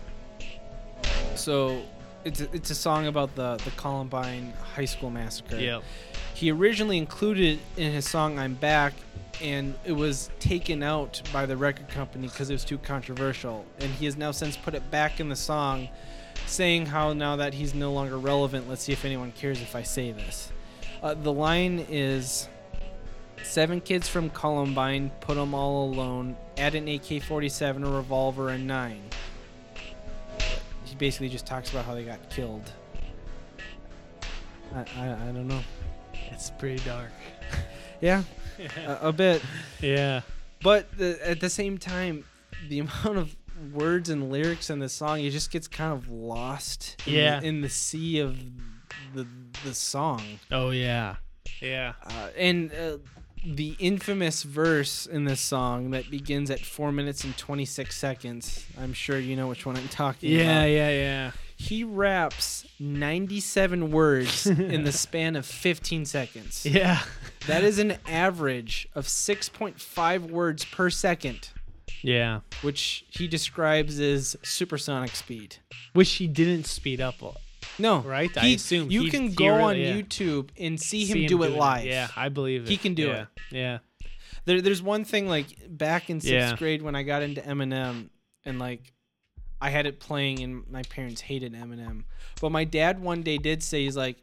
so 1.34 1.82
it's 2.24 2.40
a, 2.40 2.48
it's 2.54 2.70
a 2.70 2.74
song 2.74 3.06
about 3.06 3.34
the, 3.34 3.56
the 3.64 3.70
Columbine 3.72 4.52
High 4.74 4.84
School 4.84 5.10
Massacre 5.10 5.58
Yep. 5.58 5.82
he 6.34 6.50
originally 6.50 6.98
included 6.98 7.58
it 7.76 7.82
in 7.82 7.92
his 7.92 8.08
song 8.08 8.38
I'm 8.38 8.54
Back 8.54 8.92
and 9.40 9.74
it 9.86 9.92
was 9.92 10.30
taken 10.38 10.82
out 10.82 11.22
by 11.32 11.46
the 11.46 11.56
record 11.56 11.88
company 11.88 12.28
because 12.28 12.50
it 12.50 12.52
was 12.52 12.64
too 12.64 12.76
controversial 12.78 13.64
and 13.78 13.90
he 13.92 14.04
has 14.04 14.16
now 14.18 14.30
since 14.32 14.56
put 14.56 14.74
it 14.74 14.90
back 14.90 15.18
in 15.18 15.30
the 15.30 15.36
song 15.36 15.88
saying 16.46 16.84
how 16.86 17.12
now 17.14 17.36
that 17.36 17.54
he's 17.54 17.74
no 17.74 17.90
longer 17.92 18.18
relevant 18.18 18.68
let's 18.68 18.82
see 18.82 18.92
if 18.92 19.04
anyone 19.06 19.32
cares 19.32 19.62
if 19.62 19.74
I 19.74 19.82
say 19.82 20.12
this 20.12 20.52
uh, 21.02 21.14
the 21.14 21.32
line 21.32 21.86
is 21.88 22.48
seven 23.42 23.80
kids 23.80 24.08
from 24.08 24.30
Columbine 24.30 25.10
put 25.20 25.36
them 25.36 25.54
all 25.54 25.84
alone 25.92 26.36
add 26.56 26.74
an 26.74 26.86
AK-47 26.88 27.86
a 27.86 27.90
revolver 27.90 28.50
and 28.50 28.66
nine 28.66 29.02
he 30.84 30.94
basically 30.96 31.28
just 31.28 31.46
talks 31.46 31.70
about 31.70 31.84
how 31.84 31.94
they 31.94 32.04
got 32.04 32.30
killed 32.30 32.70
I, 34.74 34.78
I, 34.96 35.12
I 35.12 35.32
don't 35.32 35.48
know 35.48 35.60
It's 36.30 36.50
pretty 36.50 36.82
dark. 36.84 37.10
yeah, 38.00 38.22
a, 38.86 39.08
a 39.08 39.12
bit. 39.12 39.42
yeah. 39.80 40.20
But 40.62 40.96
the, 40.96 41.18
at 41.28 41.40
the 41.40 41.50
same 41.50 41.76
time, 41.76 42.24
the 42.68 42.78
amount 42.80 43.18
of 43.18 43.36
words 43.72 44.08
and 44.10 44.30
lyrics 44.30 44.70
in 44.70 44.78
the 44.78 44.88
song, 44.88 45.20
it 45.20 45.30
just 45.30 45.50
gets 45.50 45.66
kind 45.66 45.92
of 45.92 46.08
lost. 46.08 46.96
In 47.06 47.14
Yeah. 47.14 47.40
The, 47.40 47.46
in 47.46 47.60
the 47.62 47.68
sea 47.68 48.20
of 48.20 48.38
the 49.14 49.26
the 49.64 49.74
song, 49.74 50.22
Oh 50.52 50.70
yeah. 50.70 51.16
Yeah. 51.60 51.94
uh, 52.04 52.28
and 52.36 52.72
uh, 52.72 52.98
the 53.44 53.74
infamous 53.78 54.42
verse 54.42 55.06
in 55.06 55.24
this 55.24 55.40
song 55.40 55.90
that 55.92 56.10
begins 56.10 56.50
at 56.50 56.60
four 56.60 56.92
minutes 56.92 57.24
and 57.24 57.36
twenty 57.38 57.64
six 57.64 57.96
seconds. 57.96 58.66
I'm 58.80 58.92
sure 58.92 59.18
you 59.18 59.36
know 59.36 59.48
which 59.48 59.64
one 59.66 59.76
I'm 59.76 59.88
talking 59.88 60.30
Yeah, 60.30 60.40
about. 60.42 60.64
yeah, 60.70 60.90
yeah. 60.90 60.92
Yeah. 61.00 61.30
He 61.56 61.84
raps 61.84 62.66
97 62.78 63.90
words 63.90 64.46
in 64.46 64.84
the 64.84 64.92
span 65.04 65.36
of 65.36 65.44
15 65.44 66.06
seconds. 66.06 66.64
Yeah. 66.64 67.00
That 67.46 67.64
is 67.64 67.78
an 67.78 67.98
average 68.08 68.88
of 68.94 69.04
6.5 69.06 70.30
words 70.30 70.64
per 70.64 70.88
second, 70.88 71.50
Yeah. 72.02 72.40
which 72.62 73.04
he 73.10 73.28
describes 73.28 74.00
as 74.00 74.36
supersonic 74.42 75.14
speed. 75.14 75.56
Which 75.92 76.12
he 76.12 76.26
didn't 76.26 76.64
speed 76.64 76.98
up, 77.00 77.16
No, 77.80 78.00
right? 78.00 78.30
I 78.36 78.40
he- 78.48 78.54
assume 78.54 78.90
you 78.90 79.02
he- 79.04 79.10
can 79.10 79.32
go 79.32 79.46
really- 79.48 79.62
on 79.62 79.78
yeah. 79.78 79.94
YouTube 80.02 80.50
and 80.58 80.80
see, 80.80 81.06
See 81.06 81.22
him, 81.22 81.26
do 81.28 81.42
it 81.42 81.50
live. 81.52 81.86
Yeah, 81.86 82.08
I 82.16 82.28
believe 82.28 82.62
it. 82.64 82.68
He 82.68 82.76
can 82.76 82.94
do 82.94 83.06
yeah. 83.08 83.20
it. 83.22 83.28
Yeah. 83.50 83.78
There, 84.44 84.60
there's 84.62 84.82
one 84.82 85.04
thing 85.04 85.28
like 85.28 85.46
back 85.68 86.10
in 86.10 86.20
sixth 86.20 86.32
Yeah. 86.32 86.56
grade 86.56 86.82
when 86.82 86.94
I 86.94 87.02
got 87.02 87.22
into 87.22 87.40
Eminem, 87.40 88.08
and 88.44 88.58
like 88.58 88.92
I 89.60 89.70
had 89.70 89.86
it 89.86 90.00
playing, 90.00 90.40
and 90.40 90.64
my 90.70 90.82
parents 90.84 91.20
hated 91.20 91.52
Eminem. 91.54 92.04
But 92.40 92.50
my 92.50 92.64
dad 92.64 93.00
one 93.00 93.22
day 93.22 93.36
did 93.38 93.62
say 93.62 93.84
he's 93.84 93.96
like, 93.96 94.16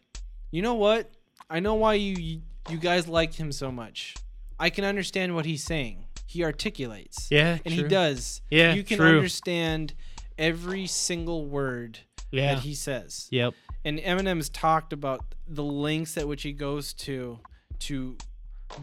You 0.52 0.62
know 0.62 0.76
what? 0.76 1.12
I 1.50 1.60
know 1.60 1.76
why 1.76 1.94
you 1.96 2.42
you 2.70 2.78
guys 2.78 3.08
like 3.08 3.34
him 3.36 3.52
so 3.52 3.72
much. 3.72 4.16
I 4.60 4.70
can 4.70 4.84
understand 4.84 5.36
what 5.36 5.46
he's 5.46 5.64
saying. 5.64 6.06
He 6.26 6.44
articulates. 6.44 7.28
Yeah, 7.32 7.60
and 7.64 7.74
he 7.74 7.84
does. 7.84 8.42
Yeah, 8.50 8.74
you 8.74 8.84
can 8.84 8.98
true. 8.98 9.08
understand 9.08 9.94
every 10.38 10.88
single 10.88 11.46
word 11.46 12.00
Yeah. 12.32 12.56
that 12.56 12.64
he 12.64 12.74
says. 12.74 13.28
Yep. 13.32 13.54
And 13.86 14.00
Eminem's 14.00 14.50
talked 14.50 14.92
about 14.94 15.24
the 15.48 15.64
lengths 15.64 16.18
at 16.18 16.28
which 16.28 16.44
he 16.44 16.52
goes 16.54 16.94
to 16.94 17.40
to 17.80 18.18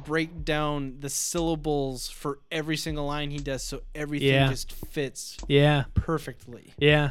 break 0.06 0.44
down 0.44 0.96
the 1.00 1.10
syllables 1.10 2.08
for 2.08 2.38
every 2.50 2.76
single 2.76 3.04
line 3.06 3.30
he 3.30 3.36
does 3.38 3.62
so 3.62 3.82
everything 3.94 4.28
Yeah. 4.28 4.48
just 4.48 4.72
fits 4.72 5.36
Yeah. 5.46 5.84
perfectly. 5.94 6.72
Yeah. 6.78 7.10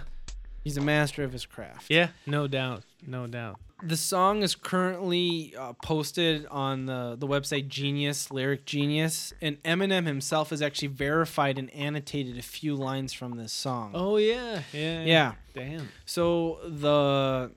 He's 0.63 0.77
a 0.77 0.81
master 0.81 1.23
of 1.23 1.33
his 1.33 1.45
craft. 1.45 1.85
Yeah. 1.89 2.09
No 2.25 2.47
doubt. 2.47 2.83
No 3.05 3.27
doubt. 3.27 3.59
The 3.85 3.97
song 3.97 4.43
is 4.43 4.55
currently 4.55 5.53
uh, 5.57 5.73
posted 5.73 6.45
on 6.47 6.85
the, 6.85 7.17
the 7.19 7.27
website 7.27 7.67
Genius, 7.67 8.31
Lyric 8.31 8.65
Genius, 8.65 9.33
and 9.41 9.61
Eminem 9.63 10.05
himself 10.05 10.51
has 10.51 10.61
actually 10.61 10.87
verified 10.87 11.59
and 11.59 11.73
annotated 11.73 12.37
a 12.37 12.41
few 12.41 12.75
lines 12.75 13.11
from 13.11 13.35
this 13.35 13.51
song. 13.51 13.91
Oh 13.93 14.15
yeah. 14.17 14.61
Yeah. 14.71 15.03
yeah. 15.03 15.31
Damn. 15.53 15.89
So 16.05 16.59
the 16.65 17.51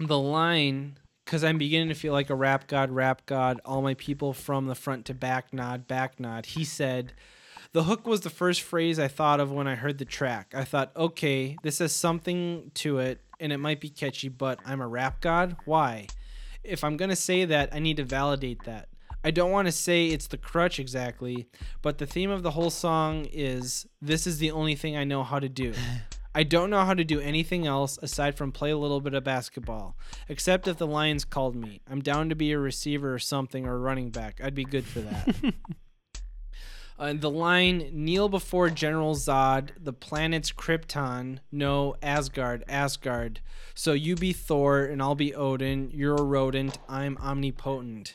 the 0.00 0.18
line 0.18 0.98
because 1.24 1.44
I'm 1.44 1.56
beginning 1.56 1.88
to 1.88 1.94
feel 1.94 2.12
like 2.12 2.30
a 2.30 2.34
rap 2.34 2.66
god, 2.66 2.90
rap 2.90 3.24
god, 3.26 3.60
all 3.64 3.80
my 3.80 3.94
people 3.94 4.32
from 4.32 4.66
the 4.66 4.74
front 4.74 5.06
to 5.06 5.14
back 5.14 5.52
nod, 5.54 5.86
back 5.86 6.20
nod. 6.20 6.46
He 6.46 6.64
said, 6.64 7.12
the 7.72 7.84
hook 7.84 8.06
was 8.06 8.20
the 8.20 8.30
first 8.30 8.62
phrase 8.62 8.98
I 8.98 9.08
thought 9.08 9.40
of 9.40 9.50
when 9.50 9.66
I 9.66 9.74
heard 9.74 9.98
the 9.98 10.04
track. 10.04 10.52
I 10.54 10.64
thought, 10.64 10.92
okay, 10.96 11.56
this 11.62 11.78
has 11.78 11.92
something 11.92 12.70
to 12.74 12.98
it 12.98 13.20
and 13.40 13.52
it 13.52 13.58
might 13.58 13.80
be 13.80 13.88
catchy, 13.88 14.28
but 14.28 14.58
I'm 14.64 14.80
a 14.80 14.88
rap 14.88 15.20
god? 15.20 15.56
Why? 15.64 16.06
If 16.62 16.82
I'm 16.82 16.96
going 16.96 17.10
to 17.10 17.16
say 17.16 17.44
that, 17.44 17.70
I 17.72 17.78
need 17.78 17.98
to 17.98 18.04
validate 18.04 18.64
that. 18.64 18.88
I 19.22 19.30
don't 19.30 19.50
want 19.50 19.66
to 19.66 19.72
say 19.72 20.08
it's 20.08 20.26
the 20.26 20.36
crutch 20.36 20.78
exactly, 20.78 21.48
but 21.80 21.98
the 21.98 22.06
theme 22.06 22.30
of 22.30 22.42
the 22.42 22.50
whole 22.50 22.70
song 22.70 23.26
is 23.32 23.86
this 24.02 24.26
is 24.26 24.38
the 24.38 24.50
only 24.50 24.74
thing 24.74 24.96
I 24.96 25.04
know 25.04 25.22
how 25.22 25.38
to 25.38 25.48
do. 25.48 25.72
I 26.36 26.42
don't 26.42 26.68
know 26.68 26.84
how 26.84 26.94
to 26.94 27.04
do 27.04 27.20
anything 27.20 27.64
else 27.64 27.96
aside 28.02 28.36
from 28.36 28.50
play 28.50 28.70
a 28.70 28.76
little 28.76 29.00
bit 29.00 29.14
of 29.14 29.22
basketball, 29.22 29.96
except 30.28 30.66
if 30.66 30.78
the 30.78 30.86
Lions 30.86 31.24
called 31.24 31.54
me. 31.54 31.80
I'm 31.88 32.00
down 32.00 32.28
to 32.28 32.34
be 32.34 32.50
a 32.50 32.58
receiver 32.58 33.14
or 33.14 33.20
something 33.20 33.66
or 33.66 33.76
a 33.76 33.78
running 33.78 34.10
back. 34.10 34.40
I'd 34.42 34.54
be 34.54 34.64
good 34.64 34.84
for 34.84 35.00
that. 35.00 35.34
Uh, 36.96 37.12
the 37.12 37.30
line 37.30 37.90
kneel 37.92 38.28
before 38.28 38.70
General 38.70 39.16
Zod, 39.16 39.70
the 39.82 39.92
planet's 39.92 40.52
Krypton, 40.52 41.40
no 41.50 41.96
Asgard, 42.00 42.62
Asgard. 42.68 43.40
So 43.74 43.92
you 43.94 44.14
be 44.14 44.32
Thor 44.32 44.84
and 44.84 45.02
I'll 45.02 45.16
be 45.16 45.34
Odin. 45.34 45.90
You're 45.92 46.14
a 46.14 46.22
rodent. 46.22 46.78
I'm 46.88 47.18
omnipotent. 47.18 48.14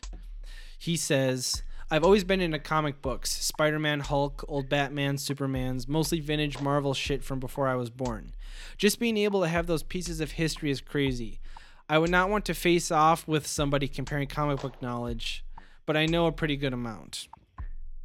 He 0.77 0.95
says, 0.95 1.61
I've 1.91 2.06
always 2.06 2.23
been 2.23 2.39
into 2.39 2.60
comic 2.60 3.01
books 3.01 3.31
Spider 3.31 3.80
Man, 3.80 3.99
Hulk, 3.99 4.45
old 4.47 4.69
Batman, 4.69 5.18
Supermans, 5.18 5.89
mostly 5.89 6.22
vintage 6.22 6.61
Marvel 6.61 6.93
shit 6.93 7.22
from 7.22 7.41
before 7.41 7.68
I 7.68 7.76
was 7.76 7.89
born. 7.89 8.31
Just 8.77 8.97
being 8.97 9.18
able 9.18 9.41
to 9.41 9.49
have 9.49 9.68
those 9.68 9.84
pieces 9.84 10.22
of 10.22 10.31
history 10.31 10.72
is 10.72 10.80
crazy. 10.80 11.41
I 11.89 11.97
would 11.97 12.11
not 12.11 12.30
want 12.30 12.45
to 12.45 12.53
face 12.53 12.91
off 12.91 13.27
with 13.27 13.45
somebody 13.45 13.89
comparing 13.89 14.27
comic 14.27 14.61
book 14.61 14.81
knowledge, 14.81 15.43
but 15.85 15.97
I 15.97 16.06
know 16.06 16.27
a 16.27 16.31
pretty 16.31 16.56
good 16.56 16.73
amount. 16.73 17.27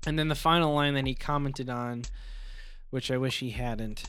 And 0.07 0.19
then 0.19 0.29
the 0.29 0.35
final 0.35 0.75
line 0.75 0.95
that 0.95 1.07
he 1.07 1.15
commented 1.15 1.71
on, 1.71 2.03
which 2.91 3.11
I 3.11 3.17
wish 3.17 3.41
he 3.41 3.51
hadn't, 3.51 4.05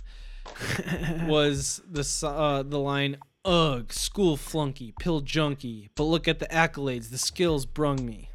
was 1.27 1.81
the 1.89 2.27
uh, 2.27 2.63
the 2.63 2.79
line 2.79 3.17
"Ugh, 3.43 3.91
school 3.91 4.37
flunky, 4.37 4.93
pill 4.99 5.21
junkie, 5.21 5.89
but 5.95 6.03
look 6.03 6.27
at 6.27 6.39
the 6.39 6.47
accolades, 6.47 7.09
the 7.09 7.17
skills 7.17 7.65
brung 7.65 8.05
me." 8.05 8.29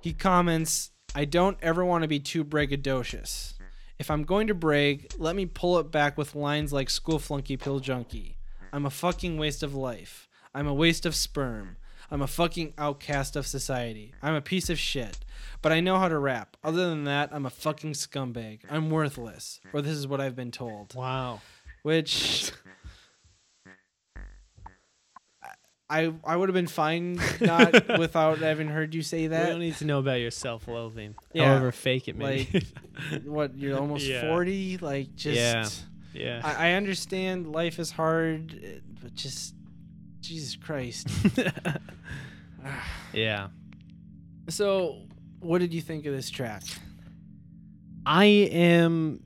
He 0.00 0.12
comments, 0.12 0.90
"I 1.14 1.24
don't 1.24 1.58
ever 1.62 1.84
want 1.84 2.02
to 2.02 2.08
be 2.08 2.20
too 2.20 2.44
braggadocious. 2.44 3.54
If 3.98 4.10
I'm 4.10 4.24
going 4.24 4.48
to 4.48 4.54
brag, 4.54 5.14
let 5.16 5.34
me 5.34 5.46
pull 5.46 5.78
it 5.78 5.90
back 5.90 6.18
with 6.18 6.34
lines 6.34 6.72
like 6.72 6.90
school 6.90 7.18
flunky, 7.18 7.56
pill 7.56 7.80
junkie. 7.80 8.36
I'm 8.72 8.84
a 8.84 8.90
fucking 8.90 9.38
waste 9.38 9.62
of 9.62 9.74
life. 9.74 10.28
I'm 10.54 10.66
a 10.66 10.74
waste 10.74 11.06
of 11.06 11.14
sperm." 11.14 11.76
I'm 12.10 12.22
a 12.22 12.28
fucking 12.28 12.74
outcast 12.78 13.36
of 13.36 13.46
society. 13.46 14.14
I'm 14.22 14.34
a 14.34 14.40
piece 14.40 14.70
of 14.70 14.78
shit. 14.78 15.18
But 15.62 15.72
I 15.72 15.80
know 15.80 15.98
how 15.98 16.08
to 16.08 16.18
rap. 16.18 16.56
Other 16.62 16.88
than 16.88 17.04
that, 17.04 17.30
I'm 17.32 17.46
a 17.46 17.50
fucking 17.50 17.92
scumbag. 17.94 18.60
I'm 18.70 18.90
worthless. 18.90 19.60
Or 19.72 19.82
this 19.82 19.96
is 19.96 20.06
what 20.06 20.20
I've 20.20 20.36
been 20.36 20.50
told. 20.52 20.94
Wow. 20.94 21.40
Which 21.82 22.52
I 25.88 26.12
I 26.24 26.36
would 26.36 26.48
have 26.48 26.54
been 26.54 26.66
fine 26.66 27.20
not 27.40 27.98
without 27.98 28.38
having 28.38 28.66
heard 28.68 28.94
you 28.94 29.02
say 29.02 29.22
we 29.22 29.26
that. 29.28 29.46
don't 29.48 29.60
need 29.60 29.76
to 29.76 29.84
know 29.84 30.00
about 30.00 30.14
your 30.20 30.32
self-loathing, 30.32 31.14
Yeah, 31.32 31.46
however 31.46 31.70
fake 31.70 32.08
it 32.08 32.16
may. 32.16 32.44
be. 32.44 32.60
what 33.24 33.56
you're 33.56 33.78
almost 33.80 34.04
Yeah. 34.04 34.22
40 34.22 34.78
like 34.78 35.14
just 35.14 35.38
Yeah. 35.38 35.68
yeah. 36.12 36.40
I, 36.42 36.70
I 36.70 36.72
understand 36.72 37.46
life 37.52 37.78
is 37.78 37.92
hard 37.92 38.82
but 39.00 39.14
just 39.14 39.54
jesus 40.20 40.56
christ 40.56 41.06
yeah. 43.12 43.48
so 44.48 45.02
what 45.40 45.58
did 45.58 45.72
you 45.74 45.80
think 45.80 46.06
of 46.06 46.12
this 46.12 46.30
track 46.30 46.62
I 48.06 48.24
am. 48.24 49.20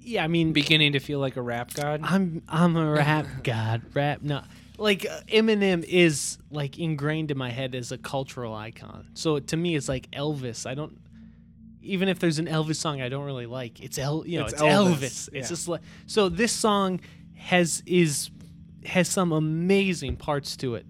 Yeah, 0.00 0.24
I 0.24 0.28
mean, 0.28 0.52
beginning 0.52 0.92
to 0.92 0.98
feel 0.98 1.20
like 1.20 1.36
a 1.36 1.42
rap 1.42 1.72
god 1.74 2.00
I'm 2.02 2.42
I'm 2.48 2.76
a 2.76 2.90
rap 2.90 3.26
god. 3.44 3.82
Rap 3.94 4.22
no. 4.22 4.42
Like 4.78 5.06
uh, 5.06 5.20
Eminem 5.28 5.84
is 5.84 6.38
like 6.50 6.78
ingrained 6.78 7.30
in 7.30 7.38
my 7.38 7.50
head 7.50 7.74
as 7.74 7.92
a 7.92 7.98
cultural 7.98 8.54
icon. 8.54 9.08
So 9.14 9.38
to 9.38 9.56
me 9.56 9.76
it's 9.76 9.88
like 9.88 10.10
Elvis. 10.10 10.66
I 10.66 10.74
don't 10.74 10.98
even 11.82 12.08
if 12.08 12.18
there's 12.18 12.40
an 12.40 12.46
Elvis 12.46 12.76
song 12.76 13.00
I 13.00 13.08
don't 13.08 13.24
really 13.24 13.46
like, 13.46 13.80
it's 13.80 13.96
El 13.96 14.26
you 14.26 14.40
know, 14.40 14.44
It's 14.44 14.54
it's, 14.54 14.62
Elvis, 14.62 14.96
Elvis. 14.96 15.28
It's 15.28 15.30
yeah. 15.32 15.42
just 15.42 15.68
like 15.68 15.82
so 16.06 16.28
this 16.28 16.52
song 16.52 17.00
has 17.36 17.82
is 17.86 18.30
has 18.84 19.08
some 19.08 19.32
amazing 19.32 20.16
parts 20.16 20.56
to 20.58 20.74
it. 20.74 20.86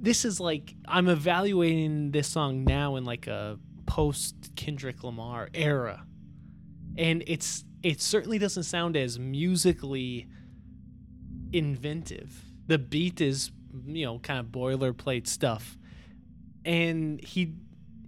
This 0.00 0.24
is 0.24 0.40
like 0.40 0.74
I'm 0.86 1.08
evaluating 1.08 2.10
this 2.10 2.28
song 2.28 2.64
now 2.64 2.96
in 2.96 3.04
like 3.04 3.26
a 3.26 3.58
post 3.86 4.52
Kendrick 4.56 5.04
Lamar 5.04 5.48
era. 5.52 6.04
And 6.96 7.22
it's 7.26 7.64
it 7.82 8.00
certainly 8.00 8.38
doesn't 8.38 8.64
sound 8.64 8.96
as 8.96 9.18
musically 9.18 10.28
inventive. 11.52 12.44
The 12.66 12.78
beat 12.78 13.20
is, 13.20 13.50
you 13.86 14.04
know, 14.04 14.18
kind 14.18 14.38
of 14.38 14.46
boilerplate 14.46 15.26
stuff. 15.26 15.76
And 16.64 17.22
he 17.22 17.54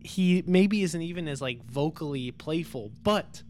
he 0.00 0.42
maybe 0.46 0.82
isn't 0.82 1.02
even 1.02 1.28
as 1.28 1.40
like 1.40 1.64
vocally 1.64 2.30
playful, 2.30 2.90
but 3.02 3.42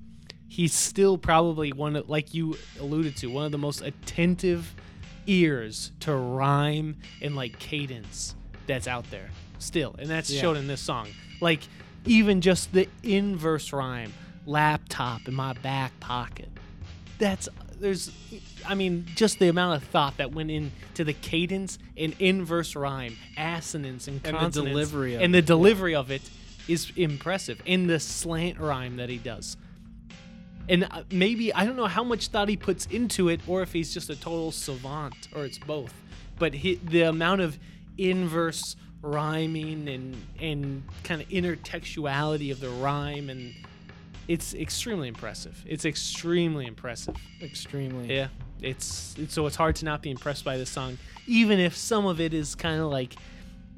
he's 0.48 0.74
still 0.74 1.16
probably 1.16 1.72
one 1.72 1.96
of 1.96 2.08
like 2.08 2.34
you 2.34 2.56
alluded 2.80 3.16
to, 3.18 3.28
one 3.28 3.46
of 3.46 3.52
the 3.52 3.58
most 3.58 3.80
attentive 3.82 4.74
ears 5.26 5.92
to 6.00 6.14
rhyme 6.14 6.96
and 7.20 7.34
like 7.36 7.58
cadence 7.58 8.34
that's 8.66 8.86
out 8.88 9.10
there 9.10 9.30
still. 9.58 9.94
And 9.98 10.08
that's 10.08 10.30
Yeah. 10.30 10.40
shown 10.40 10.56
in 10.56 10.66
this 10.66 10.80
song. 10.80 11.08
Like 11.40 11.60
even 12.04 12.40
just 12.40 12.72
the 12.72 12.88
inverse 13.02 13.72
rhyme, 13.72 14.12
laptop 14.46 15.28
in 15.28 15.34
my 15.34 15.52
back 15.54 15.98
pocket. 16.00 16.48
That's 17.18 17.48
there's 17.78 18.10
I 18.66 18.74
mean, 18.74 19.06
just 19.16 19.38
the 19.40 19.48
amount 19.48 19.82
of 19.82 19.88
thought 19.88 20.16
that 20.18 20.32
went 20.32 20.50
into 20.50 21.02
the 21.04 21.12
cadence 21.12 21.78
and 21.96 22.14
inverse 22.20 22.76
rhyme, 22.76 23.16
assonance 23.36 24.06
and 24.06 24.24
And 24.24 24.52
the 24.52 24.62
delivery 24.62 25.14
of 25.14 25.22
and 25.22 25.34
the 25.34 25.42
delivery 25.42 25.94
of 25.94 26.10
it 26.10 26.22
is 26.68 26.92
impressive. 26.96 27.60
And 27.66 27.90
the 27.90 27.98
slant 27.98 28.58
rhyme 28.58 28.96
that 28.96 29.08
he 29.08 29.18
does. 29.18 29.56
And 30.68 30.84
uh, 30.84 31.02
maybe 31.10 31.52
I 31.52 31.64
don't 31.64 31.76
know 31.76 31.86
how 31.86 32.04
much 32.04 32.28
thought 32.28 32.48
he 32.48 32.56
puts 32.56 32.86
into 32.86 33.28
it, 33.28 33.40
or 33.46 33.62
if 33.62 33.72
he's 33.72 33.92
just 33.92 34.10
a 34.10 34.16
total 34.16 34.52
savant, 34.52 35.28
or 35.34 35.44
it's 35.44 35.58
both. 35.58 35.92
But 36.38 36.54
he, 36.54 36.76
the 36.76 37.02
amount 37.02 37.40
of 37.40 37.58
inverse 37.98 38.76
rhyming 39.02 39.88
and 39.88 40.16
and 40.40 40.82
kind 41.02 41.20
of 41.20 41.28
intertextuality 41.28 42.52
of 42.52 42.60
the 42.60 42.70
rhyme, 42.70 43.28
and 43.28 43.52
it's 44.28 44.54
extremely 44.54 45.08
impressive. 45.08 45.62
It's 45.66 45.84
extremely 45.84 46.66
impressive. 46.66 47.16
extremely 47.42 48.14
Yeah, 48.14 48.28
it's, 48.60 49.16
it's 49.18 49.34
so 49.34 49.46
it's 49.46 49.56
hard 49.56 49.76
to 49.76 49.84
not 49.84 50.00
be 50.02 50.10
impressed 50.10 50.44
by 50.44 50.56
this 50.56 50.70
song, 50.70 50.98
even 51.26 51.58
if 51.58 51.76
some 51.76 52.06
of 52.06 52.20
it 52.20 52.32
is 52.32 52.54
kind 52.54 52.80
of 52.80 52.90
like 52.90 53.16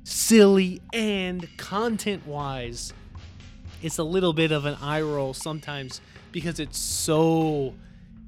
silly 0.04 0.82
and 0.92 1.48
content-wise, 1.56 2.92
it's 3.84 3.98
a 3.98 4.02
little 4.04 4.32
bit 4.32 4.50
of 4.50 4.64
an 4.66 4.76
eye 4.80 5.02
roll 5.02 5.34
sometimes 5.34 6.00
because 6.32 6.58
it's 6.58 6.78
so 6.78 7.74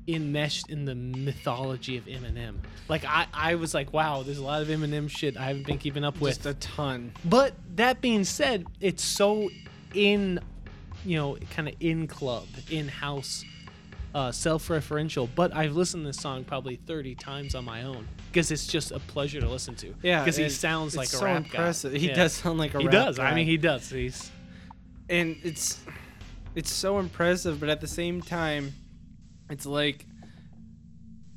enmeshed 0.08 0.70
in 0.70 0.84
the 0.84 0.94
mythology 0.94 1.96
of 1.96 2.04
Eminem. 2.04 2.56
Like 2.88 3.04
I, 3.04 3.26
I 3.34 3.54
was 3.56 3.74
like, 3.74 3.92
wow, 3.92 4.22
there's 4.22 4.38
a 4.38 4.44
lot 4.44 4.62
of 4.62 4.68
Eminem 4.68 5.08
shit 5.10 5.36
I 5.36 5.44
haven't 5.46 5.66
been 5.66 5.78
keeping 5.78 6.04
up 6.04 6.20
with. 6.20 6.34
just 6.42 6.46
a 6.46 6.54
ton 6.54 7.12
But 7.24 7.54
that 7.74 8.00
being 8.00 8.22
said, 8.24 8.66
it's 8.80 9.02
so 9.02 9.50
in, 9.94 10.38
you 11.04 11.16
know, 11.16 11.36
kind 11.50 11.68
of 11.68 11.74
in 11.80 12.06
club, 12.06 12.46
in 12.70 12.86
house 12.88 13.44
uh, 14.14 14.30
self-referential, 14.32 15.28
but 15.34 15.54
I've 15.54 15.74
listened 15.76 16.04
to 16.04 16.06
this 16.08 16.16
song 16.18 16.44
probably 16.44 16.76
30 16.76 17.14
times 17.16 17.54
on 17.54 17.64
my 17.64 17.82
own 17.82 18.06
because 18.30 18.50
it's 18.50 18.66
just 18.66 18.92
a 18.92 18.98
pleasure 18.98 19.40
to 19.40 19.48
listen 19.48 19.74
to. 19.76 19.94
Yeah, 20.02 20.20
because 20.20 20.36
he 20.36 20.48
sounds 20.50 20.96
like 20.96 21.08
a 21.08 21.16
so 21.16 21.24
rap 21.24 21.36
impressive. 21.44 21.92
guy. 21.92 21.98
He 21.98 22.08
Yeah. 22.08 22.14
does 22.14 22.32
sound 22.34 22.58
like 22.58 22.74
a 22.74 22.78
rap 22.78 22.82
He 22.84 22.88
does. 22.88 23.18
I 23.18 23.34
mean, 23.34 23.46
he 23.46 23.56
does. 23.56 23.90
He's 23.90 24.30
and 25.08 25.36
it's 25.42 25.80
it's 26.54 26.70
so 26.72 26.98
impressive 26.98 27.60
but 27.60 27.68
at 27.68 27.80
the 27.80 27.86
same 27.86 28.20
time 28.22 28.72
it's 29.50 29.66
like 29.66 30.06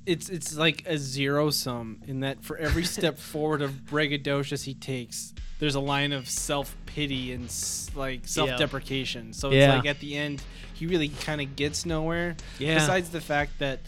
it's 0.05 0.29
it's 0.29 0.55
like 0.57 0.83
a 0.87 0.97
zero 0.97 1.49
sum 1.49 2.01
in 2.07 2.21
that 2.21 2.43
for 2.43 2.57
every 2.57 2.83
step 2.83 3.17
forward 3.31 3.61
of 3.61 3.71
braggadocious 3.85 4.63
he 4.63 4.73
takes 4.73 5.33
there's 5.59 5.75
a 5.75 5.79
line 5.79 6.13
of 6.13 6.27
self-pity 6.29 7.33
and 7.33 7.45
s- 7.45 7.91
like 7.95 8.21
self-deprecation 8.27 9.33
so 9.33 9.49
it's 9.49 9.55
Yeah. 9.57 9.75
like 9.75 9.85
at 9.85 9.99
the 9.99 10.15
end 10.17 10.41
he 10.73 10.87
really 10.87 11.09
kind 11.09 11.41
of 11.41 11.55
gets 11.55 11.85
nowhere 11.85 12.35
Yeah. 12.57 12.75
besides 12.75 13.09
the 13.09 13.21
fact 13.21 13.59
that 13.59 13.79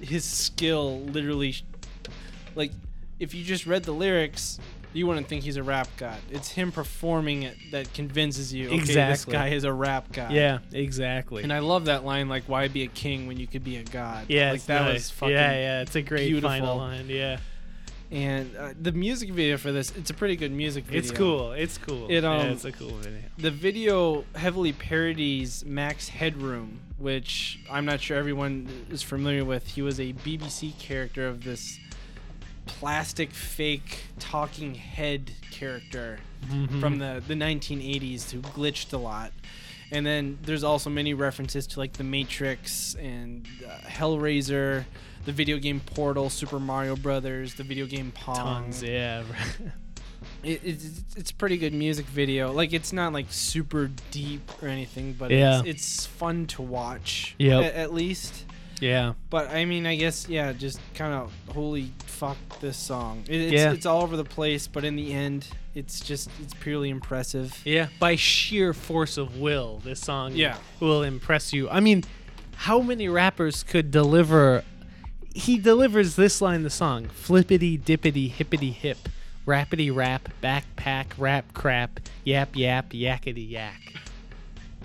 his 0.00 0.24
skill 0.24 1.00
literally 1.00 1.54
like 2.54 2.72
if 3.18 3.34
you 3.34 3.44
just 3.44 3.66
read 3.66 3.82
the 3.84 3.92
lyrics 3.92 4.58
you 4.92 5.06
wouldn't 5.06 5.28
think 5.28 5.42
he's 5.42 5.56
a 5.56 5.62
rap 5.62 5.88
god 5.96 6.18
it's 6.30 6.50
him 6.50 6.72
performing 6.72 7.42
it 7.44 7.56
that 7.70 7.92
convinces 7.94 8.52
you 8.52 8.66
okay 8.68 8.78
this 8.80 8.88
Exactly. 8.90 9.32
guy 9.32 9.48
is 9.48 9.64
a 9.64 9.72
rap 9.72 10.12
god 10.12 10.32
yeah, 10.32 10.58
exactly. 10.72 11.42
and 11.42 11.52
i 11.52 11.58
love 11.60 11.86
that 11.86 12.04
line 12.04 12.28
like 12.28 12.44
why 12.44 12.68
be 12.68 12.82
a 12.82 12.88
king 12.88 13.26
when 13.26 13.38
you 13.38 13.46
could 13.46 13.64
be 13.64 13.76
a 13.76 13.84
god 13.84 14.26
yeah, 14.28 14.52
like 14.52 14.64
that 14.66 14.82
nice. 14.82 14.94
was 14.94 15.10
fucking 15.10 15.34
yeah, 15.34 15.52
yeah. 15.52 15.80
It's 15.82 15.94
a 15.96 16.02
great 16.02 16.28
beautiful. 16.28 16.48
final 16.50 16.76
line. 16.76 17.06
Yeah, 17.08 17.38
and 18.10 18.54
uh, 18.56 18.72
the 18.80 18.92
music 18.92 19.30
video 19.30 19.56
for 19.56 19.72
this 19.72 19.90
it's 19.96 20.10
a 20.10 20.14
pretty 20.14 20.36
good 20.36 20.52
music 20.52 20.84
video 20.84 21.00
it's 21.00 21.10
cool. 21.10 21.52
It's 21.52 21.78
cool. 21.78 22.06
It, 22.08 22.22
yeah, 22.22 22.34
um, 22.40 22.46
it's 22.48 22.64
a 22.64 22.72
cool 22.72 22.90
video. 22.90 23.20
the 23.38 23.50
video 23.50 24.24
heavily 24.34 24.72
parodies 24.72 25.64
Max 25.64 26.08
Headroom, 26.08 26.80
which 26.98 27.60
I'm 27.70 27.84
not 27.84 28.00
sure 28.00 28.16
everyone 28.16 28.68
is 28.90 29.02
familiar 29.02 29.44
with. 29.44 29.66
He 29.66 29.82
was 29.82 29.98
a 29.98 30.12
BBC 30.12 30.78
character 30.78 31.26
of 31.26 31.44
this 31.44 31.78
plastic 32.78 33.30
fake 33.30 34.00
talking 34.18 34.74
head 34.74 35.30
character 35.50 36.18
Mm-hmm. 36.50 36.80
from 36.80 36.98
the, 36.98 37.22
the 37.28 37.34
1980s 37.34 38.32
who 38.32 38.40
glitched 38.40 38.92
a 38.92 38.96
lot. 38.96 39.30
And 39.92 40.04
then 40.04 40.38
there's 40.42 40.64
also 40.64 40.90
many 40.90 41.14
references 41.14 41.68
to 41.68 41.78
like 41.78 41.92
The 41.92 42.02
Matrix 42.02 42.96
and 42.96 43.46
uh, 43.64 43.70
Hellraiser, 43.86 44.84
the 45.24 45.30
video 45.30 45.58
game 45.58 45.78
Portal, 45.78 46.28
Super 46.30 46.58
Mario 46.58 46.96
Brothers, 46.96 47.54
the 47.54 47.62
video 47.62 47.86
game 47.86 48.10
Pong. 48.12 48.36
Tons. 48.36 48.82
Yeah. 48.82 49.22
It, 50.44 50.60
it's 50.64 51.04
it's 51.16 51.30
pretty 51.30 51.56
good 51.56 51.72
music 51.72 52.04
video. 52.06 52.50
Like 52.52 52.72
it's 52.72 52.92
not 52.92 53.12
like 53.12 53.26
super 53.30 53.88
deep 54.10 54.50
or 54.60 54.66
anything, 54.66 55.12
but 55.16 55.30
Yeah. 55.30 55.60
it's, 55.60 55.68
it's 55.68 56.06
fun 56.06 56.46
to 56.48 56.62
watch. 56.62 57.36
Yeah, 57.38 57.60
a- 57.60 57.76
at 57.78 57.94
least. 57.94 58.44
Yeah. 58.82 59.14
But 59.30 59.48
I 59.50 59.64
mean, 59.64 59.86
I 59.86 59.94
guess 59.96 60.28
yeah, 60.28 60.52
just 60.52 60.80
kind 60.94 61.14
of 61.14 61.32
holy 61.54 61.90
fuck 62.06 62.36
this 62.60 62.76
song. 62.76 63.24
It, 63.28 63.40
it's, 63.40 63.52
Yeah. 63.52 63.72
it's 63.72 63.86
all 63.86 64.02
over 64.02 64.16
the 64.16 64.24
place, 64.24 64.66
but 64.66 64.84
in 64.84 64.96
the 64.96 65.12
end, 65.12 65.46
it's 65.74 66.00
just 66.00 66.28
it's 66.42 66.54
purely 66.54 66.90
impressive. 66.90 67.60
Yeah, 67.64 67.88
by 67.98 68.16
sheer 68.16 68.74
force 68.74 69.16
of 69.16 69.38
will, 69.38 69.80
this 69.84 70.00
song 70.00 70.32
Yeah. 70.34 70.56
will 70.80 71.02
impress 71.02 71.52
you. 71.52 71.70
I 71.70 71.80
mean, 71.80 72.04
how 72.56 72.80
many 72.80 73.08
rappers 73.08 73.62
could 73.62 73.90
deliver? 73.90 74.64
He 75.34 75.56
delivers 75.58 76.16
this 76.16 76.42
line 76.42 76.56
in 76.56 76.62
the 76.62 76.70
song: 76.70 77.06
"Flippity 77.08 77.78
dippity 77.78 78.28
hippity 78.30 78.70
hip, 78.72 79.08
rappity 79.46 79.94
rap, 79.94 80.28
backpack 80.42 81.06
rap 81.16 81.54
crap, 81.54 82.00
yap 82.24 82.54
yap 82.54 82.90
yakety 82.90 83.48
yak." 83.48 83.94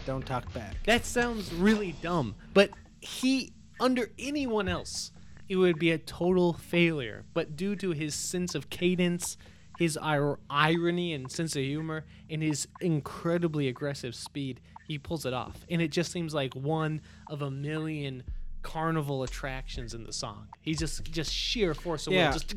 Don't 0.06 0.26
talk 0.26 0.52
back. 0.54 0.76
That 0.86 1.06
sounds 1.06 1.52
really 1.54 1.94
dumb, 2.02 2.36
but 2.54 2.70
he, 3.02 3.52
under 3.80 4.10
anyone 4.20 4.68
else, 4.68 5.12
it 5.50 5.56
would 5.56 5.80
be 5.80 5.92
a 5.92 5.98
total 5.98 6.54
failure. 6.54 7.24
But 7.34 7.56
due 7.56 7.76
to 7.78 7.92
his 7.92 8.14
sense 8.16 8.56
of 8.56 8.70
cadence, 8.70 9.38
his 9.78 9.98
ir- 10.04 10.40
irony 10.50 11.14
and 11.14 11.32
sense 11.32 11.56
of 11.56 11.64
humor, 11.64 12.06
and 12.30 12.42
his 12.42 12.68
incredibly 12.82 13.68
aggressive 13.68 14.16
speed, 14.16 14.60
he 14.88 14.98
pulls 14.98 15.26
it 15.26 15.34
off. 15.34 15.66
And 15.70 15.82
it 15.82 15.92
just 15.92 16.12
seems 16.12 16.34
like 16.34 16.54
one 16.56 17.02
of 17.30 17.42
a 17.42 17.52
million 17.52 18.24
carnival 18.64 19.24
attractions 19.24 19.94
in 19.94 20.04
the 20.04 20.12
song. 20.12 20.48
He's 20.62 20.80
just 20.80 21.04
just 21.06 21.34
sheer 21.34 21.74
force 21.74 22.08
of 22.08 22.14
Yeah. 22.14 22.28
will. 22.28 22.34
Just 22.34 22.50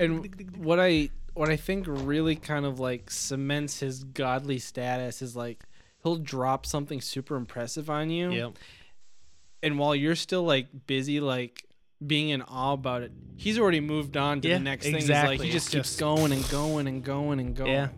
And 0.00 0.56
what 0.58 0.78
I 0.78 1.08
what 1.32 1.48
I 1.48 1.56
think 1.56 1.86
really 1.88 2.36
kind 2.36 2.66
of 2.66 2.80
like 2.80 3.10
cements 3.10 3.80
his 3.80 4.04
godly 4.04 4.58
status 4.58 5.22
is 5.22 5.34
like 5.34 5.64
he'll 6.02 6.16
drop 6.16 6.66
something 6.66 7.00
super 7.00 7.36
impressive 7.36 7.88
on 7.88 8.10
you. 8.10 8.30
Yep. 8.30 8.52
And 9.64 9.78
while 9.78 9.94
you're 9.94 10.14
still 10.14 10.42
like 10.44 10.66
busy 10.86 11.18
like 11.20 11.64
being 12.06 12.28
in 12.28 12.42
awe 12.42 12.72
about 12.74 13.02
it 13.02 13.10
he's 13.36 13.58
already 13.58 13.80
moved 13.80 14.16
on 14.16 14.40
to 14.40 14.48
Yeah, 14.48 14.54
the 14.58 14.64
next 14.64 14.84
thing 14.86 14.94
exactly. 14.94 15.38
like 15.38 15.44
he 15.46 15.50
just 15.52 15.66
It's 15.68 15.74
keeps 15.74 15.88
just- 15.90 16.00
going 16.00 16.32
and 16.32 16.48
going 16.50 16.86
and 16.86 17.02
going 17.02 17.40
and 17.40 17.56
going 17.56 17.70
Yeah. 17.70 17.88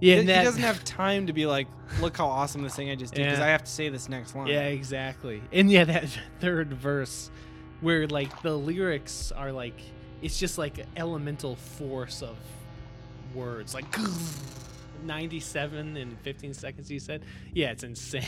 Yeah, 0.00 0.14
he 0.14 0.20
and 0.20 0.28
that- 0.30 0.44
doesn't 0.44 0.62
have 0.62 0.82
time 0.84 1.26
to 1.26 1.32
be 1.32 1.46
like 1.46 1.68
look 2.00 2.16
how 2.16 2.26
awesome 2.26 2.62
this 2.62 2.74
thing 2.74 2.88
i 2.90 2.94
just 2.94 3.12
did 3.14 3.24
because 3.24 3.38
Yeah. 3.38 3.44
i 3.44 3.48
have 3.48 3.64
to 3.64 3.70
say 3.70 3.88
this 3.90 4.08
next 4.08 4.34
line 4.34 4.46
Yeah, 4.48 4.62
exactly. 4.68 5.42
And 5.52 5.70
yeah, 5.70 5.84
that 5.84 6.06
third 6.40 6.72
verse 6.72 7.30
where 7.80 8.06
like 8.06 8.42
the 8.42 8.56
lyrics 8.56 9.30
are 9.32 9.52
like 9.52 9.78
it's 10.22 10.38
just 10.38 10.56
like 10.58 10.78
an 10.78 10.86
elemental 10.96 11.56
force 11.56 12.22
of 12.22 12.36
words 13.34 13.74
like 13.74 13.84
97 15.04 15.96
in 15.96 16.16
15 16.16 16.54
seconds 16.54 16.90
you 16.90 17.00
said? 17.00 17.24
Yeah 17.52 17.70
it's 17.70 17.82
insane. 17.84 18.24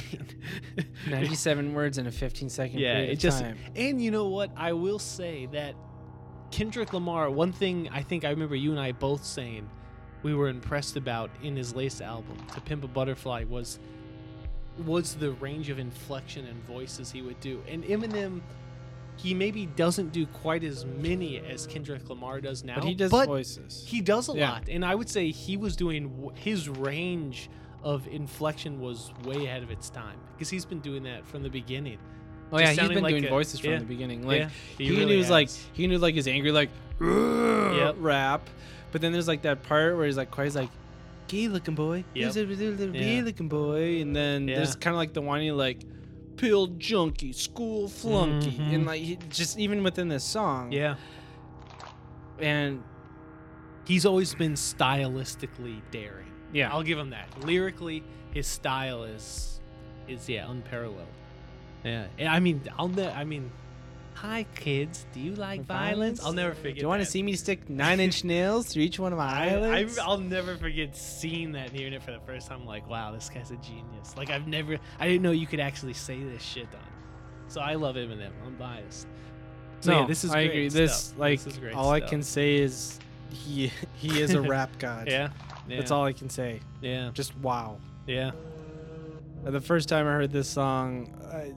97 1.08 1.74
words 1.74 1.98
in 1.98 2.06
a 2.06 2.12
15 2.12 2.48
second 2.48 2.78
yeah 2.78 2.94
period 2.94 3.10
it 3.12 3.16
just 3.16 3.40
time. 3.40 3.58
And 3.76 4.02
you 4.02 4.10
know 4.10 4.28
what? 4.28 4.50
I 4.56 4.72
will 4.72 4.98
say 4.98 5.46
that 5.52 5.74
kendrick 6.50 6.92
lamar 6.92 7.30
one 7.30 7.50
thing 7.50 7.88
i 7.92 8.02
think 8.02 8.26
i 8.26 8.28
remember 8.28 8.54
you 8.54 8.72
and 8.72 8.78
i 8.78 8.92
both 8.92 9.24
saying 9.24 9.66
we 10.22 10.34
were 10.34 10.48
impressed 10.48 10.96
about 10.96 11.30
in 11.42 11.56
his 11.56 11.74
latest 11.74 12.02
album 12.02 12.36
to 12.52 12.60
pimp 12.60 12.84
a 12.84 12.88
butterfly 12.88 13.42
was 13.48 13.78
was 14.78 15.14
the 15.14 15.32
range 15.32 15.68
of 15.68 15.78
inflection 15.78 16.46
and 16.46 16.62
voices 16.64 17.10
he 17.10 17.22
would 17.22 17.38
do. 17.40 17.62
And 17.68 17.84
eminem 17.84 18.40
he 19.22 19.34
maybe 19.34 19.66
doesn't 19.66 20.12
do 20.12 20.26
quite 20.26 20.64
as 20.64 20.84
many 20.84 21.38
as 21.38 21.66
kendrick 21.66 22.08
lamar 22.08 22.40
does 22.40 22.64
now 22.64 22.74
but 22.76 22.84
he 22.84 22.94
does 22.94 23.10
but 23.10 23.26
voices. 23.26 23.84
he 23.86 24.00
does 24.00 24.28
a 24.28 24.32
Yeah. 24.32 24.50
lot. 24.50 24.68
And 24.68 24.84
i 24.84 24.94
would 24.94 25.08
say 25.08 25.30
he 25.30 25.56
was 25.56 25.76
doing 25.76 26.30
his 26.34 26.68
range 26.68 27.48
of 27.84 28.06
inflection 28.08 28.80
was 28.80 29.12
way 29.24 29.44
ahead 29.46 29.62
of 29.62 29.70
its 29.70 29.90
time 29.90 30.18
because 30.34 30.48
he's 30.50 30.64
been 30.64 30.80
doing 30.80 31.02
that 31.04 31.26
from 31.26 31.42
the 31.42 31.50
beginning. 31.50 31.98
Oh 32.52 32.58
yeah 32.58 32.68
he's 32.72 32.88
been 32.88 33.02
like 33.02 33.12
doing 33.12 33.24
a- 33.24 33.28
voices 33.28 33.60
from 33.60 33.70
yeah. 33.70 33.78
the 33.78 33.84
beginning 33.84 34.26
like 34.26 34.40
Yeah, 34.40 34.48
he 34.78 34.84
he, 34.88 34.90
really 34.98 35.20
knew 35.20 35.28
like 35.28 35.48
he 35.72 35.86
knew 35.86 35.98
like 35.98 36.14
his 36.14 36.28
angry 36.28 36.52
like 36.52 36.70
Yep. 37.00 37.96
rap 37.98 38.48
but 38.92 39.00
then 39.00 39.10
there's 39.12 39.28
like 39.28 39.42
that 39.42 39.62
part 39.62 39.96
where 39.96 40.06
he's 40.06 40.16
like 40.16 40.30
quiet 40.30 40.54
like 40.54 40.68
gay 41.28 41.48
looking 41.48 41.74
boy. 41.74 42.04
Yep. 42.14 42.24
He's 42.26 42.36
a 42.36 42.44
little 42.44 42.92
gay 42.92 43.22
looking 43.22 43.48
boy 43.48 44.00
and 44.02 44.14
then 44.14 44.46
there's 44.46 44.76
kind 44.76 44.94
of 44.94 44.98
like 44.98 45.12
the 45.14 45.22
whiny 45.22 45.50
like 45.50 45.78
pill 46.36 46.66
junkie 46.78 47.32
school 47.32 47.88
flunky 47.88 48.52
Mhm. 48.59 48.74
and 48.74 48.86
like 48.86 49.00
he, 49.02 49.18
just 49.30 49.59
even 49.59 49.82
within 49.82 50.09
this 50.09 50.24
song. 50.24 50.72
Yeah. 50.72 50.96
And 52.40 52.82
he's 53.86 54.04
always 54.06 54.34
been 54.34 54.54
stylistically 54.54 55.80
daring. 55.90 56.30
Yeah. 56.52 56.70
I'll 56.72 56.82
give 56.82 56.98
him 56.98 57.10
that. 57.10 57.28
Lyrically 57.44 58.02
his 58.32 58.46
style 58.46 59.04
is 59.04 59.60
is 60.09 60.28
yeah 60.28 60.50
unparalleled. 60.50 61.06
Yeah. 61.84 62.06
And 62.18 62.28
i 62.28 62.38
mean 62.40 62.62
i'll 62.78 62.88
ne- 62.88 63.10
i 63.12 63.24
mean 63.24 63.50
hi 64.22 64.46
kids 64.54 65.04
do 65.12 65.18
you 65.18 65.34
like 65.34 65.62
violence, 65.62 66.24
i'll 66.24 66.32
never 66.32 66.54
forget 66.54 66.76
do 66.76 66.80
you 66.80 66.86
want 66.86 67.02
to 67.02 67.06
see 67.06 67.22
me 67.22 67.34
stick 67.34 67.68
nine 67.68 67.98
inch 67.98 68.22
nails 68.22 68.68
through 68.68 68.84
each 68.84 68.98
one 68.98 69.12
of 69.12 69.18
my 69.18 69.48
eyelids 69.48 69.98
I, 69.98 70.06
will 70.06 70.18
never 70.18 70.56
forget 70.56 70.96
seeing 70.96 71.50
that 71.52 71.70
and 71.70 71.76
hearing 71.76 71.92
it 71.92 72.02
for 72.02 72.12
the 72.12 72.20
first 72.20 72.46
time. 72.46 72.64
Like, 72.64 72.88
wow, 72.88 73.12
this 73.12 73.28
guy's 73.28 73.50
a 73.50 73.56
genius. 73.56 74.16
Like, 74.16 74.30
I've 74.30 74.46
never, 74.46 74.78
I 75.00 75.08
didn't 75.08 75.22
know 75.22 75.32
you 75.32 75.46
could 75.46 75.60
actually 75.60 75.92
say 75.92 76.22
this 76.22 76.42
shit 76.42 76.68
on. 76.72 76.80
So 77.48 77.60
I 77.60 77.74
love 77.74 77.96
Eminem. 77.96 78.30
I'm 78.46 78.54
biased. 78.56 79.06
So 79.80 79.90
no, 79.90 80.00
yeah, 80.00 80.06
this 80.06 80.24
is 80.24 80.30
I 80.30 80.46
great 80.46 80.50
agree. 80.50 80.68
This 80.68 81.12
like 81.18 81.42
This 81.42 81.54
is 81.54 81.58
great 81.58 81.74
all 81.74 81.90
I 81.90 82.00
can 82.00 82.22
say 82.22 82.54
is 82.54 83.00
he 83.30 83.72
he 83.94 84.20
is 84.20 84.34
a 84.34 84.40
rap 84.54 84.70
god. 84.78 85.08
Yeah, 85.08 85.30
yeah. 85.68 85.76
That's 85.76 85.90
all 85.90 86.04
I 86.04 86.12
can 86.12 86.30
say. 86.30 86.60
Yeah, 86.80 87.10
Just 87.12 87.36
wow. 87.38 87.78
yeah, 88.06 88.30
The 89.44 89.60
first 89.60 89.88
time 89.88 90.06
I 90.06 90.12
heard 90.12 90.30
this 90.30 90.48
song, 90.48 91.12
I, 91.32 91.52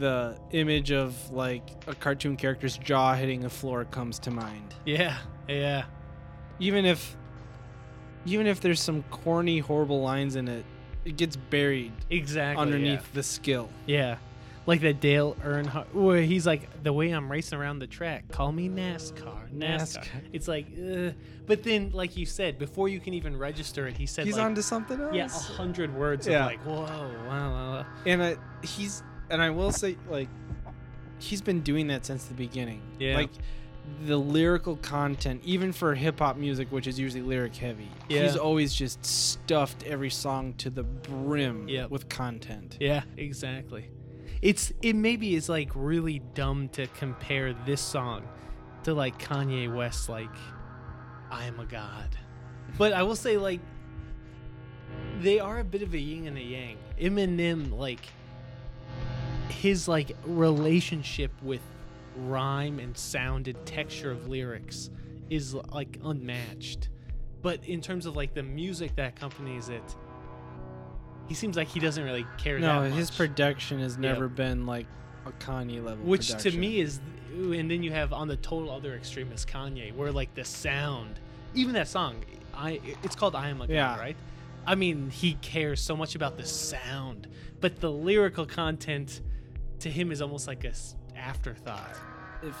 the 0.00 0.36
image 0.50 0.90
of 0.90 1.14
like 1.30 1.62
a 1.86 1.94
cartoon 1.94 2.36
character's 2.36 2.76
jaw 2.78 3.14
hitting 3.14 3.40
the 3.42 3.50
floor 3.50 3.84
comes 3.84 4.18
to 4.20 4.30
mind. 4.32 4.74
yeah, 4.84 5.18
yeah. 5.48 5.84
Even 6.58 6.84
if, 6.84 7.16
even 8.26 8.46
if 8.46 8.60
there's 8.60 8.80
some 8.82 9.02
corny, 9.10 9.58
horrible 9.60 10.02
lines 10.02 10.36
in 10.36 10.48
it, 10.48 10.64
it 11.04 11.16
gets 11.16 11.36
buried 11.36 11.92
Exactly. 12.10 12.60
underneath 12.60 13.12
the 13.14 13.22
skill. 13.22 13.70
Yeah. 13.86 13.96
yeah. 13.98 14.16
Like 14.66 14.82
that 14.82 15.00
Dale 15.00 15.36
Earnhardt, 15.42 15.92
where 15.94 16.20
he's 16.20 16.46
like, 16.46 16.82
the 16.82 16.92
way 16.92 17.10
I'm 17.10 17.32
racing 17.32 17.58
around 17.58 17.78
the 17.78 17.86
track, 17.86 18.28
call 18.28 18.52
me 18.52 18.68
NASCAR. 18.68 19.50
NASCAR. 19.56 19.98
NASCAR. 19.98 20.06
It's 20.34 20.46
like, 20.46 20.66
uh, 20.78 21.12
but 21.46 21.62
then, 21.62 21.90
like 21.94 22.16
you 22.18 22.26
said, 22.26 22.58
before 22.58 22.88
you 22.90 23.00
can 23.00 23.14
even 23.14 23.36
register 23.38 23.88
it, 23.88 23.96
he 23.96 24.04
said, 24.04 24.26
He's 24.26 24.36
like, 24.36 24.44
on 24.44 24.54
to 24.56 24.62
something 24.62 25.00
else. 25.00 25.14
yeah, 25.14 25.24
a 25.24 25.28
hundred 25.30 25.94
words 25.94 26.26
Yeah. 26.26 26.40
of 26.40 26.46
like, 26.46 26.60
whoa, 26.66 26.82
wow, 26.82 27.10
wow, 27.26 27.50
wow. 27.52 27.86
and 28.06 28.20
uh, 28.20 28.34
he's 28.62 29.02
and 29.30 29.40
I 29.42 29.50
will 29.50 29.72
say, 29.72 29.96
like, 30.08 30.28
he's 31.18 31.42
been 31.42 31.60
doing 31.60 31.86
that 31.88 32.04
since 32.06 32.24
the 32.26 32.34
beginning. 32.34 32.82
Yeah. 32.98 33.16
Like, 33.16 33.30
the 34.06 34.16
lyrical 34.16 34.76
content, 34.76 35.40
even 35.44 35.72
for 35.72 35.94
hip 35.94 36.18
hop 36.20 36.36
music, 36.36 36.70
which 36.70 36.86
is 36.86 36.98
usually 36.98 37.22
lyric 37.22 37.56
heavy, 37.56 37.88
Yeah. 38.08 38.22
he's 38.22 38.36
always 38.36 38.72
just 38.74 39.04
stuffed 39.04 39.82
every 39.84 40.10
song 40.10 40.54
to 40.58 40.70
the 40.70 40.82
brim 40.84 41.68
Yep. 41.68 41.90
with 41.90 42.08
content. 42.08 42.76
Yeah, 42.80 43.02
exactly. 43.16 43.88
It's 44.42 44.72
it 44.82 44.94
maybe 44.94 45.34
is 45.34 45.48
like 45.48 45.70
really 45.74 46.20
dumb 46.34 46.68
to 46.70 46.86
compare 46.88 47.52
this 47.66 47.80
song 47.80 48.22
to 48.84 48.94
like 48.94 49.18
Kanye 49.18 49.74
West 49.74 50.08
like 50.08 50.30
I 51.30 51.44
am 51.46 51.58
a 51.60 51.66
god. 51.66 52.16
But 52.78 52.92
I 52.92 53.02
will 53.02 53.16
say 53.16 53.36
like 53.36 53.60
they 55.20 55.40
are 55.40 55.58
a 55.58 55.64
bit 55.64 55.82
of 55.82 55.92
a 55.94 55.98
yin 55.98 56.26
and 56.26 56.38
a 56.38 56.42
yang. 56.42 56.78
Eminem 56.98 57.76
like 57.76 58.06
his 59.50 59.88
like 59.88 60.16
relationship 60.24 61.30
with 61.42 61.60
rhyme 62.16 62.78
and 62.78 62.96
sound 62.96 63.48
and 63.48 63.64
texture 63.66 64.10
of 64.10 64.28
lyrics 64.28 64.90
is 65.28 65.54
like 65.54 65.98
unmatched. 66.04 66.88
But 67.42 67.64
in 67.66 67.80
terms 67.80 68.06
of 68.06 68.16
like 68.16 68.34
the 68.34 68.42
music 68.42 68.96
that 68.96 69.08
accompanies 69.16 69.68
it, 69.68 69.96
he 71.28 71.34
seems 71.34 71.56
like 71.56 71.68
he 71.68 71.80
doesn't 71.80 72.02
really 72.04 72.26
care 72.38 72.58
No, 72.58 72.82
that 72.82 72.90
his 72.92 73.10
production 73.10 73.78
has 73.80 73.96
never 73.96 74.28
been 74.28 74.66
like 74.66 74.86
a 75.26 75.32
Kanye 75.32 75.82
level. 75.82 76.04
which 76.04 76.28
to 76.42 76.50
me 76.52 76.80
is 76.80 77.00
and 77.32 77.70
then 77.70 77.82
you 77.82 77.92
have 77.92 78.12
on 78.12 78.26
the 78.26 78.36
total 78.36 78.70
other 78.70 78.94
extreme 78.94 79.30
is 79.32 79.44
Kanye 79.46 79.94
where 79.94 80.10
like 80.10 80.34
the 80.34 80.44
sound 80.44 81.20
even 81.54 81.74
that 81.74 81.86
song 81.88 82.16
I 82.54 82.80
it's 83.04 83.14
called 83.14 83.36
I 83.36 83.50
am 83.50 83.60
a 83.60 83.66
god 83.68 83.72
Yeah. 83.72 83.98
right 83.98 84.16
I 84.66 84.74
mean 84.74 85.10
he 85.10 85.34
cares 85.34 85.80
so 85.80 85.94
much 85.96 86.14
about 86.16 86.36
the 86.36 86.44
sound 86.46 87.28
but 87.60 87.80
the 87.80 87.90
lyrical 87.92 88.46
content 88.46 89.20
to 89.80 89.90
him 89.90 90.10
is 90.12 90.20
almost 90.22 90.46
like 90.46 90.64
a 90.64 90.68
s- 90.68 90.94
afterthought 91.16 91.96
if 92.42 92.54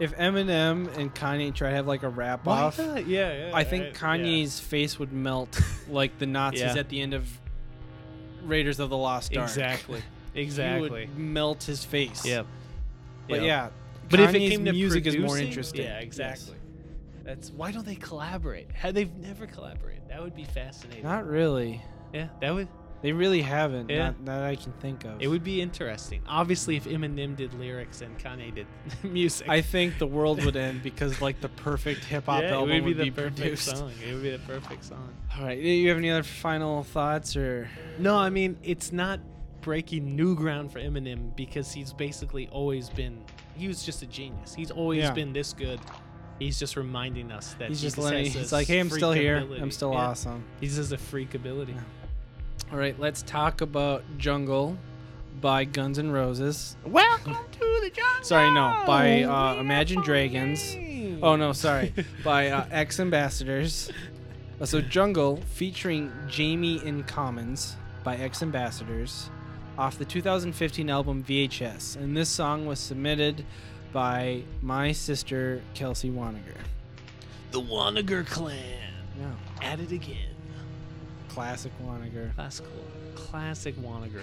if 0.00 0.16
Eminem 0.16 0.94
and 0.96 1.12
Kanye 1.14 1.52
try 1.54 1.70
to 1.70 1.76
have 1.76 1.86
like 1.86 2.02
a 2.02 2.08
rap 2.08 2.46
off, 2.46 2.78
yeah 2.78 3.02
yeah 3.04 3.50
I 3.54 3.64
think 3.64 3.96
Kanye's 3.96 4.60
face 4.60 4.98
would 4.98 5.12
melt 5.12 5.60
like 5.88 6.18
the 6.18 6.26
Nazis 6.26 6.60
Yeah. 6.60 6.76
at 6.78 6.88
the 6.88 7.00
end 7.00 7.14
of 7.14 7.26
Raiders 8.44 8.80
of 8.80 8.90
the 8.90 8.96
Lost 8.96 9.36
Ark. 9.36 9.44
exactly 9.48 10.02
He 10.34 10.42
exactly 10.42 10.90
would 10.90 11.18
melt 11.18 11.64
his 11.64 11.84
face. 11.84 12.24
yep 12.24 12.46
But 13.28 13.36
Yep. 13.40 13.44
yeah, 13.46 13.68
But 14.10 14.20
if 14.20 14.34
it 14.34 14.38
Kanye's 14.42 14.50
came 14.50 14.64
to 14.66 14.72
music 14.72 15.06
is 15.06 15.16
more 15.16 15.26
producing- 15.28 15.48
interesting. 15.48 15.82
Yeah, 15.84 15.98
exactly. 15.98 16.54
That's 17.24 17.50
why 17.50 17.72
don't 17.72 17.84
they 17.84 17.94
collaborate? 17.96 18.70
How 18.72 18.90
they've 18.92 19.14
never 19.16 19.46
collaborated, 19.46 20.02
that 20.08 20.22
would 20.22 20.34
be 20.34 20.44
fascinating. 20.44 21.02
Not 21.02 21.26
really. 21.26 21.82
yeah, 22.14 22.28
that 22.40 22.54
would 22.54 22.68
They 23.00 23.12
really 23.12 23.42
haven't. 23.42 23.90
Yeah. 23.90 24.06
Not 24.08 24.24
that 24.26 24.42
I 24.42 24.56
can 24.56 24.72
think 24.80 25.04
of. 25.04 25.22
it 25.22 25.28
would 25.28 25.44
be 25.44 25.60
interesting. 25.62 26.20
Obviously, 26.26 26.76
if 26.76 26.84
Eminem 26.84 27.36
did 27.36 27.54
lyrics 27.54 28.00
and 28.00 28.18
Kanye 28.18 28.52
did 28.54 28.66
music, 29.04 29.48
I 29.48 29.60
think 29.60 29.98
the 29.98 30.06
world 30.06 30.44
would 30.44 30.56
end 30.56 30.82
because 30.82 31.20
like 31.20 31.40
the 31.40 31.48
perfect 31.50 32.04
hip 32.04 32.26
hop 32.26 32.42
yeah, 32.42 32.54
album 32.54 32.70
it 32.70 32.80
would 32.80 32.84
be 32.84 32.88
would 32.94 32.98
the 32.98 33.04
be 33.04 33.10
perfect 33.10 33.36
produced. 33.38 33.76
song. 33.76 33.92
It 34.04 34.12
would 34.14 34.22
be 34.22 34.30
the 34.30 34.38
perfect 34.40 34.84
song. 34.84 35.14
All 35.38 35.44
right, 35.44 35.58
you 35.58 35.88
have 35.90 35.98
any 35.98 36.10
other 36.10 36.24
final 36.24 36.82
thoughts 36.82 37.36
or? 37.36 37.68
No, 37.98 38.16
I 38.16 38.30
mean 38.30 38.58
it's 38.64 38.90
not 38.90 39.20
breaking 39.60 40.16
new 40.16 40.34
ground 40.34 40.72
for 40.72 40.80
Eminem 40.80 41.36
because 41.36 41.70
he's 41.72 41.92
basically 41.92 42.48
always 42.48 42.88
been. 42.90 43.22
He 43.54 43.68
was 43.68 43.84
just 43.84 44.02
a 44.02 44.06
genius. 44.06 44.54
He's 44.54 44.70
always 44.72 45.02
Yeah. 45.04 45.12
been 45.12 45.32
this 45.32 45.52
good. 45.52 45.78
He's 46.40 46.58
just 46.58 46.76
reminding 46.76 47.32
us 47.32 47.54
that 47.58 47.68
He's 47.68 47.80
he 47.80 47.86
just 47.88 47.98
letting. 47.98 48.26
He's 48.26 48.52
like, 48.52 48.66
hey, 48.68 48.78
I'm 48.78 48.90
still 48.90 49.12
here. 49.12 49.36
I'm 49.60 49.70
still 49.72 49.92
Yeah. 49.92 49.98
awesome. 50.08 50.44
He's 50.60 50.76
just 50.76 50.92
a 50.92 50.98
freak 50.98 51.34
ability. 51.34 51.74
All 52.70 52.78
right, 52.78 52.98
let's 52.98 53.22
talk 53.22 53.60
about 53.60 54.04
Jungle 54.18 54.76
by 55.40 55.64
Guns 55.64 55.98
N' 55.98 56.10
Roses. 56.10 56.76
Welcome 56.84 57.36
to 57.52 57.78
the 57.82 57.90
jungle. 57.90 58.22
Sorry, 58.24 58.50
no, 58.52 58.82
by 58.86 59.22
uh, 59.22 59.54
Imagine 59.54 60.02
Dragons. 60.02 60.76
Oh 61.22 61.36
no, 61.36 61.52
sorry, 61.52 61.94
by 62.24 62.48
uh, 62.48 62.66
X 62.70 63.00
Ambassadors. 63.00 63.90
Uh, 64.60 64.66
so 64.66 64.80
Jungle 64.82 65.38
featuring 65.54 66.12
Jamie 66.28 66.80
N 66.84 67.04
Commons 67.04 67.76
by 68.04 68.16
X 68.16 68.42
Ambassadors 68.42 69.30
off 69.78 69.96
the 69.96 70.04
2015 70.04 70.90
album 70.90 71.24
VHS, 71.24 71.96
and 71.96 72.14
this 72.16 72.28
song 72.28 72.66
was 72.66 72.78
submitted 72.78 73.44
by 73.92 74.42
my 74.60 74.92
sister 74.92 75.62
Kelsey 75.72 76.10
Waniger. 76.10 76.58
The 77.52 77.62
Waniger 77.62 78.26
clan 78.26 78.58
Yeah, 79.18 79.32
at 79.62 79.80
it 79.80 79.90
again. 79.92 80.27
Classic 81.38 81.72
Waniger 81.86 82.34
Classical, 82.34 82.72
classic 83.14 83.76
Waniger. 83.76 84.22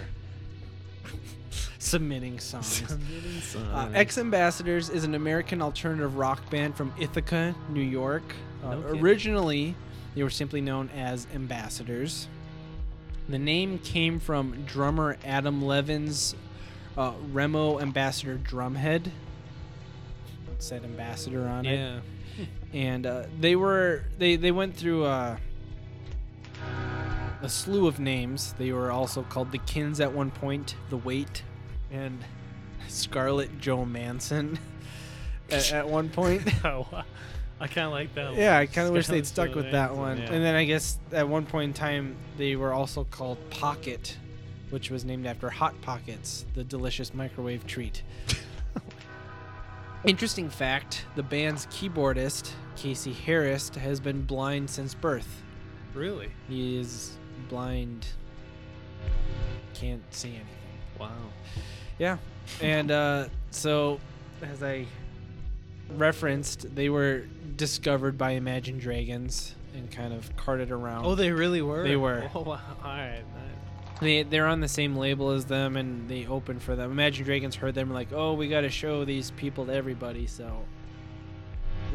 submitting 1.80 2.40
songs. 2.40 2.84
Submitting 2.88 3.38
Uh, 3.38 3.42
songs. 3.42 3.96
X 3.96 4.18
Ambassadors 4.18 4.90
is 4.90 5.06
an 5.06 5.16
American 5.16 5.62
alternative 5.62 6.18
rock 6.18 6.50
band 6.50 6.76
from 6.76 6.94
Ithaca, 7.00 7.56
New 7.70 7.80
York. 7.82 8.24
Uh, 8.64 8.72
No 8.76 8.82
originally, 9.00 9.76
they 10.14 10.24
were 10.24 10.30
simply 10.30 10.60
known 10.60 10.90
as 10.90 11.26
Ambassadors. 11.34 12.28
The 13.30 13.40
name 13.40 13.80
came 13.80 14.20
from 14.20 14.64
drummer 14.66 15.18
Adam 15.24 15.62
Levin's 15.62 16.36
uh, 16.98 17.14
Remo 17.32 17.80
Ambassador 17.80 18.38
drumhead. 18.38 19.08
It 19.08 19.12
said 20.60 20.84
Ambassador 20.84 21.48
on 21.48 21.66
it, 21.66 21.78
yeah. 21.78 22.46
and 22.74 23.06
uh, 23.06 23.24
they 23.40 23.56
were 23.56 24.04
they 24.18 24.36
they 24.36 24.52
went 24.52 24.76
through 24.76 25.06
uh, 25.06 25.38
a 27.46 27.50
slew 27.50 27.88
of 27.88 28.00
names. 28.00 28.54
They 28.58 28.72
were 28.72 28.92
also 28.92 29.24
called 29.24 29.52
the 29.52 29.60
Kins 29.60 30.00
at 30.00 30.12
one 30.12 30.32
point, 30.32 30.76
the 30.90 30.98
Weight, 30.98 31.44
and 31.92 32.20
Scarlet 32.88 33.60
Joe 33.62 33.86
Manson 33.86 34.60
at, 35.52 35.72
at 35.72 35.88
one 35.88 36.10
point. 36.10 36.42
Oh, 36.66 36.88
I 37.60 37.68
kind 37.68 37.86
of 37.88 37.94
like 37.94 38.14
that. 38.16 38.32
one. 38.32 38.40
yeah, 38.40 38.58
I 38.58 38.66
kind 38.66 38.88
of 38.88 38.94
wish 38.94 39.08
they'd 39.08 39.26
stuck 39.26 39.56
with 39.56 39.72
that 39.72 39.96
one. 39.96 40.18
yeah. 40.18 40.34
And 40.34 40.44
then 40.44 40.56
I 40.56 40.66
guess 40.66 41.00
at 41.14 41.30
one 41.30 41.46
point 41.46 41.70
in 41.70 41.74
time 41.74 42.16
they 42.38 42.56
were 42.58 42.74
also 42.74 43.06
called 43.06 43.38
Pocket, 43.50 44.18
which 44.72 44.90
was 44.92 45.06
named 45.06 45.26
after 45.26 45.50
Hot 45.50 45.80
Pockets, 45.82 46.46
the 46.54 46.64
delicious 46.66 47.14
microwave 47.14 47.66
treat. 47.66 48.04
Interesting 50.04 50.50
fact 50.50 51.06
the 51.16 51.24
band's 51.24 51.66
keyboardist, 51.68 52.52
Casey 52.76 53.14
Harris, 53.14 53.70
has 53.70 54.00
been 54.00 54.22
blind 54.24 54.70
since 54.70 54.94
birth. 54.94 55.42
really, 55.94 56.30
He 56.50 56.78
is 56.78 57.18
blind, 57.50 58.08
can't 59.74 60.02
see 60.14 60.30
anything. 60.30 60.46
wow. 61.00 61.10
Yeah. 61.98 62.18
And 62.62 62.92
uh, 62.92 63.26
so, 63.52 64.00
as 64.42 64.62
I 64.64 64.86
referenced, 65.90 66.76
they 66.76 66.90
were 66.90 67.24
discovered 67.56 68.18
by 68.18 68.32
Imagine 68.32 68.78
Dragons 68.78 69.56
and 69.76 69.90
kind 69.92 70.14
of 70.14 70.36
carted 70.38 70.72
around. 70.72 71.06
Oh, 71.06 71.16
they 71.16 71.32
really 71.32 71.62
were. 71.62 71.84
They 71.84 71.96
were. 71.96 72.30
Oh, 72.36 72.42
wow. 72.42 72.60
All 72.84 72.92
right. 72.92 73.24
They 74.02 74.24
they're 74.24 74.48
on 74.48 74.60
the 74.60 74.68
same 74.68 74.98
label 74.98 75.32
as 75.32 75.46
them, 75.46 75.78
and 75.78 76.10
they 76.10 76.28
opened 76.28 76.62
for 76.62 76.76
them. 76.76 76.92
Imagine 76.92 77.24
Dragons 77.24 77.56
heard 77.56 77.76
them 77.76 77.90
like, 77.92 78.10
oh, 78.12 78.34
we 78.34 78.50
got 78.50 78.62
to 78.62 78.70
show 78.70 79.06
these 79.06 79.32
people 79.32 79.66
to 79.68 79.74
everybody. 79.74 80.28
So, 80.28 80.66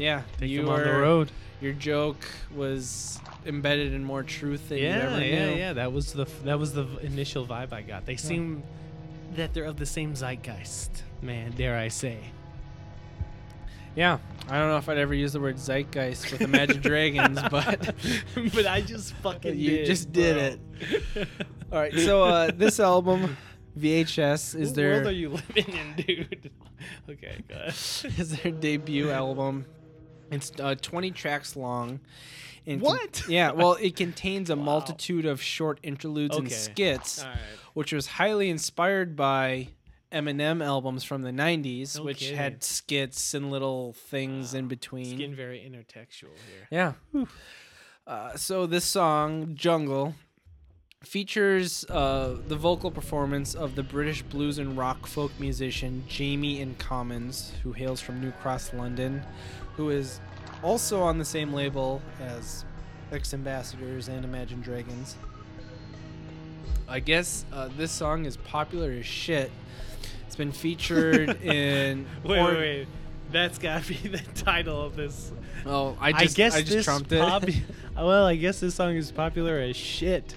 yeah, 0.01 0.23
Take 0.39 0.49
you 0.49 0.61
them 0.63 0.69
on 0.69 0.83
the 0.83 0.91
road. 0.93 1.31
Your 1.61 1.73
joke 1.73 2.25
was 2.55 3.19
embedded 3.45 3.93
in 3.93 4.03
more 4.03 4.23
truth 4.23 4.69
than 4.69 4.79
you 4.79 4.85
Yeah, 4.85 4.95
ever 5.11 5.23
yeah, 5.23 5.49
knew. 5.49 5.55
yeah. 5.57 5.73
That 5.73 5.93
was 5.93 6.13
the 6.13 6.25
that 6.43 6.57
was 6.59 6.73
the 6.73 6.87
initial 7.03 7.45
vibe 7.45 7.71
I 7.71 7.81
got. 7.83 8.05
They 8.05 8.15
seem 8.17 8.63
that 9.35 9.53
they're 9.53 9.65
of 9.65 9.77
the 9.77 9.85
same 9.85 10.15
zeitgeist. 10.15 11.03
Man, 11.21 11.51
dare 11.51 11.77
I 11.77 11.87
say? 11.89 12.17
Yeah. 13.95 14.17
I 14.49 14.57
don't 14.57 14.69
know 14.69 14.77
if 14.77 14.89
I'd 14.89 14.97
ever 14.97 15.13
use 15.13 15.33
the 15.33 15.39
word 15.39 15.57
zeitgeist 15.57 16.31
with 16.31 16.41
Imagine 16.41 16.81
Dragons, 16.89 17.39
but 17.51 17.93
but 18.55 18.65
I 18.65 18.81
just 18.81 19.13
fucking 19.15 19.57
You 19.57 19.69
did, 19.69 19.85
just 19.85 20.11
did 20.11 20.59
bro. 21.13 21.23
All 21.71 21.77
right, 21.79 21.93
so 21.93 22.23
uh, 22.23 22.51
this 22.53 22.79
album, 22.79 23.37
VHS, 23.79 24.59
is 24.59 24.69
what 24.69 24.75
their 24.75 24.91
world 24.93 25.07
are 25.07 25.11
you 25.11 25.29
living 25.29 25.73
in, 25.73 26.03
dude? 26.03 26.51
okay, 27.09 27.43
go 27.47 27.55
ahead. 27.55 27.69
is 27.69 28.35
their 28.41 28.51
debut 28.51 29.09
album. 29.11 29.65
It's 30.31 30.51
uh, 30.59 30.75
20 30.81 31.11
tracks 31.11 31.55
long. 31.55 31.99
and 32.65 32.81
con- 32.81 32.91
What? 32.97 33.23
yeah, 33.29 33.51
well, 33.51 33.73
it 33.73 33.95
contains 33.95 34.49
a 34.49 34.55
Wow. 34.55 34.63
multitude 34.63 35.25
of 35.25 35.41
short 35.41 35.79
interludes 35.83 36.35
and 36.37 36.51
skits, 36.51 37.23
right. 37.23 37.37
which 37.73 37.91
was 37.93 38.07
highly 38.07 38.49
inspired 38.49 39.15
by 39.15 39.67
Eminem 40.11 40.63
albums 40.63 41.03
from 41.03 41.21
the 41.21 41.31
90s, 41.31 41.97
No 41.97 42.03
which 42.03 42.19
kidding. 42.19 42.35
had 42.37 42.63
skits 42.63 43.33
and 43.33 43.49
little 43.51 43.93
things 43.93 44.53
in 44.53 44.67
between. 44.67 45.05
It's 45.05 45.13
getting 45.13 45.35
very 45.35 45.59
intertextual 45.59 46.35
here. 46.47 46.67
Yeah. 47.13 47.25
Uh, 48.07 48.35
so 48.35 48.65
this 48.65 48.83
song, 48.83 49.55
Jungle, 49.55 50.15
features 51.03 51.85
uh, 51.89 52.37
the 52.47 52.55
vocal 52.55 52.91
performance 52.91 53.55
of 53.55 53.75
the 53.75 53.83
British 53.83 54.21
blues 54.21 54.57
and 54.59 54.77
rock 54.77 55.07
folk 55.07 55.31
musician 55.39 56.03
Jamie 56.07 56.59
N 56.61 56.75
Commons, 56.77 57.53
who 57.63 57.71
hails 57.71 58.01
from 58.01 58.19
New 58.21 58.31
Cross, 58.31 58.73
London, 58.73 59.23
who 59.77 59.89
is 59.89 60.19
also 60.63 61.01
on 61.01 61.17
the 61.17 61.25
same 61.25 61.53
label 61.53 62.01
as 62.19 62.65
X 63.11 63.33
Ambassadors 63.33 64.07
and 64.07 64.23
Imagine 64.23 64.61
Dragons. 64.61 65.15
I 66.87 66.99
guess 66.99 67.45
uh, 67.53 67.69
this 67.77 67.91
song 67.91 68.25
is 68.25 68.37
popular 68.37 68.91
as 68.91 69.05
shit. 69.05 69.51
It's 70.27 70.35
been 70.35 70.51
featured 70.51 71.41
in. 71.43 72.05
Wait, 72.23 72.39
or- 72.39 72.45
wait, 72.45 72.57
wait. 72.57 72.87
That's 73.31 73.57
gotta 73.57 73.87
be 73.87 73.95
the 74.09 74.17
title 74.35 74.81
of 74.81 74.95
this. 74.97 75.31
Oh, 75.65 75.97
I 76.01 76.11
just, 76.11 76.35
guess 76.35 76.53
I 76.55 76.63
just 76.63 76.83
trumped 76.85 77.11
it. 77.11 77.21
popu- 77.21 77.61
well, 77.95 78.25
I 78.25 78.35
guess 78.35 78.59
this 78.59 78.75
song 78.75 78.95
is 78.95 79.11
popular 79.11 79.57
as 79.59 79.75
shit. 79.75 80.35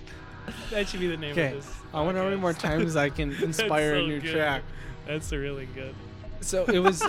That 0.70 0.89
should 0.89 1.01
be 1.01 1.09
the 1.09 1.16
name 1.16 1.31
of 1.31 1.36
this. 1.36 1.73
I 1.93 2.02
wonder 2.02 2.20
how 2.20 2.28
many 2.28 2.40
more 2.40 2.52
times 2.52 2.94
I 2.97 3.09
can 3.09 3.32
inspire 3.43 3.94
a 3.94 4.06
new 4.06 4.20
good. 4.20 4.32
track. 4.32 4.62
That's 5.06 5.32
really 5.32 5.66
good. 5.74 5.94
So 6.40 6.65
it 6.66 6.78
was. 6.78 7.02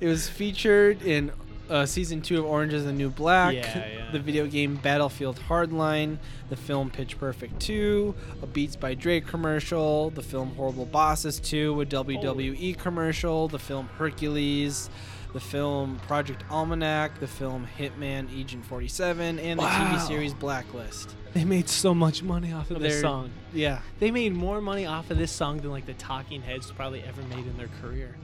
It 0.00 0.06
was 0.06 0.28
featured 0.28 1.02
in 1.02 1.30
uh, 1.68 1.86
season 1.86 2.20
two 2.20 2.38
of 2.40 2.44
Orange 2.46 2.72
Is 2.72 2.84
the 2.84 2.92
New 2.92 3.10
Black, 3.10 3.54
Yeah, 3.54 3.78
yeah. 3.88 4.10
the 4.10 4.18
video 4.18 4.46
game 4.46 4.74
Battlefield 4.76 5.38
Hardline, 5.48 6.18
the 6.48 6.56
film 6.56 6.90
Pitch 6.90 7.16
Perfect 7.18 7.60
2, 7.60 8.12
a 8.42 8.46
Beats 8.46 8.74
by 8.74 8.94
Dre 8.94 9.20
commercial, 9.20 10.10
the 10.10 10.22
film 10.22 10.54
Horrible 10.56 10.86
Bosses 10.86 11.38
2, 11.38 11.80
a 11.80 11.86
WWE 11.86 12.76
commercial, 12.76 13.46
the 13.46 13.60
film 13.60 13.88
Hercules, 13.98 14.90
the 15.32 15.38
film 15.38 16.00
Project 16.08 16.42
Almanac, 16.50 17.20
the 17.20 17.28
film 17.28 17.68
Hitman 17.78 18.26
Agent 18.36 18.64
47, 18.66 19.38
and 19.38 19.60
the 19.60 19.62
Wow. 19.62 19.94
TV 19.96 20.06
series 20.08 20.34
Blacklist. 20.34 21.14
They 21.34 21.44
made 21.44 21.68
so 21.68 21.94
much 21.94 22.24
money 22.24 22.52
off 22.52 22.72
of 22.72 22.80
this 22.80 22.94
They're- 22.94 23.02
song. 23.02 23.30
Yeah. 23.52 23.78
They 24.00 24.10
made 24.10 24.32
more 24.34 24.60
money 24.60 24.86
off 24.86 25.08
of 25.12 25.18
this 25.18 25.30
song 25.30 25.58
than 25.58 25.70
like 25.70 25.86
the 25.86 25.94
Talking 25.94 26.42
Heads 26.42 26.72
probably 26.72 27.04
ever 27.04 27.22
made 27.22 27.46
in 27.46 27.56
their 27.56 27.70
career. 27.80 28.16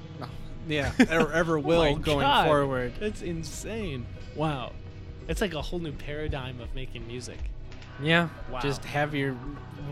Yeah, 0.67 0.93
or 1.11 1.33
ever 1.33 1.59
Oh 1.59 1.63
will 1.63 1.83
my 1.83 1.93
going 2.01 2.21
God. 2.21 2.47
forward. 2.47 2.93
That's 3.01 3.23
insane. 3.23 4.07
Wow. 4.35 4.73
It's 5.29 5.41
like 5.41 5.55
a 5.55 5.63
whole 5.63 5.79
new 5.79 5.93
paradigm 5.93 6.61
of 6.61 6.73
making 6.75 7.07
music 7.07 7.39
Yeah. 8.01 8.29
Wow. 8.51 8.61
Just 8.61 8.85
have 8.85 9.15
your 9.15 9.35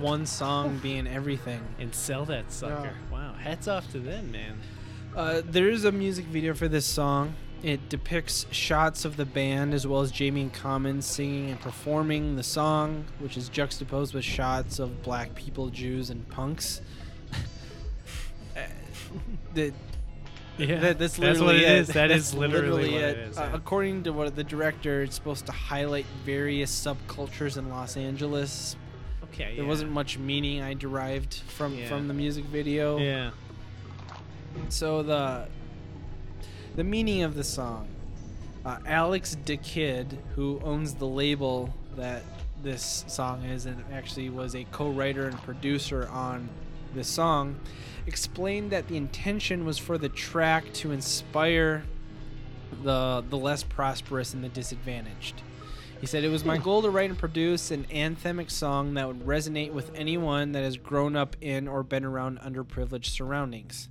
one 0.01 0.26
song 0.26 0.78
being 0.82 1.06
everything. 1.06 1.60
and 1.78 1.94
sell 1.94 2.24
that 2.26 2.52
sucker. 2.52 2.94
Wow. 3.10 3.32
Hats 3.34 3.66
off 3.68 3.90
to 3.92 3.98
them, 3.98 4.30
man. 4.32 4.59
Uh, 5.16 5.42
there 5.44 5.68
is 5.68 5.84
a 5.84 5.92
music 5.92 6.24
video 6.26 6.55
for 6.55 6.68
this 6.68 6.84
song. 6.86 7.34
It 7.62 7.88
depicts 7.88 8.44
shots 8.51 9.05
of 9.06 9.16
the 9.16 9.24
band 9.24 9.72
as 9.72 9.86
well 9.86 10.02
as 10.02 10.10
Jamie 10.10 10.42
N 10.42 10.51
Commons 10.51 11.06
singing 11.06 11.51
and 11.51 11.60
performing 11.60 12.36
the 12.36 12.42
song, 12.42 13.05
which 13.20 13.36
is 13.38 13.48
juxtaposed 13.48 14.12
with 14.12 14.24
shots 14.24 14.78
of 14.78 15.02
black 15.02 15.34
people, 15.34 15.70
Jews, 15.70 16.10
and 16.10 16.28
punks. 16.28 16.80
Uh, 18.56 18.60
the, 19.55 19.72
Yeah. 20.59 20.78
that, 20.81 20.98
that's 21.01 21.16
that's 21.16 21.40
literally 21.40 21.44
what 21.47 21.55
it 21.56 21.62
it 21.62 21.78
is. 21.78 21.89
That 21.89 22.10
is 22.10 22.28
is 22.28 22.35
literally, 22.35 22.93
what 22.93 23.01
it 23.02 23.18
is. 23.18 23.39
Uh, 23.39 23.51
according 23.52 24.05
to 24.05 24.12
what 24.12 24.35
the 24.36 24.44
director, 24.44 25.02
it's 25.02 25.14
supposed 25.14 25.47
to 25.47 25.52
highlight 25.52 26.06
various 26.24 26.70
subcultures 26.72 27.56
in 27.56 27.68
Los 27.70 27.97
Angeles. 27.97 28.76
okay. 29.24 29.51
yeah. 29.51 29.56
There 29.56 29.64
wasn't 29.64 29.90
much 29.90 30.18
meaning 30.18 30.62
I 30.62 30.74
derived 30.74 31.35
from 31.48 31.74
Yeah. 31.74 31.89
from 31.89 32.09
the 32.09 32.14
music 32.14 32.44
video. 32.47 32.98
Yeah. 32.98 33.31
So 34.68 35.02
the 35.02 35.48
the 36.76 36.85
meaning 36.85 37.22
of 37.22 37.35
the 37.35 37.44
song, 37.44 37.89
uh, 38.64 38.78
Alex 38.86 39.36
da 39.44 39.56
Kid, 39.56 40.18
who 40.35 40.60
owns 40.64 40.94
the 40.94 41.06
label 41.06 41.72
that 41.97 42.22
this 42.62 43.05
song 43.09 43.44
is, 43.44 43.66
and 43.66 43.82
actually 43.93 44.31
was 44.31 44.55
a 44.55 44.64
co-writer 44.72 45.26
and 45.28 45.36
producer 45.43 46.09
on 46.09 46.48
this 46.94 47.08
song, 47.08 47.58
explained 48.06 48.70
that 48.70 48.88
the 48.88 48.96
intention 48.96 49.64
was 49.64 49.78
for 49.78 49.98
the 49.98 50.08
track 50.08 50.72
to 50.74 50.92
inspire 50.92 51.84
the 52.82 53.24
the 53.28 53.38
less 53.38 53.62
prosperous 53.62 54.34
and 54.34 54.42
the 54.42 54.48
disadvantaged. 54.48 55.42
He 56.00 56.06
said 56.06 56.24
it 56.24 56.28
was 56.28 56.44
my 56.44 56.58
hmm. 56.58 56.64
goal 56.64 56.82
to 56.82 56.90
write 56.90 57.10
and 57.10 57.18
produce 57.18 57.70
an 57.70 57.84
anthemic 57.84 58.50
song 58.50 58.94
that 58.94 59.06
would 59.06 59.20
resonate 59.20 59.72
with 59.72 59.90
anyone 59.94 60.52
that 60.52 60.62
has 60.62 60.76
grown 60.76 61.16
up 61.16 61.36
in 61.40 61.66
or 61.66 61.82
been 61.82 62.04
around 62.04 62.40
underprivileged 62.40 63.06
surroundings. 63.06 63.88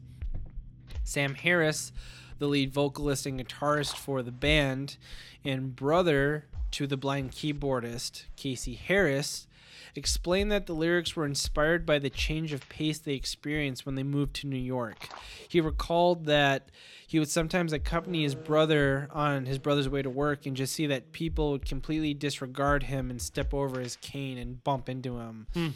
Sam 1.03 1.35
Harris, 1.35 1.91
the 2.39 2.47
lead 2.47 2.71
vocalist 2.71 3.25
and 3.25 3.39
guitarist 3.39 3.95
for 3.95 4.21
the 4.21 4.31
band, 4.31 4.97
and 5.43 5.75
brother 5.75 6.45
to 6.71 6.87
the 6.87 6.97
blind 6.97 7.31
keyboardist, 7.31 8.25
Casey 8.35 8.75
Harris, 8.75 9.47
explained 9.95 10.51
that 10.51 10.65
the 10.65 10.73
lyrics 10.73 11.15
were 11.15 11.25
inspired 11.25 11.85
by 11.85 11.99
the 11.99 12.09
change 12.09 12.51
of 12.53 12.67
pace 12.69 12.99
they 12.99 13.13
experienced 13.13 13.85
when 13.85 13.95
they 13.95 14.03
moved 14.03 14.35
to 14.37 14.47
New 14.47 14.57
York. 14.57 15.07
He 15.47 15.61
recalled 15.61 16.25
that 16.25 16.69
he 17.05 17.19
would 17.19 17.29
sometimes 17.29 17.73
accompany 17.73 18.23
his 18.23 18.33
brother 18.35 19.07
on 19.11 19.45
his 19.45 19.59
brother's 19.59 19.87
way 19.89 20.01
to 20.01 20.09
work 20.09 20.45
and 20.45 20.55
just 20.57 20.73
see 20.73 20.87
that 20.87 21.11
people 21.11 21.51
would 21.51 21.65
completely 21.65 22.13
disregard 22.13 22.83
him 22.83 23.09
and 23.09 23.21
step 23.21 23.53
over 23.53 23.79
his 23.79 23.95
cane 23.97 24.37
and 24.37 24.63
bump 24.63 24.89
into 24.89 25.19
him. 25.19 25.47
Hmm. 25.53 25.67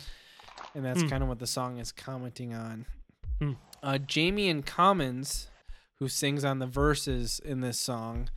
And 0.74 0.84
that's 0.84 1.02
Hmm. 1.02 1.08
kind 1.10 1.24
of 1.24 1.30
what 1.30 1.40
the 1.40 1.48
song 1.48 1.78
is 1.78 1.92
commenting 1.92 2.54
on. 2.54 2.86
Hmm. 3.40 3.54
Uh, 3.84 4.00
Jamie 4.00 4.50
N 4.50 4.64
Commons, 4.64 5.50
who 6.00 6.08
sings 6.08 6.44
on 6.44 6.58
the 6.60 6.66
verses 6.66 7.40
in 7.46 7.62
this 7.62 7.80
song, 7.80 8.30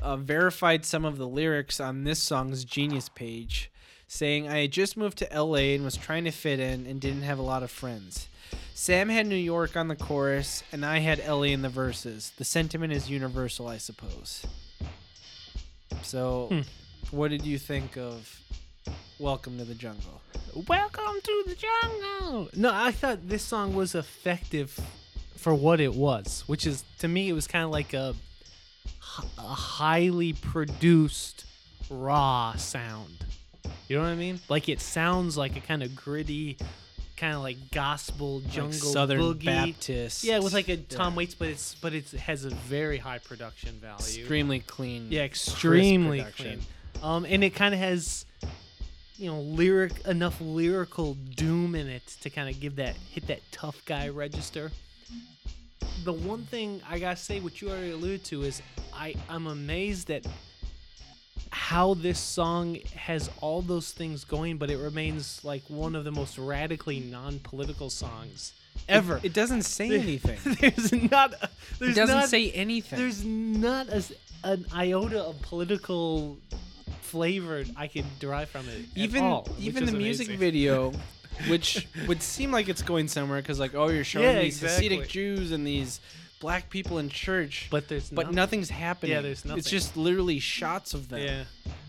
uh, 0.00 0.16
verified 0.16 0.84
some 0.84 1.04
of 1.04 1.16
the 1.18 1.26
lyrics 1.26 1.80
on 1.80 2.04
this 2.04 2.22
song's 2.22 2.64
Genius 2.64 3.08
page, 3.08 3.70
saying, 4.08 4.48
I 4.48 4.60
had 4.62 4.70
just 4.72 4.96
moved 4.96 5.18
to 5.18 5.28
LA 5.34 5.74
and 5.74 5.84
was 5.84 5.96
trying 5.96 6.24
to 6.24 6.30
fit 6.30 6.60
in 6.60 6.86
and 6.86 7.00
didn't 7.00 7.22
have 7.22 7.38
a 7.38 7.42
lot 7.42 7.62
of 7.62 7.70
friends. 7.70 8.28
Sam 8.74 9.08
had 9.08 9.26
New 9.26 9.34
York 9.36 9.76
on 9.76 9.88
the 9.88 9.96
chorus, 9.96 10.62
and 10.70 10.84
I 10.84 10.98
had 10.98 11.18
LA 11.26 11.44
in 11.44 11.62
the 11.62 11.68
verses. 11.68 12.32
The 12.36 12.44
sentiment 12.44 12.92
is 12.92 13.10
universal, 13.10 13.66
I 13.66 13.78
suppose. 13.78 14.44
So, 16.02 16.48
Hmm. 16.50 16.60
what 17.10 17.28
did 17.30 17.42
you 17.44 17.58
think 17.58 17.96
of 17.96 18.40
Welcome 19.18 19.56
to 19.58 19.64
the 19.64 19.74
Jungle? 19.74 20.20
Welcome 20.68 21.20
to 21.22 21.44
the 21.46 21.54
jungle. 21.54 22.48
No, 22.54 22.70
I 22.72 22.92
thought 22.92 23.28
this 23.28 23.42
song 23.42 23.74
was 23.74 23.94
effective 23.94 24.78
for 25.36 25.54
what 25.54 25.80
it 25.80 25.94
was, 25.94 26.44
which 26.46 26.66
is 26.66 26.84
to 26.98 27.08
me 27.08 27.28
it 27.28 27.32
was 27.32 27.46
kind 27.46 27.64
of 27.64 27.70
like 27.70 27.92
a, 27.94 28.14
a 29.38 29.42
highly 29.42 30.32
produced 30.34 31.44
raw 31.90 32.54
sound. 32.56 33.24
You 33.88 33.96
know 33.96 34.02
what 34.02 34.08
I 34.08 34.14
mean? 34.14 34.40
Like 34.48 34.68
it 34.68 34.80
sounds 34.80 35.36
like 35.36 35.56
a 35.56 35.60
kind 35.60 35.82
of 35.82 35.94
gritty, 35.94 36.56
kind 37.16 37.34
of 37.34 37.42
like 37.42 37.56
gospel 37.70 38.40
jungle 38.40 38.70
like 38.72 38.92
Southern 38.92 39.20
boogie. 39.20 39.44
Baptist. 39.44 40.24
Yeah, 40.24 40.40
with 40.40 40.52
like 40.52 40.68
a 40.68 40.76
Tom 40.76 41.12
Yeah. 41.12 41.18
Waits, 41.18 41.34
but 41.34 41.48
it's 41.48 41.74
but 41.76 41.94
it's, 41.94 42.14
it 42.14 42.20
has 42.20 42.44
a 42.44 42.50
very 42.50 42.98
high 42.98 43.18
production 43.18 43.74
value. 43.80 43.96
Extremely 44.20 44.60
clean. 44.60 45.08
Yeah, 45.10 45.22
extremely 45.22 46.24
clean. 46.36 46.60
Um, 47.02 47.24
and 47.26 47.44
it 47.44 47.50
kind 47.50 47.74
of 47.74 47.80
has, 47.80 48.24
you 49.16 49.30
know, 49.30 49.40
lyric 49.40 50.00
enough 50.06 50.40
lyrical 50.40 51.14
doom 51.14 51.74
in 51.74 51.86
it 51.88 52.06
to 52.22 52.30
kind 52.30 52.48
of 52.48 52.58
give 52.60 52.76
that 52.76 52.96
hit 52.96 53.26
that 53.28 53.40
tough 53.52 53.82
guy 53.84 54.08
register. 54.08 54.72
The 56.04 56.12
one 56.12 56.44
thing 56.44 56.80
I 56.88 56.98
gotta 56.98 57.16
say, 57.16 57.40
which 57.40 57.62
you 57.62 57.70
already 57.70 57.90
alluded 57.90 58.24
to, 58.24 58.42
is 58.42 58.62
I 58.94 59.14
I'm 59.28 59.46
amazed 59.46 60.10
at 60.10 60.26
how 61.50 61.94
this 61.94 62.18
song 62.18 62.76
has 62.94 63.30
all 63.40 63.62
those 63.62 63.92
things 63.92 64.24
going, 64.24 64.56
but 64.58 64.70
it 64.70 64.78
remains 64.78 65.40
like 65.44 65.62
one 65.68 65.94
of 65.94 66.04
the 66.04 66.10
most 66.12 66.38
radically 66.38 67.00
non-political 67.00 67.90
songs 67.90 68.52
ever. 68.88 69.16
It, 69.18 69.26
it 69.26 69.32
doesn't 69.32 69.62
say 69.62 69.88
There- 69.88 69.98
anything. 70.00 70.56
there's 70.60 70.92
not. 71.10 71.32
It 71.32 71.50
There's 71.78 71.96
doesn't 71.96 72.16
not, 72.16 72.28
say 72.28 72.50
anything. 72.52 72.98
there's 72.98 73.24
not 73.24 73.88
a, 73.88 74.02
an 74.44 74.66
iota 74.74 75.22
of 75.22 75.40
political 75.42 76.38
flavor 77.02 77.64
I 77.76 77.86
could 77.88 78.04
derive 78.18 78.48
from 78.50 78.68
it. 78.68 78.80
at 78.92 78.96
even 78.96 79.24
all, 79.24 79.48
even 79.58 79.86
the 79.86 79.92
music 79.92 80.28
video, 80.28 80.92
which 81.48 81.86
would 82.08 82.22
seem 82.22 82.50
like 82.50 82.68
it's 82.68 82.82
going 82.82 83.08
somewhere, 83.08 83.40
because 83.40 83.58
like 83.60 83.74
oh 83.74 83.88
you're 83.88 84.04
showing 84.04 84.26
Yeah, 84.26 84.42
these 84.42 84.62
exactly. 84.62 84.88
Hasidic 84.98 85.08
Jews 85.08 85.52
and 85.52 85.66
these 85.66 86.00
black 86.40 86.70
people 86.70 86.98
in 86.98 87.08
church, 87.08 87.68
but 87.70 87.88
there's 87.88 88.10
but 88.10 88.26
nothing. 88.26 88.36
nothing's 88.36 88.70
happening. 88.70 89.12
Yeah, 89.12 89.22
there's 89.22 89.44
nothing. 89.44 89.58
It's 89.58 89.70
just 89.70 89.96
literally 89.96 90.38
shots 90.38 90.94
of 90.94 91.08
them. 91.08 91.20
Yeah. 91.20 91.44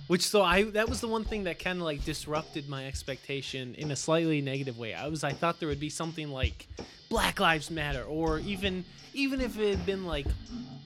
Which 0.07 0.25
so 0.25 0.41
I 0.41 0.63
that 0.63 0.87
was 0.87 1.01
the 1.01 1.07
one 1.07 1.25
thing 1.25 1.43
that 1.43 1.59
kind 1.59 1.79
of 1.79 1.83
like 1.83 2.03
disrupted 2.05 2.69
my 2.69 2.87
expectation 2.87 3.75
in 3.75 3.91
a 3.91 3.95
slightly 3.95 4.41
negative 4.41 4.77
way. 4.77 4.93
I 4.93 5.07
was 5.07 5.23
I 5.23 5.33
thought 5.33 5.59
there 5.59 5.67
would 5.67 5.81
be 5.81 5.89
something 5.89 6.29
like 6.29 6.67
Black 7.09 7.39
Lives 7.39 7.69
Matter 7.69 8.03
or 8.03 8.39
even 8.39 8.85
even 9.17 9.41
if 9.41 9.59
it 9.59 9.75
had 9.75 9.85
been 9.85 10.05
like 10.05 10.27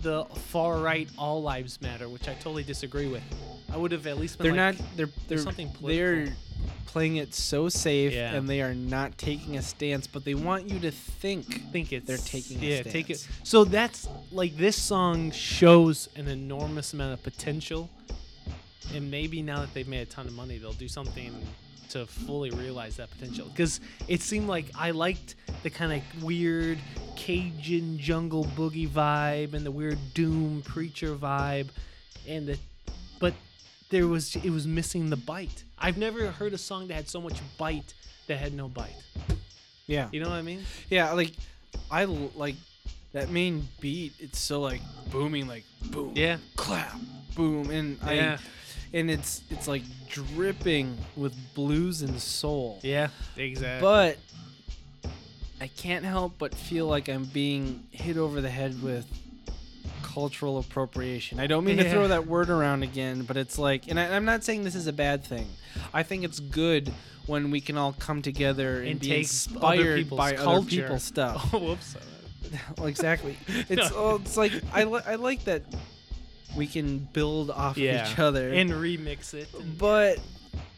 the 0.01 0.25
far 0.25 0.79
right 0.79 1.07
All 1.17 1.41
Lives 1.43 1.81
Matter, 1.81 2.09
which 2.09 2.27
I 2.27 2.33
totally 2.35 2.63
disagree 2.63 3.07
with. 3.07 3.21
I 3.71 3.77
would 3.77 3.91
have 3.91 4.07
at 4.07 4.17
least 4.17 4.37
been 4.37 4.55
They're 4.55 4.71
like, 4.71 4.79
not. 4.79 4.97
They're 4.97 5.09
they're 5.27 5.37
something 5.37 5.69
political. 5.69 6.25
they're 6.25 6.33
playing 6.87 7.17
it 7.17 7.33
so 7.33 7.69
safe, 7.69 8.11
Yeah. 8.13 8.33
and 8.33 8.49
they 8.49 8.61
are 8.61 8.73
not 8.73 9.17
taking 9.17 9.55
a 9.57 9.61
stance, 9.61 10.07
but 10.07 10.25
they 10.25 10.33
want 10.35 10.69
you 10.69 10.79
to 10.79 10.91
think. 10.91 11.71
think 11.71 11.93
it. 11.93 12.05
They're 12.05 12.17
taking 12.17 12.57
a 12.61 12.65
yeah 12.65 12.83
take 12.83 13.09
it 13.09 13.25
so 13.43 13.63
that's 13.63 14.07
like 14.31 14.57
this 14.57 14.75
song 14.75 15.31
shows 15.31 16.09
an 16.15 16.27
enormous 16.27 16.93
amount 16.93 17.13
of 17.13 17.23
potential 17.23 17.89
and 18.93 19.09
maybe 19.09 19.41
now 19.41 19.59
that 19.61 19.73
they've 19.73 19.87
made 19.87 20.01
a 20.01 20.05
ton 20.05 20.27
of 20.27 20.33
money 20.33 20.57
they'll 20.57 20.73
do 20.73 20.87
something 20.89 21.33
to 21.91 22.05
fully 22.05 22.49
realize 22.51 22.97
that 22.97 23.09
potential 23.11 23.47
because 23.49 23.79
it 24.07 24.21
seemed 24.21 24.47
like 24.47 24.65
i 24.77 24.91
liked 24.91 25.35
the 25.63 25.69
kind 25.69 25.91
of 25.93 26.23
weird 26.23 26.77
cajun 27.15 27.97
jungle 27.97 28.45
boogie 28.57 28.87
vibe 28.87 29.53
and 29.53 29.65
the 29.65 29.71
weird 29.71 29.97
doom 30.13 30.61
preacher 30.65 31.15
vibe 31.15 31.67
and 32.27 32.47
the 32.47 32.57
but 33.19 33.33
there 33.89 34.07
was 34.07 34.35
it 34.37 34.49
was 34.49 34.65
missing 34.65 35.09
the 35.09 35.17
bite. 35.17 35.63
I've 35.77 35.97
never 35.97 36.27
heard 36.31 36.53
a 36.53 36.57
song 36.57 36.87
that 36.87 36.93
had 36.93 37.09
so 37.09 37.19
much 37.19 37.39
bite 37.57 37.93
that 38.27 38.37
had 38.37 38.53
no 38.53 38.67
bite. 38.69 38.95
Yeah. 39.85 40.07
You 40.13 40.21
know 40.23 40.29
what 40.29 40.37
I 40.37 40.41
mean? 40.41 40.61
Yeah, 40.89 41.11
like 41.11 41.33
I 41.91 42.05
like 42.05 42.55
that 43.11 43.29
main 43.29 43.67
beat. 43.81 44.13
It's 44.19 44.39
so 44.39 44.61
like 44.61 44.81
booming, 45.11 45.47
like 45.47 45.65
boom, 45.91 46.13
Yeah. 46.15 46.37
clap, 46.55 46.95
boom, 47.35 47.69
and 47.69 47.97
Yeah. 48.07 48.37
I 48.39 48.60
and 48.93 49.09
it's 49.09 49.43
it's 49.49 49.67
like 49.67 49.83
dripping 50.09 50.97
with 51.15 51.33
blues 51.53 52.01
and 52.01 52.19
soul. 52.19 52.79
Yeah. 52.83 53.09
Exactly. 53.37 53.81
But 53.81 54.17
I 55.59 55.67
can't 55.67 56.05
help 56.05 56.33
but 56.37 56.55
feel 56.55 56.87
like 56.87 57.07
I'm 57.07 57.25
being 57.25 57.83
hit 57.91 58.17
over 58.17 58.41
the 58.41 58.49
head 58.49 58.81
with 58.81 59.05
cultural 60.01 60.57
appropriation. 60.57 61.39
I 61.39 61.47
don't 61.47 61.63
mean 61.63 61.77
to 61.77 61.89
throw 61.89 62.07
that 62.09 62.27
word 62.27 62.49
around 62.49 62.83
again, 62.83 63.23
but 63.23 63.37
it's 63.37 63.57
like, 63.57 63.87
and 63.87 63.99
I, 63.99 64.15
I'm 64.15 64.25
not 64.25 64.43
saying 64.43 64.63
this 64.63 64.75
is 64.75 64.87
a 64.87 64.93
bad 64.93 65.23
thing. 65.23 65.47
I 65.93 66.03
think 66.03 66.23
it's 66.23 66.39
good 66.39 66.91
when 67.27 67.51
we 67.51 67.61
can 67.61 67.77
all 67.77 67.93
come 67.93 68.21
together 68.21 68.79
and, 68.79 68.89
And 68.89 68.99
be 68.99 69.07
take 69.07 69.13
other 69.13 69.19
inspired 69.19 69.95
people's 69.97 70.17
by 70.17 70.35
other 70.35 70.65
people's 70.65 71.03
stuff. 71.03 71.49
oh, 71.53 71.59
whoops. 71.67 71.95
well, 72.77 72.87
exactly. 72.87 73.37
It's 73.69 73.91
oh, 73.93 74.15
it's 74.15 74.35
like 74.35 74.51
I 74.73 74.83
li- 74.83 75.03
I 75.05 75.15
like 75.15 75.45
that 75.45 75.63
we 76.55 76.67
can 76.67 76.99
build 77.13 77.49
off 77.51 77.77
Yeah. 77.77 78.05
of 78.05 78.11
each 78.11 78.19
other, 78.19 78.49
And 78.49 78.69
remix 78.71 79.33
it. 79.33 79.47
and- 79.53 79.77
but 79.77 80.19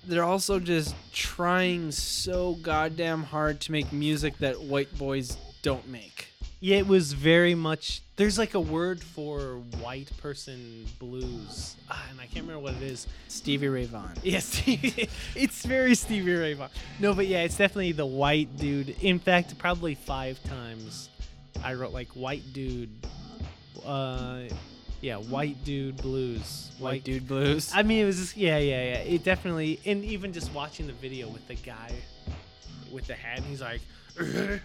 they're 0.06 0.24
also 0.24 0.60
just 0.60 0.96
trying 1.14 1.92
so 1.92 2.56
goddamn 2.62 3.24
hard 3.24 3.60
to 3.62 3.72
make 3.72 3.92
music 3.94 4.38
that 4.40 4.62
white 4.62 4.96
boys 4.98 5.38
don't 5.62 5.88
make. 5.88 6.28
Yeah, 6.60 6.78
it 6.78 6.88
was 6.88 7.12
very 7.12 7.56
much. 7.56 8.02
There's 8.16 8.38
like 8.38 8.54
a 8.54 8.60
word 8.60 9.02
for 9.04 9.56
white 9.82 10.10
person 10.18 10.86
blues, 10.98 11.76
ah, 11.90 12.06
and 12.10 12.22
I 12.22 12.26
can't 12.26 12.46
remember 12.48 12.60
what 12.64 12.76
it 12.76 12.84
is. 12.84 13.06
Stevie 13.28 13.68
Ray 13.68 13.86
Vaughan. 13.86 14.14
Yes, 14.24 14.46
Stevie. 14.62 15.10
it's 15.36 15.66
very 15.66 15.94
Stevie 15.96 16.34
Ray 16.34 16.54
Vaughan. 16.54 16.70
No, 17.00 17.14
but 17.14 17.28
yeah, 17.28 17.44
it's 17.44 17.58
definitely 17.58 17.92
the 17.92 18.06
white 18.06 18.56
dude. 18.58 18.96
In 19.02 19.20
fact, 19.20 19.58
probably 19.58 19.96
five 19.96 20.42
times 20.44 21.10
I 21.62 21.74
wrote 21.74 21.92
like 21.92 22.10
white 22.10 22.44
dude. 22.54 22.90
Uh, 23.86 24.44
yeah, 25.04 25.18
white 25.18 25.64
dude 25.66 25.98
blues. 25.98 26.72
White 26.80 27.04
dude 27.04 27.28
blues. 27.28 27.72
I 27.76 27.84
mean, 27.84 28.04
it 28.04 28.06
was 28.06 28.18
just 28.18 28.38
yeah, 28.38 28.58
yeah, 28.58 28.84
yeah. 28.84 28.98
It 29.00 29.26
definitely, 29.26 29.82
and 29.86 30.04
even 30.06 30.32
just 30.32 30.54
watching 30.54 30.88
the 30.88 30.94
video 30.94 31.28
with 31.28 31.46
the 31.48 31.56
guy 31.56 31.92
with 32.90 33.06
the 33.08 33.14
hat, 33.14 33.40
and 33.40 33.48
he's 33.48 33.60
like, 33.60 33.82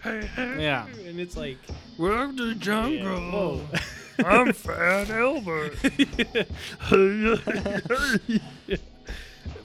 Yeah. 0.57 0.87
and 1.05 1.19
it's 1.19 1.35
like, 1.35 1.57
Welcome 1.97 2.37
to 2.37 2.45
the 2.45 2.55
jungle. 2.55 3.61
yeah. 3.73 3.79
Oh. 4.19 4.21
I'm 4.25 4.53
Fat 4.53 5.09
Albert. 5.09 5.75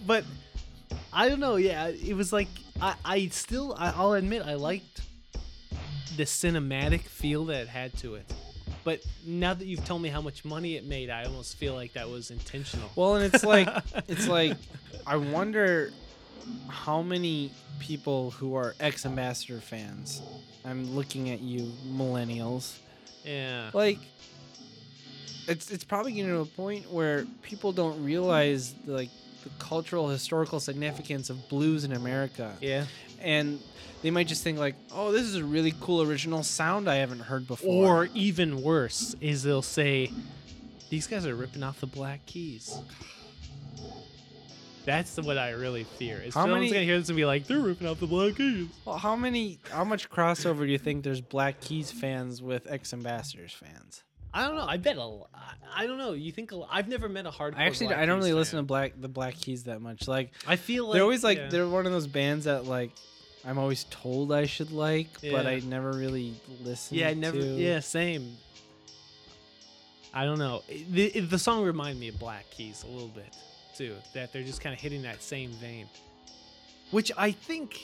but 0.06 0.24
I 1.12 1.28
don't 1.28 1.40
know. 1.40 1.56
Yeah, 1.56 1.88
it 1.88 2.14
was 2.14 2.32
like 2.32 2.48
I, 2.80 2.94
I 3.04 3.26
still 3.28 3.76
I, 3.78 3.90
I'll 3.90 4.14
admit 4.14 4.42
I 4.44 4.54
liked 4.54 5.02
the 6.16 6.24
cinematic 6.24 7.02
feel 7.02 7.44
that 7.46 7.62
it 7.62 7.68
had 7.68 7.96
to 7.98 8.16
it. 8.16 8.32
But 8.84 9.00
now 9.26 9.54
that 9.54 9.66
you've 9.66 9.84
told 9.84 10.02
me 10.02 10.10
how 10.10 10.20
much 10.20 10.44
money 10.44 10.76
it 10.76 10.84
made, 10.84 11.08
I 11.10 11.24
almost 11.24 11.56
feel 11.56 11.74
like 11.74 11.94
that 11.94 12.08
was 12.08 12.30
intentional. 12.30 12.90
Well, 12.96 13.16
and 13.16 13.34
it's 13.34 13.44
like 13.44 13.68
it's 14.08 14.28
like 14.28 14.56
I 15.06 15.16
wonder 15.16 15.90
how 16.68 17.00
many 17.02 17.50
people 17.78 18.30
who 18.32 18.54
are 18.54 18.74
X 18.80 19.06
Ambassador 19.06 19.60
fans. 19.60 20.22
I'm 20.64 20.94
looking 20.94 21.30
at 21.30 21.40
you, 21.40 21.72
millennials. 21.86 22.78
yeah. 23.24 23.70
Like 23.72 23.98
it's 25.48 25.70
it's 25.70 25.84
probably 25.84 26.12
getting 26.12 26.30
to 26.30 26.40
a 26.40 26.44
point 26.46 26.90
where 26.90 27.26
people 27.42 27.72
don't 27.72 28.02
realize 28.02 28.74
like 28.86 29.10
the 29.42 29.50
cultural 29.58 30.08
historical 30.08 30.58
significance 30.58 31.28
of 31.30 31.48
blues 31.48 31.84
in 31.84 31.92
America. 31.92 32.56
Yeah. 32.60 32.84
And 33.24 33.58
they 34.02 34.10
might 34.10 34.26
just 34.28 34.42
think 34.44 34.58
like, 34.58 34.74
"Oh, 34.92 35.10
this 35.12 35.22
is 35.22 35.34
a 35.36 35.44
really 35.44 35.72
cool 35.80 36.02
original 36.02 36.42
sound 36.42 36.88
I 36.88 36.96
haven't 36.96 37.20
heard 37.20 37.46
before." 37.48 37.86
Or 38.04 38.08
even 38.14 38.62
worse 38.62 39.16
is 39.20 39.42
they'll 39.42 39.62
say, 39.62 40.12
"These 40.90 41.06
guys 41.06 41.26
are 41.26 41.34
ripping 41.34 41.62
off 41.62 41.80
the 41.80 41.86
Black 41.86 42.24
Keys." 42.26 42.78
That's 44.84 45.16
what 45.16 45.38
I 45.38 45.50
really 45.50 45.84
fear. 45.84 46.18
Is 46.20 46.34
How 46.34 46.42
someone's 46.42 46.64
many- 46.64 46.72
gonna 46.72 46.84
hear 46.84 46.98
this 46.98 47.08
and 47.08 47.16
be 47.16 47.24
like, 47.24 47.46
"They're 47.46 47.58
ripping 47.58 47.86
off 47.88 48.00
the 48.00 48.06
Black 48.06 48.36
Keys." 48.36 48.68
Well, 48.84 48.98
how 48.98 49.16
many 49.16 49.58
how 49.70 49.84
much 49.84 50.10
crossover 50.10 50.58
do 50.58 50.66
you 50.66 50.78
think 50.78 51.04
there's 51.04 51.22
Black 51.22 51.60
Keys 51.62 51.90
fans 51.90 52.42
with 52.42 52.70
X 52.70 52.92
Ambassadors 52.92 53.52
fans? 53.54 54.02
I 54.34 54.46
don't 54.46 54.56
know. 54.56 54.66
I 54.66 54.76
bet 54.76 54.98
a. 54.98 55.20
I- 55.34 55.54
I 55.76 55.86
don't 55.86 55.98
know. 55.98 56.12
You 56.12 56.30
think 56.30 56.52
a, 56.52 56.60
I've 56.70 56.86
never 56.88 57.08
met 57.08 57.26
a 57.26 57.30
hardcore. 57.30 57.56
I 57.56 57.64
actually 57.64 57.88
Black 57.88 57.98
I 58.00 58.06
don't 58.06 58.18
Keys 58.18 58.26
really 58.26 58.38
listen 58.38 58.58
to. 58.58 58.62
Black 58.62 58.92
the 59.00 59.08
Black 59.08 59.34
Keys 59.34 59.64
that 59.64 59.80
much. 59.80 60.06
Like 60.06 60.32
I 60.46 60.56
feel 60.56 60.84
like 60.86 60.94
they're 60.94 61.02
always 61.02 61.24
like 61.24 61.38
yeah. 61.38 61.48
they're 61.48 61.68
one 61.68 61.86
of 61.86 61.92
those 61.92 62.06
bands 62.06 62.44
that 62.44 62.66
like 62.66 62.90
I'm 63.46 63.58
always 63.58 63.84
told 63.84 64.32
I 64.32 64.46
should 64.46 64.72
like, 64.72 65.08
but 65.20 65.46
I 65.46 65.60
never 65.60 65.92
really 65.92 66.34
listen. 66.62 66.96
Yeah, 66.96 67.08
I 67.08 67.14
never. 67.14 67.38
To. 67.38 67.44
Yeah, 67.44 67.80
same. 67.80 68.36
I 70.14 70.24
don't 70.24 70.38
know. 70.38 70.62
The, 70.90 71.20
the 71.20 71.38
song 71.38 71.64
reminded 71.64 72.00
me 72.00 72.08
of 72.08 72.18
Black 72.18 72.48
Keys 72.50 72.84
a 72.84 72.86
little 72.86 73.08
bit 73.08 73.36
too. 73.76 73.96
That 74.14 74.32
they're 74.32 74.42
just 74.42 74.60
kind 74.60 74.74
of 74.74 74.80
hitting 74.80 75.02
that 75.02 75.22
same 75.22 75.50
vein, 75.52 75.86
which 76.90 77.12
I 77.16 77.32
think. 77.32 77.80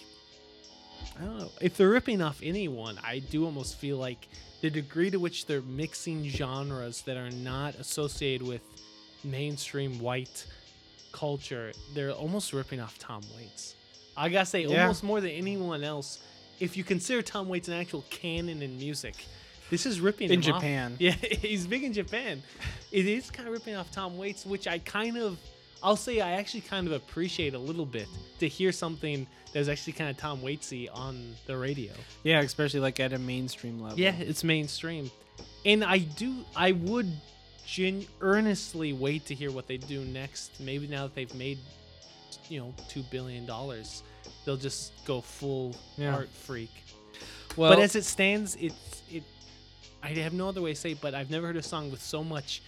I 1.19 1.25
don't 1.25 1.39
know 1.39 1.51
if 1.61 1.77
they're 1.77 1.89
ripping 1.89 2.23
off 2.23 2.41
anyone. 2.43 2.99
I 3.05 3.19
do 3.19 3.45
almost 3.45 3.77
feel 3.77 3.97
like 3.97 4.29
the 4.61 4.71
degree 4.71 5.11
to 5.11 5.19
which 5.19 5.47
they're 5.47 5.63
mixing 5.63 6.25
genres 6.29 7.03
that 7.03 7.17
are 7.17 7.31
not 7.31 7.75
associated 7.77 8.47
with 8.47 8.63
mainstream 9.25 9.99
white 9.99 10.47
culture, 11.13 11.73
they're 11.95 12.13
almost 12.13 12.53
ripping 12.53 12.81
off 12.81 12.99
Tom 12.99 13.23
Waits. 13.37 13.75
I 14.21 14.29
gotta 14.29 14.47
say, 14.47 14.65
Yeah. 14.67 14.83
almost 14.83 15.03
more 15.03 15.21
than 15.21 15.31
anyone 15.31 15.83
else. 15.83 16.19
If 16.59 16.77
you 16.77 16.85
consider 16.85 17.23
Tom 17.23 17.49
Waits 17.49 17.69
an 17.69 17.75
actual 17.75 18.05
canon 18.11 18.63
in 18.63 18.79
music, 18.79 19.15
this 19.71 19.87
is 19.87 20.01
ripping 20.01 20.31
In 20.31 20.43
him 20.43 20.53
off. 20.55 20.61
Japan. 20.61 20.97
Yeah, 21.01 21.13
he's 21.13 21.67
big 21.67 21.85
in 21.85 21.93
Japan. 21.93 22.43
It 22.93 23.07
is 23.07 23.31
kind 23.31 23.49
of 23.49 23.53
ripping 23.55 23.77
off 23.77 23.91
Tom 23.91 24.19
Waits, 24.19 24.45
which 24.45 24.67
I 24.69 24.79
kind 24.79 25.17
of, 25.17 25.39
I'll 25.83 25.97
say, 25.97 26.21
I 26.21 26.33
actually 26.33 26.61
kind 26.63 26.87
of 26.87 26.93
appreciate 26.93 27.55
a 27.55 27.59
little 27.59 27.87
bit 27.87 28.09
to 28.41 28.49
hear 28.49 28.73
something 28.73 29.27
that's 29.55 29.69
actually 29.69 29.95
kind 29.95 30.11
of 30.11 30.17
Tom 30.19 30.41
Waitsy 30.43 30.89
on 30.93 31.35
the 31.47 31.57
radio. 31.57 31.93
Yeah, 32.25 32.41
especially 32.41 32.81
like 32.81 33.01
at 33.01 33.13
a 33.15 33.19
mainstream 33.19 33.81
level. 33.81 33.99
Yeah, 33.99 34.15
it's 34.19 34.45
mainstream, 34.45 35.11
and 35.65 35.83
I 35.83 35.99
do, 35.99 36.45
I 36.55 36.73
would, 36.73 37.11
gen- 37.67 38.07
earnestly 38.21 38.93
wait 38.93 39.25
to 39.27 39.35
hear 39.35 39.51
what 39.51 39.67
they 39.67 39.79
do 39.79 40.05
next. 40.05 40.61
Maybe 40.61 40.87
now 40.89 41.05
that 41.05 41.15
they've 41.15 41.35
made, 41.35 41.59
you 42.49 42.61
know, 42.61 42.75
two 42.89 43.03
billion 43.11 43.47
dollars, 43.47 44.03
they'll 44.51 44.57
just 44.57 44.93
go 45.05 45.21
full 45.21 45.77
Yeah. 45.97 46.13
art 46.13 46.29
freak. 46.29 46.73
Well, 47.55 47.71
but 47.71 47.79
as 47.79 47.95
it 47.95 48.05
stands, 48.05 48.57
it's 48.57 49.03
it. 49.09 49.23
I 50.03 50.09
have 50.09 50.33
no 50.33 50.49
other 50.49 50.61
way 50.61 50.75
to 50.75 50.81
say, 50.81 50.93
it, 50.93 51.01
but 51.01 51.15
I've 51.15 51.31
never 51.31 51.47
heard 51.47 51.57
a 51.57 51.63
song 51.63 51.89
with 51.93 52.03
so 52.03 52.25
much 52.25 52.61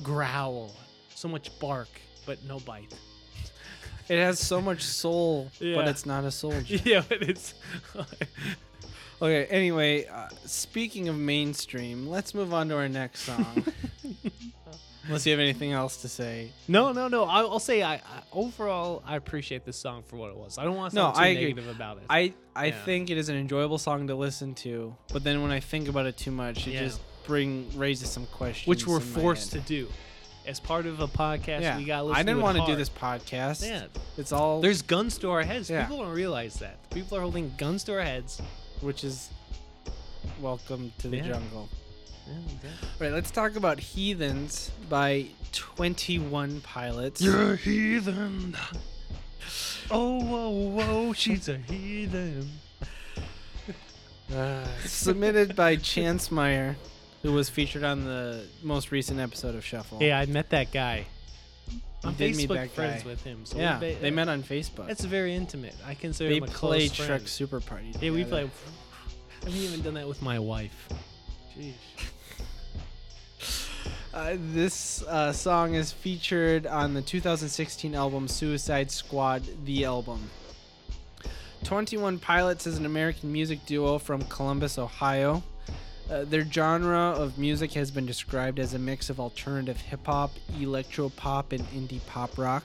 growl, 0.00 0.70
so 1.12 1.26
much 1.26 1.50
bark, 1.58 1.88
but 2.24 2.44
no 2.44 2.60
bite. 2.60 2.94
it 4.08 4.16
has 4.18 4.38
so 4.38 4.60
much 4.60 4.82
soul, 4.82 5.50
but 5.58 5.88
it's 5.88 6.06
not 6.06 6.22
a 6.22 6.30
soldier. 6.30 6.76
yeah, 6.84 7.02
but 7.08 7.20
it's. 7.22 7.54
Okay, 9.22 9.46
anyway, 9.46 10.04
uh, 10.06 10.28
speaking 10.44 11.08
of 11.08 11.16
mainstream, 11.16 12.08
let's 12.08 12.34
move 12.34 12.52
on 12.52 12.68
to 12.68 12.76
our 12.76 12.88
next 12.88 13.20
song. 13.20 13.64
Unless 15.06 15.26
you 15.26 15.32
have 15.32 15.40
anything 15.40 15.72
else 15.72 15.98
to 16.02 16.08
say. 16.08 16.50
no, 16.68 16.92
no, 16.92 17.08
no. 17.08 17.24
I- 17.24 17.40
I'll 17.40 17.58
say 17.58 17.82
I, 17.82 17.94
I 17.96 18.00
overall 18.32 19.02
I 19.06 19.16
appreciate 19.16 19.64
this 19.64 19.76
song 19.76 20.02
for 20.06 20.16
what 20.16 20.30
it 20.30 20.36
was. 20.36 20.56
I 20.58 20.64
don't 20.64 20.76
want 20.76 20.90
to 20.92 20.96
No, 20.96 21.12
too 21.12 21.18
I 21.18 21.26
agree. 21.28 21.44
negative 21.52 21.68
about 21.74 21.98
it. 21.98 22.04
I 22.08 22.32
I 22.56 22.66
Yeah. 22.66 22.84
think 22.84 23.10
it 23.10 23.18
is 23.18 23.28
an 23.28 23.36
enjoyable 23.36 23.78
song 23.78 24.06
to 24.08 24.14
listen 24.14 24.54
to, 24.56 24.94
but 25.12 25.24
then 25.24 25.42
when 25.42 25.50
I 25.50 25.60
think 25.60 25.88
about 25.88 26.06
it 26.06 26.16
too 26.16 26.30
much, 26.30 26.66
it 26.66 26.74
Yeah. 26.74 26.80
just 26.84 27.00
bring 27.26 27.70
raises 27.76 28.10
some 28.10 28.26
questions. 28.26 28.66
which 28.68 28.86
we're 28.86 29.00
in 29.00 29.12
my 29.14 29.20
forced 29.20 29.52
head. 29.52 29.66
to 29.66 29.68
do 29.86 29.88
as 30.46 30.60
part 30.60 30.84
of 30.86 31.00
a 31.00 31.08
podcast. 31.08 31.62
Yeah, 31.62 31.76
we 31.78 31.84
got. 31.84 32.06
I 32.10 32.22
didn't 32.22 32.40
want 32.42 32.58
want 32.58 32.68
to 32.68 32.72
do 32.74 32.76
this 32.76 32.90
podcast. 32.90 33.66
Yeah, 33.66 33.86
It's 34.18 34.30
all 34.32 34.60
there's 34.60 34.82
guns 34.82 35.16
to 35.18 35.30
our 35.30 35.42
heads. 35.42 35.68
Yeah. 35.70 35.84
People 35.86 36.04
don't 36.04 36.14
realize 36.14 36.56
that. 36.56 36.76
People 36.90 37.16
are 37.18 37.22
holding 37.22 37.52
guns 37.58 37.84
to 37.84 37.92
our 37.94 38.02
heads. 38.02 38.40
which 38.80 39.02
is 39.04 39.30
welcome 40.40 40.92
to 40.98 41.08
the 41.08 41.16
Yeah. 41.18 41.28
jungle. 41.28 41.68
Yeah, 42.26 42.34
exactly. 42.44 42.88
All 42.88 42.88
right, 43.00 43.12
let's 43.12 43.30
talk 43.30 43.56
about 43.56 43.78
Heathens 43.78 44.70
by 44.88 45.26
21 45.52 46.60
Pilots. 46.62 47.20
You're 47.20 47.54
a 47.54 47.56
heathen. 47.56 48.56
Oh, 49.90 50.22
whoa, 50.24 50.50
whoa, 50.50 51.12
she's 51.12 51.48
a 51.48 51.58
heathen. 51.58 52.50
Uh, 54.34 54.64
submitted 54.86 55.54
by 55.54 55.76
Chance 55.76 56.30
Meyer, 56.30 56.76
who 57.22 57.32
was 57.32 57.50
featured 57.50 57.84
on 57.84 58.04
the 58.04 58.46
most 58.62 58.90
recent 58.90 59.20
episode 59.20 59.54
of 59.54 59.64
Shuffle. 59.64 59.98
Hey, 59.98 60.12
I 60.12 60.24
met 60.26 60.50
that 60.50 60.72
guy. 60.72 61.06
I'm 62.02 62.14
did 62.14 62.36
meet 62.36 62.48
Facebook 62.48 62.54
that 62.54 62.70
friends 62.70 63.02
guy. 63.02 63.08
with 63.10 63.22
him. 63.22 63.44
So 63.44 63.58
yeah, 63.58 63.78
ba- 63.78 63.96
they 64.00 64.10
met 64.10 64.28
on 64.28 64.42
Facebook. 64.42 64.86
That's 64.86 65.04
very 65.04 65.34
intimate. 65.34 65.74
I 65.86 65.94
consider 65.94 66.30
they 66.30 66.36
him 66.36 66.44
a 66.44 66.46
play 66.46 66.88
close 66.88 66.96
Truck 66.96 67.06
friend. 67.08 67.28
Super 67.28 67.60
Party. 67.60 67.92
Yeah, 68.00 68.10
we 68.10 68.24
together. 68.24 68.48
play. 68.48 68.50
I 69.42 69.44
haven't 69.44 69.60
even 69.60 69.82
done 69.82 69.94
that 69.94 70.08
with 70.08 70.22
my 70.22 70.38
wife. 70.38 70.88
Jeez. 71.56 71.74
Uh, 74.14 74.36
this 74.52 75.02
uh, 75.08 75.32
song 75.32 75.74
is 75.74 75.90
featured 75.90 76.68
on 76.68 76.94
the 76.94 77.02
2016 77.02 77.96
album 77.96 78.28
Suicide 78.28 78.88
Squad, 78.88 79.42
the 79.64 79.84
album. 79.84 80.30
21 81.64 82.20
Pilots 82.20 82.64
is 82.68 82.78
an 82.78 82.86
American 82.86 83.32
music 83.32 83.66
duo 83.66 83.98
from 83.98 84.22
Columbus, 84.26 84.78
Ohio. 84.78 85.42
Uh, 86.08 86.22
their 86.22 86.48
genre 86.48 87.10
of 87.10 87.38
music 87.38 87.72
has 87.72 87.90
been 87.90 88.06
described 88.06 88.60
as 88.60 88.72
a 88.72 88.78
mix 88.78 89.10
of 89.10 89.18
alternative 89.18 89.80
hip 89.80 90.06
hop, 90.06 90.30
electro 90.60 91.08
pop, 91.08 91.50
and 91.50 91.64
indie 91.70 92.06
pop 92.06 92.38
rock. 92.38 92.64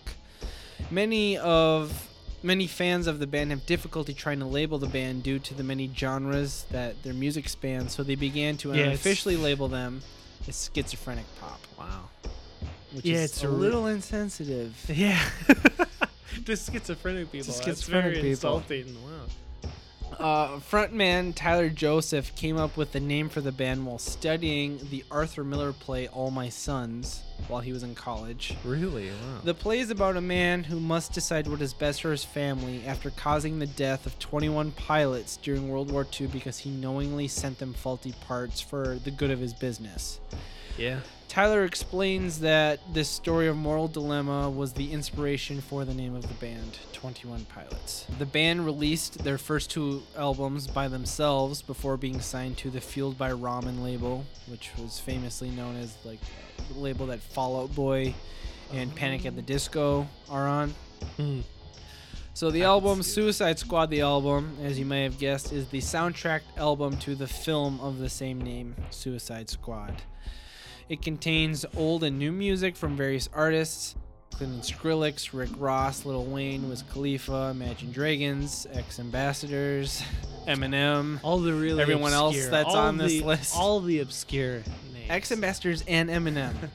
Many 0.92 1.36
of 1.40 2.12
many 2.44 2.68
fans 2.68 3.08
of 3.08 3.18
the 3.18 3.26
band 3.26 3.50
have 3.50 3.66
difficulty 3.66 4.14
trying 4.14 4.38
to 4.38 4.46
label 4.46 4.78
the 4.78 4.88
band 4.88 5.24
due 5.24 5.40
to 5.40 5.56
the 5.56 5.64
many 5.64 5.90
genres 5.96 6.68
that 6.70 7.02
their 7.02 7.16
music 7.16 7.50
spans, 7.50 7.96
so 7.96 8.04
they 8.04 8.14
began 8.14 8.56
to 8.58 8.72
Yeah, 8.72 8.84
unofficially 8.84 9.36
label 9.36 9.68
them 9.68 10.04
as 10.48 10.70
schizophrenic 10.74 11.26
pop, 11.40 11.60
Wow. 11.78 12.10
which 12.94 13.06
Yeah, 13.06 13.18
is 13.18 13.32
it's 13.32 13.44
a 13.44 13.48
a 13.48 13.52
re- 13.52 13.58
little 13.58 13.88
insensitive. 13.88 14.76
Yeah. 14.90 15.20
to 16.46 16.56
schizophrenic 16.56 17.32
people. 17.32 17.46
To 17.46 17.52
That's 17.52 17.66
schizophrenic 17.66 18.04
very 18.04 18.16
people. 18.16 18.30
insulting. 18.64 18.96
Wow. 19.04 20.16
Uh, 20.20 20.60
frontman 20.60 21.34
Tyler 21.36 21.70
Joseph 21.70 22.36
came 22.36 22.58
up 22.58 22.76
with 22.76 22.92
the 22.94 23.00
name 23.00 23.30
for 23.30 23.42
the 23.42 23.52
band 23.52 23.86
while 23.86 24.00
studying 24.00 24.80
the 24.90 25.04
Arthur 25.12 25.44
Miller 25.44 25.72
play 25.72 26.08
All 26.08 26.32
My 26.32 26.50
Sons 26.50 27.22
while 27.48 27.62
he 27.62 27.72
was 27.74 27.84
in 27.84 27.96
college. 27.96 28.56
Really? 28.64 29.08
Wow. 29.10 29.42
The 29.44 29.54
play 29.54 29.80
is 29.80 29.90
about 29.90 30.18
a 30.18 30.22
man 30.22 30.64
who 30.64 30.80
must 30.80 31.14
decide 31.14 31.48
what 31.48 31.62
is 31.62 31.74
best 31.74 32.02
for 32.02 32.12
his 32.12 32.24
family 32.24 32.84
after 32.86 33.10
causing 33.10 33.60
the 33.60 33.68
death 33.68 34.06
of 34.06 34.18
21 34.20 34.72
pilots 34.72 35.38
during 35.38 35.70
World 35.70 35.92
War 35.92 36.06
II 36.20 36.28
because 36.28 36.60
he 36.60 36.70
knowingly 36.70 37.28
sent 37.28 37.60
them 37.60 37.74
faulty 37.74 38.14
parts 38.28 38.60
for 38.62 39.00
the 39.04 39.12
good 39.12 39.32
of 39.32 39.40
his 39.40 39.54
business. 39.54 40.20
yeah. 40.78 41.00
Tyler 41.28 41.64
explains 41.64 42.40
that 42.40 42.80
this 42.92 43.08
story 43.08 43.48
of 43.48 43.56
moral 43.56 43.88
dilemma 43.88 44.50
was 44.50 44.74
the 44.74 44.92
inspiration 44.92 45.62
for 45.62 45.86
the 45.86 45.94
name 45.94 46.16
of 46.16 46.28
the 46.28 46.34
band, 46.34 46.80
21 46.94 47.46
Pilots. 47.46 48.08
The 48.18 48.26
band 48.26 48.66
released 48.66 49.24
their 49.24 49.38
first 49.38 49.70
two 49.70 50.02
albums 50.18 50.66
by 50.66 50.88
themselves 50.88 51.62
before 51.62 51.98
being 51.98 52.20
signed 52.20 52.58
to 52.58 52.72
the 52.72 52.82
Fueled 52.82 53.20
by 53.20 53.30
Ramen 53.30 53.84
label, 53.84 54.26
which 54.48 54.72
was 54.80 55.00
famously 55.00 55.52
known 55.52 55.76
as 55.78 55.96
like 56.04 56.18
label 56.76 57.08
that 57.08 57.20
Fall 57.20 57.62
Out 57.62 57.76
Boy 57.76 58.14
and 58.74 58.94
Panic 58.96 59.26
at 59.26 59.36
the 59.36 59.42
Disco 59.42 60.08
are 60.30 60.48
on. 60.48 60.74
Hmm. 61.18 61.42
So 62.34 62.52
the 62.52 62.64
I 62.64 62.68
album. 62.68 63.04
Suicide 63.04 63.60
Squad, 63.60 63.90
the 63.90 64.02
album, 64.02 64.58
as 64.64 64.80
you 64.80 64.86
may 64.86 65.04
have 65.04 65.18
guessed, 65.18 65.52
is 65.52 65.68
the 65.68 65.80
soundtrack 65.80 66.42
album 66.56 66.98
to 67.00 67.16
the 67.16 67.28
film 67.28 67.80
of 67.82 68.00
the 68.00 68.10
same 68.10 68.40
name, 68.42 68.76
Suicide 68.92 69.50
Squad. 69.50 70.02
It 70.88 71.02
contains 71.02 71.66
old 71.76 72.04
and 72.04 72.18
new 72.18 72.32
music 72.32 72.76
from 72.76 72.96
various 72.96 73.28
artists, 73.34 73.96
including 74.32 74.60
Skrillex, 74.62 75.34
Rick 75.34 75.50
Ross, 75.58 76.06
Lil 76.06 76.24
Wayne, 76.26 76.70
Wiz 76.70 76.84
Khalifa, 76.92 77.50
Imagine 77.52 77.92
Dragons, 77.92 78.68
X 78.74 79.00
Ambassadors, 79.00 80.02
Eminem, 80.48 81.20
All 81.24 81.40
the 81.40 81.54
really 81.54 81.82
Everyone 81.82 82.14
else 82.14 82.48
that's 82.48 82.74
on 82.74 82.98
this 82.98 83.22
list. 83.22 83.56
All 83.56 83.80
the 83.82 84.00
obscure 84.00 84.64
names. 84.94 85.10
X 85.10 85.32
Ambassadors, 85.32 85.84
and 85.88 86.10
Eminem. 86.10 86.54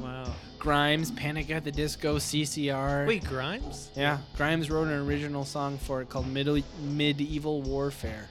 Wow. 0.00 0.34
Grimes, 0.58 1.12
Panic 1.12 1.50
at 1.52 1.62
the 1.62 1.70
Disco, 1.70 2.16
CCR. 2.16 3.06
Wait, 3.06 3.22
Grimes? 3.24 3.92
Yeah, 3.94 4.18
Grimes 4.36 4.68
wrote 4.68 4.88
an 4.88 5.06
original 5.06 5.44
song 5.44 5.78
for 5.78 6.02
it 6.02 6.08
called 6.08 6.26
Middle- 6.26 6.64
Medieval 6.82 7.62
Warfare. 7.62 8.28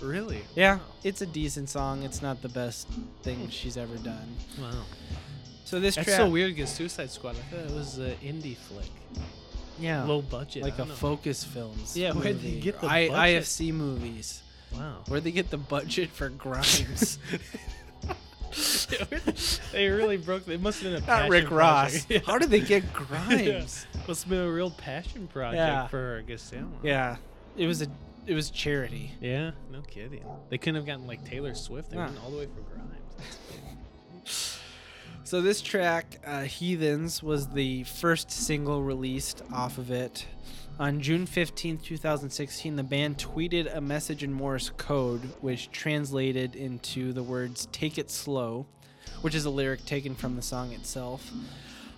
Really? 0.00 0.42
Yeah, 0.54 0.78
it's 1.02 1.20
a 1.20 1.26
decent 1.26 1.68
song. 1.68 2.04
It's 2.04 2.22
not 2.22 2.42
the 2.42 2.48
best 2.48 2.86
thing 3.24 3.48
she's 3.50 3.76
ever 3.76 3.96
done. 3.96 4.36
Wow. 4.60 4.84
So 5.70 5.78
this 5.78 5.94
That's 5.94 6.06
track, 6.08 6.16
so 6.18 6.28
weird 6.28 6.56
because 6.56 6.68
Suicide 6.68 7.10
Squad, 7.12 7.36
I 7.36 7.42
thought 7.54 7.70
it 7.70 7.74
was 7.76 7.98
an 7.98 8.16
indie 8.24 8.56
flick. 8.56 8.90
yeah, 9.78 10.02
Low 10.02 10.20
budget. 10.20 10.64
like 10.64 10.76
a 10.80 10.84
know. 10.84 10.94
Focus 10.94 11.44
Films. 11.44 11.96
Yeah, 11.96 12.10
where'd 12.12 12.40
they 12.42 12.58
get 12.58 12.80
the 12.80 12.88
I- 12.88 13.06
budget? 13.08 13.42
IFC 13.44 13.72
movies? 13.72 14.42
Wow. 14.74 15.04
Where'd 15.06 15.22
they 15.22 15.30
get 15.30 15.48
the 15.50 15.58
budget 15.58 16.10
for 16.10 16.28
Grimes? 16.28 17.20
they 19.72 19.88
really 19.88 20.16
broke. 20.16 20.48
It 20.48 20.60
must 20.60 20.82
have 20.82 20.92
been 20.92 21.04
a 21.04 21.06
Not 21.06 21.30
Rick 21.30 21.52
Ross. 21.52 21.90
project. 22.04 22.10
Yeah. 22.10 22.18
How 22.26 22.36
did 22.38 22.50
they 22.50 22.58
get 22.58 22.92
Grimes? 22.92 23.86
Must 24.08 24.22
have 24.24 24.28
been 24.28 24.40
a 24.40 24.50
real 24.50 24.70
passion 24.72 25.28
project 25.28 25.56
Yeah. 25.56 25.86
for 25.86 25.96
her. 25.98 26.24
Yeah. 26.26 26.66
yeah, 26.82 27.16
it 27.56 27.68
was 27.68 27.80
a 27.80 27.86
it 28.26 28.34
was 28.34 28.50
charity. 28.50 29.12
Yeah, 29.20 29.52
no 29.70 29.82
kidding. 29.82 30.24
They 30.48 30.58
couldn't 30.58 30.74
have 30.74 30.86
gotten 30.86 31.06
like 31.06 31.24
Taylor 31.24 31.54
Swift. 31.54 31.90
They 31.90 31.96
Nah. 31.96 32.06
went 32.06 32.18
all 32.24 32.32
the 32.32 32.38
way 32.38 32.46
for 32.46 32.60
Grimes. 32.62 33.38
So 35.30 35.40
this 35.40 35.62
track, 35.62 36.20
uh, 36.26 36.42
"Heathens," 36.42 37.22
was 37.22 37.46
the 37.46 37.84
first 37.84 38.32
single 38.32 38.82
released 38.82 39.42
off 39.52 39.78
of 39.78 39.88
it. 39.88 40.26
On 40.80 41.00
June 41.00 41.24
15, 41.24 41.78
2016, 41.78 42.74
the 42.74 42.82
band 42.82 43.16
tweeted 43.16 43.72
a 43.72 43.80
message 43.80 44.24
in 44.24 44.32
Morse 44.32 44.72
code, 44.76 45.20
which 45.40 45.70
translated 45.70 46.56
into 46.56 47.12
the 47.12 47.22
words 47.22 47.68
"Take 47.70 47.96
it 47.96 48.10
slow," 48.10 48.66
which 49.20 49.36
is 49.36 49.44
a 49.44 49.50
lyric 49.50 49.84
taken 49.84 50.16
from 50.16 50.34
the 50.34 50.42
song 50.42 50.72
itself. 50.72 51.30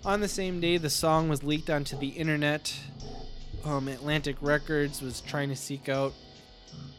On 0.04 0.20
the 0.20 0.28
same 0.28 0.60
day, 0.60 0.76
the 0.76 0.90
song 0.90 1.30
was 1.30 1.42
leaked 1.42 1.70
onto 1.70 1.96
the 1.96 2.08
internet. 2.08 2.78
Um, 3.64 3.88
Atlantic 3.88 4.36
Records 4.42 5.00
was 5.00 5.22
trying 5.22 5.48
to 5.48 5.56
seek 5.56 5.88
out, 5.88 6.12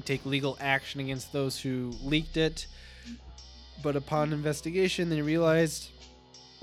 take 0.04 0.26
legal 0.26 0.58
action 0.60 1.00
against 1.00 1.32
those 1.32 1.62
who 1.62 1.94
leaked 2.02 2.38
it. 2.38 2.66
But 3.84 3.96
upon 3.96 4.34
investigation, 4.34 5.10
they 5.10 5.22
realized 5.22 5.90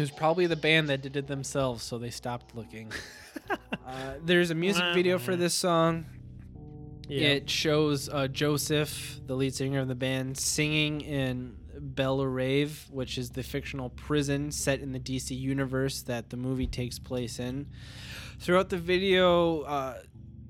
was 0.00 0.10
probably 0.10 0.46
the 0.46 0.56
band 0.56 0.88
that 0.88 1.02
did 1.02 1.16
it 1.16 1.26
themselves, 1.26 1.82
so 1.82 1.98
they 1.98 2.10
stopped 2.10 2.54
looking. 2.54 2.92
uh, 3.50 4.14
there's 4.24 4.50
a 4.50 4.54
music 4.54 4.84
video 4.94 5.18
for 5.18 5.36
this 5.36 5.54
song. 5.54 6.06
It 7.08 7.50
shows 7.50 8.08
uh, 8.08 8.28
Joseph, 8.28 9.20
the 9.26 9.34
lead 9.34 9.52
singer 9.52 9.80
of 9.80 9.88
the 9.88 9.96
band, 9.96 10.38
singing 10.38 11.00
in 11.00 11.56
Belle 11.80 12.24
Reve, 12.24 12.86
which 12.90 13.18
is 13.18 13.30
the 13.30 13.42
fictional 13.42 13.90
prison 13.90 14.52
set 14.52 14.80
in 14.80 14.92
the 14.92 15.00
DC 15.00 15.36
universe 15.36 16.02
that 16.02 16.30
the 16.30 16.36
movie 16.36 16.68
takes 16.68 17.00
place 17.00 17.40
in. 17.40 17.66
Throughout 18.38 18.68
the 18.68 18.78
video, 18.78 19.62
uh, 19.62 19.98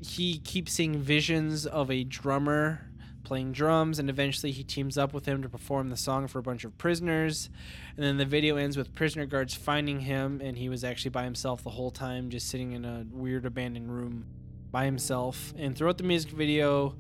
he 0.01 0.39
keeps 0.39 0.73
seeing 0.73 0.99
visions 0.99 1.67
of 1.67 1.91
a 1.91 2.05
drummer 2.05 2.90
playing 3.23 3.53
drums, 3.53 3.99
and 3.99 4.11
eventually 4.11 4.53
he 4.53 4.65
teams 4.65 4.99
up 4.99 5.13
with 5.13 5.27
him 5.27 5.43
to 5.43 5.49
perform 5.49 5.89
the 5.91 5.97
song 5.97 6.27
for 6.27 6.39
a 6.39 6.43
bunch 6.43 6.65
of 6.65 6.77
prisoners. 6.79 7.51
And 7.97 8.05
then 8.05 8.17
the 8.17 8.25
video 8.25 8.57
ends 8.57 8.77
with 8.77 8.95
prisoner 8.95 9.27
guards 9.27 9.55
finding 9.55 10.01
him, 10.01 10.41
and 10.43 10.57
he 10.57 10.69
was 10.69 10.85
actually 10.85 11.11
by 11.11 11.25
himself 11.25 11.63
the 11.63 11.71
whole 11.71 11.91
time, 11.91 12.31
just 12.31 12.49
sitting 12.49 12.73
in 12.73 12.85
a 12.85 13.05
weird 13.11 13.47
abandoned 13.47 13.91
room 13.91 14.27
by 14.71 14.85
himself. 14.85 15.53
And 15.57 15.77
throughout 15.77 15.99
the 15.99 16.05
music 16.05 16.31
video, 16.31 16.97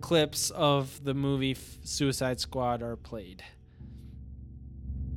clips 0.00 0.50
of 0.50 1.02
the 1.04 1.14
movie 1.14 1.56
Suicide 1.84 2.40
Squad 2.40 2.82
are 2.82 2.96
played. 2.96 3.42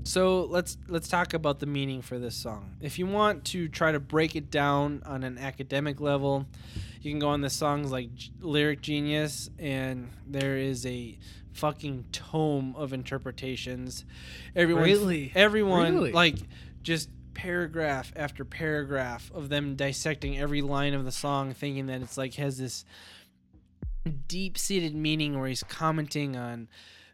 So 0.08 0.44
let's 0.44 0.78
let's 0.88 1.08
talk 1.08 1.34
about 1.34 1.60
the 1.60 1.66
meaning 1.66 2.04
for 2.04 2.20
this 2.20 2.36
song. 2.36 2.76
If 2.80 3.00
you 3.00 3.08
want 3.08 3.44
to 3.46 3.68
try 3.68 3.92
to 3.92 4.00
break 4.00 4.36
it 4.36 4.52
down 4.52 5.02
on 5.04 5.24
an 5.24 5.40
academic 5.40 6.00
level, 6.00 6.46
you 7.06 7.12
can 7.12 7.20
go 7.20 7.30
on 7.30 7.42
the 7.42 7.50
songs 7.50 7.92
like 7.92 8.10
Lyric 8.40 8.82
Genius, 8.82 9.50
and 9.60 10.10
there 10.26 10.58
is 10.58 10.86
a 10.86 11.18
fucking 11.54 12.06
tome 12.12 12.76
of 12.76 12.92
interpretations. 12.94 14.04
Everyone, 14.56 14.84
Really? 14.84 15.32
everyone, 15.36 15.94
Really? 15.94 16.12
like 16.12 16.38
just 16.82 17.10
paragraph 17.34 18.12
after 18.16 18.44
paragraph 18.44 19.32
of 19.34 19.50
them 19.50 19.76
dissecting 19.76 20.38
every 20.38 20.62
line 20.62 20.94
of 20.94 21.06
the 21.06 21.12
song, 21.12 21.54
thinking 21.54 21.86
that 21.88 22.02
it's 22.02 22.18
like 22.18 22.34
has 22.36 22.58
this 22.58 22.86
deep-seated 24.28 24.96
meaning 24.96 25.38
where 25.40 25.48
he's 25.48 25.64
commenting 25.64 26.36
on 26.36 26.68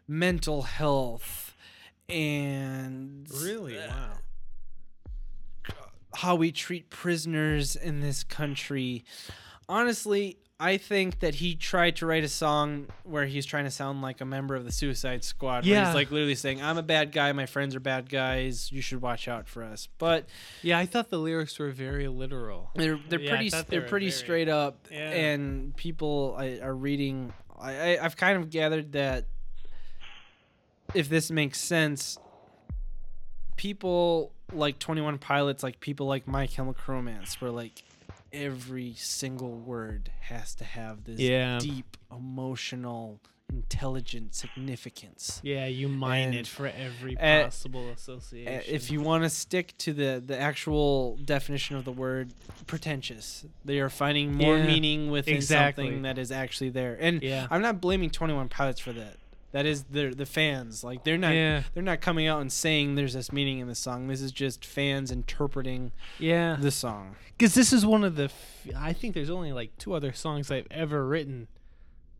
mental 0.08 0.62
health 0.62 1.54
and 2.08 3.26
Really? 3.42 3.78
uh, 3.78 3.88
Wow. 3.88 4.18
how 6.14 6.34
we 6.34 6.52
treat 6.52 6.90
prisoners 6.90 7.76
in 7.76 8.00
this 8.00 8.22
country. 8.24 9.04
Honestly, 9.72 10.36
I 10.60 10.76
think 10.76 11.20
that 11.20 11.36
he 11.36 11.54
tried 11.56 11.96
to 11.96 12.06
write 12.06 12.22
a 12.24 12.28
song 12.28 12.86
where 13.04 13.24
he's 13.26 13.46
trying 13.46 13.64
to 13.64 13.70
sound 13.70 14.02
like 14.02 14.20
a 14.20 14.24
member 14.24 14.54
of 14.54 14.64
the 14.64 14.70
Suicide 14.70 15.24
Squad. 15.24 15.64
Where 15.64 15.74
Yeah. 15.74 15.86
he's 15.86 15.94
like 15.94 16.10
literally 16.10 16.34
saying, 16.34 16.62
"I'm 16.62 16.76
a 16.78 16.82
bad 16.82 17.10
guy. 17.10 17.32
My 17.32 17.46
friends 17.46 17.74
are 17.74 17.80
bad 17.80 18.08
guys. 18.10 18.70
You 18.70 18.82
should 18.82 19.00
watch 19.00 19.26
out 19.28 19.48
for 19.48 19.64
us." 19.64 19.88
But 19.98 20.28
Yeah, 20.62 20.78
I 20.78 20.86
thought 20.86 21.08
the 21.10 21.18
lyrics 21.18 21.58
were 21.58 21.70
very 21.70 22.06
literal. 22.06 22.70
they're 22.74 23.00
they're 23.08 23.18
Yeah, 23.20 23.30
pretty 23.30 23.48
they 23.48 23.62
they're 23.62 23.80
were 23.80 23.88
pretty 23.88 24.06
very- 24.10 24.18
straight 24.18 24.48
up, 24.48 24.86
Yeah. 24.90 25.10
and 25.10 25.74
people 25.76 26.36
are 26.38 26.74
reading. 26.74 27.32
I, 27.58 27.72
I 27.96 28.04
I've 28.04 28.16
kind 28.16 28.36
of 28.36 28.50
gathered 28.50 28.92
that 28.92 29.24
if 30.94 31.08
this 31.08 31.30
makes 31.30 31.58
sense, 31.60 32.18
people 33.56 34.32
like 34.52 34.78
Twenty 34.78 35.00
One 35.00 35.18
Pilots, 35.18 35.62
like 35.62 35.80
people 35.80 36.06
like 36.06 36.28
My 36.28 36.46
Chemical 36.46 36.94
Romance, 36.94 37.40
where 37.40 37.50
like 37.50 37.82
every 38.32 38.94
single 38.96 39.52
word 39.52 40.10
has 40.20 40.54
to 40.56 40.64
have 40.64 41.04
this 41.04 41.20
Yeah. 41.20 41.58
deep 41.60 41.96
emotional 42.10 43.20
intelligent 43.52 44.34
significance. 44.34 45.38
Yeah, 45.44 45.66
you 45.66 45.86
mine 45.86 46.28
And, 46.28 46.34
it 46.36 46.46
for 46.46 46.66
every 46.68 47.18
uh, 47.18 47.44
possible 47.44 47.88
Uh, 47.88 47.92
association. 47.92 48.62
if 48.66 48.90
you 48.90 49.02
want 49.02 49.24
to 49.24 49.30
stick 49.30 49.76
to 49.78 49.92
the 49.92 50.22
the 50.26 50.38
actual 50.38 51.16
definition 51.18 51.76
of 51.76 51.84
the 51.84 51.92
word 51.92 52.32
pretentious, 52.66 53.44
they 53.64 53.78
are 53.78 53.90
finding 53.90 54.34
more 54.34 54.56
Yeah, 54.56 54.66
meaning 54.66 55.10
within 55.10 55.34
exactly. 55.36 55.84
something 55.84 56.02
that 56.02 56.16
is 56.16 56.32
actually 56.32 56.70
there. 56.70 56.96
And 56.98 57.22
yeah, 57.22 57.46
I'm 57.50 57.60
not 57.60 57.80
blaming 57.82 58.08
21 58.08 58.48
Pilots 58.48 58.80
for 58.80 58.92
that. 58.94 59.16
That 59.52 59.66
is 59.66 59.84
the 59.84 60.14
the 60.14 60.26
fans. 60.26 60.82
Like 60.82 61.04
they're 61.04 61.18
not 61.18 61.34
yeah, 61.34 61.62
they're 61.74 61.82
not 61.82 62.00
coming 62.00 62.26
out 62.26 62.40
and 62.40 62.50
saying 62.50 62.94
there's 62.94 63.12
this 63.12 63.30
meaning 63.30 63.58
in 63.58 63.68
the 63.68 63.74
song. 63.74 64.08
This 64.08 64.22
is 64.22 64.32
just 64.32 64.64
fans 64.64 65.10
interpreting 65.10 65.92
yeah. 66.18 66.56
the 66.58 66.70
song. 66.70 67.16
Because 67.36 67.54
this 67.54 67.72
is 67.72 67.84
one 67.84 68.02
of 68.02 68.16
the. 68.16 68.24
F- 68.24 68.68
I 68.76 68.94
think 68.94 69.14
there's 69.14 69.30
only 69.30 69.52
like 69.52 69.76
two 69.76 69.92
other 69.92 70.12
songs 70.12 70.50
I've 70.50 70.66
ever 70.70 71.06
written. 71.06 71.48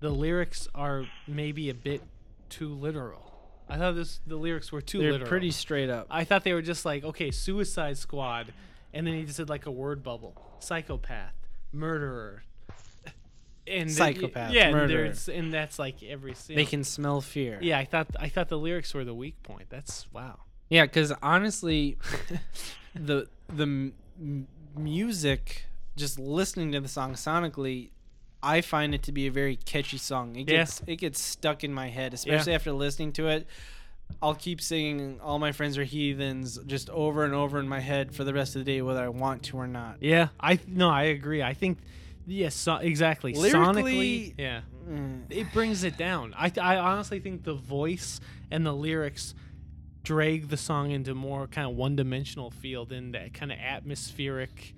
The 0.00 0.10
lyrics 0.10 0.68
are 0.74 1.06
maybe 1.26 1.70
a 1.70 1.74
bit 1.74 2.02
too 2.50 2.68
literal. 2.68 3.32
I 3.68 3.78
thought 3.78 3.94
this 3.94 4.20
the 4.26 4.36
lyrics 4.36 4.70
were 4.70 4.82
too 4.82 4.98
They're 4.98 5.12
literal. 5.12 5.28
pretty 5.28 5.52
straight 5.52 5.88
up. 5.88 6.06
I 6.10 6.24
thought 6.24 6.44
they 6.44 6.52
were 6.52 6.62
just 6.62 6.84
like 6.84 7.02
okay, 7.02 7.30
Suicide 7.30 7.96
Squad, 7.96 8.52
and 8.92 9.06
then 9.06 9.14
he 9.14 9.24
just 9.24 9.38
did 9.38 9.48
like 9.48 9.64
a 9.64 9.70
word 9.70 10.02
bubble, 10.02 10.34
psychopath, 10.58 11.32
murderer, 11.72 12.44
and 13.66 13.90
Psychopath, 13.90 14.52
yeah, 14.52 14.64
and 14.68 14.76
murderer. 14.76 15.04
there's 15.04 15.28
and 15.28 15.52
that's 15.52 15.78
like 15.78 16.02
every. 16.02 16.34
you 16.48 16.56
They 16.56 16.64
can 16.64 16.82
smell 16.84 17.20
fear. 17.20 17.58
Yeah, 17.62 17.78
I 17.78 17.84
thought 17.84 18.08
I 18.18 18.28
thought 18.28 18.48
the 18.48 18.58
lyrics 18.58 18.92
were 18.94 19.04
the 19.04 19.14
weak 19.14 19.42
point. 19.42 19.66
That's 19.68 20.06
wow. 20.12 20.40
Yeah, 20.68 20.84
because 20.84 21.12
honestly, 21.22 21.98
the 22.94 23.28
the 23.48 23.62
m- 23.62 24.46
music, 24.76 25.66
just 25.96 26.18
listening 26.18 26.72
to 26.72 26.80
the 26.80 26.88
song 26.88 27.12
sonically, 27.14 27.90
I 28.42 28.60
find 28.60 28.94
it 28.94 29.02
to 29.04 29.12
be 29.12 29.26
a 29.26 29.30
very 29.30 29.56
catchy 29.56 29.98
song. 29.98 30.36
It 30.36 30.48
Yeah. 30.48 30.58
gets 30.58 30.82
it 30.86 30.96
gets 30.96 31.20
stuck 31.20 31.62
in 31.64 31.72
my 31.72 31.88
head, 31.88 32.14
especially 32.14 32.54
after 32.54 32.72
listening 32.72 33.12
to 33.12 33.28
it. 33.28 33.46
I'll 34.20 34.34
keep 34.34 34.60
singing 34.60 35.20
"All 35.22 35.38
My 35.38 35.52
Friends 35.52 35.78
Are 35.78 35.84
Heathens" 35.84 36.58
just 36.66 36.90
over 36.90 37.24
and 37.24 37.32
over 37.34 37.58
in 37.58 37.68
my 37.68 37.80
head 37.80 38.14
for 38.14 38.24
the 38.24 38.34
rest 38.34 38.56
of 38.56 38.64
the 38.64 38.70
day, 38.70 38.82
whether 38.82 39.02
I 39.02 39.08
want 39.08 39.42
to 39.44 39.56
or 39.56 39.66
not. 39.66 39.96
Yeah, 40.00 40.28
I 40.40 40.58
no, 40.66 40.90
I 40.90 41.04
agree. 41.04 41.42
I 41.42 41.54
think 41.54 41.78
yes, 42.26 42.54
so, 42.54 42.76
exactly. 42.76 43.34
Lyrically- 43.34 44.32
Sonically, 44.32 44.34
yeah, 44.38 44.60
Mm. 44.88 45.22
it 45.30 45.52
brings 45.52 45.84
it 45.84 45.96
down. 45.96 46.34
I 46.36 46.50
I 46.60 46.76
honestly 46.76 47.20
think 47.20 47.44
the 47.44 47.54
voice 47.54 48.20
and 48.50 48.66
the 48.66 48.72
lyrics 48.72 49.34
drag 50.02 50.48
the 50.48 50.56
song 50.56 50.90
into 50.90 51.14
more 51.14 51.46
kind 51.46 51.68
of 51.70 51.76
one-dimensional 51.76 52.50
feel 52.50 52.84
than 52.84 53.12
that 53.12 53.32
kind 53.32 53.52
of 53.52 53.58
atmospheric 53.58 54.74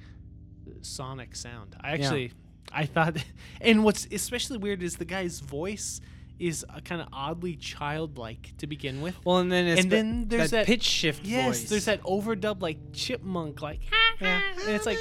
uh, 0.69 0.73
sonic 0.83 1.35
sound. 1.35 1.75
I 1.81 1.93
actually 1.93 2.33
I 2.73 2.85
thought 2.87 3.17
and 3.63 3.83
what's 3.85 4.07
especially 4.13 4.59
weird 4.59 4.83
is 4.83 4.97
the 4.97 5.05
guy's 5.07 5.41
voice 5.41 6.01
is 6.39 6.67
kind 6.85 7.01
of 7.01 7.07
oddly 7.13 7.55
childlike 7.57 8.53
to 8.59 8.67
begin 8.67 9.01
with. 9.01 9.17
Well, 9.25 9.39
and 9.39 9.51
then 9.51 9.67
it's 9.67 9.83
And 9.83 9.91
then 9.91 10.29
there's 10.29 10.51
that- 10.51 10.67
pitch 10.67 10.83
shift 10.83 11.25
Yes, 11.25 11.61
voice. 11.61 11.71
there's 11.71 11.85
that 11.87 12.03
overdub 12.03 12.61
like 12.61 12.93
chipmunk 12.93 13.63
like 13.63 13.81
and 14.21 14.43
it's 14.69 14.85
like 14.85 14.99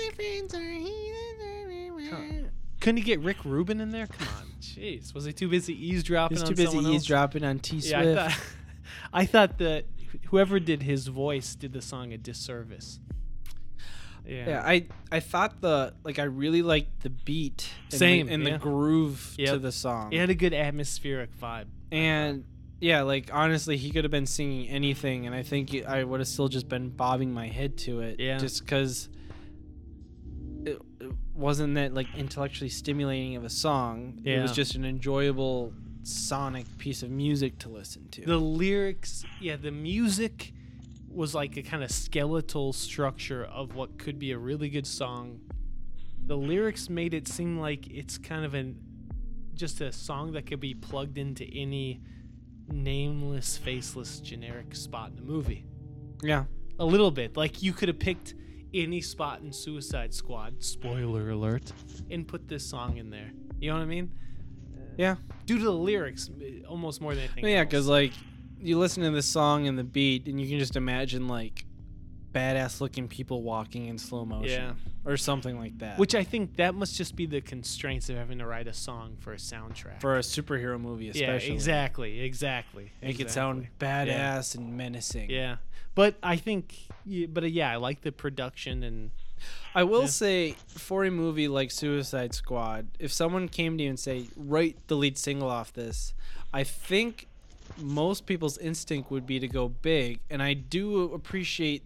couldn't 2.80 2.98
he 2.98 3.04
get 3.04 3.20
Rick 3.22 3.46
Rubin 3.46 3.80
in 3.82 3.90
there? 3.92 4.08
Come 4.08 4.28
on, 4.28 4.46
jeez, 4.62 5.14
was 5.14 5.26
he 5.26 5.34
too 5.34 5.48
busy 5.48 5.74
eavesdropping? 5.88 6.38
He's 6.38 6.44
too 6.44 6.50
on 6.50 6.56
busy 6.56 6.66
someone 6.68 6.86
else? 6.88 6.96
eavesdropping 6.96 7.44
on 7.44 7.60
T 7.60 7.78
Yeah, 7.78 8.02
Swift. 8.02 8.20
I 8.20 8.28
thought, 8.30 8.40
I 9.14 9.26
thought 9.26 9.58
that 9.60 9.86
whoever 10.28 10.60
did 10.60 10.84
his 10.84 11.08
voice 11.08 11.56
did 11.56 11.74
the 11.74 11.82
song 11.82 12.12
a 12.14 12.18
disservice. 12.18 13.00
Yeah, 14.26 14.48
Yeah, 14.50 14.62
I 14.66 14.86
I 15.12 15.20
thought 15.20 15.60
the 15.62 15.94
like 16.04 16.18
I 16.20 16.24
really 16.24 16.62
liked 16.62 17.02
the 17.02 17.10
beat 17.10 17.70
and 17.92 18.00
Same, 18.00 18.28
the, 18.28 18.34
and 18.34 18.44
yeah. 18.44 18.54
the 18.54 18.58
groove 18.58 19.36
to 19.38 19.58
the 19.60 19.72
song. 19.72 20.14
it 20.14 20.20
had 20.20 20.30
a 20.30 20.36
good 20.36 20.54
atmospheric 20.54 21.38
vibe. 21.40 21.66
and 21.92 22.46
yeah, 22.80 23.02
like 23.04 23.30
honestly, 23.34 23.78
he 23.78 23.92
could 23.92 24.04
have 24.04 24.12
been 24.12 24.26
singing 24.26 24.68
anything, 24.68 25.26
and 25.26 25.34
I 25.34 25.42
think 25.44 25.74
I 25.86 26.04
would 26.04 26.20
have 26.20 26.28
still 26.28 26.50
just 26.50 26.68
been 26.68 26.90
bobbing 26.90 27.34
my 27.34 27.48
head 27.48 27.78
to 27.80 28.02
it. 28.02 28.20
Yeah. 28.20 28.38
just 28.38 28.60
because 28.60 29.08
it, 30.65 30.81
it 30.99 31.11
wasn't 31.34 31.76
that 31.76 31.94
like 31.94 32.07
intellectually 32.15 32.69
stimulating 32.69 33.35
of 33.35 33.44
a 33.44 33.49
song. 33.49 34.22
It 34.23 34.41
was 34.41 34.52
just 34.53 34.76
an 34.76 34.85
enjoyable 34.85 35.73
sonic 36.03 36.65
piece 36.77 37.03
of 37.03 37.10
music 37.10 37.60
to 37.60 37.69
listen 37.69 38.07
to. 38.10 38.26
The 38.26 38.38
lyrics, 38.38 39.23
yeah, 39.40 39.56
the 39.56 39.72
music 39.72 40.53
was 41.10 41.35
like 41.35 41.57
a 41.57 41.61
kind 41.61 41.84
of 41.84 41.91
skeletal 41.91 42.73
structure 42.73 43.45
of 43.45 43.76
what 43.76 43.98
could 43.98 44.19
be 44.19 44.31
a 44.31 44.38
really 44.38 44.69
good 44.69 44.88
song. 44.88 45.40
The 46.26 46.35
lyrics 46.38 46.90
made 46.90 47.14
it 47.14 47.27
seem 47.27 47.60
like 47.60 47.88
it's 47.90 48.18
kind 48.18 48.45
of 48.45 48.53
an 48.53 48.80
just 49.53 49.81
a 49.81 49.91
song 49.91 50.31
that 50.31 50.48
could 50.48 50.60
be 50.60 50.73
plugged 50.73 51.18
into 51.18 51.45
any 51.45 52.02
nameless, 52.68 53.57
faceless, 53.57 54.19
generic 54.19 54.73
spot 54.76 55.11
in 55.11 55.15
the 55.18 55.22
movie. 55.22 55.65
yeah, 56.23 56.45
A 56.80 56.85
little 56.85 57.11
bit. 57.11 57.38
Like 57.38 57.61
you 57.61 57.73
could 57.73 57.88
have 57.90 57.99
picked 57.99 58.34
any 58.74 59.02
spot 59.02 59.41
in 59.41 59.52
Suicide 59.52 60.14
Squad, 60.14 60.64
spoiler 60.64 61.30
alert, 61.30 61.72
and 62.10 62.28
put 62.28 62.48
this 62.48 62.66
song 62.66 62.98
in 62.98 63.10
there. 63.10 63.32
You 63.60 63.70
know 63.72 63.78
what 63.78 63.84
I 63.84 63.88
mean? 63.88 64.12
yeah. 64.98 65.16
Due 65.45 65.58
to 65.58 65.64
the 65.64 65.72
lyrics, 65.72 66.30
almost 66.68 67.02
more 67.02 67.14
than 67.16 67.24
anything. 67.26 67.45
Yeah, 67.45 67.64
because 67.64 67.88
like 67.88 68.12
you 68.60 68.80
listen 68.80 69.04
to 69.04 69.12
the 69.12 69.22
song 69.22 69.68
and 69.68 69.78
the 69.78 69.84
beat, 69.84 70.28
and 70.28 70.40
you 70.40 70.48
can 70.48 70.60
just 70.60 70.76
imagine 70.76 71.28
like 71.28 71.66
badass 72.32 72.82
looking 72.82 73.08
people 73.08 73.44
walking 73.44 73.88
in 73.88 73.98
slow 73.98 74.26
motion, 74.26 74.50
Yeah. 74.50 74.74
or 75.12 75.18
something 75.18 75.60
like 75.60 75.78
that. 75.80 76.00
Which 76.00 76.16
I 76.16 76.24
think 76.24 76.56
that 76.56 76.74
must 76.74 76.95
just 76.95 77.16
be 77.16 77.26
the 77.28 77.41
constraints 77.41 78.10
of 78.10 78.16
having 78.18 78.40
to 78.40 78.45
write 78.48 78.68
a 78.68 78.74
song 78.74 79.18
for 79.20 79.34
a 79.34 79.38
soundtrack. 79.38 80.02
for 80.02 80.16
a 80.18 80.22
superhero 80.22 80.80
movie, 80.80 81.10
especially, 81.10 81.50
yeah, 81.50 81.54
exactly, 81.54 82.20
exactly. 82.22 82.91
make 83.04 83.20
it 83.20 83.30
sound 83.30 83.68
exactly. 83.80 84.14
badass 84.14 84.56
and 84.56 84.76
menacing. 84.76 85.30
Yeah, 85.30 85.58
but 85.95 86.15
I 86.24 86.36
think, 86.38 86.76
but 87.30 87.44
uh, 87.44 87.48
yeah, 87.48 87.72
I 87.72 87.76
like 87.78 88.02
the 88.02 88.11
production 88.11 88.84
and 88.84 89.11
I 89.76 89.84
will 89.84 90.02
Yeah. 90.02 90.07
say 90.07 90.56
for 90.70 91.03
a 91.03 91.11
movie 91.11 91.48
like 91.48 91.72
Suicide 91.72 92.34
Squad, 92.34 92.88
if 92.99 93.11
someone 93.11 93.49
came 93.49 93.78
to 93.78 93.84
you 93.84 93.90
and 93.90 93.99
say, 93.99 94.28
"Write 94.36 94.78
the 94.88 94.95
lead 94.95 95.18
single 95.18 95.49
off 95.49 95.74
this," 95.74 96.14
I 96.53 96.64
think 96.64 97.28
most 97.78 98.26
people's 98.26 98.57
instinct 98.60 99.10
would 99.11 99.26
be 99.26 99.40
to 99.40 99.48
go 99.48 99.68
big, 99.68 100.20
and 100.30 100.41
I 100.44 100.53
do 100.53 101.11
appreciate 101.14 101.84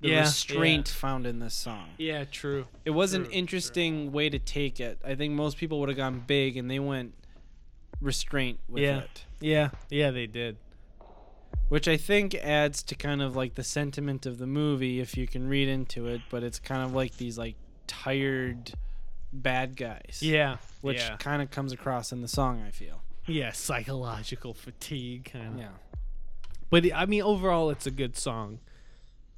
the 0.00 0.08
Yeah, 0.08 0.20
restraint 0.22 0.88
found 0.88 1.26
in 1.26 1.38
this 1.38 1.54
song. 1.54 1.88
yeah, 1.98 2.24
true. 2.24 2.66
It 2.84 2.90
was 2.90 3.12
an 3.12 3.24
True, 3.24 3.32
interesting 3.32 4.12
way 4.12 4.28
to 4.30 4.38
take 4.38 4.80
it. 4.80 4.98
I 5.04 5.14
think 5.14 5.34
most 5.34 5.56
people 5.58 5.78
would 5.80 5.88
have 5.88 5.98
gone 5.98 6.24
big, 6.26 6.56
and 6.56 6.70
they 6.70 6.78
went 6.78 7.14
restraint 8.00 8.60
with 8.68 8.82
Yeah. 8.82 9.00
it, 9.00 9.24
Yeah, 9.40 9.70
yeah, 9.90 10.10
they 10.10 10.26
did. 10.26 10.56
Which 11.68 11.88
I 11.88 11.96
think 11.96 12.34
adds 12.34 12.82
to 12.84 12.94
kind 12.94 13.22
of 13.22 13.36
like 13.36 13.54
the 13.54 13.64
sentiment 13.64 14.26
of 14.26 14.38
the 14.38 14.46
movie 14.46 15.00
if 15.00 15.16
you 15.16 15.26
can 15.26 15.48
read 15.48 15.68
into 15.68 16.06
it. 16.06 16.20
But 16.30 16.42
it's 16.42 16.58
kind 16.58 16.82
of 16.82 16.94
like 16.94 17.16
these 17.16 17.38
like 17.38 17.56
tired 17.86 18.72
bad 19.32 19.76
guys. 19.76 20.20
Yeah, 20.20 20.56
which 20.80 20.98
yeah, 20.98 21.16
kind 21.16 21.42
of 21.42 21.50
comes 21.50 21.72
across 21.72 22.12
in 22.12 22.22
the 22.22 22.28
song. 22.28 22.62
I 22.66 22.70
feel. 22.70 23.02
yeah, 23.26 23.52
psychological 23.52 24.54
fatigue 24.54 25.30
kind 25.32 25.54
of. 25.54 25.58
Yeah. 25.60 25.68
But 26.70 26.92
I 26.94 27.06
mean, 27.06 27.22
overall, 27.22 27.70
it's 27.70 27.86
a 27.86 27.90
good 27.90 28.16
song. 28.16 28.60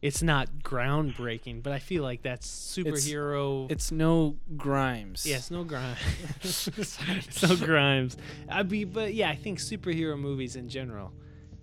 It's 0.00 0.22
not 0.22 0.62
groundbreaking, 0.62 1.64
but 1.64 1.72
I 1.72 1.80
feel 1.80 2.04
like 2.04 2.22
that's 2.22 2.46
superhero. 2.46 3.68
It's 3.70 3.90
no 3.90 4.36
Grimes. 4.56 5.26
Yeah, 5.26 5.36
it's 5.36 5.50
no 5.50 5.64
Grimes. 5.64 5.98
it's 6.42 7.42
no 7.42 7.56
Grimes. 7.56 8.16
I 8.48 8.62
mean, 8.62 8.90
but 8.90 9.12
yeah, 9.12 9.28
I 9.28 9.34
think 9.34 9.58
superhero 9.58 10.16
movies 10.18 10.54
in 10.54 10.68
general, 10.68 11.12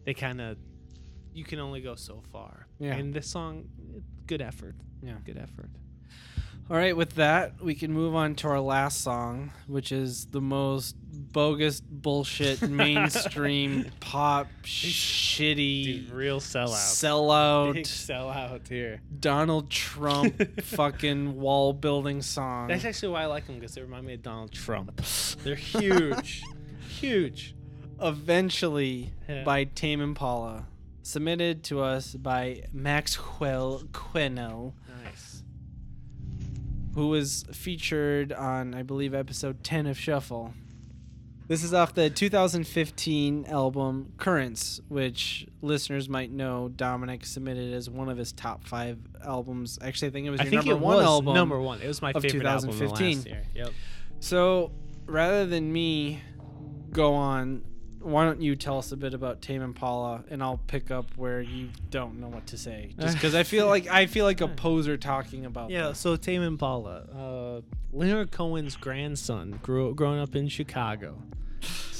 they 0.06 0.14
kind 0.14 0.40
of, 0.40 0.58
you 1.34 1.44
can 1.44 1.60
only 1.60 1.82
go 1.82 1.96
so 1.96 2.22
far. 2.32 2.68
Yeah. 2.80 2.94
And 2.94 3.14
this 3.14 3.28
song, 3.28 3.66
good 4.26 4.42
effort. 4.42 4.76
Yeah. 5.02 5.16
Good 5.26 5.38
effort. 5.38 5.70
All 6.68 6.76
right, 6.76 6.98
with 6.98 7.14
that, 7.16 7.62
we 7.62 7.76
can 7.76 7.94
move 7.94 8.16
on 8.16 8.34
to 8.38 8.48
our 8.48 8.60
last 8.60 9.02
song, 9.02 9.52
which 9.68 9.92
is 9.92 10.26
the 10.28 10.42
most 10.42 10.96
bogus 11.32 11.80
bullshit 11.80 12.60
mainstream 12.70 13.86
pop 14.00 14.48
shitty 14.64 15.86
Dude, 16.08 16.12
real 16.12 16.40
sellout. 16.40 16.70
sellout 16.70 17.74
Big 17.74 17.86
sellout 17.86 18.68
here. 18.68 19.00
Donald 19.20 19.70
Trump 19.70 20.42
fucking 20.62 21.40
wall 21.40 21.72
building 21.72 22.24
song. 22.24 22.68
That's 22.70 22.84
actually 22.86 23.10
why 23.10 23.22
I 23.22 23.26
like 23.28 23.46
them 23.46 23.60
because 23.60 23.76
they 23.76 23.84
remind 23.84 24.08
me 24.08 24.16
of 24.16 24.24
Donald 24.24 24.52
Trump. 24.52 25.00
They're 25.44 25.54
huge, 25.54 26.42
huge. 26.90 27.54
Eventually 28.02 29.12
Yeah. 29.28 29.44
by 29.44 29.64
Tame 29.66 30.02
Impala, 30.02 30.66
submitted 31.02 31.64
to 31.66 31.82
us 31.82 32.14
by 32.16 32.64
Maxwell 32.74 33.84
Queno. 33.92 34.74
Nice. 35.04 35.44
who 36.96 37.08
was 37.10 37.44
featured 37.52 38.32
on, 38.32 38.74
I 38.74 38.82
believe, 38.82 39.14
episode 39.14 39.64
10 39.66 39.86
of 39.86 40.00
Shuffle. 40.00 40.54
This 41.50 41.62
is 41.64 41.74
off 41.74 41.94
the 41.94 42.10
2015 42.10 43.46
album 43.48 44.14
Currents, 44.18 44.80
which 44.88 45.46
listeners 45.62 46.08
might 46.08 46.32
know 46.32 46.70
Dominic 46.70 47.26
submitted 47.26 47.74
as 47.74 47.90
one 47.90 48.08
of 48.10 48.18
his 48.18 48.32
top 48.32 48.64
five 48.64 48.98
albums. 49.24 49.78
Actually, 49.82 50.08
I 50.08 50.12
think 50.12 50.26
it 50.28 50.30
was 50.32 50.40
I 50.40 50.46
your 50.46 50.54
number 50.64 50.78
one 50.78 51.04
album. 51.04 51.34
number 51.36 51.60
one. 51.60 51.82
It 51.82 51.88
was 51.88 52.02
my 52.02 52.14
favorite 52.14 52.46
album 52.46 52.70
of 52.70 52.76
2015. 52.78 53.18
last 53.18 53.28
year. 53.28 53.44
Yep. 53.54 53.74
So 54.22 54.72
rather 55.06 55.46
than 55.46 55.72
me 55.72 56.22
go 56.92 57.14
on 57.14 57.64
why 58.06 58.24
don't 58.24 58.40
you 58.40 58.56
tell 58.56 58.78
us 58.78 58.92
a 58.92 58.98
bit 58.98 59.16
about 59.16 59.42
Tame 59.42 59.64
Impala, 59.64 60.24
and 60.30 60.44
I'll 60.44 60.62
pick 60.68 60.92
up 60.92 61.08
where 61.18 61.42
you 61.42 61.70
don't 61.90 62.20
know 62.20 62.28
what 62.28 62.46
to 62.48 62.58
say, 62.58 62.92
just 63.00 63.16
because 63.16 63.34
I 63.34 63.42
feel 63.42 63.68
like 63.68 63.88
I 63.88 64.06
feel 64.06 64.26
like 64.26 64.42
a 64.42 64.48
poser 64.64 64.96
talking 64.96 65.46
about. 65.46 65.72
Yeah, 65.72 65.88
them. 65.88 65.96
so 65.96 66.16
Tame 66.16 66.44
Impala, 66.44 67.08
uh, 67.12 67.62
Leonard 67.92 68.32
Cohen's 68.32 68.76
grandson, 68.76 69.60
grew 69.64 69.94
growing 69.96 70.20
up 70.20 70.36
in 70.36 70.48
Chicago. 70.50 71.18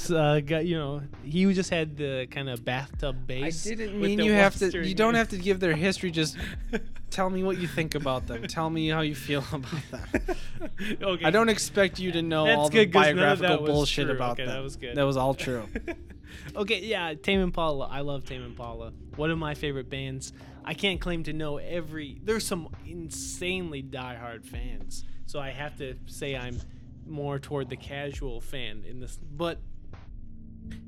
Uh, 0.08 0.38
got 0.38 0.64
you 0.64 0.78
know, 0.78 1.02
he 1.24 1.52
just 1.52 1.70
had 1.70 1.96
the 1.96 2.28
kind 2.30 2.48
of 2.48 2.64
bathtub 2.64 3.26
base. 3.26 3.66
I 3.66 3.70
didn't 3.74 4.00
mean 4.00 4.20
you 4.20 4.32
have 4.32 4.54
to. 4.58 4.86
You 4.86 4.94
don't 4.94 5.14
have 5.14 5.30
to 5.30 5.36
give 5.38 5.58
their 5.58 5.74
history. 5.74 6.10
Just 6.12 6.36
tell 7.10 7.28
me 7.28 7.42
what 7.42 7.58
you 7.58 7.66
think 7.66 7.94
about 7.96 8.26
them. 8.28 8.46
Tell 8.46 8.70
me 8.70 8.88
how 8.88 9.00
you 9.00 9.14
feel 9.16 9.44
about 9.52 9.82
them. 9.90 10.36
okay. 11.02 11.24
I 11.24 11.30
don't 11.30 11.48
expect 11.48 11.98
you 11.98 12.12
to 12.12 12.22
know 12.22 12.44
That's 12.44 12.56
all 12.58 12.68
the 12.68 12.84
good 12.86 12.92
'cause 12.92 13.06
none 13.06 13.18
of 13.18 13.38
biographical 13.40 13.66
bullshit 13.66 14.08
about 14.08 14.32
Okay, 14.32 14.44
them. 14.46 14.54
that 14.54 14.62
was 14.62 14.76
good. 14.76 14.96
That 14.96 15.02
was 15.04 15.16
all 15.16 15.34
true. 15.34 15.66
okay, 16.54 16.80
yeah, 16.84 17.14
Tame 17.14 17.40
Impala. 17.40 17.88
I 17.88 18.00
love 18.00 18.24
Tame 18.24 18.44
Impala. 18.44 18.92
One 19.16 19.30
of 19.32 19.38
my 19.38 19.54
favorite 19.54 19.90
bands. 19.90 20.32
I 20.64 20.74
can't 20.74 21.00
claim 21.00 21.22
to 21.24 21.32
know 21.32 21.56
every. 21.58 22.20
There's 22.22 22.46
some 22.46 22.68
insanely 22.86 23.82
diehard 23.82 24.44
fans, 24.44 25.04
so 25.26 25.40
I 25.40 25.50
have 25.50 25.76
to 25.78 25.94
say 26.06 26.36
I'm 26.36 26.60
more 27.06 27.38
toward 27.38 27.68
the 27.68 27.76
casual 27.76 28.40
fan 28.40 28.84
in 28.86 29.00
this. 29.00 29.18
But 29.18 29.58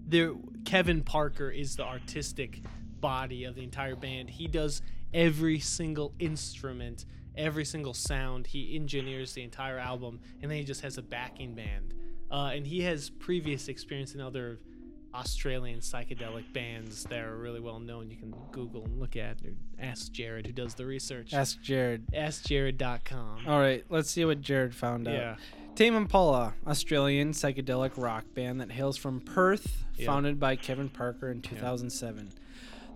there, 0.06 0.34
Kevin 0.64 1.02
Parker 1.02 1.50
is 1.50 1.76
the 1.76 1.84
artistic 1.84 2.62
body 3.00 3.44
of 3.44 3.54
the 3.54 3.62
entire 3.62 3.96
band. 3.96 4.30
He 4.30 4.46
does 4.48 4.82
every 5.14 5.58
single 5.60 6.14
instrument, 6.18 7.04
every 7.36 7.64
single 7.64 7.94
sound. 7.94 8.46
He 8.46 8.74
engineers 8.76 9.32
the 9.32 9.42
entire 9.42 9.78
album, 9.78 10.20
and 10.42 10.50
then 10.50 10.58
he 10.58 10.64
just 10.64 10.80
has 10.82 10.98
a 10.98 11.02
backing 11.02 11.54
band. 11.54 11.94
Uh, 12.30 12.50
and 12.54 12.66
he 12.66 12.82
has 12.82 13.10
previous 13.10 13.68
experience 13.68 14.14
in 14.14 14.20
other 14.20 14.58
Australian 15.14 15.80
psychedelic 15.80 16.52
bands 16.52 17.04
that 17.04 17.24
are 17.24 17.36
really 17.36 17.60
well 17.60 17.80
known. 17.80 18.10
You 18.10 18.16
can 18.16 18.34
Google 18.52 18.84
and 18.84 19.00
look 19.00 19.16
at 19.16 19.40
or 19.42 19.52
ask 19.78 20.12
Jared, 20.12 20.46
who 20.46 20.52
does 20.52 20.74
the 20.74 20.84
research. 20.84 21.32
Ask 21.32 21.60
Jared. 21.62 22.06
AskJared.com. 22.12 23.46
All 23.46 23.58
right, 23.58 23.84
let's 23.88 24.10
see 24.10 24.24
what 24.24 24.40
Jared 24.40 24.74
found 24.74 25.08
out. 25.08 25.38
Tame 25.78 25.94
Impala, 25.94 26.54
Australian 26.66 27.30
psychedelic 27.30 27.92
rock 27.96 28.24
band 28.34 28.60
that 28.60 28.72
hails 28.72 28.96
from 28.96 29.20
Perth, 29.20 29.84
Yeah. 29.96 30.06
founded 30.06 30.40
by 30.40 30.56
Kevin 30.56 30.88
Parker 30.88 31.30
in 31.30 31.40
2007. 31.40 32.30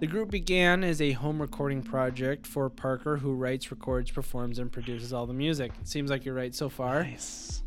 The 0.01 0.09
group 0.09 0.33
began 0.33 0.83
as 0.83 1.01
a 1.01 1.13
home 1.13 1.41
recording 1.41 1.85
project 1.85 2.45
for 2.45 2.69
Parker, 2.69 3.19
who 3.19 3.35
writes, 3.35 3.71
records, 3.71 4.11
performs, 4.11 4.59
and 4.59 4.73
produces 4.73 5.13
all 5.13 5.27
the 5.29 5.33
music. 5.33 5.71
It 5.81 5.87
seems 5.87 6.11
like 6.11 6.25
you're 6.25 6.35
right 6.35 6.53
so 6.57 6.69
far. 6.69 7.05
Nice. 7.05 7.63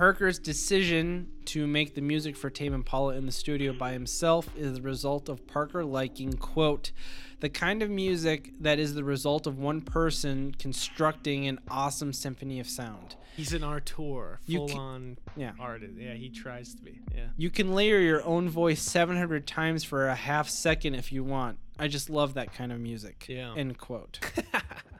Parker's 0.00 0.38
decision 0.38 1.28
to 1.44 1.66
make 1.66 1.94
the 1.94 2.00
music 2.00 2.34
for 2.34 2.48
Tame 2.48 2.72
Impala 2.72 3.16
in 3.16 3.26
the 3.26 3.32
studio 3.32 3.74
by 3.74 3.92
himself 3.92 4.48
is 4.56 4.72
the 4.72 4.80
result 4.80 5.28
of 5.28 5.46
Parker 5.46 5.84
liking, 5.84 6.32
quote, 6.32 6.90
the 7.40 7.50
kind 7.50 7.82
of 7.82 7.90
music 7.90 8.54
that 8.60 8.78
is 8.78 8.94
the 8.94 9.04
result 9.04 9.46
of 9.46 9.58
one 9.58 9.82
person 9.82 10.54
constructing 10.58 11.46
an 11.48 11.58
awesome 11.68 12.14
symphony 12.14 12.58
of 12.60 12.66
sound. 12.66 13.16
He's 13.36 13.52
an 13.52 13.62
auteur, 13.62 14.40
full 14.50 14.68
ca- 14.70 14.78
on 14.78 15.18
Yeah. 15.36 15.52
artist. 15.60 15.92
Yeah, 15.98 16.14
he 16.14 16.30
tries 16.30 16.74
to 16.76 16.82
be. 16.82 17.00
Yeah. 17.14 17.26
You 17.36 17.50
can 17.50 17.74
layer 17.74 17.98
your 17.98 18.24
own 18.24 18.48
voice 18.48 18.80
700 18.80 19.46
times 19.46 19.84
for 19.84 20.08
a 20.08 20.14
half 20.14 20.48
second 20.48 20.94
if 20.94 21.12
you 21.12 21.22
want. 21.24 21.58
I 21.78 21.88
just 21.88 22.08
love 22.08 22.32
that 22.34 22.54
kind 22.54 22.72
of 22.72 22.80
music. 22.80 23.26
Yeah. 23.28 23.52
End 23.54 23.76
quote. 23.76 24.18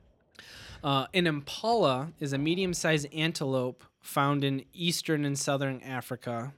uh, 0.85 1.06
an 1.14 1.27
impala 1.27 2.12
is 2.20 2.35
a 2.35 2.39
medium 2.39 2.74
sized 2.74 3.06
antelope 3.14 3.82
found 4.01 4.44
in 4.44 4.64
eastern 4.72 5.24
and 5.24 5.39
southern 5.39 5.81
Africa. 5.82 6.52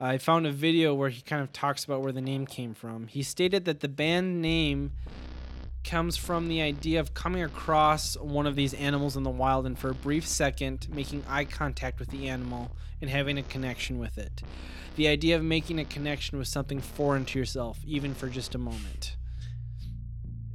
I 0.00 0.16
found 0.16 0.46
a 0.46 0.52
video 0.52 0.94
where 0.94 1.10
he 1.10 1.20
kind 1.20 1.42
of 1.42 1.52
talks 1.52 1.84
about 1.84 2.00
where 2.00 2.12
the 2.12 2.22
name 2.22 2.46
came 2.46 2.74
from. 2.74 3.06
He 3.06 3.22
stated 3.22 3.66
that 3.66 3.80
the 3.80 3.88
band 3.88 4.40
name 4.40 4.92
comes 5.84 6.16
from 6.16 6.48
the 6.48 6.62
idea 6.62 7.00
of 7.00 7.14
coming 7.14 7.42
across 7.42 8.16
one 8.16 8.46
of 8.46 8.54
these 8.54 8.74
animals 8.74 9.16
in 9.16 9.22
the 9.22 9.30
wild 9.30 9.66
and 9.66 9.78
for 9.78 9.90
a 9.90 9.94
brief 9.94 10.26
second 10.26 10.88
making 10.90 11.24
eye 11.28 11.44
contact 11.44 11.98
with 11.98 12.08
the 12.08 12.28
animal 12.28 12.70
and 13.00 13.10
having 13.10 13.38
a 13.38 13.42
connection 13.42 13.98
with 13.98 14.18
it. 14.18 14.42
The 14.96 15.08
idea 15.08 15.36
of 15.36 15.42
making 15.42 15.78
a 15.78 15.84
connection 15.84 16.38
with 16.38 16.48
something 16.48 16.80
foreign 16.80 17.24
to 17.26 17.38
yourself, 17.38 17.78
even 17.86 18.14
for 18.14 18.28
just 18.28 18.54
a 18.54 18.58
moment. 18.58 19.16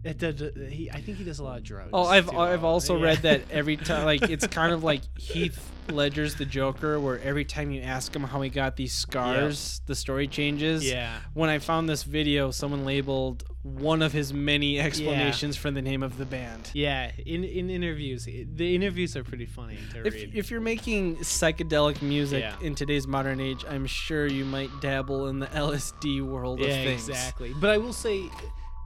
It 0.06 0.18
does, 0.20 0.42
uh, 0.42 0.52
he, 0.70 0.90
I 0.92 1.02
think 1.02 1.18
he 1.18 1.24
does 1.24 1.40
a 1.40 1.44
lot 1.44 1.58
of 1.58 1.64
drugs. 1.64 1.90
Oh, 1.92 2.06
I've 2.06 2.30
too. 2.30 2.38
Uh, 2.38 2.42
I've 2.54 2.64
also 2.64 2.98
Yeah. 2.98 3.04
read 3.06 3.18
that 3.24 3.42
every 3.52 3.76
time, 3.90 4.06
like 4.06 4.22
it's 4.30 4.46
kind 4.48 4.72
of 4.72 4.84
like 4.84 5.02
Heath 5.20 5.72
Ledger's 5.90 6.36
The 6.36 6.46
Joker, 6.46 7.00
where 7.00 7.20
every 7.20 7.44
time 7.46 7.72
you 7.72 7.82
ask 7.82 8.16
him 8.16 8.24
how 8.24 8.42
he 8.42 8.50
got 8.50 8.76
these 8.76 8.94
scars, 8.94 9.82
the 9.88 9.96
story 9.96 10.28
changes. 10.28 10.84
Yeah. 10.88 11.18
When 11.34 11.50
I 11.50 11.60
found 11.60 11.90
this 11.90 12.04
video, 12.04 12.52
someone 12.52 12.86
labeled 12.86 13.44
one 13.64 14.02
of 14.04 14.12
his 14.12 14.32
many 14.32 14.80
explanations 14.80 15.58
for 15.58 15.72
the 15.72 15.82
name 15.82 16.04
of 16.04 16.18
the 16.20 16.26
band. 16.26 16.70
Yeah, 16.74 17.12
in 17.26 17.44
in 17.44 17.70
interviews, 17.72 18.26
the 18.26 18.76
interviews 18.76 19.16
are 19.18 19.24
pretty 19.24 19.46
funny 19.48 19.78
to 19.94 20.06
If, 20.08 20.14
read. 20.14 20.32
if 20.36 20.52
you're 20.52 20.62
making 20.62 21.18
psychedelic 21.18 22.02
music 22.04 22.42
Yeah. 22.42 22.56
in 22.62 22.76
today's 22.76 23.08
modern 23.08 23.40
age, 23.40 23.66
I'm 23.68 23.88
sure 23.88 24.28
you 24.28 24.46
might 24.46 24.70
dabble 24.82 25.28
in 25.30 25.40
the 25.40 25.48
LSD 25.48 26.22
world 26.22 26.60
yeah, 26.60 26.68
of 26.68 26.74
things. 26.86 27.10
exactly. 27.10 27.54
But 27.60 27.72
I 27.72 27.78
will 27.80 27.94
say 27.94 28.30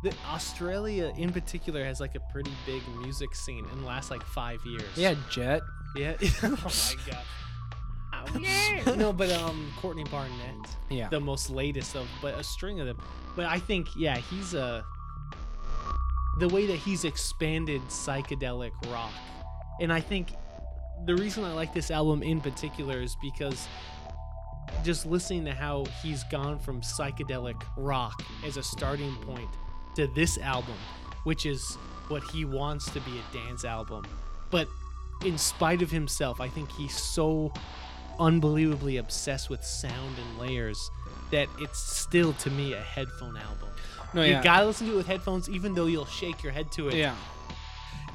that 0.04 0.16
Australia, 0.32 1.12
in 1.18 1.32
particular, 1.32 1.84
has 1.84 2.00
like 2.00 2.16
a 2.16 2.20
pretty 2.32 2.52
big 2.66 2.82
music 3.02 3.36
scene 3.36 3.66
in 3.72 3.82
the 3.82 3.86
last 3.88 4.12
like 4.12 4.24
five 4.24 4.60
years. 4.66 4.86
Yeah, 4.96 5.16
Jet. 5.30 5.62
Yeah. 5.96 6.14
oh 6.44 6.50
my 6.52 7.12
god. 7.12 7.24
Ouch. 8.14 8.98
no, 8.98 9.14
but 9.14 9.32
um, 9.32 9.72
Courtney 9.78 10.04
Barnett, 10.06 10.76
Yeah. 10.90 11.10
the 11.10 11.20
most 11.20 11.50
latest 11.50 11.96
of, 11.96 12.08
but 12.22 12.36
a 12.36 12.44
string 12.44 12.80
of 12.80 12.88
them. 12.88 12.98
But 13.36 13.46
I 13.46 13.60
think, 13.60 13.88
yeah, 13.98 14.18
he's 14.18 14.54
a. 14.54 14.84
The 16.40 16.48
way 16.48 16.66
that 16.68 16.78
he's 16.78 17.04
expanded 17.04 17.82
psychedelic 17.90 18.72
rock, 18.92 19.12
and 19.82 19.92
I 19.92 20.00
think 20.00 20.30
the 21.06 21.16
reason 21.16 21.44
I 21.44 21.54
like 21.54 21.74
this 21.74 21.92
album 21.92 22.24
in 22.24 22.40
particular 22.40 23.02
is 23.02 23.16
because 23.22 23.68
just 24.84 25.06
listening 25.06 25.46
to 25.46 25.54
how 25.54 25.86
he's 26.02 26.24
gone 26.26 26.60
from 26.60 26.80
psychedelic 26.82 27.62
rock 27.76 28.24
as 28.46 28.56
a 28.58 28.64
starting 28.64 29.14
point 29.18 29.50
to 29.96 30.08
this 30.08 30.38
album, 30.38 30.76
which 31.24 31.46
is 31.46 31.76
what 32.08 32.24
he 32.24 32.46
wants 32.46 32.90
to 32.92 33.00
be 33.02 33.12
a 33.12 33.34
dance 33.34 33.66
album. 33.66 34.06
But 34.50 34.68
in 35.26 35.38
spite 35.38 35.82
of 35.82 35.92
himself, 35.92 36.42
I 36.42 36.48
think 36.48 36.72
he's 36.72 36.96
so 36.96 37.54
unbelievably 38.20 38.98
obsessed 38.98 39.50
with 39.50 39.64
sound 39.64 40.16
and 40.18 40.40
layers 40.40 40.90
that 41.32 41.48
it's 41.60 41.80
still 41.80 42.34
to 42.34 42.50
me 42.50 42.74
a 42.74 42.82
headphone 42.82 43.38
album. 43.38 43.70
No, 44.14 44.24
you 44.24 44.42
gotta 44.42 44.66
listen 44.66 44.88
to 44.88 44.94
it 44.94 44.98
with 44.98 45.08
headphones, 45.08 45.50
even 45.50 45.76
though 45.76 45.86
you'll 45.86 46.06
shake 46.06 46.42
your 46.42 46.52
head 46.52 46.72
to 46.74 46.90
it. 46.90 46.96
Yeah. 46.96 47.16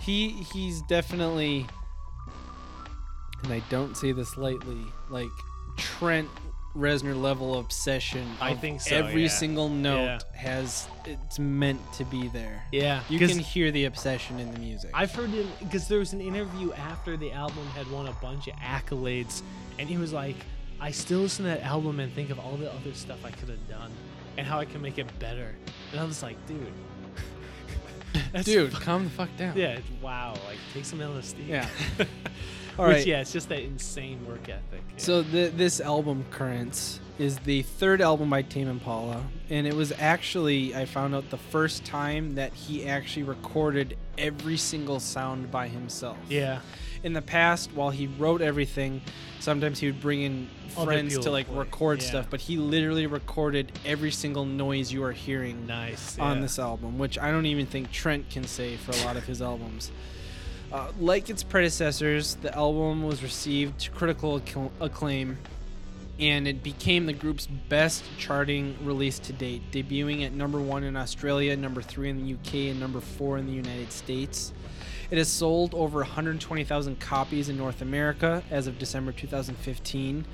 He 0.00 0.28
he's 0.28 0.82
definitely 0.82 1.66
and 3.44 3.52
I 3.52 3.62
don't 3.70 3.96
say 3.96 4.12
this 4.12 4.36
lightly, 4.36 4.86
like 5.10 5.28
Trent 5.76 6.28
Reznor 6.76 7.20
level 7.20 7.58
obsession. 7.60 8.26
I 8.40 8.54
think 8.54 8.80
so, 8.80 8.96
Every 8.96 9.22
yeah. 9.22 9.28
single 9.28 9.68
note 9.68 10.04
Yeah. 10.04 10.18
has 10.40 10.88
it's 11.04 11.38
meant 11.38 11.80
to 11.94 12.04
be 12.04 12.28
there. 12.28 12.64
Yeah, 12.72 13.02
You 13.08 13.18
'cause 13.18 13.28
can 13.30 13.38
hear 13.38 13.70
the 13.70 13.84
obsession 13.84 14.40
in 14.40 14.52
the 14.52 14.58
music. 14.58 14.90
I've 14.92 15.12
heard 15.14 15.30
him 15.30 15.48
because 15.60 15.86
there 15.86 15.98
was 16.00 16.12
an 16.12 16.20
interview 16.20 16.72
after 16.72 17.16
the 17.16 17.30
album 17.32 17.66
had 17.76 17.88
won 17.90 18.06
a 18.08 18.12
bunch 18.14 18.48
of 18.48 18.54
accolades, 18.56 19.42
and 19.78 19.88
he 19.88 19.96
was 19.98 20.12
like, 20.12 20.36
"I 20.80 20.90
still 20.90 21.20
listen 21.20 21.44
to 21.44 21.50
that 21.52 21.62
album 21.62 22.00
and 22.00 22.12
think 22.12 22.30
of 22.30 22.38
all 22.40 22.56
the 22.56 22.72
other 22.72 22.92
stuff 22.94 23.24
I 23.24 23.30
could 23.30 23.48
have 23.50 23.68
done 23.68 23.92
and 24.36 24.44
how 24.46 24.58
I 24.58 24.64
can 24.64 24.82
make 24.82 24.98
it 24.98 25.06
better." 25.20 25.54
And 25.92 26.00
I 26.00 26.04
was 26.04 26.22
like, 26.24 26.36
"Dude, 26.48 26.72
that's 28.32 28.46
Dude, 28.46 28.72
fu- 28.72 28.80
calm 28.80 29.04
the 29.04 29.10
fuck 29.10 29.28
down. 29.36 29.56
yeah, 29.56 29.78
wow, 30.02 30.32
like 30.48 30.58
take 30.72 30.84
some 30.84 30.98
LSD." 31.00 31.46
Yeah. 31.46 31.68
All 32.78 32.86
Which 32.86 33.06
yeah, 33.06 33.20
it's 33.20 33.32
just 33.32 33.48
that 33.50 33.60
insane 33.60 34.26
work 34.26 34.48
ethic. 34.48 34.82
Yeah. 34.90 34.94
So 34.96 35.22
the, 35.22 35.48
this 35.48 35.80
album, 35.80 36.24
Currents, 36.30 36.98
is 37.18 37.38
the 37.40 37.62
third 37.62 38.00
album 38.00 38.30
by 38.30 38.42
Tame 38.42 38.68
Impala, 38.68 39.22
and 39.48 39.66
it 39.66 39.74
was 39.74 39.92
actually 39.98 40.74
I 40.74 40.84
found 40.84 41.14
out 41.14 41.30
the 41.30 41.36
first 41.36 41.84
time 41.84 42.34
that 42.34 42.52
he 42.52 42.86
actually 42.86 43.22
recorded 43.22 43.96
every 44.18 44.56
single 44.56 44.98
sound 44.98 45.50
by 45.50 45.68
himself. 45.68 46.16
yeah, 46.28 46.60
In 47.04 47.12
the 47.12 47.22
past, 47.22 47.70
while 47.74 47.90
he 47.90 48.08
wrote 48.08 48.42
everything, 48.42 49.00
sometimes 49.38 49.78
he 49.78 49.86
would 49.86 50.00
bring 50.00 50.22
in 50.22 50.48
Other 50.76 50.86
friends 50.86 51.18
to 51.20 51.30
like 51.30 51.46
play, 51.46 51.58
record 51.58 52.02
yeah. 52.02 52.08
stuff, 52.08 52.26
but 52.28 52.40
he 52.40 52.56
literally 52.56 53.06
recorded 53.06 53.70
every 53.84 54.10
single 54.10 54.44
noise 54.44 54.92
you 54.92 55.04
are 55.04 55.12
hearing 55.12 55.66
nice 55.66 56.18
on 56.18 56.36
yeah. 56.36 56.42
this 56.42 56.58
album, 56.58 56.98
which 56.98 57.18
I 57.18 57.30
don't 57.30 57.46
even 57.46 57.66
think 57.66 57.92
Trent 57.92 58.28
can 58.30 58.44
say 58.44 58.76
for 58.76 58.90
a 58.90 59.04
lot 59.04 59.16
of 59.16 59.24
his 59.24 59.40
albums. 59.50 59.92
Uh, 60.74 60.90
like 60.98 61.30
its 61.30 61.44
predecessors, 61.44 62.34
the 62.34 62.52
album 62.52 63.04
was 63.04 63.22
received 63.22 63.88
critical 63.94 64.42
acclaim, 64.80 65.38
and 66.18 66.48
it 66.48 66.64
became 66.64 67.06
the 67.06 67.12
group's 67.12 67.46
best 67.46 68.02
charting 68.18 68.76
release 68.82 69.20
to 69.20 69.32
date, 69.32 69.62
debuting 69.70 70.26
at 70.26 70.32
number 70.32 70.60
one 70.60 70.82
in 70.82 70.96
Australia, 70.96 71.56
number 71.56 71.80
three 71.80 72.10
in 72.10 72.20
the 72.20 72.34
UK, 72.34 72.72
and 72.72 72.80
number 72.80 73.00
four 73.00 73.38
in 73.38 73.46
the 73.46 73.52
United 73.52 73.92
States. 73.92 74.52
It 75.12 75.18
has 75.18 75.28
sold 75.28 75.76
over 75.76 76.00
120,000 76.00 76.98
copies 76.98 77.48
in 77.48 77.56
North 77.56 77.80
America 77.80 78.42
as 78.50 78.66
of 78.66 78.76
December 78.76 79.12
2015, 79.12 80.24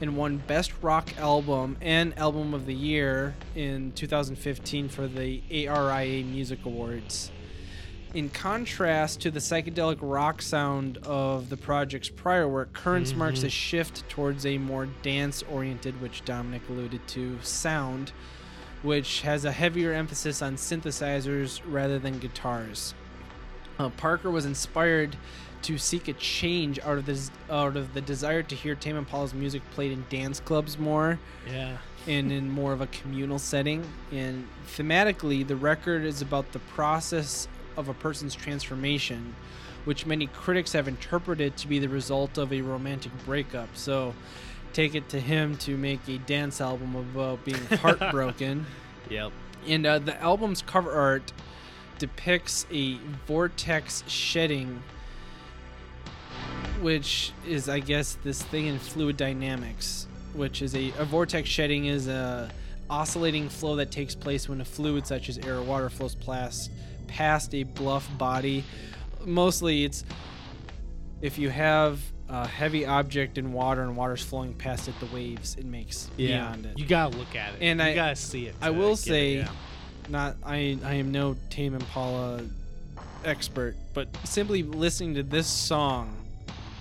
and 0.00 0.16
won 0.16 0.36
Best 0.46 0.72
Rock 0.80 1.18
Album 1.18 1.76
and 1.80 2.16
Album 2.16 2.54
of 2.54 2.66
the 2.66 2.74
Year 2.74 3.34
in 3.56 3.90
2015 3.96 4.90
for 4.90 5.08
the 5.08 5.42
ARIA 5.66 6.22
Music 6.22 6.64
Awards. 6.64 7.32
In 8.14 8.30
contrast 8.30 9.20
to 9.20 9.30
the 9.30 9.38
psychedelic 9.38 9.98
rock 10.00 10.40
sound 10.40 10.96
of 10.98 11.50
the 11.50 11.58
project's 11.58 12.08
prior 12.08 12.48
work, 12.48 12.72
Currents 12.72 13.12
marks 13.14 13.42
a 13.42 13.50
shift 13.50 14.08
towards 14.08 14.46
a 14.46 14.56
more 14.56 14.86
dance 15.02 15.42
oriented, 15.50 16.00
which 16.00 16.24
Dominic 16.24 16.62
alluded 16.70 17.06
to, 17.08 17.38
sound, 17.42 18.12
which 18.82 19.20
has 19.20 19.44
a 19.44 19.52
heavier 19.52 19.92
emphasis 19.92 20.40
on 20.40 20.56
synthesizers 20.56 21.60
rather 21.66 21.98
than 21.98 22.18
guitars. 22.18 22.94
Uh, 23.78 23.90
Parker 23.90 24.30
was 24.30 24.46
inspired 24.46 25.14
to 25.60 25.76
seek 25.76 26.08
a 26.08 26.12
change 26.14 26.78
out 26.80 26.96
of 26.98 27.04
this 27.04 27.30
out 27.50 27.76
of 27.76 27.92
the 27.92 28.00
desire 28.00 28.42
to 28.44 28.54
hear 28.54 28.74
Tame 28.74 28.96
Impala's 28.96 29.34
music 29.34 29.60
played 29.72 29.92
in 29.92 30.04
dance 30.08 30.40
clubs 30.40 30.78
more 30.78 31.18
Yeah. 31.50 31.76
and 32.06 32.32
in 32.32 32.48
more 32.50 32.72
of 32.72 32.80
a 32.80 32.86
communal 32.86 33.38
setting. 33.38 33.84
And 34.12 34.48
thematically, 34.76 35.46
the 35.46 35.56
record 35.56 36.04
is 36.04 36.22
about 36.22 36.52
the 36.52 36.60
process 36.60 37.48
of 37.78 37.88
a 37.88 37.94
person's 37.94 38.34
transformation, 38.34 39.34
which 39.84 40.04
many 40.04 40.26
critics 40.26 40.72
have 40.72 40.88
interpreted 40.88 41.56
to 41.56 41.68
be 41.68 41.78
the 41.78 41.88
result 41.88 42.36
of 42.36 42.52
a 42.52 42.60
romantic 42.60 43.12
breakup. 43.24 43.68
So, 43.74 44.14
take 44.72 44.94
it 44.94 45.08
to 45.10 45.20
him 45.20 45.56
to 45.56 45.76
make 45.76 46.06
a 46.08 46.18
dance 46.18 46.60
album 46.60 46.94
about 46.96 47.44
being 47.44 47.64
heartbroken. 47.80 48.66
Yep. 49.08 49.32
And 49.66 49.86
uh, 49.86 49.98
the 50.00 50.20
album's 50.20 50.62
cover 50.62 50.92
art 50.92 51.32
depicts 51.98 52.66
a 52.70 52.98
vortex 53.26 54.04
shedding, 54.06 54.82
which 56.80 57.32
is, 57.46 57.68
I 57.68 57.80
guess, 57.80 58.18
this 58.22 58.42
thing 58.42 58.66
in 58.66 58.78
fluid 58.78 59.16
dynamics, 59.16 60.06
which 60.34 60.62
is 60.62 60.74
a, 60.74 60.92
a 60.98 61.04
vortex 61.04 61.48
shedding 61.48 61.86
is 61.86 62.08
a 62.08 62.50
oscillating 62.90 63.48
flow 63.48 63.76
that 63.76 63.90
takes 63.90 64.14
place 64.14 64.48
when 64.48 64.60
a 64.60 64.64
fluid 64.64 65.06
such 65.06 65.28
as 65.28 65.38
air 65.38 65.56
or 65.56 65.62
water 65.62 65.90
flows 65.90 66.14
past, 66.14 66.70
past 67.12 67.54
a 67.54 67.64
bluff 67.64 68.08
body. 68.16 68.64
Mostly, 69.24 69.84
it's 69.84 70.04
if 71.20 71.38
you 71.38 71.50
have 71.50 72.00
a 72.28 72.46
heavy 72.46 72.86
object 72.86 73.38
in 73.38 73.52
water 73.52 73.82
and 73.82 73.96
water's 73.96 74.22
flowing 74.22 74.54
past 74.54 74.86
it, 74.86 74.94
the 75.00 75.06
waves 75.06 75.56
it 75.58 75.64
makes 75.64 76.08
Yeah. 76.16 76.28
beyond 76.52 76.66
it. 76.66 76.78
You 76.78 76.86
gotta 76.86 77.16
look 77.16 77.34
at 77.34 77.54
it. 77.54 77.62
And 77.62 77.80
you 77.80 77.86
I- 77.86 77.94
gotta 77.94 78.16
see 78.16 78.46
it. 78.46 78.54
I 78.60 78.70
will 78.70 78.90
get 78.90 78.98
it, 78.98 79.02
say, 79.08 79.36
yeah. 79.38 79.48
not 80.08 80.36
I 80.44 80.78
I 80.84 80.94
am 80.94 81.10
no 81.10 81.36
Tame 81.50 81.74
Impala 81.74 82.42
expert, 83.24 83.74
but 83.94 84.08
simply 84.24 84.62
listening 84.62 85.14
to 85.14 85.22
this 85.22 85.46
song, 85.48 86.14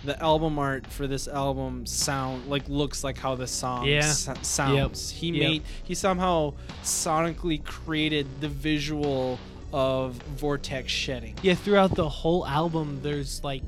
the 0.04 0.22
album 0.22 0.60
art 0.60 0.86
for 0.86 1.08
this 1.08 1.28
album 1.28 1.86
sound 1.86 2.48
like 2.48 2.68
looks 2.70 3.04
like 3.04 3.18
how 3.18 3.34
the 3.36 3.48
song 3.48 3.86
Yeah. 3.88 4.02
sounds. 4.12 5.10
He 5.10 5.30
Yep. 5.32 5.40
made 5.40 5.64
he 5.84 5.96
somehow 5.96 6.54
sonically 6.84 7.64
created 7.64 8.28
the 8.42 8.50
visual 8.50 9.40
of 9.74 10.14
vortex 10.14 10.92
shedding. 10.92 11.36
Yeah, 11.42 11.56
throughout 11.56 11.96
the 11.96 12.08
whole 12.10 12.46
album, 12.46 13.00
there's 13.02 13.44
like, 13.44 13.64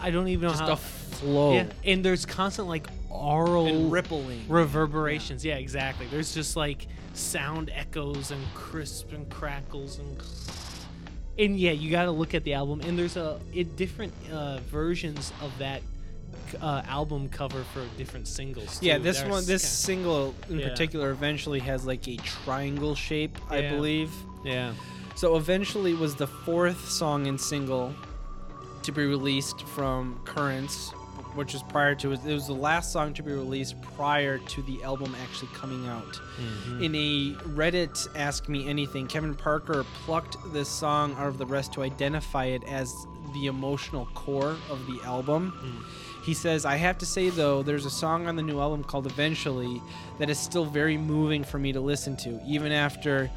I 0.00 0.10
don't 0.10 0.28
even 0.28 0.42
know 0.42 0.50
Just 0.50 0.62
how. 0.62 0.72
a 0.72 0.76
flow 0.76 1.54
yeah, 1.54 1.66
and 1.84 2.04
there's 2.04 2.26
constant 2.26 2.68
like 2.68 2.86
aural 3.10 3.66
and 3.66 3.92
rippling. 3.92 4.44
reverberations. 4.48 5.44
Yeah. 5.44 5.56
exactly. 5.56 6.06
There's 6.06 6.34
just 6.34 6.56
like 6.56 6.86
sound 7.14 7.70
echoes 7.74 8.30
and 8.30 8.42
crisp 8.54 9.12
and 9.12 9.28
crackles 9.30 9.98
and. 9.98 10.16
And 11.36 11.58
yeah, 11.58 11.72
you 11.72 11.90
got 11.90 12.04
to 12.04 12.12
look 12.12 12.32
at 12.32 12.44
the 12.44 12.54
album, 12.54 12.80
and 12.82 12.96
there's 12.96 13.16
a 13.16 13.40
it, 13.52 13.74
different 13.76 14.12
uh, 14.32 14.58
versions 14.70 15.32
of 15.42 15.50
that 15.58 15.82
uh, 16.62 16.82
album 16.86 17.28
cover 17.28 17.64
for 17.64 17.84
different 17.98 18.28
singles. 18.28 18.80
Yeah, 18.80 18.98
this 18.98 19.18
There's 19.18 19.28
one, 19.30 19.44
this 19.44 19.62
kinda- 19.62 19.66
single 19.66 20.34
in 20.48 20.60
Yeah. 20.60 20.68
particular, 20.68 21.10
eventually 21.10 21.58
has 21.58 21.84
like 21.84 22.06
a 22.06 22.18
triangle 22.18 22.94
shape, 22.94 23.36
I 23.50 23.58
Yeah. 23.62 23.70
believe. 23.70 24.12
Yeah, 24.44 24.74
So 25.14 25.36
eventually 25.36 25.92
it 25.92 25.98
was 25.98 26.14
the 26.14 26.26
fourth 26.26 26.88
song 26.88 27.26
and 27.26 27.40
single 27.40 27.94
to 28.82 28.92
be 28.92 29.06
released 29.06 29.62
from 29.68 30.20
Currents, 30.24 30.90
which 31.34 31.52
was 31.52 31.62
prior 31.64 31.94
to 31.96 32.12
it. 32.12 32.20
It 32.24 32.32
was 32.32 32.46
the 32.46 32.54
last 32.54 32.92
song 32.92 33.14
to 33.14 33.22
be 33.22 33.32
released 33.32 33.80
prior 33.96 34.38
to 34.38 34.62
the 34.62 34.82
album 34.82 35.16
actually 35.22 35.48
coming 35.54 35.86
out. 35.88 36.20
Mm-hmm. 36.38 36.82
In 36.82 36.94
a 36.94 37.32
Reddit 37.48 38.08
Ask 38.16 38.48
Me 38.48 38.68
Anything, 38.68 39.06
Kevin 39.06 39.34
Parker 39.34 39.84
plucked 40.04 40.36
this 40.52 40.68
song 40.68 41.14
out 41.18 41.28
of 41.28 41.38
the 41.38 41.46
rest 41.46 41.72
to 41.74 41.82
identify 41.82 42.46
it 42.46 42.62
as 42.64 43.06
the 43.32 43.46
emotional 43.46 44.06
core 44.14 44.56
of 44.70 44.86
the 44.86 45.00
album. 45.04 45.52
Mm. 45.64 46.24
He 46.24 46.34
says, 46.34 46.64
I 46.64 46.76
have 46.76 46.98
to 46.98 47.06
say 47.06 47.30
though, 47.30 47.62
there's 47.62 47.84
a 47.84 47.90
song 47.90 48.26
on 48.26 48.36
the 48.36 48.42
new 48.42 48.60
album 48.60 48.84
called 48.84 49.06
Eventually 49.06 49.82
that 50.18 50.30
is 50.30 50.38
still 50.38 50.64
very 50.64 50.96
moving 50.96 51.44
for 51.44 51.58
me 51.58 51.72
to 51.72 51.80
listen 51.80 52.16
to, 52.18 52.40
even 52.46 52.72
after 52.72 53.30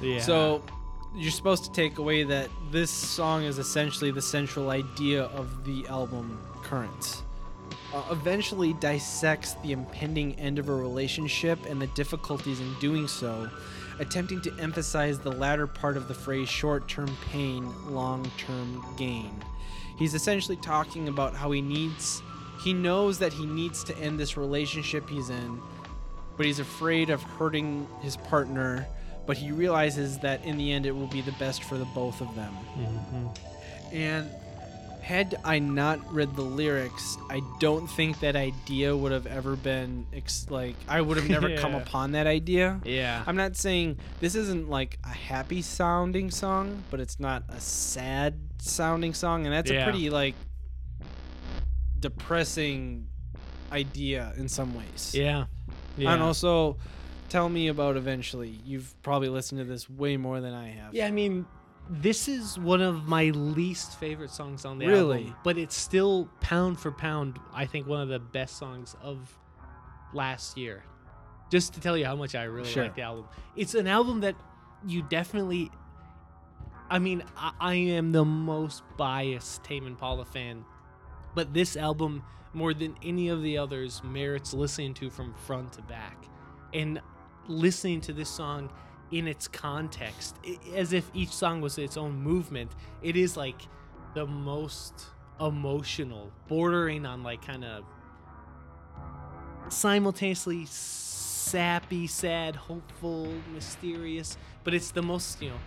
yeah. 0.00 0.20
So 0.20 0.62
you're 1.14 1.30
supposed 1.30 1.64
to 1.64 1.72
take 1.72 1.98
away 1.98 2.24
that 2.24 2.48
this 2.70 2.90
song 2.90 3.44
is 3.44 3.58
essentially 3.58 4.10
the 4.10 4.22
central 4.22 4.70
idea 4.70 5.24
of 5.24 5.64
the 5.64 5.86
album 5.88 6.40
Currents. 6.62 7.22
Uh, 7.92 8.02
eventually 8.10 8.72
dissects 8.74 9.54
the 9.62 9.70
impending 9.70 10.34
end 10.36 10.58
of 10.58 10.68
a 10.68 10.74
relationship 10.74 11.64
and 11.66 11.80
the 11.80 11.86
difficulties 11.88 12.60
in 12.60 12.74
doing 12.80 13.06
so, 13.06 13.48
attempting 14.00 14.40
to 14.40 14.52
emphasize 14.58 15.20
the 15.20 15.30
latter 15.30 15.68
part 15.68 15.96
of 15.96 16.08
the 16.08 16.14
phrase 16.14 16.48
short 16.48 16.88
term 16.88 17.16
pain, 17.30 17.72
long 17.92 18.28
term 18.36 18.84
gain. 18.96 19.30
He's 19.96 20.14
essentially 20.14 20.56
talking 20.56 21.06
about 21.06 21.36
how 21.36 21.52
he 21.52 21.62
needs, 21.62 22.20
he 22.64 22.72
knows 22.72 23.18
that 23.18 23.32
he 23.32 23.44
needs 23.46 23.84
to 23.84 23.96
end 23.98 24.18
this 24.18 24.36
relationship 24.36 25.08
he's 25.08 25.28
in, 25.30 25.60
but 26.36 26.46
he's 26.46 26.58
afraid 26.58 27.10
of 27.10 27.22
hurting 27.22 27.86
his 28.02 28.16
partner. 28.16 28.86
But 29.26 29.36
he 29.38 29.52
realizes 29.52 30.18
that 30.18 30.44
in 30.44 30.56
the 30.58 30.72
end, 30.72 30.84
it 30.86 30.92
will 30.96 31.06
be 31.06 31.20
the 31.22 31.32
best 31.32 31.62
for 31.64 31.78
the 31.78 31.84
both 31.86 32.20
of 32.20 32.34
them. 32.34 32.54
Mhm. 32.78 33.38
And 33.92 34.30
had 35.00 35.38
I 35.44 35.58
not 35.58 35.98
read 36.12 36.34
the 36.36 36.42
lyrics, 36.42 37.16
I 37.30 37.40
don't 37.60 37.86
think 37.86 38.20
that 38.20 38.36
idea 38.36 38.96
would 38.96 39.12
have 39.12 39.26
ever 39.26 39.54
been 39.56 40.06
ex- 40.14 40.46
like 40.50 40.76
I 40.88 41.00
would 41.02 41.16
have 41.18 41.28
never 41.28 41.54
come 41.64 41.74
upon 41.74 42.12
that 42.12 42.26
idea. 42.26 42.80
yeah, 42.84 43.22
I'm 43.26 43.36
not 43.36 43.56
saying 43.56 43.98
this 44.20 44.34
isn't 44.34 44.68
like 44.70 44.98
a 45.04 45.08
happy 45.08 45.60
sounding 45.62 46.30
song, 46.30 46.82
but 46.90 47.00
it's 47.00 47.20
not 47.20 47.44
a 47.48 47.60
sad 47.60 48.34
sounding 48.60 49.12
song, 49.14 49.44
and 49.46 49.54
that's 49.54 49.70
Yeah. 49.70 49.80
a 49.80 49.84
pretty 49.84 50.08
like 50.10 50.34
depressing 52.04 53.06
idea 53.72 54.32
in 54.36 54.46
some 54.48 54.74
ways. 54.74 55.12
yeah, 55.14 55.46
yeah. 55.96 56.12
And 56.12 56.22
also, 56.22 56.76
tell 57.30 57.48
me 57.48 57.68
about 57.68 57.96
eventually. 57.96 58.60
You've 58.64 58.94
probably 59.02 59.28
listened 59.30 59.58
to 59.60 59.64
this 59.64 59.88
way 59.88 60.16
more 60.18 60.40
than 60.42 60.52
I 60.52 60.68
have. 60.70 60.94
Yeah, 60.94 61.06
I 61.06 61.10
mean, 61.10 61.46
this 61.88 62.28
is 62.28 62.58
one 62.58 62.82
of 62.82 63.06
my 63.08 63.30
least 63.30 63.98
favorite 63.98 64.30
songs 64.30 64.64
on 64.66 64.78
the 64.78 64.84
album. 64.84 64.98
Really? 65.00 65.18
album, 65.24 65.36
but 65.44 65.56
it's 65.58 65.74
still 65.76 66.28
pound 66.40 66.78
for 66.78 66.92
pound. 66.92 67.38
I 67.54 67.64
think 67.64 67.86
one 67.86 68.00
of 68.02 68.08
the 68.08 68.18
best 68.20 68.58
songs 68.58 68.94
of 69.02 69.36
last 70.12 70.58
year. 70.58 70.84
Just 71.50 71.72
to 71.74 71.80
tell 71.80 71.96
you 71.96 72.04
how 72.04 72.16
much 72.16 72.34
I 72.34 72.44
really 72.44 72.68
Sure. 72.68 72.84
like 72.84 72.96
the 72.96 73.02
album. 73.02 73.26
It's 73.56 73.74
an 73.74 73.86
album 73.86 74.20
that 74.20 74.34
you 74.86 75.02
definitely. 75.08 75.70
I 76.90 76.98
mean, 76.98 77.22
I, 77.36 77.52
I 77.60 77.74
am 77.74 78.12
the 78.12 78.24
most 78.26 78.82
biased 78.98 79.64
Tame 79.64 79.86
Impala 79.86 80.24
fan, 80.26 80.64
but 81.34 81.54
this 81.54 81.76
album, 81.76 82.22
more 82.52 82.74
than 82.74 82.96
any 83.02 83.28
of 83.28 83.42
the 83.42 83.58
others, 83.58 84.02
merits 84.04 84.54
listening 84.54 84.94
to 84.94 85.10
from 85.10 85.34
front 85.34 85.72
to 85.74 85.82
back. 85.82 86.24
And 86.72 87.00
listening 87.46 88.00
to 88.02 88.12
this 88.12 88.28
song 88.28 88.70
in 89.10 89.28
its 89.28 89.46
context, 89.48 90.36
as 90.74 90.92
if 90.92 91.10
each 91.14 91.30
song 91.30 91.60
was 91.60 91.78
its 91.78 91.96
own 91.96 92.20
movement, 92.20 92.72
it 93.02 93.16
is 93.16 93.36
like 93.36 93.60
the 94.14 94.26
most 94.26 95.06
emotional, 95.40 96.32
bordering 96.48 97.04
on 97.06 97.22
like 97.22 97.44
kind 97.44 97.64
of 97.64 97.84
simultaneously 99.68 100.64
sappy, 100.66 102.06
sad, 102.06 102.56
hopeful, 102.56 103.28
mysterious, 103.52 104.36
but 104.62 104.74
it's 104.74 104.90
the 104.90 105.02
most, 105.02 105.40
you 105.42 105.50
know, 105.50 105.58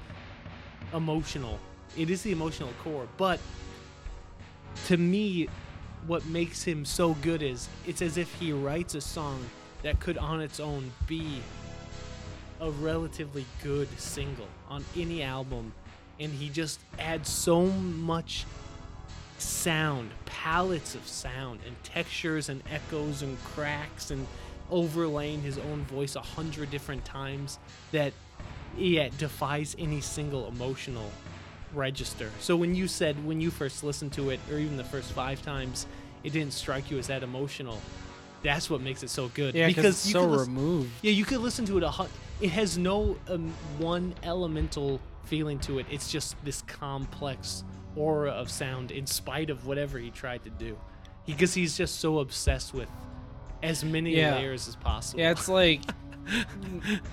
emotional. 0.93 1.59
It 1.97 2.09
is 2.09 2.21
the 2.23 2.31
emotional 2.31 2.71
core, 2.83 3.07
but 3.17 3.39
to 4.87 4.97
me, 4.97 5.47
what 6.05 6.25
makes 6.25 6.63
him 6.63 6.85
so 6.85 7.13
good 7.15 7.43
is 7.43 7.67
it's 7.85 8.01
as 8.01 8.17
if 8.17 8.33
he 8.35 8.53
writes 8.53 8.95
a 8.95 9.01
song 9.01 9.43
that 9.83 9.99
could 9.99 10.17
on 10.17 10.41
its 10.41 10.59
own 10.59 10.91
be 11.05 11.41
a 12.59 12.71
relatively 12.71 13.45
good 13.61 13.87
single 13.99 14.47
on 14.69 14.83
any 14.95 15.21
album 15.21 15.73
and 16.19 16.31
he 16.31 16.49
just 16.49 16.79
adds 16.97 17.29
so 17.29 17.65
much 17.65 18.45
sound 19.37 20.09
palettes 20.25 20.95
of 20.95 21.07
sound 21.07 21.59
and 21.67 21.75
textures 21.83 22.49
and 22.49 22.63
echoes 22.71 23.21
and 23.21 23.41
cracks 23.43 24.09
and 24.09 24.25
overlaying 24.71 25.41
his 25.41 25.57
own 25.59 25.83
voice 25.85 26.15
a 26.15 26.21
hundred 26.21 26.71
different 26.71 27.05
times 27.05 27.59
that 27.91 28.13
yeah 28.75 29.09
defies 29.17 29.75
any 29.77 30.01
single 30.01 30.47
emotional 30.47 31.11
register. 31.77 32.31
So 32.39 32.55
when 32.57 32.75
you 32.75 32.87
said 32.87 33.23
when 33.25 33.39
you 33.39 33.51
first 33.51 33.83
listened 33.83 34.11
to 34.13 34.31
it, 34.31 34.39
or 34.51 34.57
even 34.57 34.75
the 34.77 34.83
first 34.83 35.11
five 35.13 35.41
times, 35.41 35.87
it 36.23 36.31
didn't 36.33 36.53
strike 36.53 36.91
you 36.91 36.97
as 36.97 37.07
that 37.07 37.23
emotional. 37.23 37.79
That's 38.43 38.69
what 38.69 38.81
makes 38.81 39.03
it 39.03 39.09
so 39.09 39.29
good. 39.29 39.55
Yeah, 39.55 39.67
because 39.67 39.85
it's 39.95 40.07
you 40.07 40.13
so 40.13 40.25
listen- 40.25 40.55
removed. 40.55 40.91
yeah, 41.01 41.11
you 41.11 41.25
could 41.25 41.39
listen 41.39 41.65
to 41.65 41.77
it 41.77 41.83
a 41.83 42.07
It 42.41 42.49
has 42.51 42.77
no 42.77 43.17
um, 43.29 43.53
one 43.79 44.13
elemental 44.23 44.99
feeling 45.25 45.59
to 45.59 45.79
it. 45.79 45.85
It's 45.89 46.11
just 46.11 46.35
this 46.45 46.61
complex 46.63 47.63
aura 47.95 48.31
of 48.31 48.49
sound, 48.51 48.91
in 48.91 49.07
spite 49.07 49.49
of 49.49 49.65
whatever 49.65 49.97
he 49.97 50.11
tried 50.11 50.43
to 50.43 50.49
do, 50.51 50.77
because 51.25 51.53
he's 51.55 51.75
just 51.77 51.99
so 51.99 52.19
obsessed 52.19 52.73
with 52.73 52.87
as 53.63 53.83
many 53.83 54.15
Yeah. 54.15 54.35
layers 54.35 54.67
as 54.67 54.75
possible. 54.75 55.19
Yeah, 55.19 55.31
it's 55.31 55.49
like 55.49 55.81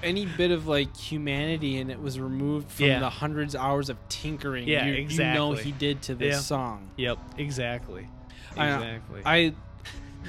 any 0.03 0.27
bit 0.27 0.51
of 0.51 0.67
like 0.67 0.97
humanity 0.97 1.79
in 1.79 1.91
it 1.91 2.01
was 2.01 2.19
removed 2.19 2.71
from 2.71 2.87
Yeah. 2.87 2.99
the 3.01 3.11
hundreds 3.11 3.55
of 3.55 3.61
hours 3.61 3.89
of 3.91 3.97
tinkering. 4.09 4.69
Yeah, 4.69 4.87
you, 4.87 5.07
You 5.09 5.19
know 5.25 5.53
he 5.53 5.73
did 5.73 6.03
to 6.03 6.15
this 6.15 6.35
Yeah. 6.35 6.41
song. 6.41 6.91
Yep. 6.97 7.19
Exactly. 7.39 8.09
Uh, 8.57 8.63
exactly. 8.63 9.23
I 9.25 9.53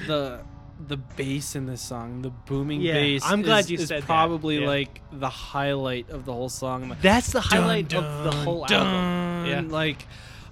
the 0.06 0.40
the 0.88 0.98
bass 0.98 1.56
in 1.56 1.64
this 1.66 1.80
song, 1.80 2.20
the 2.20 2.28
booming 2.28 2.82
Yeah, 2.82 2.92
bass. 2.94 3.22
I'm 3.24 3.40
glad 3.40 3.60
is, 3.60 3.70
you 3.70 3.78
is 3.78 3.88
said 3.88 4.02
that. 4.02 4.06
probably 4.06 4.60
Yeah. 4.60 4.66
like 4.66 5.00
the 5.10 5.30
highlight 5.30 6.10
of 6.10 6.26
the 6.26 6.32
whole 6.34 6.50
song. 6.50 6.90
Like, 6.90 7.00
That's 7.00 7.28
the 7.32 7.40
dun, 7.40 7.48
highlight 7.62 7.94
of 7.94 8.24
the 8.24 8.32
whole 8.32 8.66
dun. 8.66 8.86
album. 8.86 9.50
Yeah. 9.68 9.72
Like 9.74 10.06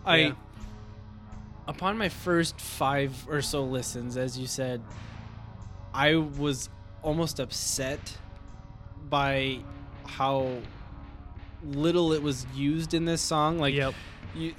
I 0.06 0.16
Yeah. 0.16 0.32
upon 1.68 1.98
my 1.98 2.08
first 2.08 2.58
five 2.60 3.26
or 3.28 3.42
so 3.42 3.64
listens, 3.64 4.16
as 4.16 4.38
you 4.38 4.46
said, 4.46 4.80
I 5.92 6.14
was 6.16 6.68
almost 7.02 7.38
upset 7.38 8.16
by 9.14 9.56
how 10.08 10.50
little 11.62 12.12
it 12.12 12.20
was 12.20 12.44
used 12.52 12.94
in 12.94 13.04
this 13.04 13.20
song. 13.20 13.60
Like 13.60 13.72
yep. 13.72 13.94
you, 14.34 14.52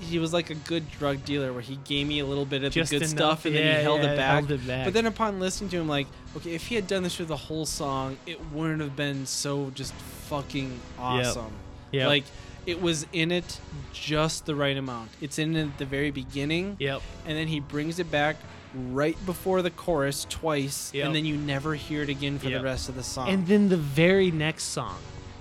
he 0.00 0.18
was 0.18 0.32
like 0.32 0.50
a 0.50 0.56
good 0.56 0.90
drug 0.90 1.24
dealer 1.24 1.52
where 1.52 1.62
he 1.62 1.76
gave 1.84 2.08
me 2.08 2.18
a 2.18 2.26
little 2.26 2.44
bit 2.44 2.64
of 2.64 2.72
Just 2.72 2.90
the 2.90 2.98
good 2.98 3.06
enough, 3.06 3.16
stuff 3.16 3.44
and 3.44 3.54
then 3.54 3.76
he 3.76 3.82
held 3.84 4.02
yeah, 4.02 4.12
it 4.12 4.16
back. 4.16 4.34
held 4.34 4.50
it 4.50 4.66
back. 4.66 4.84
But 4.86 4.94
then 4.94 5.06
upon 5.06 5.38
listening 5.38 5.70
to 5.70 5.76
him, 5.76 5.86
like, 5.86 6.08
okay, 6.36 6.52
if 6.52 6.66
he 6.66 6.74
had 6.74 6.88
done 6.88 7.04
this 7.04 7.14
for 7.14 7.22
the 7.22 7.36
whole 7.36 7.64
song, 7.64 8.18
it 8.26 8.40
wouldn't 8.52 8.80
have 8.80 8.96
been 8.96 9.24
so 9.24 9.70
just 9.72 9.94
fucking 9.94 10.80
awesome. 10.98 11.52
Yep. 11.92 12.08
Like, 12.08 12.24
it 12.66 12.82
was 12.82 13.06
in 13.12 13.30
it 13.30 13.60
just 13.92 14.46
the 14.46 14.56
right 14.56 14.76
amount. 14.76 15.10
It's 15.20 15.38
in 15.38 15.54
it 15.54 15.66
at 15.66 15.78
the 15.78 15.86
very 15.86 16.10
beginning, 16.10 16.76
Yep. 16.80 17.02
and 17.24 17.38
then 17.38 17.46
he 17.46 17.60
brings 17.60 18.00
it 18.00 18.10
back 18.10 18.34
right 18.74 19.16
before 19.26 19.62
the 19.62 19.70
chorus 19.70 20.26
twice, 20.28 20.92
Yep. 20.94 21.06
and 21.06 21.14
then 21.14 21.24
you 21.24 21.36
never 21.36 21.74
hear 21.74 22.02
it 22.02 22.08
again 22.08 22.38
for 22.38 22.48
Yep. 22.48 22.60
the 22.60 22.64
rest 22.64 22.88
of 22.88 22.94
the 22.94 23.02
song. 23.02 23.28
And 23.28 23.46
then 23.46 23.68
the 23.68 23.76
very 23.76 24.30
next 24.30 24.64
song, 24.64 24.98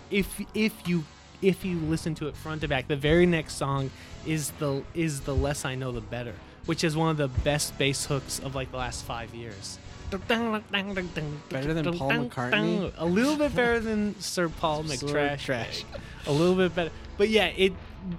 if 0.10 0.42
if 0.54 0.74
you 0.88 1.04
if 1.42 1.66
you 1.66 1.80
listen 1.80 2.14
to 2.16 2.28
it 2.28 2.36
front 2.36 2.62
to 2.62 2.68
back, 2.68 2.88
the 2.88 2.96
very 2.96 3.26
next 3.26 3.56
song 3.56 3.90
is 4.26 4.52
the 4.60 4.84
is 4.94 5.22
the 5.22 5.36
less 5.36 5.66
I 5.66 5.76
know 5.76 5.92
the 5.92 6.02
better, 6.02 6.34
which 6.66 6.84
is 6.84 6.96
one 6.96 7.10
of 7.10 7.18
the 7.18 7.28
best 7.30 7.78
bass 7.78 8.06
hooks 8.06 8.40
of 8.40 8.54
like 8.54 8.72
the 8.72 8.78
last 8.78 9.04
five 9.06 9.34
years. 9.34 9.80
Better 10.12 11.74
than 11.74 11.94
Paul 11.98 12.10
McCartney? 12.12 12.92
A 12.98 13.06
little 13.06 13.38
bit 13.38 13.56
better 13.56 13.80
than 13.80 14.20
Sir 14.20 14.50
Paul 14.50 14.84
Sir 14.88 15.08
McTrash. 15.08 15.40
Trash. 15.40 15.86
A 16.28 16.32
little 16.32 16.56
bit 16.56 16.76
better, 16.76 16.92
but 17.18 17.30
yeah, 17.30 17.46
it. 17.48 17.74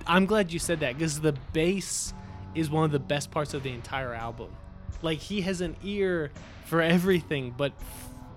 I'm 0.07 0.27
glad 0.27 0.53
you 0.53 0.59
said 0.59 0.81
that 0.81 0.97
because 0.97 1.21
the 1.21 1.35
bass 1.53 2.15
is 2.55 2.71
one 2.71 2.85
of 2.85 2.93
the 2.93 2.99
best 2.99 3.31
parts 3.31 3.53
of 3.55 3.63
the 3.63 3.71
entire 3.73 4.15
album. 4.15 4.49
Like 5.03 5.19
he 5.19 5.43
has 5.43 5.61
an 5.61 5.77
ear 5.83 6.31
for 6.65 6.81
everything, 6.81 7.55
but 7.57 7.73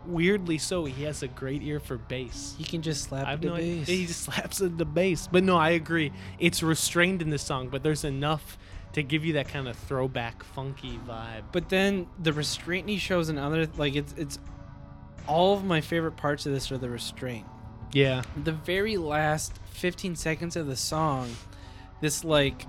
weirdly 0.05 0.57
so, 0.57 0.85
he 0.85 1.03
has 1.03 1.23
a 1.23 1.27
great 1.27 1.63
ear 1.63 1.79
for 1.79 1.97
bass. 1.97 2.55
he 2.57 2.63
can 2.63 2.81
just 2.81 3.03
slap 3.03 3.41
the 3.41 3.47
no 3.47 3.55
idea. 3.55 3.77
bass. 3.77 3.87
He 3.87 4.05
just 4.05 4.21
slaps 4.23 4.61
at 4.61 4.77
the 4.77 4.85
bass. 4.85 5.27
But 5.31 5.43
no, 5.43 5.57
I 5.57 5.71
agree. 5.71 6.11
It's 6.39 6.61
restrained 6.63 7.21
in 7.21 7.29
this 7.29 7.43
song, 7.43 7.69
but 7.69 7.83
there's 7.83 8.03
enough 8.03 8.57
to 8.93 9.03
give 9.03 9.25
you 9.25 9.33
that 9.33 9.47
kind 9.49 9.67
of 9.67 9.75
throwback, 9.75 10.43
funky 10.43 10.99
vibe. 11.07 11.43
But 11.51 11.69
then 11.69 12.07
the 12.21 12.31
restraint 12.33 12.87
he 12.87 12.97
shows 12.97 13.29
in 13.29 13.37
other 13.37 13.67
like 13.77 13.95
it's 13.95 14.13
it's 14.17 14.39
all 15.27 15.55
of 15.57 15.65
my 15.65 15.81
favorite 15.81 16.15
parts 16.17 16.45
of 16.45 16.53
this 16.53 16.71
are 16.71 16.77
the 16.77 16.89
restraint. 16.89 17.45
Yeah, 17.93 18.23
The 18.43 18.51
very 18.51 18.97
last 18.97 19.57
15 19.71 20.15
seconds 20.17 20.55
of 20.55 20.67
the 20.67 20.75
song, 20.75 21.29
this 22.01 22.23
like 22.23 22.65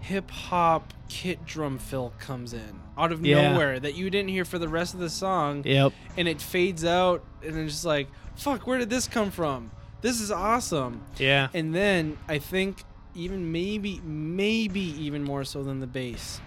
hip 0.00 0.30
hop 0.30 0.94
kit 1.08 1.44
drum 1.44 1.78
fill 1.78 2.12
comes 2.18 2.52
in 2.52 2.80
out 2.96 3.10
of 3.12 3.24
Yeah. 3.24 3.52
nowhere 3.52 3.80
that 3.80 3.94
you 3.94 4.08
didn't 4.10 4.28
hear 4.30 4.44
for 4.44 4.58
the 4.58 4.68
rest 4.68 4.94
of 4.94 5.00
the 5.00 5.10
song 5.10 5.62
yep, 5.64 5.92
and 6.16 6.28
it 6.28 6.40
fades 6.40 6.84
out 6.84 7.22
and 7.44 7.56
it's 7.56 7.72
just 7.74 7.84
like 7.84 8.08
fuck 8.36 8.66
where 8.66 8.78
did 8.78 8.90
this 8.90 9.06
come 9.08 9.30
from? 9.30 9.70
This 10.00 10.20
is 10.20 10.30
awesome. 10.30 11.00
yeah, 11.18 11.48
And 11.54 11.74
then 11.74 12.18
I 12.28 12.38
think 12.38 12.82
even 13.14 13.50
maybe 13.52 14.00
maybe 14.04 14.80
even 14.80 15.22
more 15.24 15.44
so 15.44 15.62
than 15.62 15.80
the 15.80 15.86
bass. 15.86 16.40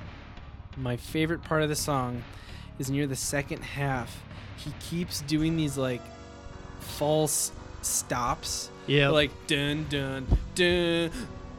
My 0.78 0.96
favorite 0.98 1.42
part 1.44 1.64
of 1.64 1.70
the 1.70 1.76
song 1.76 2.24
is 2.78 2.90
near 2.92 3.08
the 3.08 3.16
second 3.16 3.64
half. 3.64 4.22
He 4.58 4.72
keeps 4.80 5.22
doing 5.22 5.56
these 5.58 5.78
like 5.78 6.02
false 6.80 7.52
stops. 7.82 8.70
yeah. 8.86 9.10
Like 9.10 9.32
dun 9.48 9.86
dun 9.90 10.26
dun 10.56 11.12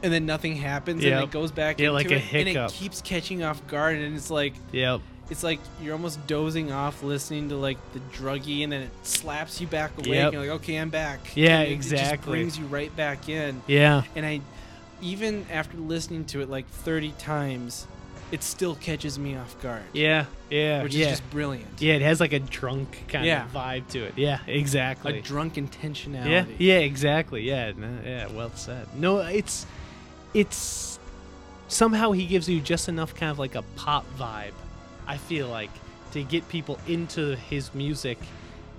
and 0.03 0.11
then 0.13 0.25
nothing 0.25 0.55
happens 0.55 1.03
and 1.03 1.23
it 1.23 1.31
goes 1.31 1.51
back 1.51 1.79
Yeah, 1.79 1.87
into 1.87 1.93
like 1.93 2.11
a 2.11 2.15
it, 2.15 2.47
and 2.47 2.57
it 2.57 2.71
keeps 2.71 3.01
catching 3.01 3.43
off 3.43 3.65
guard 3.67 3.97
and 3.97 4.15
it's 4.15 4.29
like 4.31 4.53
yep. 4.71 5.01
it's 5.29 5.43
like 5.43 5.59
you're 5.81 5.93
almost 5.93 6.25
dozing 6.27 6.71
off 6.71 7.03
listening 7.03 7.49
to 7.49 7.55
like 7.57 7.77
the 7.93 7.99
druggy 8.17 8.63
and 8.63 8.71
then 8.71 8.81
it 8.83 8.91
slaps 9.03 9.59
you 9.59 9.67
back 9.67 9.91
awake 9.97 10.07
Yep. 10.07 10.23
and 10.25 10.33
you're 10.33 10.41
like 10.53 10.61
okay 10.61 10.75
I'm 10.77 10.89
back 10.89 11.19
Yeah, 11.35 11.59
And 11.59 11.69
it- 11.69 11.73
it 11.73 11.75
just 11.77 11.91
exactly. 11.91 12.31
brings 12.31 12.57
you 12.57 12.65
right 12.65 12.95
back 12.95 13.27
in 13.29 13.61
Yeah, 13.67 14.03
and 14.15 14.25
I 14.25 14.41
even 15.01 15.45
after 15.51 15.77
listening 15.77 16.25
to 16.25 16.41
it 16.41 16.49
like 16.49 16.67
30 16.67 17.13
times, 17.17 17.87
it 18.31 18.43
still 18.43 18.75
catches 18.75 19.17
me 19.17 19.35
off 19.35 19.59
guard. 19.61 19.81
yeah, 19.93 20.25
yeah, 20.49 20.83
which 20.83 20.93
yeah. 20.93 21.05
is 21.05 21.11
just 21.19 21.29
brilliant. 21.31 21.81
yeah, 21.81 21.93
it 21.93 22.01
has 22.01 22.19
like 22.19 22.33
a 22.33 22.39
drunk 22.39 23.05
kind 23.07 23.25
Yeah. 23.25 23.45
of 23.45 23.51
vibe 23.53 23.87
to 23.89 24.03
it. 24.03 24.13
Yeah, 24.17 24.39
exactly. 24.45 25.17
A 25.19 25.21
drunk 25.21 25.55
intentionality. 25.55 26.29
Yeah, 26.29 26.45
yeah, 26.57 26.77
exactly. 26.79 27.41
Yeah, 27.43 27.71
no, 27.77 27.87
yeah, 28.05 28.27
well 28.27 28.51
said. 28.55 28.87
No, 28.95 29.19
it's 29.19 29.65
it's 30.33 30.99
somehow 31.67 32.11
he 32.11 32.25
gives 32.25 32.47
you 32.49 32.59
just 32.61 32.89
enough 32.89 33.13
kind 33.15 33.31
of 33.31 33.39
like 33.39 33.55
a 33.55 33.61
pop 33.75 34.05
vibe. 34.17 34.53
I 35.07 35.17
feel 35.17 35.47
like 35.47 35.69
to 36.13 36.23
get 36.23 36.47
people 36.49 36.79
into 36.87 37.35
his 37.35 37.73
music, 37.73 38.17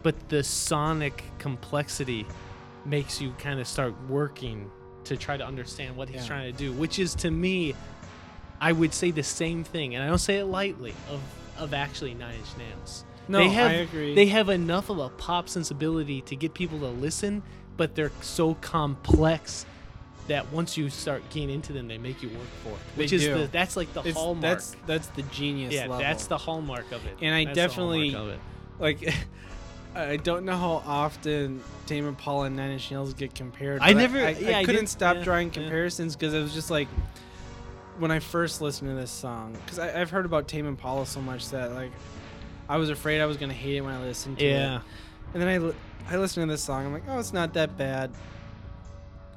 but 0.03 0.15
the 0.29 0.43
sonic 0.43 1.23
complexity 1.39 2.27
makes 2.85 3.21
you 3.21 3.33
kind 3.39 3.61
of 3.61 3.67
start 3.69 3.95
working 4.09 4.71
to 5.05 5.17
try 5.17 5.37
to 5.37 5.47
understand 5.47 5.97
what 5.97 6.09
he's 6.09 6.23
Yeah. 6.23 6.27
trying 6.27 6.53
to 6.53 6.59
do, 6.59 6.73
which 6.73 6.99
is 6.99 7.15
to 7.17 7.31
me 7.31 7.75
I 8.63 8.73
would 8.73 8.93
say 8.93 9.11
the 9.11 9.23
same 9.23 9.65
thing, 9.65 9.95
and 9.95 10.05
I 10.05 10.07
don't 10.09 10.19
say 10.19 10.39
it 10.39 10.45
lightly 10.45 10.95
of 11.09 11.21
of 11.59 11.73
actually 11.75 12.15
Nine 12.15 12.35
Inch 12.35 12.57
Nails. 12.59 13.05
No, 13.29 13.39
they 13.39 13.49
have, 13.51 13.71
I 13.71 13.75
agree. 13.75 14.15
They 14.15 14.27
have 14.27 14.49
enough 14.49 14.89
of 14.91 14.99
a 14.99 15.09
pop 15.11 15.49
sensibility 15.49 16.21
to 16.23 16.35
get 16.37 16.53
people 16.55 16.79
to 16.81 16.87
listen, 16.89 17.43
but 17.77 17.95
they're 17.95 18.13
so 18.23 18.55
complex 18.55 19.67
that 20.31 20.51
once 20.53 20.77
you 20.77 20.89
start 20.91 21.23
getting 21.31 21.51
into 21.51 21.73
them, 21.73 21.89
they 21.89 21.99
make 21.99 22.23
you 22.23 22.29
work 22.29 22.47
for 22.63 22.69
it. 22.71 22.79
They 22.97 23.03
Which 23.03 23.13
is 23.13 23.25
do. 23.25 23.35
the 23.39 23.47
that's 23.49 23.77
like 23.77 23.93
the 23.95 24.01
It's- 24.01 24.15
hallmark. 24.15 24.41
that's 24.43 24.77
that's 24.87 25.07
the 25.09 25.23
genius 25.23 25.75
yeah, 25.75 25.83
level. 25.83 25.99
that's 25.99 26.27
the 26.29 26.39
hallmark 26.39 26.91
of 26.93 27.05
it. 27.05 27.17
And 27.21 27.35
I 27.35 27.45
That's 27.47 27.57
definitely- 27.57 28.13
hallmark 28.13 28.39
of 28.39 28.41
it. 28.81 29.03
like 29.05 29.15
I 29.95 30.17
don't 30.19 30.45
know 30.45 30.57
how 30.57 30.83
often 30.87 31.61
Tame 31.87 32.07
Impala 32.07 32.45
and 32.47 32.55
Nine 32.55 32.71
Inch 32.71 32.93
Nails 32.93 33.13
get 33.13 33.35
compared. 33.35 33.81
I 33.83 33.93
never- 33.93 34.19
I, 34.25 34.31
yeah, 34.31 34.59
I 34.59 34.61
couldn't 34.65 34.77
didn't- 34.83 34.89
stop 34.89 35.17
yeah, 35.17 35.25
drawing 35.25 35.51
comparisons 35.51 36.15
because 36.15 36.33
it 36.33 36.41
was 36.41 36.55
just 36.55 36.71
like 36.71 36.87
when 37.99 38.13
I 38.13 38.21
first 38.21 38.61
listened 38.63 38.89
to 38.89 38.95
this 38.95 39.11
song 39.11 39.53
because 39.65 39.79
I've 39.81 40.11
heard 40.11 40.25
about 40.27 40.47
Tame 40.47 40.67
Impala 40.67 41.07
so 41.07 41.21
much 41.21 41.49
that 41.51 41.73
like 41.73 41.91
I 42.69 42.77
was 42.77 42.89
afraid 42.89 43.21
I 43.21 43.27
was 43.27 43.37
gonna 43.37 43.53
hate 43.53 43.77
it 43.77 43.81
when 43.81 43.93
I 43.93 44.01
listened 44.03 44.39
to 44.39 44.45
it. 44.45 44.51
Yeah, 44.53 44.81
And 45.35 45.43
then 45.43 45.75
I, 46.09 46.15
I 46.15 46.17
listened 46.19 46.47
to 46.47 46.53
this 46.53 46.63
song. 46.63 46.87
I'm 46.87 46.93
like, 46.93 47.03
oh, 47.09 47.19
it's 47.19 47.33
not 47.33 47.53
that 47.55 47.77
bad. 47.77 48.13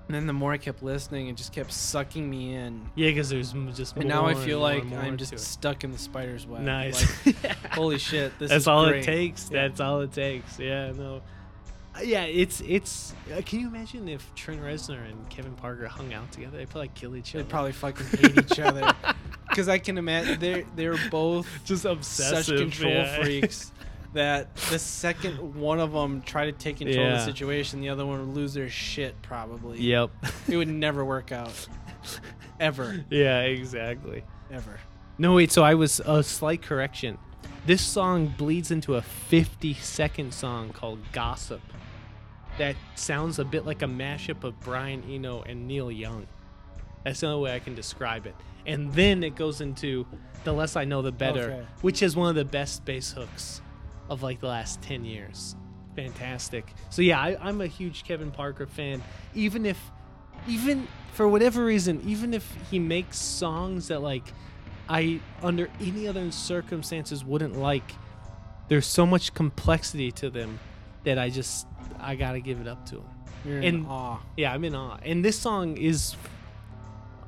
And 0.08 0.16
then 0.16 0.28
the 0.28 0.34
more 0.34 0.52
I 0.52 0.58
kept 0.58 0.84
listening, 0.84 1.28
it 1.30 1.38
just 1.38 1.54
kept 1.54 1.72
sucking 1.72 2.30
me 2.30 2.54
in. 2.56 2.90
yeah, 2.96 3.10
because 3.10 3.30
there's 3.30 3.54
m- 3.54 3.72
just 3.74 3.96
And 3.96 4.08
now 4.08 4.26
I 4.26 4.34
feel 4.34 4.60
like 4.60 4.84
I'm 4.92 5.18
just 5.18 5.40
stuck 5.40 5.84
in 5.84 5.92
the 5.92 5.98
spider's 5.98 6.46
web. 6.46 6.62
nice. 6.62 7.26
Like, 7.26 7.36
holy 7.72 7.98
shit, 7.98 8.38
this 8.38 8.50
That's 8.50 8.64
is 8.64 8.68
all 8.68 8.88
great. 8.88 9.04
it 9.04 9.06
takes. 9.06 9.50
Yeah. 9.50 9.68
That's 9.68 9.80
all 9.80 10.02
it 10.02 10.12
takes. 10.12 10.60
Yeah, 10.60 10.92
no. 10.92 11.22
Uh, 11.96 12.02
Yeah, 12.04 12.24
it's 12.24 12.62
it's. 12.62 13.14
Uh, 13.32 13.42
can 13.46 13.60
you 13.62 13.68
imagine 13.68 14.10
if 14.10 14.34
Trent 14.36 14.62
Reznor 14.62 15.08
and 15.10 15.30
Kevin 15.30 15.54
Parker 15.54 15.88
hung 15.88 16.14
out 16.14 16.32
together? 16.32 16.58
They'd 16.58 16.70
probably 16.70 16.92
kill 16.96 17.16
each 17.16 17.34
other. 17.34 17.44
They'd 17.44 17.50
probably 17.50 17.72
fucking 17.72 18.06
hate 18.08 18.38
each 18.52 18.60
other. 18.60 18.94
Because 19.50 19.70
I 19.70 19.78
can 19.78 20.00
imagine 20.00 20.40
they're 20.40 20.64
they're 20.76 21.10
both 21.12 21.48
just 21.64 21.86
obsessive. 21.86 22.44
such 22.46 22.58
control 22.58 22.92
yeah. 22.92 23.22
freaks 23.24 23.72
that 24.14 24.56
the 24.70 24.80
second 24.80 25.56
one 25.56 25.80
of 25.80 25.92
them 25.92 26.22
try 26.22 26.46
to 26.46 26.52
take 26.52 26.78
control 26.78 27.06
of 27.06 27.12
Yeah. 27.12 27.18
the 27.18 27.24
situation, 27.26 27.82
the 27.82 27.90
other 27.90 28.06
one 28.06 28.20
would 28.28 28.36
lose 28.36 28.54
their 28.54 28.70
shit 28.70 29.20
probably. 29.22 29.80
Yep. 29.82 30.12
It 30.48 30.58
would 30.58 30.68
never 30.68 31.04
work 31.04 31.32
out. 31.32 31.68
Ever. 32.60 33.04
yeah, 33.10 33.42
exactly. 33.42 34.24
Ever. 34.52 34.80
No, 35.18 35.34
wait. 35.36 35.52
So 35.52 35.64
I 35.64 35.74
was 35.74 36.00
a 36.06 36.24
slight 36.24 36.62
correction. 36.62 37.18
This 37.66 37.82
song 37.82 38.28
bleeds 38.38 38.72
into 38.72 38.96
a 38.96 39.02
50 39.02 39.74
second 39.76 40.34
song 40.34 40.70
called 40.72 41.00
Gossip. 41.12 41.62
That 42.58 42.76
sounds 42.96 43.40
a 43.40 43.46
bit 43.46 43.66
like 43.66 43.82
a 43.82 43.86
mashup 43.88 44.44
of 44.44 44.60
Brian 44.60 45.04
Eno 45.10 45.42
and 45.42 45.68
Neil 45.68 45.92
Young. 45.92 46.28
That's 47.04 47.22
the 47.22 47.28
only 47.28 47.44
way 47.46 47.56
I 47.56 47.60
can 47.60 47.74
describe 47.74 48.28
it. 48.28 48.36
And 48.66 48.94
then 48.94 49.24
it 49.24 49.36
goes 49.36 49.60
into 49.60 50.06
the 50.44 50.54
less 50.54 50.76
I 50.76 50.86
know, 50.86 51.02
the 51.02 51.12
better, 51.12 51.52
Okay. 51.52 51.66
which 51.82 52.04
is 52.04 52.16
one 52.16 52.30
of 52.30 52.36
the 52.36 52.46
best 52.46 52.86
bass 52.86 53.12
hooks 53.12 53.62
of 54.10 54.24
like 54.24 54.40
the 54.40 54.48
last 54.48 54.82
10 54.82 55.06
years. 55.06 55.56
Fantastic. 55.96 56.66
So 56.90 57.02
yeah, 57.02 57.20
I, 57.22 57.38
I'm 57.40 57.62
a 57.62 57.68
huge 57.68 58.04
Kevin 58.04 58.32
Parker 58.32 58.66
fan. 58.66 59.02
Even 59.36 59.66
if, 59.66 59.80
even 60.48 60.88
for 61.14 61.28
whatever 61.28 61.64
reason, 61.64 62.02
even 62.06 62.34
if 62.34 62.52
he 62.72 62.80
makes 62.80 63.18
songs 63.20 63.88
that 63.90 64.02
like 64.02 64.24
I 64.90 65.20
under 65.42 65.70
any 65.80 66.08
other 66.08 66.32
circumstances 66.32 67.24
wouldn't 67.24 67.58
like, 67.58 67.92
there's 68.70 68.88
so 68.88 69.06
much 69.06 69.34
complexity 69.34 70.12
to 70.14 70.30
them 70.30 70.60
that 71.04 71.20
I 71.20 71.30
just 71.30 71.68
I 72.00 72.16
gotta 72.16 72.40
give 72.40 72.60
it 72.60 72.68
up 72.68 72.86
to 72.88 72.96
him. 72.98 73.06
You're 73.46 73.60
in 73.60 73.76
And- 73.76 73.88
awe. 73.88 74.20
Yeah, 74.38 74.54
I'm 74.54 74.64
in 74.64 74.74
awe. 74.76 74.98
And 75.04 75.24
this 75.24 75.38
song 75.38 75.78
is, 75.78 76.16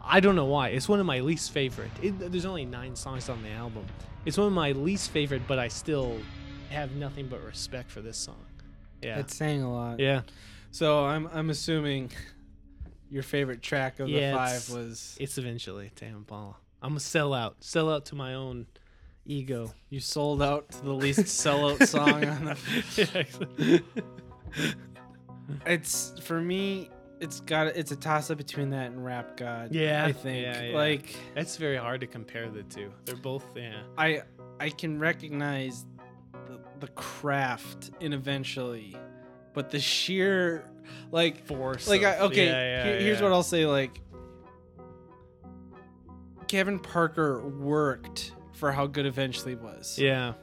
I 0.04 0.20
don't 0.22 0.36
know 0.36 0.46
why. 0.46 0.70
It's 0.70 0.88
one 0.90 1.00
of 1.00 1.06
my 1.06 1.20
least 1.20 1.52
favorite. 1.52 1.92
It, 2.02 2.32
there's 2.32 2.46
only 2.46 2.66
nine 2.66 2.96
songs 2.96 3.30
on 3.30 3.44
the 3.44 3.50
album. 3.52 3.86
It's 4.26 4.38
one 4.38 4.48
of 4.48 4.54
my 4.54 4.72
least 4.72 5.12
favorite, 5.12 5.44
but 5.48 5.60
I 5.60 5.68
still 5.68 6.18
have 6.70 6.96
nothing 6.96 7.28
but 7.28 7.44
respect 7.44 7.90
for 7.92 8.02
this 8.02 8.18
song. 8.18 8.44
Yeah. 9.02 9.20
It's 9.20 9.36
saying 9.36 9.62
a 9.62 9.72
lot. 9.72 10.00
yeah. 10.00 10.22
So 10.72 11.06
I'm 11.06 11.28
I'm 11.34 11.50
assuming 11.50 12.12
your 13.10 13.24
favorite 13.24 13.62
track 13.62 14.00
of 14.00 14.10
Yeah, 14.10 14.32
the 14.32 14.38
it's- 14.44 14.68
five 14.68 14.76
was 14.78 15.18
It's 15.20 15.38
eventually 15.38 15.92
Tame 15.96 16.16
Impala. 16.16 16.56
I'm 16.82 16.96
a 16.96 17.00
sellout. 17.00 17.56
Sell 17.62 17.90
out 17.92 18.06
to 18.08 18.16
my 18.16 18.34
own 18.36 18.68
ego. 19.26 19.74
you 19.90 20.00
sold 20.00 20.42
out 20.44 20.70
to 20.72 20.82
the 20.84 20.94
least 20.94 21.20
sellout 21.26 21.86
song 21.88 22.26
on 22.26 22.46
the. 22.46 23.82
Yeah. 24.58 24.64
It's 25.66 26.14
for 26.22 26.42
me. 26.42 26.90
It's 27.22 27.40
got 27.42 27.68
it's 27.68 27.92
a 27.92 27.96
toss 27.96 28.30
up 28.30 28.38
between 28.38 28.70
that 28.72 28.88
and 28.92 29.04
Rap 29.04 29.38
God. 29.38 29.74
Yeah, 29.74 30.04
I 30.06 30.12
think 30.12 30.44
yeah, 30.44 30.64
yeah. 30.64 30.76
like 30.76 31.16
That's 31.34 31.56
very 31.58 31.78
hard 31.78 32.02
to 32.02 32.08
compare 32.08 32.50
the 32.50 32.64
two. 32.64 32.92
They're 33.06 33.16
both, 33.16 33.46
yeah. 33.56 33.82
I 33.98 34.22
I 34.60 34.70
can 34.70 35.00
recognize 35.00 35.86
the, 36.80 36.88
craft 36.90 37.92
in 38.00 38.14
eventually, 38.14 38.96
but 39.54 39.70
the 39.70 39.80
sheer 39.80 40.70
like 41.12 41.46
Force. 41.46 41.88
like 41.88 42.04
I, 42.04 42.20
okay. 42.20 42.46
yeah, 42.46 42.52
yeah, 42.52 42.84
here- 42.86 43.00
here's 43.02 43.22
what 43.22 43.32
I'll 43.32 43.44
say. 43.44 43.66
Like 43.66 44.02
Kevin 46.48 46.80
Parker 46.80 47.48
worked 47.48 48.32
for 48.54 48.72
how 48.72 48.88
good 48.88 49.06
eventually 49.06 49.56
was. 49.56 49.98
Yeah. 50.00 50.34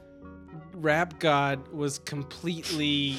Rap 0.73 1.19
God 1.19 1.67
was 1.69 1.99
completely 1.99 3.17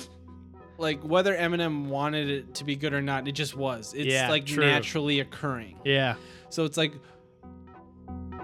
like 0.76 1.00
whether 1.02 1.34
Eminem 1.36 1.86
wanted 1.86 2.28
it 2.28 2.54
to 2.56 2.64
be 2.64 2.76
good 2.76 2.92
or 2.92 3.00
not, 3.02 3.26
it 3.28 3.32
just 3.32 3.56
was. 3.56 3.94
It's 3.94 4.06
Yeah, 4.06 4.28
like 4.28 4.44
true. 4.44 4.64
naturally 4.64 5.20
occurring. 5.20 5.78
Yeah. 5.84 6.16
So 6.50 6.64
it's 6.64 6.76
like 6.76 6.92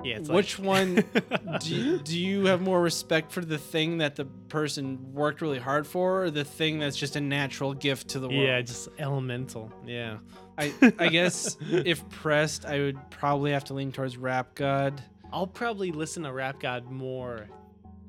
Yeah. 0.05 0.17
It's 0.17 0.29
which 0.29 0.59
one 0.59 1.05
do 1.61 1.75
you, 1.75 1.99
do 1.99 2.19
you 2.19 2.47
have 2.47 2.61
more 2.61 2.81
respect 2.81 3.33
for 3.33 3.41
the 3.45 3.59
thing 3.59 3.99
that 3.99 4.17
the 4.17 4.25
person 4.25 5.13
worked 5.13 5.41
really 5.43 5.59
hard 5.59 5.87
for 5.87 6.25
or 6.25 6.31
the 6.31 6.45
thing 6.45 6.79
that's 6.79 6.97
just 6.97 7.17
a 7.17 7.21
natural 7.21 7.75
gift 7.75 8.09
to 8.09 8.21
the 8.21 8.29
world? 8.29 8.43
Yeah, 8.43 8.61
just 8.63 8.89
elemental. 8.99 9.73
Yeah. 9.87 10.19
I 10.59 10.73
I 10.99 11.09
guess 11.09 11.57
if 11.71 12.09
pressed, 12.09 12.65
I 12.65 12.79
would 12.81 13.11
probably 13.11 13.53
have 13.53 13.65
to 13.65 13.75
lean 13.75 13.93
towards 13.93 14.17
Rap 14.17 14.55
God. 14.55 15.03
I'll 15.33 15.47
probably 15.47 15.93
listen 15.93 16.25
to 16.25 16.33
Rap 16.33 16.61
God 16.61 16.91
more 16.91 17.49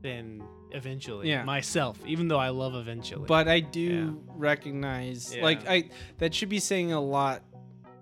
than 0.02 0.44
eventually. 0.72 1.30
Yeah. 1.30 1.44
Myself, 1.44 2.00
even 2.06 2.28
though 2.28 2.40
I 2.40 2.50
love 2.50 2.76
eventually. 2.76 3.26
But 3.28 3.48
I 3.48 3.60
do 3.60 4.24
recognize 4.30 5.36
Yeah. 5.36 5.44
like 5.44 5.68
I 5.68 5.90
that 6.18 6.34
should 6.34 6.50
be 6.50 6.60
saying 6.60 6.94
a 6.94 7.02
lot 7.02 7.44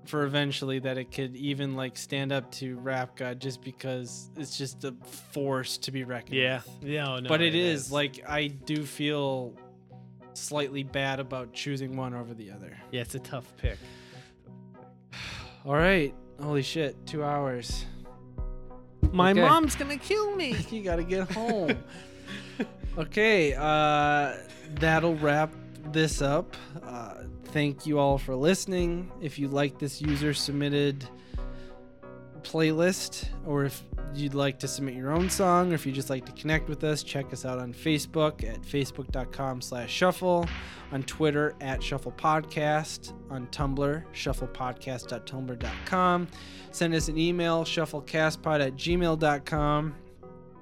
for 0.10 0.23
eventually 0.23 0.80
that 0.80 0.98
it 0.98 1.11
could 1.11 1.36
even 1.36 1.76
like 1.76 1.95
stand 1.95 2.31
up 2.31 2.52
to 2.52 2.77
Rap 2.80 3.15
God 3.15 3.40
just 3.40 3.61
because 3.61 4.31
it's 4.36 4.57
just 4.57 4.84
a 4.84 4.91
force 5.31 5.77
to 5.77 5.91
be 5.91 6.03
reckoned 6.03 6.36
yeah. 6.36 6.61
with. 6.81 6.90
Yeah. 6.90 7.19
No, 7.19 7.30
but 7.30 7.41
it 7.41 7.53
is, 7.53 7.91
like 7.91 8.27
I 8.27 8.48
do 8.48 8.84
feel 8.84 9.53
slightly 10.34 10.81
bad 10.81 11.19
about 11.19 11.53
choosing 11.53 11.95
one 11.95 12.15
over 12.15 12.34
the 12.34 12.49
other. 12.49 12.76
Yeah, 12.91 13.02
it's 13.02 13.14
a 13.14 13.19
tough 13.19 13.53
pick. 13.57 13.77
All 15.65 15.76
right. 15.76 16.14
Holy 16.41 16.64
shit, 16.64 16.95
2 17.06 17.23
hours. 17.23 17.86
My 19.11 19.31
Okay. 19.31 19.41
mom's 19.41 19.76
gonna 19.76 19.98
kill 19.98 20.36
me. 20.36 20.56
you 20.72 20.81
got 20.84 20.95
to 20.95 21.03
get 21.03 21.31
home. 21.31 21.77
okay, 22.98 23.53
uh 23.53 24.38
that'll 24.80 25.15
wrap 25.15 25.52
this 25.91 26.22
up. 26.22 26.56
Uh 26.81 27.23
thank 27.51 27.85
you 27.85 27.99
all 27.99 28.17
for 28.17 28.35
listening. 28.35 29.11
If 29.21 29.39
you 29.39 29.47
like 29.47 29.80
this 29.80 30.01
user 30.01 30.34
submitted 30.34 31.07
playlist 32.39 33.26
or 33.45 33.65
if 33.65 33.84
you'd 34.13 34.34
like 34.34 34.57
to 34.59 34.67
submit 34.67 34.95
your 34.95 35.11
own 35.11 35.30
song 35.30 35.71
or 35.71 35.76
if 35.76 35.85
you 35.85 35.91
just 35.91 36.09
like 36.09 36.26
to 36.26 36.31
connect 36.31 36.67
with 36.67 36.84
us 36.84 37.03
check 37.03 37.31
us 37.31 37.45
out 37.45 37.59
on 37.59 37.71
facebook 37.73 38.43
at 38.47 38.59
facebook.com 38.61 39.61
slash 39.61 39.91
shuffle 39.91 40.47
on 40.91 41.03
twitter 41.03 41.53
at 41.61 41.84
shuffle 41.84 42.11
podcast 42.13 43.13
on 43.30 43.45
tumblr 43.47 44.03
shufflepodcast.tumblr.com 44.13 46.27
send 46.71 46.95
us 46.95 47.07
an 47.07 47.17
email 47.17 47.63
shufflecastpod 47.63 48.65
at 48.65 48.76
gmail.com 48.76 49.95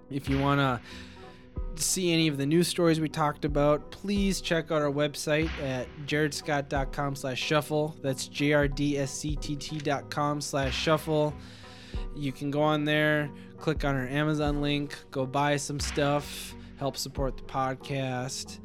if 0.10 0.28
you 0.28 0.40
want 0.40 0.60
to 0.60 0.82
see 1.76 2.12
any 2.12 2.28
of 2.28 2.38
the 2.38 2.46
news 2.46 2.68
stories 2.68 3.00
we 3.00 3.08
talked 3.08 3.46
about 3.46 3.92
please 3.92 4.42
check 4.42 4.72
out 4.72 4.82
our 4.82 4.92
website 4.92 5.50
at 5.62 5.88
jaredscott.com 6.06 7.16
slash 7.16 7.40
shuffle. 7.40 7.96
That's 8.02 8.28
jrdsctt.com 8.30 8.82
slash 10.42 10.76
shuffle. 10.76 11.34
You 12.16 12.32
can 12.32 12.52
go 12.52 12.62
on 12.62 12.86
there 12.86 13.30
click 13.58 13.84
on 13.84 13.96
our 13.96 14.08
amazon 14.08 14.62
link 14.62 14.96
go 15.10 15.26
buy 15.26 15.56
some 15.58 15.80
stuff 15.80 16.54
help 16.78 16.96
support 16.96 17.38
the 17.38 17.44
podcast. 17.44 18.60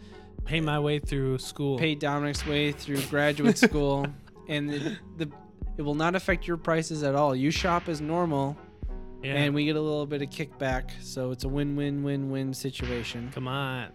Pay 0.45 0.61
my 0.61 0.79
way 0.79 0.99
through 0.99 1.39
school. 1.39 1.79
pay 1.79 1.95
Dominic's 1.95 2.47
way 2.47 2.73
through 2.73 3.01
graduate 3.03 3.59
school, 3.59 4.07
and 4.49 4.71
the, 4.71 4.97
the 5.17 5.31
it 5.79 5.83
will 5.83 5.95
not 5.95 6.15
affect 6.15 6.47
your 6.47 6.57
prices 6.57 7.03
at 7.03 7.15
all. 7.15 7.35
You 7.35 7.51
shop 7.51 7.89
as 7.89 8.01
normal, 8.01 8.57
yeah. 9.23 9.35
and 9.35 9.55
we 9.55 9.65
get 9.65 9.77
a 9.77 9.81
little 9.81 10.07
bit 10.07 10.23
of 10.23 10.29
kickback, 10.29 10.91
so 11.01 11.31
it's 11.31 11.45
a 11.45 11.49
win-win-win-win 11.49 12.55
situation. 12.55 13.31
Come 13.33 13.49
on. 13.49 13.89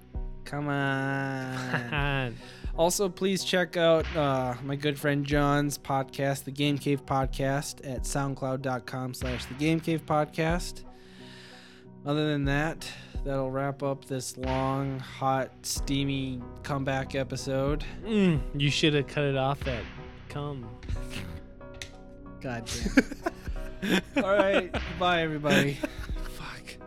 Come 0.46 0.70
on. 0.70 1.94
on. 1.94 2.36
also, 2.78 3.10
please 3.10 3.44
check 3.44 3.76
out 3.76 4.06
uh, 4.16 4.56
my 4.64 4.76
good 4.76 4.98
friend 4.98 5.26
John's 5.26 5.78
podcast, 5.78 6.46
the 6.46 6.52
Game 6.52 6.78
Cave 6.78 7.06
Podcast, 7.06 7.86
at 7.86 8.04
SoundCloud.com/slash 8.04 9.46
The 9.46 9.54
Game 9.56 9.80
Cave 9.80 10.06
Podcast. 10.06 10.84
Other 12.06 12.32
than 12.32 12.46
that, 12.46 12.90
that'll 13.26 13.52
wrap 13.52 13.84
up 13.84 14.06
this 14.06 14.38
long, 14.38 15.00
hot, 15.00 15.52
steamy 15.64 16.42
comeback 16.64 17.16
episode. 17.16 17.84
Mm, 18.06 18.40
you 18.56 18.70
should 18.70 18.94
have 18.94 19.08
cut 19.08 19.26
it 19.26 19.36
off 19.36 19.68
at 19.68 19.84
come. 20.30 20.66
God 22.42 22.66
damn. 22.66 23.34
All 24.16 24.24
right. 24.24 24.76
Bye, 25.00 25.22
everybody. 25.22 25.74
Fuck. 26.38 26.78